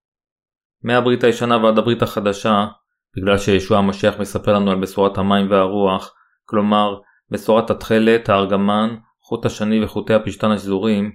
מהברית 0.84 1.24
הישנה 1.24 1.58
ועד 1.58 1.78
הברית 1.78 2.02
החדשה, 2.02 2.68
בגלל 3.18 3.38
שישוע 3.38 3.78
המשיח 3.78 4.20
מספר 4.20 4.54
לנו 4.54 4.72
על 4.72 4.82
בשורת 4.82 5.18
המים 5.18 5.52
והרוח, 5.52 6.16
כלומר 6.46 7.00
בשורת 7.32 7.70
התכלת, 7.70 8.30
הארגמן, 8.30 8.96
חוט 9.22 9.46
השני 9.46 9.84
וחוטי 9.84 10.14
הפשתן 10.14 10.52
השזורים, 10.52 11.12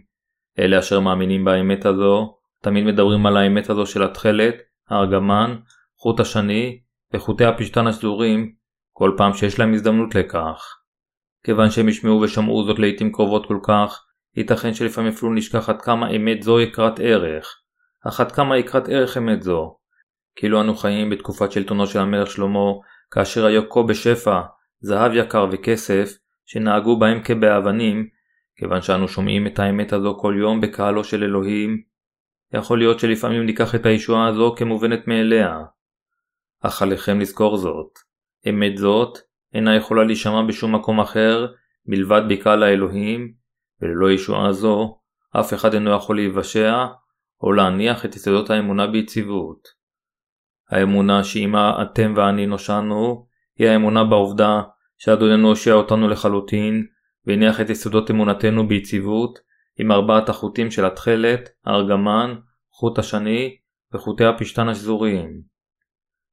אלה 0.58 0.78
אשר 0.78 1.00
מאמינים 1.00 1.44
באמת 1.44 1.86
הזו, 1.86 2.36
תמיד 2.62 2.84
מדברים 2.84 3.26
על 3.26 3.36
האמת 3.36 3.70
הזו 3.70 3.86
של 3.86 4.02
התכלת, 4.02 4.54
הארגמן, 4.88 5.56
חוט 5.98 6.20
השני 6.20 6.80
וחוטי 7.14 7.44
הפשתן 7.44 7.86
השזורים, 7.86 8.52
כל 8.92 9.14
פעם 9.16 9.34
שיש 9.34 9.58
להם 9.58 9.74
הזדמנות 9.74 10.14
לכך. 10.14 10.76
כיוון 11.44 11.70
שהם 11.70 11.88
ישמעו 11.88 12.20
ושמעו 12.20 12.64
זאת 12.64 12.78
לעיתים 12.78 13.12
קרובות 13.12 13.46
כל 13.46 13.58
כך, 13.62 14.04
ייתכן 14.36 14.74
שלפעמים 14.74 15.12
אפילו 15.12 15.34
נשכח 15.34 15.68
עד 15.68 15.82
כמה 15.82 16.10
אמת 16.10 16.42
זו 16.42 16.60
יקרת 16.60 17.00
ערך, 17.00 17.46
אך 18.08 18.20
עד 18.20 18.32
כמה 18.32 18.58
יקרת 18.58 18.88
ערך 18.88 19.18
אמת 19.18 19.42
זו. 19.42 19.76
כאילו 20.36 20.60
אנו 20.60 20.74
חיים 20.76 21.10
בתקופת 21.10 21.52
שלטונו 21.52 21.86
של 21.86 21.98
המלך 21.98 22.30
שלמה, 22.30 22.72
כאשר 23.10 23.46
היו 23.46 23.70
כה 23.70 23.82
בשפע, 23.82 24.40
זהב 24.80 25.12
יקר 25.14 25.46
וכסף, 25.52 26.10
שנהגו 26.46 26.98
בהם 26.98 27.22
כבאבנים, 27.22 28.08
כיוון 28.56 28.82
שאנו 28.82 29.08
שומעים 29.08 29.46
את 29.46 29.58
האמת 29.58 29.92
הזו 29.92 30.18
כל 30.20 30.34
יום 30.38 30.60
בקהלו 30.60 31.04
של 31.04 31.24
אלוהים, 31.24 31.82
יכול 32.54 32.78
להיות 32.78 33.00
שלפעמים 33.00 33.46
ניקח 33.46 33.74
את 33.74 33.86
הישועה 33.86 34.28
הזו 34.28 34.54
כמובנת 34.56 35.08
מאליה. 35.08 35.60
אך 36.60 36.82
עליכם 36.82 37.20
לזכור 37.20 37.56
זאת. 37.56 37.98
אמת 38.48 38.76
זאת 38.76 39.18
אינה 39.54 39.76
יכולה 39.76 40.04
להישמע 40.04 40.42
בשום 40.48 40.74
מקום 40.74 41.00
אחר 41.00 41.46
מלבד 41.86 42.22
בקהל 42.28 42.62
האלוהים, 42.62 43.32
וללא 43.82 44.10
ישועה 44.10 44.52
זו 44.52 44.98
אף 45.40 45.54
אחד 45.54 45.74
אינו 45.74 45.90
יכול 45.96 46.16
להיוושע 46.16 46.86
או 47.40 47.52
להניח 47.52 48.04
את 48.04 48.16
יסודות 48.16 48.50
האמונה 48.50 48.86
ביציבות. 48.86 49.83
האמונה 50.70 51.24
שעימה 51.24 51.82
אתם 51.82 52.14
ואני 52.16 52.46
נושענו 52.46 53.26
היא 53.58 53.68
האמונה 53.68 54.04
בעובדה 54.04 54.62
שאדוננו 54.98 55.48
הושיע 55.48 55.74
אותנו 55.74 56.08
לחלוטין 56.08 56.86
והניח 57.26 57.60
את 57.60 57.70
יסודות 57.70 58.10
אמונתנו 58.10 58.68
ביציבות 58.68 59.38
עם 59.78 59.92
ארבעת 59.92 60.28
החוטים 60.28 60.70
של 60.70 60.84
התכלת, 60.84 61.48
הארגמן, 61.64 62.34
חוט 62.70 62.98
השני 62.98 63.56
וחוטי 63.94 64.24
הפשתן 64.24 64.68
השזוריים. 64.68 65.42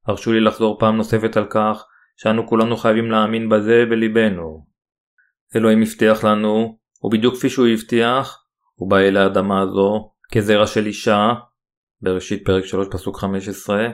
הרשו 0.06 0.32
לי 0.32 0.40
לחזור 0.40 0.78
פעם 0.78 0.96
נוספת 0.96 1.36
על 1.36 1.46
כך 1.50 1.84
שאנו 2.16 2.46
כולנו 2.46 2.76
חייבים 2.76 3.10
להאמין 3.10 3.48
בזה 3.48 3.84
בליבנו. 3.90 4.66
אלוהים 5.56 5.82
הבטיח 5.82 6.24
לנו, 6.24 6.78
ובדיוק 7.02 7.34
כפי 7.34 7.48
שהוא 7.48 7.66
הבטיח, 7.66 8.44
הוא 8.74 8.90
בא 8.90 8.98
אל 8.98 9.16
האדמה 9.16 9.62
הזו 9.62 10.12
כזרע 10.32 10.66
של 10.66 10.86
אישה, 10.86 11.32
בראשית 12.00 12.44
פרק 12.44 12.64
3 12.64 12.86
פסוק 12.90 13.18
15, 13.18 13.88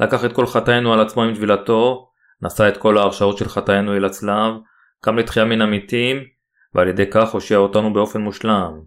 לקח 0.00 0.24
את 0.24 0.32
כל 0.32 0.46
חטאינו 0.46 0.92
על 0.92 1.00
עצמו 1.00 1.22
עם 1.22 1.34
טבילתו, 1.34 2.08
נשא 2.42 2.68
את 2.68 2.76
כל 2.76 2.98
ההרשאות 2.98 3.38
של 3.38 3.48
חטאינו 3.48 3.96
אל 3.96 4.04
הצלב, 4.04 4.54
קם 5.00 5.18
לתחייה 5.18 5.46
מן 5.46 5.62
המתים, 5.62 6.16
ועל 6.74 6.88
ידי 6.88 7.10
כך 7.10 7.30
הושיע 7.30 7.58
אותנו 7.58 7.92
באופן 7.92 8.20
מושלם. 8.20 8.80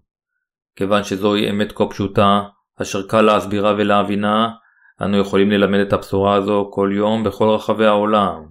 כיוון 0.76 1.04
שזוהי 1.04 1.50
אמת 1.50 1.72
כה 1.72 1.86
פשוטה, 1.86 2.44
אשר 2.82 3.08
קל 3.08 3.22
להסבירה 3.22 3.74
ולהבינה, 3.78 4.50
אנו 5.02 5.18
יכולים 5.18 5.52
ללמד 5.52 5.80
את 5.80 5.94
הבשורה 5.94 6.36
הזו 6.36 6.70
כל 6.74 6.90
יום 6.94 7.24
בכל 7.24 7.50
רחבי 7.50 7.86
העולם. 7.86 8.46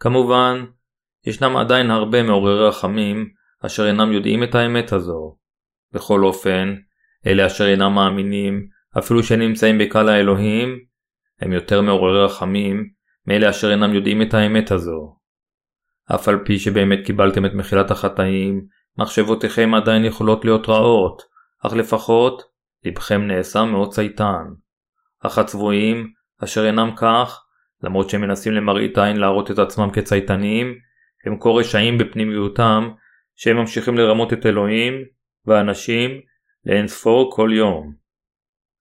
כמובן, 0.00 0.64
ישנם 1.26 1.56
עדיין 1.56 1.90
הרבה 1.90 2.22
מעוררי 2.22 2.68
רחמים 2.68 3.28
אשר 3.66 3.86
אינם 3.86 4.12
יודעים 4.12 4.42
את 4.42 4.54
האמת 4.54 4.92
הזו. 4.92 5.36
בכל 5.92 6.24
אופן, 6.24 6.74
אלה 7.26 7.46
אשר 7.46 7.66
אינם 7.66 7.94
מאמינים, 7.94 8.66
אפילו 8.98 9.22
שנמצאים 9.22 9.78
בקהל 9.78 10.08
האלוהים, 10.08 10.78
הם 11.40 11.52
יותר 11.52 11.82
מעוררי 11.82 12.24
רחמים 12.24 12.90
מאלה 13.26 13.50
אשר 13.50 13.70
אינם 13.70 13.94
יודעים 13.94 14.22
את 14.22 14.34
האמת 14.34 14.70
הזו. 14.70 15.16
אף 16.14 16.28
על 16.28 16.38
פי 16.44 16.58
שבאמת 16.58 16.98
קיבלתם 17.06 17.46
את 17.46 17.54
מחילת 17.54 17.90
החטאים, 17.90 18.66
מחשבותיכם 18.98 19.74
עדיין 19.74 20.04
יכולות 20.04 20.44
להיות 20.44 20.68
רעות, 20.68 21.22
אך 21.66 21.72
לפחות 21.72 22.42
לבכם 22.84 23.26
נעשה 23.26 23.64
מאוד 23.64 23.92
צייתן. 23.92 24.44
אך 25.22 25.38
הצבועים, 25.38 26.12
אשר 26.44 26.66
אינם 26.66 26.90
כך, 26.96 27.44
למרות 27.82 28.10
שהם 28.10 28.20
מנסים 28.20 28.52
למראית 28.52 28.98
עין 28.98 29.16
להראות 29.16 29.50
את 29.50 29.58
עצמם 29.58 29.90
כצייתנים, 29.90 30.74
הם 31.26 31.40
כה 31.40 31.48
רשעים 31.48 31.98
בפנימיותם, 31.98 32.90
שהם 33.36 33.56
ממשיכים 33.56 33.98
לרמות 33.98 34.32
את 34.32 34.46
אלוהים 34.46 34.94
ואנשים 35.46 36.10
לאין 36.66 36.88
ספור 36.88 37.32
כל 37.36 37.50
יום. 37.52 37.94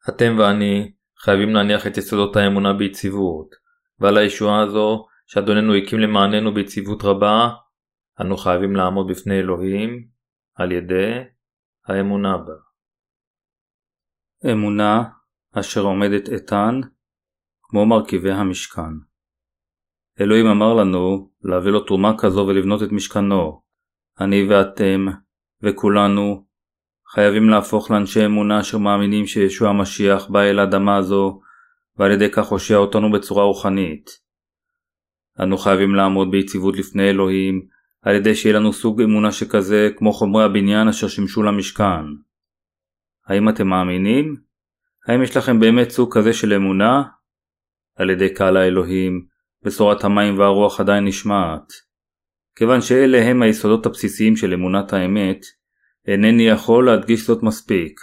אתם 0.09 0.35
ואני 0.39 0.91
חייבים 1.21 1.49
להניח 1.49 1.87
את 1.87 1.97
יסודות 1.97 2.35
האמונה 2.35 2.73
ביציבות, 2.73 3.55
ועל 3.99 4.17
הישועה 4.17 4.61
הזו 4.61 5.05
שאדוננו 5.27 5.75
הקים 5.75 5.99
למעננו 5.99 6.53
ביציבות 6.53 7.03
רבה, 7.03 7.49
אנו 8.21 8.37
חייבים 8.37 8.75
לעמוד 8.75 9.07
בפני 9.07 9.39
אלוהים 9.39 10.07
על 10.55 10.71
ידי 10.71 11.23
האמונה 11.87 12.37
בה. 12.37 12.53
אמונה 14.51 15.03
אשר 15.59 15.81
עומדת 15.81 16.29
איתן 16.29 16.79
כמו 17.61 17.85
מרכיבי 17.85 18.31
המשכן. 18.31 19.09
אלוהים 20.21 20.47
אמר 20.47 20.73
לנו 20.73 21.31
להביא 21.41 21.71
לו 21.71 21.79
תרומה 21.79 22.11
כזו 22.17 22.45
ולבנות 22.47 22.83
את 22.83 22.91
משכנו. 22.91 23.61
אני 24.19 24.47
ואתם 24.49 25.05
וכולנו 25.63 26.47
חייבים 27.11 27.49
להפוך 27.49 27.91
לאנשי 27.91 28.25
אמונה 28.25 28.59
אשר 28.59 28.77
מאמינים 28.77 29.27
שישוע 29.27 29.69
המשיח 29.69 30.27
בא 30.27 30.41
אל 30.41 30.59
האדמה 30.59 30.97
הזו 30.97 31.41
ועל 31.97 32.11
ידי 32.11 32.31
כך 32.31 32.47
הושיע 32.47 32.77
אותנו 32.77 33.11
בצורה 33.11 33.43
רוחנית. 33.43 34.09
אנו 35.43 35.57
חייבים 35.57 35.95
לעמוד 35.95 36.31
ביציבות 36.31 36.77
לפני 36.77 37.09
אלוהים 37.09 37.65
על 38.01 38.15
ידי 38.15 38.35
שיהיה 38.35 38.55
לנו 38.55 38.73
סוג 38.73 39.01
אמונה 39.01 39.31
שכזה 39.31 39.89
כמו 39.97 40.13
חומרי 40.13 40.43
הבניין 40.43 40.87
אשר 40.87 41.07
שימשו 41.07 41.43
למשכן. 41.43 42.05
האם 43.27 43.49
אתם 43.49 43.67
מאמינים? 43.67 44.35
האם 45.07 45.23
יש 45.23 45.37
לכם 45.37 45.59
באמת 45.59 45.89
סוג 45.89 46.17
כזה 46.17 46.33
של 46.33 46.53
אמונה? 46.53 47.03
על 47.95 48.09
ידי 48.09 48.33
קהל 48.33 48.57
האלוהים, 48.57 49.25
בשורת 49.63 50.03
המים 50.03 50.39
והרוח 50.39 50.79
עדיין 50.79 51.05
נשמעת. 51.05 51.73
כיוון 52.55 52.81
שאלה 52.81 53.21
הם 53.21 53.41
היסודות 53.41 53.85
הבסיסיים 53.85 54.35
של 54.35 54.53
אמונת 54.53 54.93
האמת, 54.93 55.41
אינני 56.09 56.43
יכול 56.43 56.85
להדגיש 56.85 57.27
זאת 57.27 57.43
מספיק. 57.43 57.99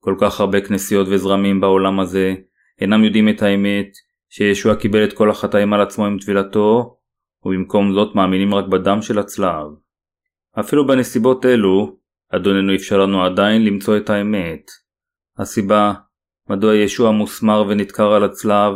כל 0.00 0.14
כך 0.20 0.40
הרבה 0.40 0.60
כנסיות 0.60 1.08
וזרמים 1.08 1.60
בעולם 1.60 2.00
הזה 2.00 2.34
אינם 2.80 3.04
יודעים 3.04 3.28
את 3.28 3.42
האמת 3.42 3.88
שישוע 4.28 4.76
קיבל 4.76 5.04
את 5.04 5.12
כל 5.12 5.30
החטאים 5.30 5.72
על 5.72 5.80
עצמו 5.80 6.06
עם 6.06 6.18
טבילתו, 6.18 6.98
ובמקום 7.44 7.92
זאת 7.92 8.14
מאמינים 8.14 8.54
רק 8.54 8.64
בדם 8.64 9.02
של 9.02 9.18
הצלב. 9.18 9.66
אפילו 10.60 10.86
בנסיבות 10.86 11.46
אלו, 11.46 11.98
אדוננו 12.34 12.74
אפשר 12.74 12.98
לנו 12.98 13.24
עדיין 13.24 13.64
למצוא 13.64 13.96
את 13.96 14.10
האמת. 14.10 14.70
הסיבה 15.38 15.92
מדוע 16.50 16.74
ישוע 16.74 17.10
מוסמר 17.10 17.64
ונדקר 17.68 18.12
על 18.12 18.24
הצלב 18.24 18.72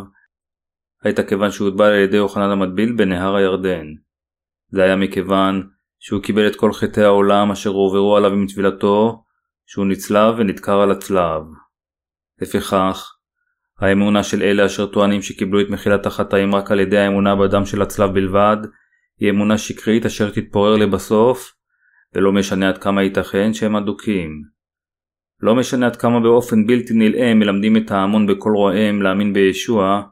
הייתה 1.03 1.23
כיוון 1.23 1.51
שהוטבל 1.51 1.85
על 1.85 2.03
ידי 2.05 2.17
יוחנן 2.17 2.51
המטביל 2.51 2.93
בנהר 2.93 3.37
הירדן. 3.37 3.87
זה 4.71 4.83
היה 4.83 4.97
מכיוון 4.97 5.69
שהוא 5.99 6.23
קיבל 6.23 6.47
את 6.47 6.57
כל 6.57 6.73
חטאי 6.73 7.05
העולם 7.05 7.51
אשר 7.51 7.71
הועברו 7.71 8.17
עליו 8.17 8.33
עם 8.33 8.47
טבילתו, 8.47 9.23
שהוא 9.67 9.87
נצלב 9.87 10.35
ונדקר 10.39 10.81
על 10.81 10.91
הצלב. 10.91 11.43
לפיכך, 12.41 13.15
האמונה 13.81 14.23
של 14.23 14.43
אלה 14.43 14.67
אשר 14.67 14.87
טוענים 14.87 15.23
שקיבלו 15.23 15.61
את 15.61 15.71
מחילת 15.71 16.07
החטאים 16.07 16.55
רק 16.55 16.71
על 16.71 16.81
ידי 16.81 16.99
האמונה 16.99 17.37
בדם 17.37 17.65
של 17.65 17.83
הצלב 17.83 18.15
בלבד, 18.15 18.57
היא 19.21 19.31
אמונה 19.31 19.59
שקרית 19.59 20.07
אשר 20.07 20.31
תתפורר 20.31 20.77
לבסוף, 20.77 21.53
ולא 22.15 22.33
משנה 22.33 22.69
עד 22.69 22.79
כמה 22.79 23.03
ייתכן 23.03 23.55
שהם 23.55 23.77
אדוקים. 23.77 24.43
לא 25.41 25.55
משנה 25.55 25.87
עד 25.87 25.97
כמה 25.97 26.21
באופן 26.21 26.67
בלתי 26.67 26.95
נלאה 26.95 27.35
מלמדים 27.35 27.77
את 27.77 27.91
ההמון 27.91 28.27
בכל 28.27 28.51
רועם 28.57 29.03
להאמין 29.03 29.33
בישוע, 29.33 30.03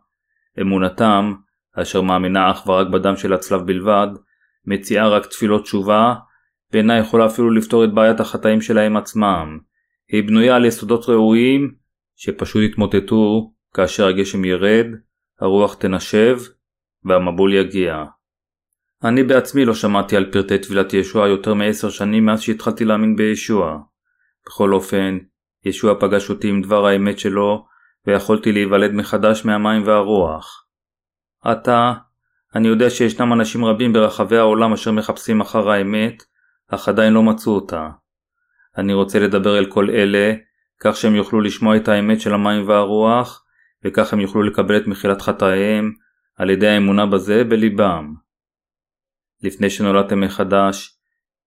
אמונתם, 0.61 1.35
אשר 1.83 2.03
מאמינה 2.03 2.51
אך 2.51 2.67
ורק 2.67 2.87
בדם 2.87 3.17
של 3.17 3.33
הצלב 3.33 3.61
בלבד, 3.67 4.09
מציעה 4.67 5.09
רק 5.09 5.27
תפילות 5.27 5.63
תשובה, 5.63 6.15
ואינה 6.73 6.99
יכולה 6.99 7.27
אפילו 7.27 7.51
לפתור 7.51 7.85
את 7.85 7.95
בעיית 7.95 8.21
החטאים 8.21 8.61
שלהם 8.61 8.97
עצמם. 8.97 9.59
היא 10.09 10.23
בנויה 10.23 10.57
על 10.57 10.65
יסודות 10.65 11.09
ראויים, 11.09 11.75
שפשוט 12.17 12.63
יתמוטטו 12.63 13.53
כאשר 13.75 14.07
הגשם 14.07 14.45
ירד, 14.45 14.87
הרוח 15.41 15.75
תנשב, 15.75 16.39
והמבול 17.05 17.55
יגיע. 17.55 18.05
אני 19.05 19.23
בעצמי 19.23 19.65
לא 19.65 19.75
שמעתי 19.75 20.17
על 20.17 20.33
פרטי 20.33 20.59
טבילת 20.59 20.95
ישוע 20.95 21.29
יותר 21.29 21.55
מעשר 21.55 21.91
שנים 21.91 22.27
מאז 22.27 22.41
שהתחלתי 22.41 22.85
להאמין 22.85 23.17
בישוע. 23.17 23.79
בכל 24.47 24.73
אופן, 24.73 25.19
ישוע 25.65 25.95
פגש 26.01 26.31
אותי 26.31 26.49
עם 26.49 26.63
דבר 26.63 26.87
האמת 26.87 27.19
שלו, 27.19 27.67
ויכולתי 28.07 28.53
להיוולד 28.53 28.93
מחדש 28.93 29.45
מהמים 29.45 29.87
והרוח. 29.87 30.67
עתה, 31.45 31.93
אני 32.57 32.69
יודע 32.69 32.91
שישנם 32.91 33.33
אנשים 33.33 33.65
רבים 33.65 33.93
ברחבי 33.93 34.37
העולם 34.37 34.73
אשר 34.73 34.93
מחפשים 34.93 35.41
אחר 35.41 35.71
האמת, 35.71 36.23
אך 36.69 36.89
עדיין 36.89 37.13
לא 37.13 37.23
מצאו 37.23 37.53
אותה. 37.53 37.91
אני 38.79 38.93
רוצה 38.95 39.19
לדבר 39.19 39.59
אל 39.59 39.67
כל 39.67 39.91
אלה, 39.91 40.35
כך 40.81 40.97
שהם 40.97 41.15
יוכלו 41.15 41.41
לשמוע 41.41 41.77
את 41.77 41.89
האמת 41.89 42.21
של 42.21 42.35
המים 42.35 42.69
והרוח, 42.69 43.45
וכך 43.85 44.13
הם 44.13 44.21
יוכלו 44.21 44.43
לקבל 44.43 44.77
את 44.77 44.87
מחילת 44.87 45.23
חטאיהם 45.23 45.93
על 46.37 46.51
ידי 46.51 46.69
האמונה 46.69 47.07
בזה 47.07 47.45
בליבם. 47.45 48.15
לפני 49.43 49.71
שנולדתם 49.71 50.21
מחדש, 50.21 50.99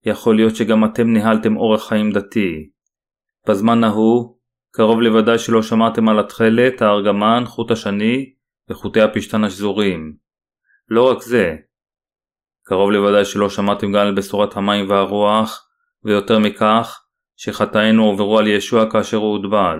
יכול 0.06 0.36
להיות 0.36 0.56
שגם 0.56 0.86
אתם 0.86 1.14
ניהלתם 1.14 1.58
אורח 1.58 1.88
חיים 1.88 2.12
דתי. 2.12 2.70
בזמן 3.48 3.84
ההוא, 3.84 4.38
קרוב 4.72 5.02
לוודאי 5.02 5.40
שלא 5.40 5.62
שמעתם 5.64 6.10
על 6.10 6.20
התכלת, 6.20 6.82
הארגמן, 6.82 7.44
חוט 7.46 7.72
השני 7.72 8.34
וחוטי 8.70 9.02
הפשתן 9.02 9.44
השזורים. 9.44 10.29
לא 10.90 11.12
רק 11.12 11.22
זה, 11.22 11.56
קרוב 12.66 12.92
לוודאי 12.92 13.26
שלא 13.26 13.50
שמעתם 13.50 13.92
גם 13.92 14.00
על 14.00 14.16
בשורת 14.16 14.58
המים 14.58 14.90
והרוח, 14.90 15.68
ויותר 16.04 16.40
מכך, 16.40 17.02
שחטאינו 17.36 18.06
עוברו 18.06 18.40
על 18.40 18.48
ישוע 18.48 18.92
כאשר 18.92 19.18
הוא 19.18 19.38
הוטבל. 19.38 19.80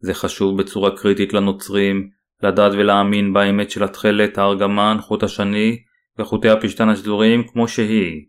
זה 0.00 0.14
חשוב 0.14 0.58
בצורה 0.58 0.96
קריטית 0.96 1.32
לנוצרים, 1.32 2.10
לדעת 2.42 2.72
ולהאמין 2.72 3.32
באמת 3.32 3.70
של 3.70 3.84
התכלת, 3.84 4.38
הארגמן, 4.38 4.96
חוט 5.00 5.22
השני 5.22 5.82
וחוטי 6.18 6.48
הפשתן 6.48 6.88
השזורים 6.88 7.48
כמו 7.48 7.68
שהיא. 7.68 8.26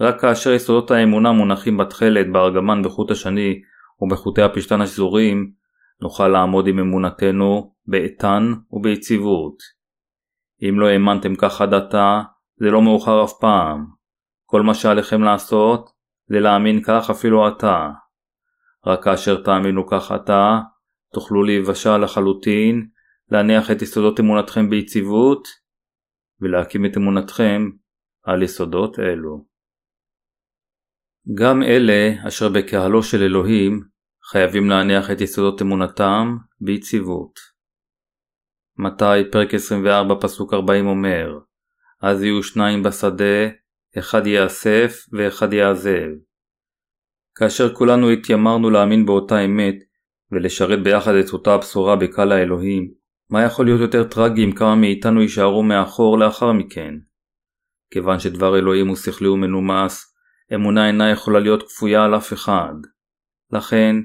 רק 0.00 0.20
כאשר 0.20 0.52
יסודות 0.52 0.90
האמונה 0.90 1.32
מונחים 1.32 1.76
בתכלת, 1.76 2.32
בארגמן, 2.32 2.82
בחוט 2.82 3.10
השני 3.10 3.60
ובחוטי 4.00 4.42
הפשתן 4.42 4.80
השזורים, 4.80 5.50
נוכל 6.02 6.28
לעמוד 6.28 6.66
עם 6.66 6.78
אמונתנו 6.78 7.74
באיתן 7.86 8.52
וביציבות. 8.72 9.77
אם 10.62 10.80
לא 10.80 10.86
האמנתם 10.86 11.34
כך 11.36 11.60
עד 11.60 11.74
עתה, 11.74 12.20
זה 12.56 12.66
לא 12.70 12.82
מאוחר 12.82 13.24
אף 13.24 13.32
פעם. 13.40 13.86
כל 14.46 14.62
מה 14.62 14.74
שעליכם 14.74 15.22
לעשות, 15.22 15.90
זה 16.28 16.40
להאמין 16.40 16.82
כך 16.82 17.10
אפילו 17.10 17.46
עתה. 17.46 17.90
רק 18.86 19.04
כאשר 19.04 19.42
תאמינו 19.42 19.86
כך 19.86 20.12
עתה, 20.12 20.60
תוכלו 21.14 21.42
להיוושע 21.42 21.98
לחלוטין, 21.98 22.88
להניח 23.30 23.70
את 23.70 23.82
יסודות 23.82 24.20
אמונתכם 24.20 24.70
ביציבות, 24.70 25.48
ולהקים 26.40 26.86
את 26.86 26.96
אמונתכם 26.96 27.70
על 28.24 28.42
יסודות 28.42 28.98
אלו. 28.98 29.44
גם 31.34 31.62
אלה 31.62 32.28
אשר 32.28 32.48
בקהלו 32.48 33.02
של 33.02 33.22
אלוהים 33.22 33.80
חייבים 34.30 34.70
להניח 34.70 35.10
את 35.10 35.20
יסודות 35.20 35.62
אמונתם 35.62 36.36
ביציבות. 36.60 37.47
מתי 38.80 39.30
פרק 39.32 39.54
24 39.54 40.14
פסוק 40.20 40.54
40 40.54 40.86
אומר 40.86 41.38
אז 42.02 42.22
יהיו 42.22 42.42
שניים 42.42 42.82
בשדה, 42.82 43.48
אחד 43.98 44.26
יאסף 44.26 45.06
ואחד 45.12 45.52
יעזב. 45.52 46.08
כאשר 47.34 47.74
כולנו 47.74 48.10
התיימרנו 48.10 48.70
להאמין 48.70 49.06
באותה 49.06 49.40
אמת 49.40 49.74
ולשרת 50.32 50.82
ביחד 50.82 51.14
את 51.14 51.32
אותה 51.32 51.54
הבשורה 51.54 51.96
בקהל 51.96 52.32
האלוהים, 52.32 52.90
מה 53.30 53.42
יכול 53.42 53.64
להיות 53.64 53.80
יותר 53.80 54.04
טרגי 54.04 54.44
אם 54.44 54.52
כמה 54.52 54.74
מאיתנו 54.74 55.22
יישארו 55.22 55.62
מאחור 55.62 56.18
לאחר 56.18 56.52
מכן? 56.52 56.94
כיוון 57.90 58.18
שדבר 58.18 58.58
אלוהים 58.58 58.88
הוא 58.88 58.96
שכלי 58.96 59.28
ומנומס, 59.28 60.14
אמונה 60.54 60.86
אינה 60.86 61.10
יכולה 61.10 61.40
להיות 61.40 61.62
כפויה 61.62 62.04
על 62.04 62.16
אף 62.16 62.32
אחד. 62.32 62.74
לכן, 63.52 63.96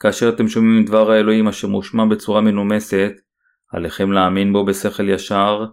כאשר 0.00 0.28
אתם 0.28 0.48
שומעים 0.48 0.84
דבר 0.84 1.10
האלוהים 1.10 1.48
אשר 1.48 1.68
מושמע 1.68 2.04
בצורה 2.04 2.40
מנומסת, 2.40 3.12
עליכם 3.72 4.12
להאמין 4.12 4.52
בו 4.52 4.64
בשכל 4.64 5.08
ישר, 5.08 5.64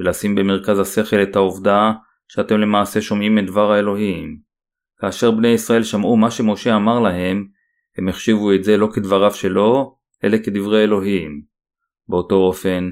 ולשים 0.00 0.34
במרכז 0.34 0.78
השכל 0.78 1.22
את 1.22 1.36
העובדה 1.36 1.92
שאתם 2.28 2.58
למעשה 2.58 3.00
שומעים 3.00 3.38
את 3.38 3.46
דבר 3.46 3.72
האלוהים. 3.72 4.38
כאשר 5.00 5.30
בני 5.30 5.48
ישראל 5.48 5.82
שמעו 5.82 6.16
מה 6.16 6.30
שמשה 6.30 6.76
אמר 6.76 7.00
להם, 7.00 7.48
הם 7.98 8.08
החשיבו 8.08 8.52
את 8.52 8.64
זה 8.64 8.76
לא 8.76 8.88
כדבריו 8.94 9.34
שלו, 9.34 9.96
אלא 10.24 10.38
כדברי 10.38 10.84
אלוהים. 10.84 11.42
באותו 12.08 12.34
אופן, 12.34 12.90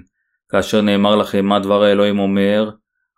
כאשר 0.51 0.81
נאמר 0.81 1.16
לכם 1.16 1.47
מה 1.47 1.59
דבר 1.59 1.82
האלוהים 1.82 2.19
אומר, 2.19 2.70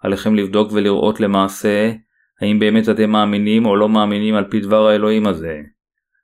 עליכם 0.02 0.35
לבדוק 0.35 0.73
ולראות 0.73 1.20
למעשה 1.20 1.93
האם 2.40 2.59
באמת 2.59 2.89
אתם 2.89 3.10
מאמינים 3.10 3.66
או 3.66 3.77
לא 3.77 3.89
מאמינים 3.89 4.35
על 4.35 4.44
פי 4.51 4.60
דבר 4.60 4.86
האלוהים 4.86 5.27
הזה. 5.27 5.60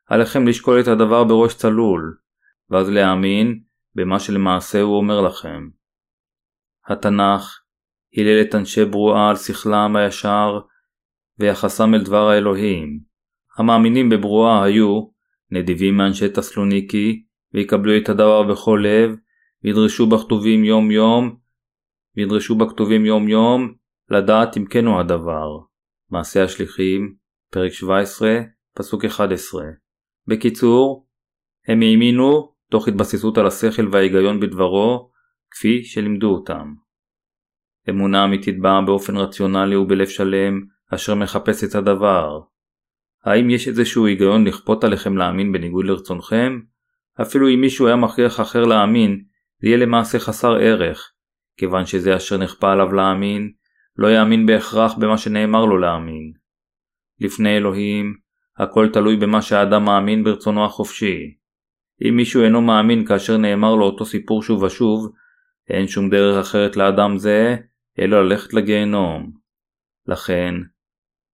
עליכם 0.08 0.46
לשקול 0.46 0.80
את 0.80 0.88
הדבר 0.88 1.24
בראש 1.24 1.54
צלול, 1.54 2.16
ואז 2.70 2.90
להאמין 2.90 3.60
במה 3.98 4.20
שלמעשה 4.20 4.80
הוא 4.80 4.96
אומר 4.96 5.20
לכם. 5.20 5.68
התנ"ך 6.86 7.60
הילל 8.12 8.42
את 8.42 8.54
אנשי 8.54 8.84
ברואה 8.84 9.30
על 9.30 9.36
שכלם 9.36 9.96
הישר 9.96 10.60
ויחסם 11.38 11.94
אל 11.94 12.04
דבר 12.04 12.28
האלוהים. 12.28 13.00
המאמינים 13.58 14.08
בברואה 14.08 14.64
היו 14.64 15.08
נדיבים 15.50 15.96
מאנשי 15.96 16.28
תסלוניקי 16.28 17.24
ויקבלו 17.54 17.96
את 17.96 18.08
הדבר 18.08 18.42
בכל 18.42 18.84
לב 18.84 19.16
וידרשו 19.64 20.06
בכתובים 20.06 20.64
יום 20.64 20.90
יום 20.90 21.36
וידרשו 22.16 22.54
בכתובים 22.54 23.06
יום 23.06 23.28
יום 23.28 23.74
לדעת 24.10 24.56
אם 24.56 24.66
כן 24.66 24.86
הוא 24.86 25.00
הדבר. 25.00 25.58
מעשה 26.10 26.44
השליחים, 26.44 27.14
פרק 27.50 27.72
17, 27.72 28.40
פסוק 28.74 29.04
11. 29.04 29.64
בקיצור, 30.26 31.06
הם 31.68 31.82
האמינו 31.82 32.57
תוך 32.70 32.88
התבססות 32.88 33.38
על 33.38 33.46
השכל 33.46 33.88
וההיגיון 33.92 34.40
בדברו, 34.40 35.10
כפי 35.50 35.84
שלימדו 35.84 36.30
אותם. 36.30 36.74
אמונה 37.90 38.24
אמיתית 38.24 38.60
באה 38.60 38.82
באופן 38.82 39.16
רציונלי 39.16 39.76
ובלב 39.76 40.06
שלם, 40.06 40.60
אשר 40.94 41.14
מחפש 41.14 41.64
את 41.64 41.74
הדבר. 41.74 42.40
האם 43.24 43.50
יש 43.50 43.68
איזשהו 43.68 44.06
היגיון 44.06 44.44
לכפות 44.44 44.84
עליכם 44.84 45.16
להאמין 45.16 45.52
בניגוד 45.52 45.84
לרצונכם? 45.84 46.60
אפילו 47.22 47.48
אם 47.48 47.60
מישהו 47.60 47.86
היה 47.86 47.96
מכריח 47.96 48.40
אחר 48.40 48.64
להאמין, 48.64 49.24
זה 49.60 49.68
יהיה 49.68 49.76
למעשה 49.76 50.18
חסר 50.18 50.52
ערך, 50.52 51.12
כיוון 51.56 51.86
שזה 51.86 52.16
אשר 52.16 52.36
נכפה 52.36 52.72
עליו 52.72 52.92
להאמין, 52.92 53.52
לא 53.96 54.08
יאמין 54.08 54.46
בהכרח 54.46 54.94
במה 54.94 55.18
שנאמר 55.18 55.64
לו 55.64 55.78
להאמין. 55.78 56.32
לפני 57.20 57.56
אלוהים, 57.56 58.14
הכל 58.58 58.88
תלוי 58.92 59.16
במה 59.16 59.42
שהאדם 59.42 59.84
מאמין 59.84 60.24
ברצונו 60.24 60.64
החופשי. 60.64 61.34
אם 62.02 62.16
מישהו 62.16 62.42
אינו 62.42 62.62
מאמין 62.62 63.06
כאשר 63.06 63.36
נאמר 63.36 63.74
לו 63.74 63.84
אותו 63.84 64.04
סיפור 64.04 64.42
שוב 64.42 64.62
ושוב, 64.62 65.12
אין 65.68 65.86
שום 65.86 66.10
דרך 66.10 66.36
אחרת 66.36 66.76
לאדם 66.76 67.18
זה, 67.18 67.56
אלא 67.98 68.24
ללכת 68.24 68.54
לגיהנום. 68.54 69.30
לכן, 70.06 70.54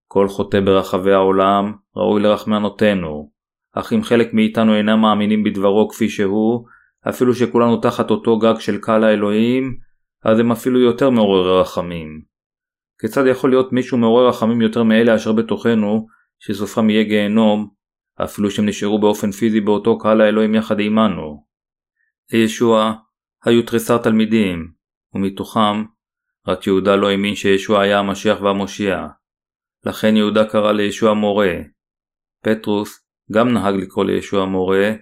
כל 0.08 0.28
חוטא 0.28 0.60
ברחבי 0.60 1.12
העולם 1.12 1.72
ראוי 1.96 2.22
לרחמנותנו, 2.22 3.30
אך 3.72 3.92
אם 3.92 4.02
חלק 4.02 4.34
מאיתנו 4.34 4.76
אינם 4.76 5.00
מאמינים 5.00 5.44
בדברו 5.44 5.88
כפי 5.88 6.08
שהוא, 6.08 6.66
אפילו 7.08 7.34
שכולנו 7.34 7.76
תחת 7.76 8.10
אותו 8.10 8.38
גג 8.38 8.58
של 8.58 8.78
קהל 8.78 9.04
האלוהים, 9.04 9.76
אז 10.24 10.38
הם 10.38 10.52
אפילו 10.52 10.80
יותר 10.80 11.10
מעוררי 11.10 11.60
רחמים. 11.60 12.22
כיצד 13.00 13.26
יכול 13.26 13.50
להיות 13.50 13.72
מישהו 13.72 13.98
מעורר 13.98 14.28
רחמים 14.28 14.60
יותר 14.60 14.82
מאלה 14.82 15.16
אשר 15.16 15.32
בתוכנו, 15.32 16.06
שסופם 16.38 16.90
יהיה 16.90 17.04
גיהנום, 17.04 17.68
אפילו 18.22 18.50
שהם 18.50 18.66
נשארו 18.66 19.00
באופן 19.00 19.30
פיזי 19.30 19.60
באותו 19.60 19.98
קהל 19.98 20.20
האלוהים 20.20 20.54
יחד 20.54 20.80
עמנו? 20.80 21.44
לישוע 22.32 22.94
היו 23.44 23.62
תריסר 23.62 23.98
תלמידים, 23.98 24.72
ומתוכם 25.14 25.84
רק 26.48 26.66
יהודה 26.66 26.96
לא 26.96 27.10
האמין 27.10 27.34
שישוע 27.34 27.82
היה 27.82 27.98
המשיח 27.98 28.40
והמושיע. 28.40 29.06
לכן 29.86 30.16
יהודה 30.16 30.44
קרא 30.44 30.72
לישוע 30.72 31.14
מורה. 31.14 31.54
פטרוס 32.42 33.06
גם 33.32 33.48
נהג 33.48 33.74
לקרוא 33.74 34.04
לישוע 34.04 34.44
מורה, 34.44 34.92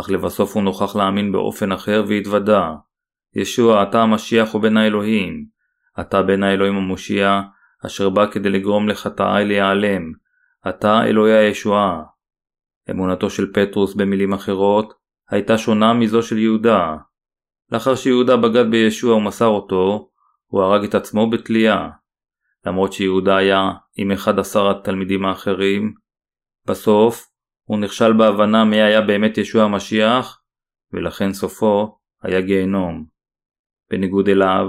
אך 0.00 0.10
לבסוף 0.10 0.54
הוא 0.54 0.62
נוכח 0.62 0.96
להאמין 0.96 1.32
באופן 1.32 1.72
אחר 1.72 2.04
והתוודה. 2.08 2.72
ישוע, 3.36 3.82
אתה 3.82 4.02
המשיח 4.02 4.54
ובן 4.54 4.76
האלוהים. 4.76 5.46
אתה 6.00 6.22
בן 6.22 6.42
האלוהים 6.42 6.76
המושיע, 6.76 7.40
אשר 7.86 8.10
בא 8.10 8.26
כדי 8.30 8.50
לגרום 8.50 8.88
לחטאי 8.88 9.44
להיעלם. 9.44 10.12
אתה 10.68 11.04
אלוהי 11.04 11.32
הישועה. 11.32 12.02
אמונתו 12.90 13.30
של 13.30 13.52
פטרוס 13.52 13.94
במילים 13.94 14.32
אחרות, 14.32 14.94
הייתה 15.30 15.58
שונה 15.58 15.94
מזו 15.94 16.22
של 16.22 16.38
יהודה. 16.38 16.96
לאחר 17.72 17.94
שיהודה 17.94 18.36
בגד 18.36 18.70
בישוע 18.70 19.14
ומסר 19.14 19.46
אותו, 19.46 20.10
הוא 20.46 20.62
הרג 20.62 20.84
את 20.84 20.94
עצמו 20.94 21.30
בתלייה. 21.30 21.88
למרות 22.66 22.92
שיהודה 22.92 23.36
היה 23.36 23.70
עם 23.96 24.12
אחד 24.12 24.38
עשר 24.38 24.70
התלמידים 24.70 25.24
האחרים, 25.24 25.94
בסוף 26.66 27.30
הוא 27.64 27.78
נכשל 27.78 28.12
בהבנה 28.12 28.64
מי 28.64 28.82
היה 28.82 29.00
באמת 29.00 29.38
ישוע 29.38 29.62
המשיח, 29.64 30.40
ולכן 30.92 31.32
סופו 31.32 31.98
היה 32.22 32.40
גיהנום. 32.40 33.06
בניגוד 33.90 34.28
אליו, 34.28 34.66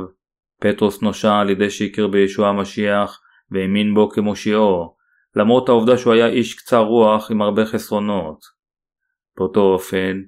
פטרוס 0.62 1.02
נושע 1.02 1.34
על 1.34 1.50
ידי 1.50 1.70
שהכיר 1.70 2.08
בישוע 2.08 2.48
המשיח 2.48 3.22
והאמין 3.52 3.94
בו 3.94 4.10
כמושיעו, 4.10 4.95
למרות 5.36 5.70
העובדה 5.70 5.98
שהוא 5.98 6.14
היה 6.14 6.28
איש 6.28 6.54
קצר 6.54 6.84
רוח 6.84 7.32
עם 7.32 7.42
הרבה 7.42 7.66
חסרונות. 7.66 8.40
באותו 9.38 9.62
אופן, 9.62 10.22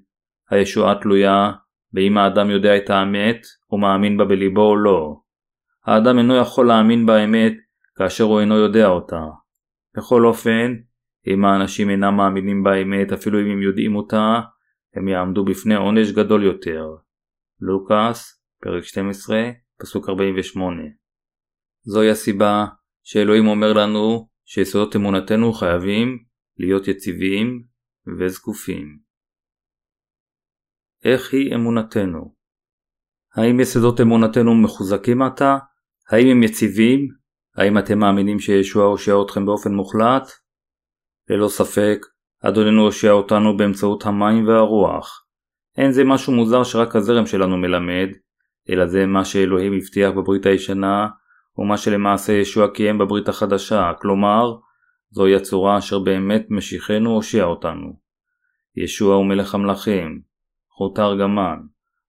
הישועה 0.49 0.95
תלויה 1.01 1.51
באם 1.93 2.17
האדם 2.17 2.49
יודע 2.49 2.77
את 2.77 2.89
האמת 2.89 3.41
ומאמין 3.71 4.17
בה 4.17 4.25
בליבו 4.25 4.61
או 4.61 4.77
לא. 4.77 5.19
האדם 5.85 6.17
אינו 6.17 6.35
יכול 6.35 6.67
להאמין 6.67 7.05
באמת 7.05 7.53
כאשר 7.95 8.23
הוא 8.23 8.39
אינו 8.39 8.55
יודע 8.55 8.87
אותה. 8.87 9.21
בכל 9.97 10.25
אופן, 10.25 10.73
אם 11.27 11.45
האנשים 11.45 11.89
אינם 11.89 12.17
מאמינים 12.17 12.63
באמת 12.63 13.11
אפילו 13.11 13.39
אם 13.41 13.45
הם 13.45 13.61
יודעים 13.61 13.95
אותה, 13.95 14.39
הם 14.95 15.07
יעמדו 15.07 15.45
בפני 15.45 15.75
עונש 15.75 16.11
גדול 16.11 16.43
יותר. 16.43 16.85
לוקאס, 17.61 18.41
פרק 18.61 18.83
12, 18.83 19.41
פסוק 19.79 20.09
48. 20.09 20.81
זוהי 21.83 22.09
הסיבה 22.09 22.65
שאלוהים 23.03 23.47
אומר 23.47 23.73
לנו 23.73 24.27
שיסודות 24.49 24.95
אמונתנו 24.95 25.53
חייבים 25.53 26.23
להיות 26.57 26.87
יציבים 26.87 27.63
וזקופים. 28.19 28.99
איך 31.03 31.33
היא 31.33 31.55
אמונתנו? 31.55 32.35
האם 33.35 33.59
יסודות 33.59 34.01
אמונתנו 34.01 34.55
מחוזקים 34.55 35.21
עתה? 35.21 35.57
האם 36.09 36.27
הם 36.27 36.43
יציבים? 36.43 37.07
האם 37.55 37.77
אתם 37.77 37.99
מאמינים 37.99 38.39
שישוע 38.39 38.85
הושע 38.85 39.13
אתכם 39.25 39.45
באופן 39.45 39.73
מוחלט? 39.73 40.31
ללא 41.29 41.47
ספק, 41.47 41.97
אדוננו 42.43 42.81
הושע 42.81 43.11
אותנו 43.11 43.57
באמצעות 43.57 44.05
המים 44.05 44.47
והרוח. 44.47 45.25
אין 45.77 45.91
זה 45.91 46.03
משהו 46.03 46.33
מוזר 46.33 46.63
שרק 46.63 46.95
הזרם 46.95 47.25
שלנו 47.25 47.57
מלמד, 47.57 48.09
אלא 48.69 48.85
זה 48.85 49.05
מה 49.05 49.25
שאלוהים 49.25 49.73
הבטיח 49.73 50.11
בברית 50.11 50.45
הישנה, 50.45 51.07
ומה 51.57 51.77
שלמעשה 51.77 52.33
ישוע 52.33 52.67
קיים 52.73 52.97
בברית 52.97 53.29
החדשה, 53.29 53.91
כלומר, 54.01 54.55
זוהי 55.11 55.35
הצורה 55.35 55.77
אשר 55.77 55.99
באמת 55.99 56.45
משיחנו 56.49 57.09
הושיע 57.09 57.43
אותנו. 57.43 57.99
ישוע 58.75 59.15
הוא 59.15 59.25
מלך 59.25 59.55
המלכים, 59.55 60.21
חוט 60.69 60.99
הארגמן, 60.99 61.57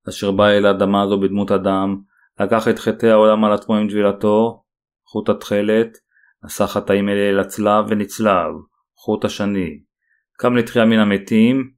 אשר 0.09 0.31
בא 0.31 0.49
אל 0.49 0.67
האדמה 0.67 1.03
הזו 1.03 1.21
בדמות 1.21 1.53
אדם, 1.53 2.01
לקח 2.41 2.69
את 2.69 2.79
חטאי 2.79 3.11
העולם 3.11 3.45
על 3.45 3.53
עצמו 3.53 3.77
עם 3.77 3.89
טבילתו, 3.89 4.63
חוט 5.07 5.29
התכלת, 5.29 5.99
נשא 6.45 6.67
חטאים 6.67 7.09
אלה 7.09 7.31
אל 7.31 7.41
הצלב 7.41 7.85
ונצלב, 7.89 8.55
חוט 8.97 9.25
השני, 9.25 9.81
קם 10.39 10.57
לתחייה 10.57 10.85
מן 10.85 10.99
המתים, 10.99 11.71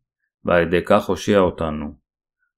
ועל 0.45 0.63
ידי 0.63 0.81
כך 0.87 1.05
הושיע 1.05 1.39
אותנו. 1.39 1.95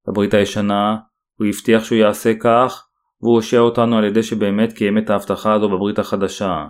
בברית 0.08 0.34
הישנה, 0.34 0.96
הוא 1.38 1.46
הבטיח 1.46 1.84
שהוא 1.84 1.98
יעשה 1.98 2.32
כך, 2.40 2.88
והוא 3.22 3.34
הושיע 3.34 3.60
אותנו 3.60 3.98
על 3.98 4.04
ידי 4.04 4.22
שבאמת 4.22 4.72
קיים 4.72 4.98
את 4.98 5.10
ההבטחה 5.10 5.54
הזו 5.54 5.68
בברית 5.68 5.98
החדשה. 5.98 6.66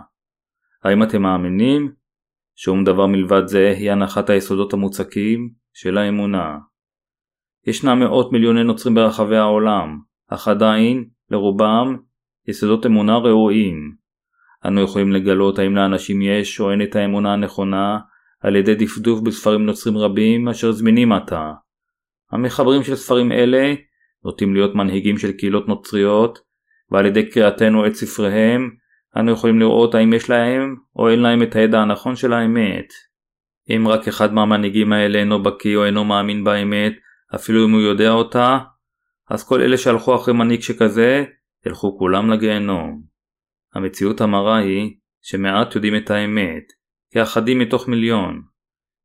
האם 0.83 1.03
אתם 1.03 1.21
מאמינים? 1.21 1.91
שום 2.55 2.83
דבר 2.83 3.05
מלבד 3.05 3.45
זה 3.45 3.73
היא 3.77 3.91
הנחת 3.91 4.29
היסודות 4.29 4.73
המוצקים 4.73 5.49
של 5.73 5.97
האמונה. 5.97 6.57
ישנם 7.67 7.99
מאות 7.99 8.31
מיליוני 8.31 8.63
נוצרים 8.63 8.95
ברחבי 8.95 9.37
העולם, 9.37 9.99
אך 10.29 10.47
עדיין, 10.47 11.05
לרובם, 11.31 11.97
יסודות 12.47 12.85
אמונה 12.85 13.17
ראויים. 13.17 13.95
אנו 14.67 14.81
יכולים 14.81 15.11
לגלות 15.11 15.59
האם 15.59 15.75
לאנשים 15.75 16.21
יש 16.21 16.59
או 16.59 16.71
אין 16.71 16.81
את 16.81 16.95
האמונה 16.95 17.33
הנכונה 17.33 17.99
על 18.41 18.55
ידי 18.55 18.75
דפדוף 18.75 19.21
בספרים 19.21 19.65
נוצרים 19.65 19.97
רבים 19.97 20.49
אשר 20.49 20.71
זמינים 20.71 21.11
עתה. 21.11 21.51
המחברים 22.31 22.83
של 22.83 22.95
ספרים 22.95 23.31
אלה 23.31 23.73
נוטים 24.25 24.53
להיות 24.53 24.75
מנהיגים 24.75 25.17
של 25.17 25.31
קהילות 25.31 25.67
נוצריות, 25.67 26.39
ועל 26.91 27.05
ידי 27.05 27.29
קריאתנו 27.29 27.87
את 27.87 27.95
ספריהם, 27.95 28.69
אנו 29.17 29.31
יכולים 29.31 29.59
לראות 29.59 29.95
האם 29.95 30.13
יש 30.13 30.29
להם 30.29 30.75
או 30.95 31.09
אין 31.09 31.19
להם 31.19 31.43
את 31.43 31.55
הידע 31.55 31.79
הנכון 31.79 32.15
של 32.15 32.33
האמת. 32.33 32.93
אם 33.69 33.87
רק 33.87 34.07
אחד 34.07 34.33
מהמנהיגים 34.33 34.93
האלה 34.93 35.19
אינו 35.19 35.43
בקיא 35.43 35.77
או 35.77 35.85
אינו 35.85 36.05
מאמין 36.05 36.43
באמת, 36.43 36.93
אפילו 37.35 37.65
אם 37.65 37.71
הוא 37.71 37.81
יודע 37.81 38.11
אותה, 38.11 38.59
אז 39.29 39.47
כל 39.47 39.61
אלה 39.61 39.77
שהלכו 39.77 40.15
אחרי 40.15 40.33
מנהיג 40.33 40.61
שכזה, 40.61 41.23
ילכו 41.65 41.97
כולם 41.97 42.29
לגיהנום. 42.29 43.01
המציאות 43.73 44.21
המרה 44.21 44.57
היא 44.57 44.95
שמעט 45.21 45.75
יודעים 45.75 45.95
את 45.95 46.11
האמת, 46.11 46.63
כאחדים 47.11 47.59
מתוך 47.59 47.87
מיליון. 47.87 48.41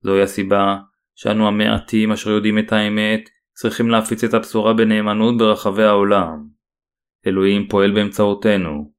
זוהי 0.00 0.22
הסיבה 0.22 0.78
שאנו 1.14 1.48
המעטים 1.48 2.12
אשר 2.12 2.30
יודעים 2.30 2.58
את 2.58 2.72
האמת, 2.72 3.20
צריכים 3.60 3.90
להפיץ 3.90 4.24
את 4.24 4.34
הבשורה 4.34 4.74
בנאמנות 4.74 5.38
ברחבי 5.38 5.82
העולם. 5.82 6.48
אלוהים 7.26 7.68
פועל 7.68 7.94
באמצעותנו. 7.94 8.92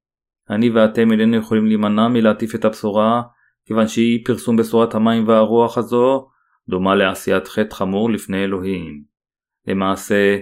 אני 0.49 0.69
ואתם 0.69 1.11
איננו 1.11 1.37
יכולים 1.37 1.65
להימנע 1.65 2.07
מלהטיף 2.07 2.55
את 2.55 2.65
הבשורה, 2.65 3.21
כיוון 3.65 3.87
שהיא 3.87 4.25
פרסום 4.25 4.57
בשורת 4.57 4.95
המים 4.95 5.27
והרוח 5.27 5.77
הזו, 5.77 6.27
דומה 6.69 6.95
לעשיית 6.95 7.47
חטא 7.47 7.75
חמור 7.75 8.11
לפני 8.11 8.43
אלוהים. 8.43 9.03
למעשה, 9.67 10.37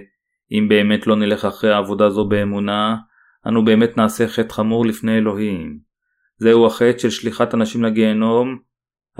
אם 0.52 0.66
באמת 0.68 1.06
לא 1.06 1.16
נלך 1.16 1.44
אחרי 1.44 1.72
העבודה 1.72 2.10
זו 2.10 2.28
באמונה, 2.28 2.96
אנו 3.46 3.64
באמת 3.64 3.96
נעשה 3.96 4.28
חטא 4.28 4.52
חמור 4.52 4.86
לפני 4.86 5.18
אלוהים. 5.18 5.78
זהו 6.36 6.66
החטא 6.66 6.98
של 6.98 7.10
שליחת 7.10 7.54
אנשים 7.54 7.84
לגיהנום, 7.84 8.58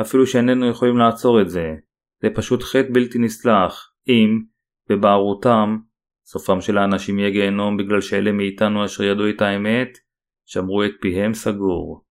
אפילו 0.01 0.27
שאיננו 0.27 0.66
יכולים 0.66 0.97
לעצור 0.97 1.41
את 1.41 1.51
זה. 1.51 1.75
זה 2.23 2.29
פשוט 2.35 2.62
חטא 2.62 2.89
בלתי 2.93 3.19
נסלח, 3.19 3.93
אם, 4.09 4.58
בבערותם, 4.89 5.78
סופם 6.27 6.60
של 6.60 6.78
האנשים 6.78 7.19
יהיה 7.19 7.31
גיהנום 7.31 7.77
בגלל 7.77 8.01
שאלה 8.01 8.32
מאיתנו 8.32 8.85
אשר 8.85 9.05
ידעו 9.05 9.28
את 9.28 9.43
האמת, 9.43 9.98
שמרו 10.47 10.85
את 10.85 10.90
פיהם 11.01 11.35
סגור. 11.35 12.05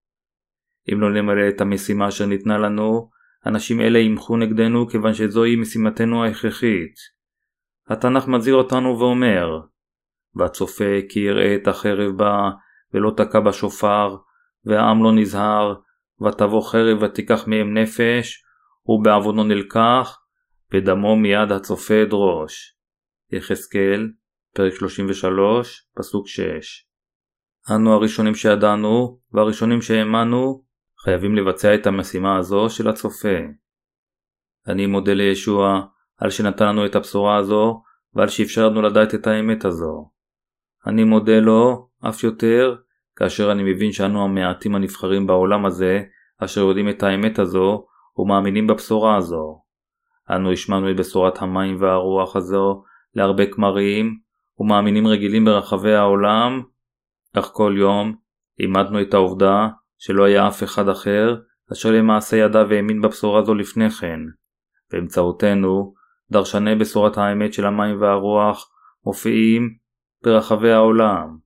אם 0.94 1.02
לא 1.02 1.14
נמלא 1.14 1.50
את 1.50 1.62
המשימה 1.62 2.08
אשר 2.08 2.26
ניתנה 2.26 2.58
לנו, 2.58 3.10
אנשים 3.46 3.82
אלה 3.82 4.00
ימחו 4.00 4.38
נגדנו 4.38 4.88
כיוון 4.88 5.14
שזוהי 5.14 5.56
משימתנו 5.56 6.24
ההכרחית. 6.24 6.96
התנ"ך 7.90 8.28
מזהיר 8.28 8.56
אותנו 8.56 9.00
ואומר 9.00 9.60
והצופה 10.36 11.02
כי 11.10 11.20
יראה 11.20 11.56
את 11.56 11.68
החרב 11.68 12.18
בה 12.18 12.50
ולא 12.94 13.12
תקע 13.18 13.40
בשופר 13.40 14.16
והעם 14.66 15.04
לא 15.04 15.12
נזהר 15.12 15.76
ותבוא 16.28 16.62
חרב 16.62 17.02
ותיקח 17.02 17.48
מהם 17.48 17.78
נפש 17.78 18.44
ובעוונו 18.88 19.44
נלקח 19.44 20.18
ודמו 20.74 21.16
מיד 21.16 21.52
הצופה 21.52 22.04
אדרוש. 22.04 22.76
יחזקאל, 23.32 24.12
פרק 24.56 24.74
33, 24.74 25.88
פסוק 25.96 26.28
6 26.28 26.88
אנו 27.76 27.94
הראשונים 27.94 28.36
שידענו 28.36 29.20
והראשונים 29.32 29.82
שהאמנו 29.82 30.64
חייבים 31.04 31.36
לבצע 31.36 31.76
את 31.76 31.88
המשימה 31.88 32.38
הזו 32.38 32.70
של 32.70 32.90
הצופה. 32.90 33.38
אני 34.68 34.86
מודה 34.86 35.14
לישוע 35.14 35.82
על 36.18 36.30
שנתן 36.30 36.68
לנו 36.68 36.86
את 36.86 36.96
הבשורה 36.96 37.38
הזו 37.38 37.84
ועל 38.14 38.28
שאפשר 38.28 38.70
לנו 38.70 38.82
לדעת 38.82 39.16
את 39.16 39.28
האמת 39.28 39.66
הזו. 39.66 40.12
אני 40.88 41.04
מודה 41.04 41.40
לו, 41.40 41.90
אף 42.10 42.24
יותר, 42.24 42.76
כאשר 43.16 43.52
אני 43.52 43.64
מבין 43.64 43.92
שאנו 43.92 44.24
המעטים 44.24 44.76
הנבחרים 44.76 45.28
בעולם 45.28 45.66
הזה, 45.66 46.04
אשר 46.40 46.62
יודעים 46.62 46.90
את 46.90 47.04
האמת 47.04 47.40
הזו 47.40 47.86
ומאמינים 48.18 48.68
בבשורה 48.68 49.18
הזו. 49.18 49.62
אנו 50.30 50.52
השמענו 50.52 50.92
את 50.92 50.96
בשורת 50.96 51.42
המים 51.42 51.82
והרוח 51.82 52.36
הזו 52.36 52.84
להרבה 53.16 53.46
כמרים 53.46 54.18
ומאמינים 54.60 55.08
רגילים 55.08 55.46
ברחבי 55.46 55.94
העולם, 55.94 56.62
אך 57.34 57.50
כל 57.54 57.76
יום 57.78 58.16
לימדנו 58.60 59.02
את 59.02 59.14
העובדה 59.14 59.68
שלא 59.98 60.24
היה 60.24 60.48
אף 60.48 60.64
אחד 60.64 60.90
אחר 60.90 61.36
אשר 61.74 61.92
למעשה 61.92 62.38
ידע 62.38 62.64
והאמין 62.70 63.02
בבשורה 63.02 63.44
זו 63.44 63.56
לפני 63.56 63.90
כן. 63.90 64.20
באמצעותנו, 64.92 65.94
דרשני 66.32 66.76
בשורת 66.76 67.18
האמת 67.18 67.54
של 67.54 67.66
המים 67.66 68.02
והרוח 68.02 68.70
מופיעים 69.06 69.76
ברחבי 70.24 70.72
העולם. 70.72 71.38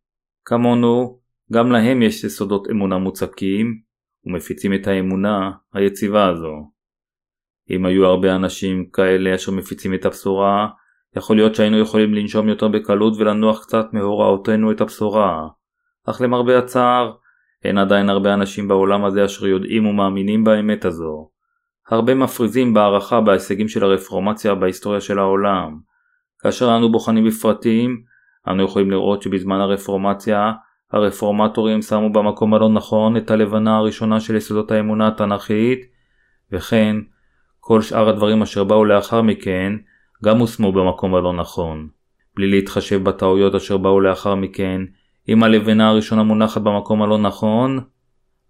כמונו, 0.46 1.20
גם 1.52 1.72
להם 1.72 2.02
יש 2.02 2.24
יסודות 2.24 2.68
אמונה 2.72 2.98
מוצקים, 2.98 3.82
ומפיצים 4.26 4.74
את 4.74 4.88
האמונה 4.88 5.52
היציבה 5.74 6.28
הזו. 6.28 6.72
אם 7.72 7.86
היו 7.86 8.06
הרבה 8.06 8.36
אנשים 8.36 8.86
כאלה 8.94 9.36
אשר 9.36 9.52
מפיצים 9.52 9.94
את 9.94 10.06
הבשורה, 10.06 10.68
יכול 11.16 11.36
להיות 11.36 11.56
שהיינו 11.56 11.80
יכולים 11.80 12.14
לנשום 12.14 12.50
יותר 12.50 12.68
בקלות 12.68 13.14
ולנוח 13.18 13.64
קצת 13.64 13.86
מהוראותינו 13.94 14.72
את 14.72 14.82
הבשורה. 14.82 15.48
אך 16.06 16.22
למרבה 16.22 16.58
הצער, 16.58 17.12
אין 17.64 17.78
עדיין 17.78 18.10
הרבה 18.10 18.34
אנשים 18.34 18.68
בעולם 18.68 19.06
הזה 19.06 19.26
אשר 19.26 19.48
יודעים 19.48 19.86
ומאמינים 19.86 20.44
באמת 20.44 20.86
הזו. 20.86 21.30
הרבה 21.90 22.16
מפריזים 22.16 22.74
בהערכה 22.74 23.22
בהישגים 23.22 23.68
של 23.68 23.84
הרפורמציה 23.84 24.56
בהיסטוריה 24.56 25.02
של 25.02 25.20
העולם. 25.20 25.80
כאשר 26.40 26.78
אנו 26.78 26.92
בוחנים 26.92 27.26
בפרטים, 27.26 28.02
אנו 28.48 28.64
יכולים 28.64 28.92
לראות 28.92 29.22
שבזמן 29.22 29.60
הרפורמציה, 29.60 30.52
הרפורמטורים 30.92 31.82
שמו 31.82 32.14
במקום 32.14 32.54
הלא 32.54 32.70
נכון 32.70 33.18
את 33.18 33.32
הלבנה 33.32 33.78
הראשונה 33.78 34.20
של 34.20 34.36
יסודות 34.36 34.72
האמונה 34.72 35.08
התנ"כית, 35.08 35.80
וכן 36.52 36.96
כל 37.64 37.82
שאר 37.82 38.10
הדברים 38.10 38.42
אשר 38.42 38.64
באו 38.64 38.86
לאחר 38.86 39.22
מכן 39.22 39.74
גם 40.24 40.40
הושמו 40.40 40.72
במקום 40.72 41.16
הלא 41.16 41.34
נכון. 41.34 41.88
בלי 42.36 42.48
להתחשב 42.48 43.04
בטעויות 43.04 43.56
אשר 43.56 43.78
באו 43.78 44.00
לאחר 44.00 44.36
מכן, 44.36 44.82
אם 45.30 45.44
הלבנה 45.44 45.90
הראשונה 45.90 46.24
מונחת 46.24 46.62
במקום 46.62 47.02
הלא 47.02 47.18
נכון, 47.18 47.80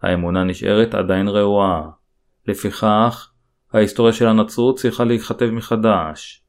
האמונה 0.02 0.44
נשארת 0.44 0.96
עדיין 0.96 1.28
רעועה. 1.28 1.82
לפיכך, 2.48 3.32
ההיסטוריה 3.74 4.14
של 4.14 4.28
הנצרות 4.28 4.78
צריכה 4.78 5.04
להיכתב 5.04 5.46
מחדש. 5.46 6.44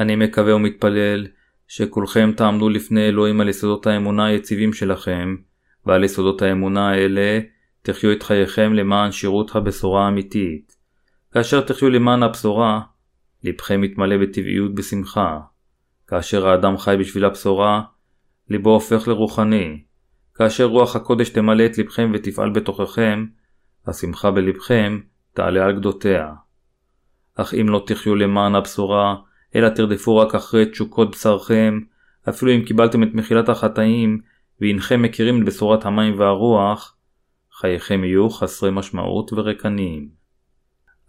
אני 0.00 0.16
מקווה 0.16 0.54
ומתפלל 0.54 1.26
שכולכם 1.68 2.32
תעמדו 2.36 2.68
לפני 2.68 3.08
אלוהים 3.08 3.40
על 3.40 3.48
יסודות 3.48 3.86
האמונה 3.86 4.26
היציבים 4.26 4.72
שלכם, 4.72 5.36
ועל 5.86 6.04
יסודות 6.04 6.42
האמונה 6.42 6.90
האלה 6.90 7.40
תחיו 7.82 8.12
את 8.12 8.22
חייכם 8.22 8.74
למען 8.74 9.12
שירות 9.12 9.56
הבשורה 9.56 10.04
האמיתית. 10.04 10.77
כאשר 11.32 11.60
תחיו 11.60 11.90
למען 11.90 12.22
הבשורה, 12.22 12.80
לבכם 13.44 13.80
מתמלא 13.80 14.16
בטבעיות 14.16 14.74
בשמחה. 14.74 15.40
כאשר 16.06 16.48
האדם 16.48 16.78
חי 16.78 16.96
בשביל 17.00 17.24
הבשורה, 17.24 17.82
ליבו 18.50 18.70
הופך 18.70 19.08
לרוחני. 19.08 19.82
כאשר 20.34 20.64
רוח 20.64 20.96
הקודש 20.96 21.28
תמלא 21.28 21.66
את 21.66 21.78
לבכם 21.78 22.10
ותפעל 22.14 22.50
בתוככם, 22.50 23.26
השמחה 23.86 24.30
בלבכם 24.30 25.00
תעלה 25.32 25.64
על 25.64 25.72
גדותיה. 25.72 26.32
אך 27.34 27.54
אם 27.54 27.68
לא 27.68 27.84
תחיו 27.86 28.14
למען 28.14 28.54
הבשורה, 28.54 29.14
אלא 29.54 29.68
תרדפו 29.68 30.16
רק 30.16 30.34
אחרי 30.34 30.66
תשוקות 30.66 31.10
בשרכם, 31.10 31.80
אפילו 32.28 32.52
אם 32.54 32.62
קיבלתם 32.64 33.02
את 33.02 33.14
מחילת 33.14 33.48
החטאים, 33.48 34.20
והנכם 34.60 35.02
מכירים 35.02 35.42
את 35.42 35.46
בשורת 35.46 35.86
המים 35.86 36.18
והרוח, 36.18 36.96
חייכם 37.52 38.04
יהיו 38.04 38.30
חסרי 38.30 38.70
משמעות 38.70 39.32
וריקניים. 39.32 40.17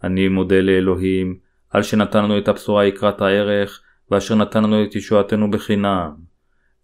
אני 0.04 0.28
מודה 0.28 0.60
לאלוהים, 0.60 1.38
על 1.70 1.82
שנתן 1.82 2.24
לנו 2.24 2.38
את 2.38 2.48
הבשורה 2.48 2.86
יקרת 2.86 3.20
הערך, 3.20 3.82
ואשר 4.10 4.34
נתן 4.34 4.64
לנו 4.64 4.84
את 4.84 4.94
ישועתנו 4.94 5.50
בחינם. 5.50 6.10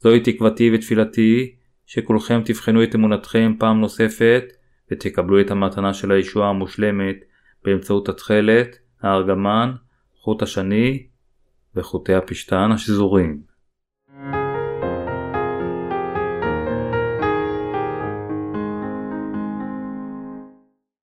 זוהי 0.01 0.20
תקוותי 0.20 0.70
ותפילתי, 0.74 1.55
שכולכם 1.86 2.40
תבחנו 2.44 2.82
את 2.82 2.94
אמונתכם 2.94 3.55
פעם 3.59 3.80
נוספת, 3.80 4.44
ותקבלו 4.90 5.40
את 5.40 5.51
המתנה 5.51 5.94
של 5.94 6.12
הישועה 6.12 6.48
המושלמת 6.48 7.16
באמצעות 7.64 8.09
התכלת, 8.09 8.78
הארגמן, 9.02 9.72
חוט 10.14 10.43
השני 10.43 11.06
וחוטי 11.76 12.14
הפשתן 12.14 12.70
השזורים. 12.72 13.55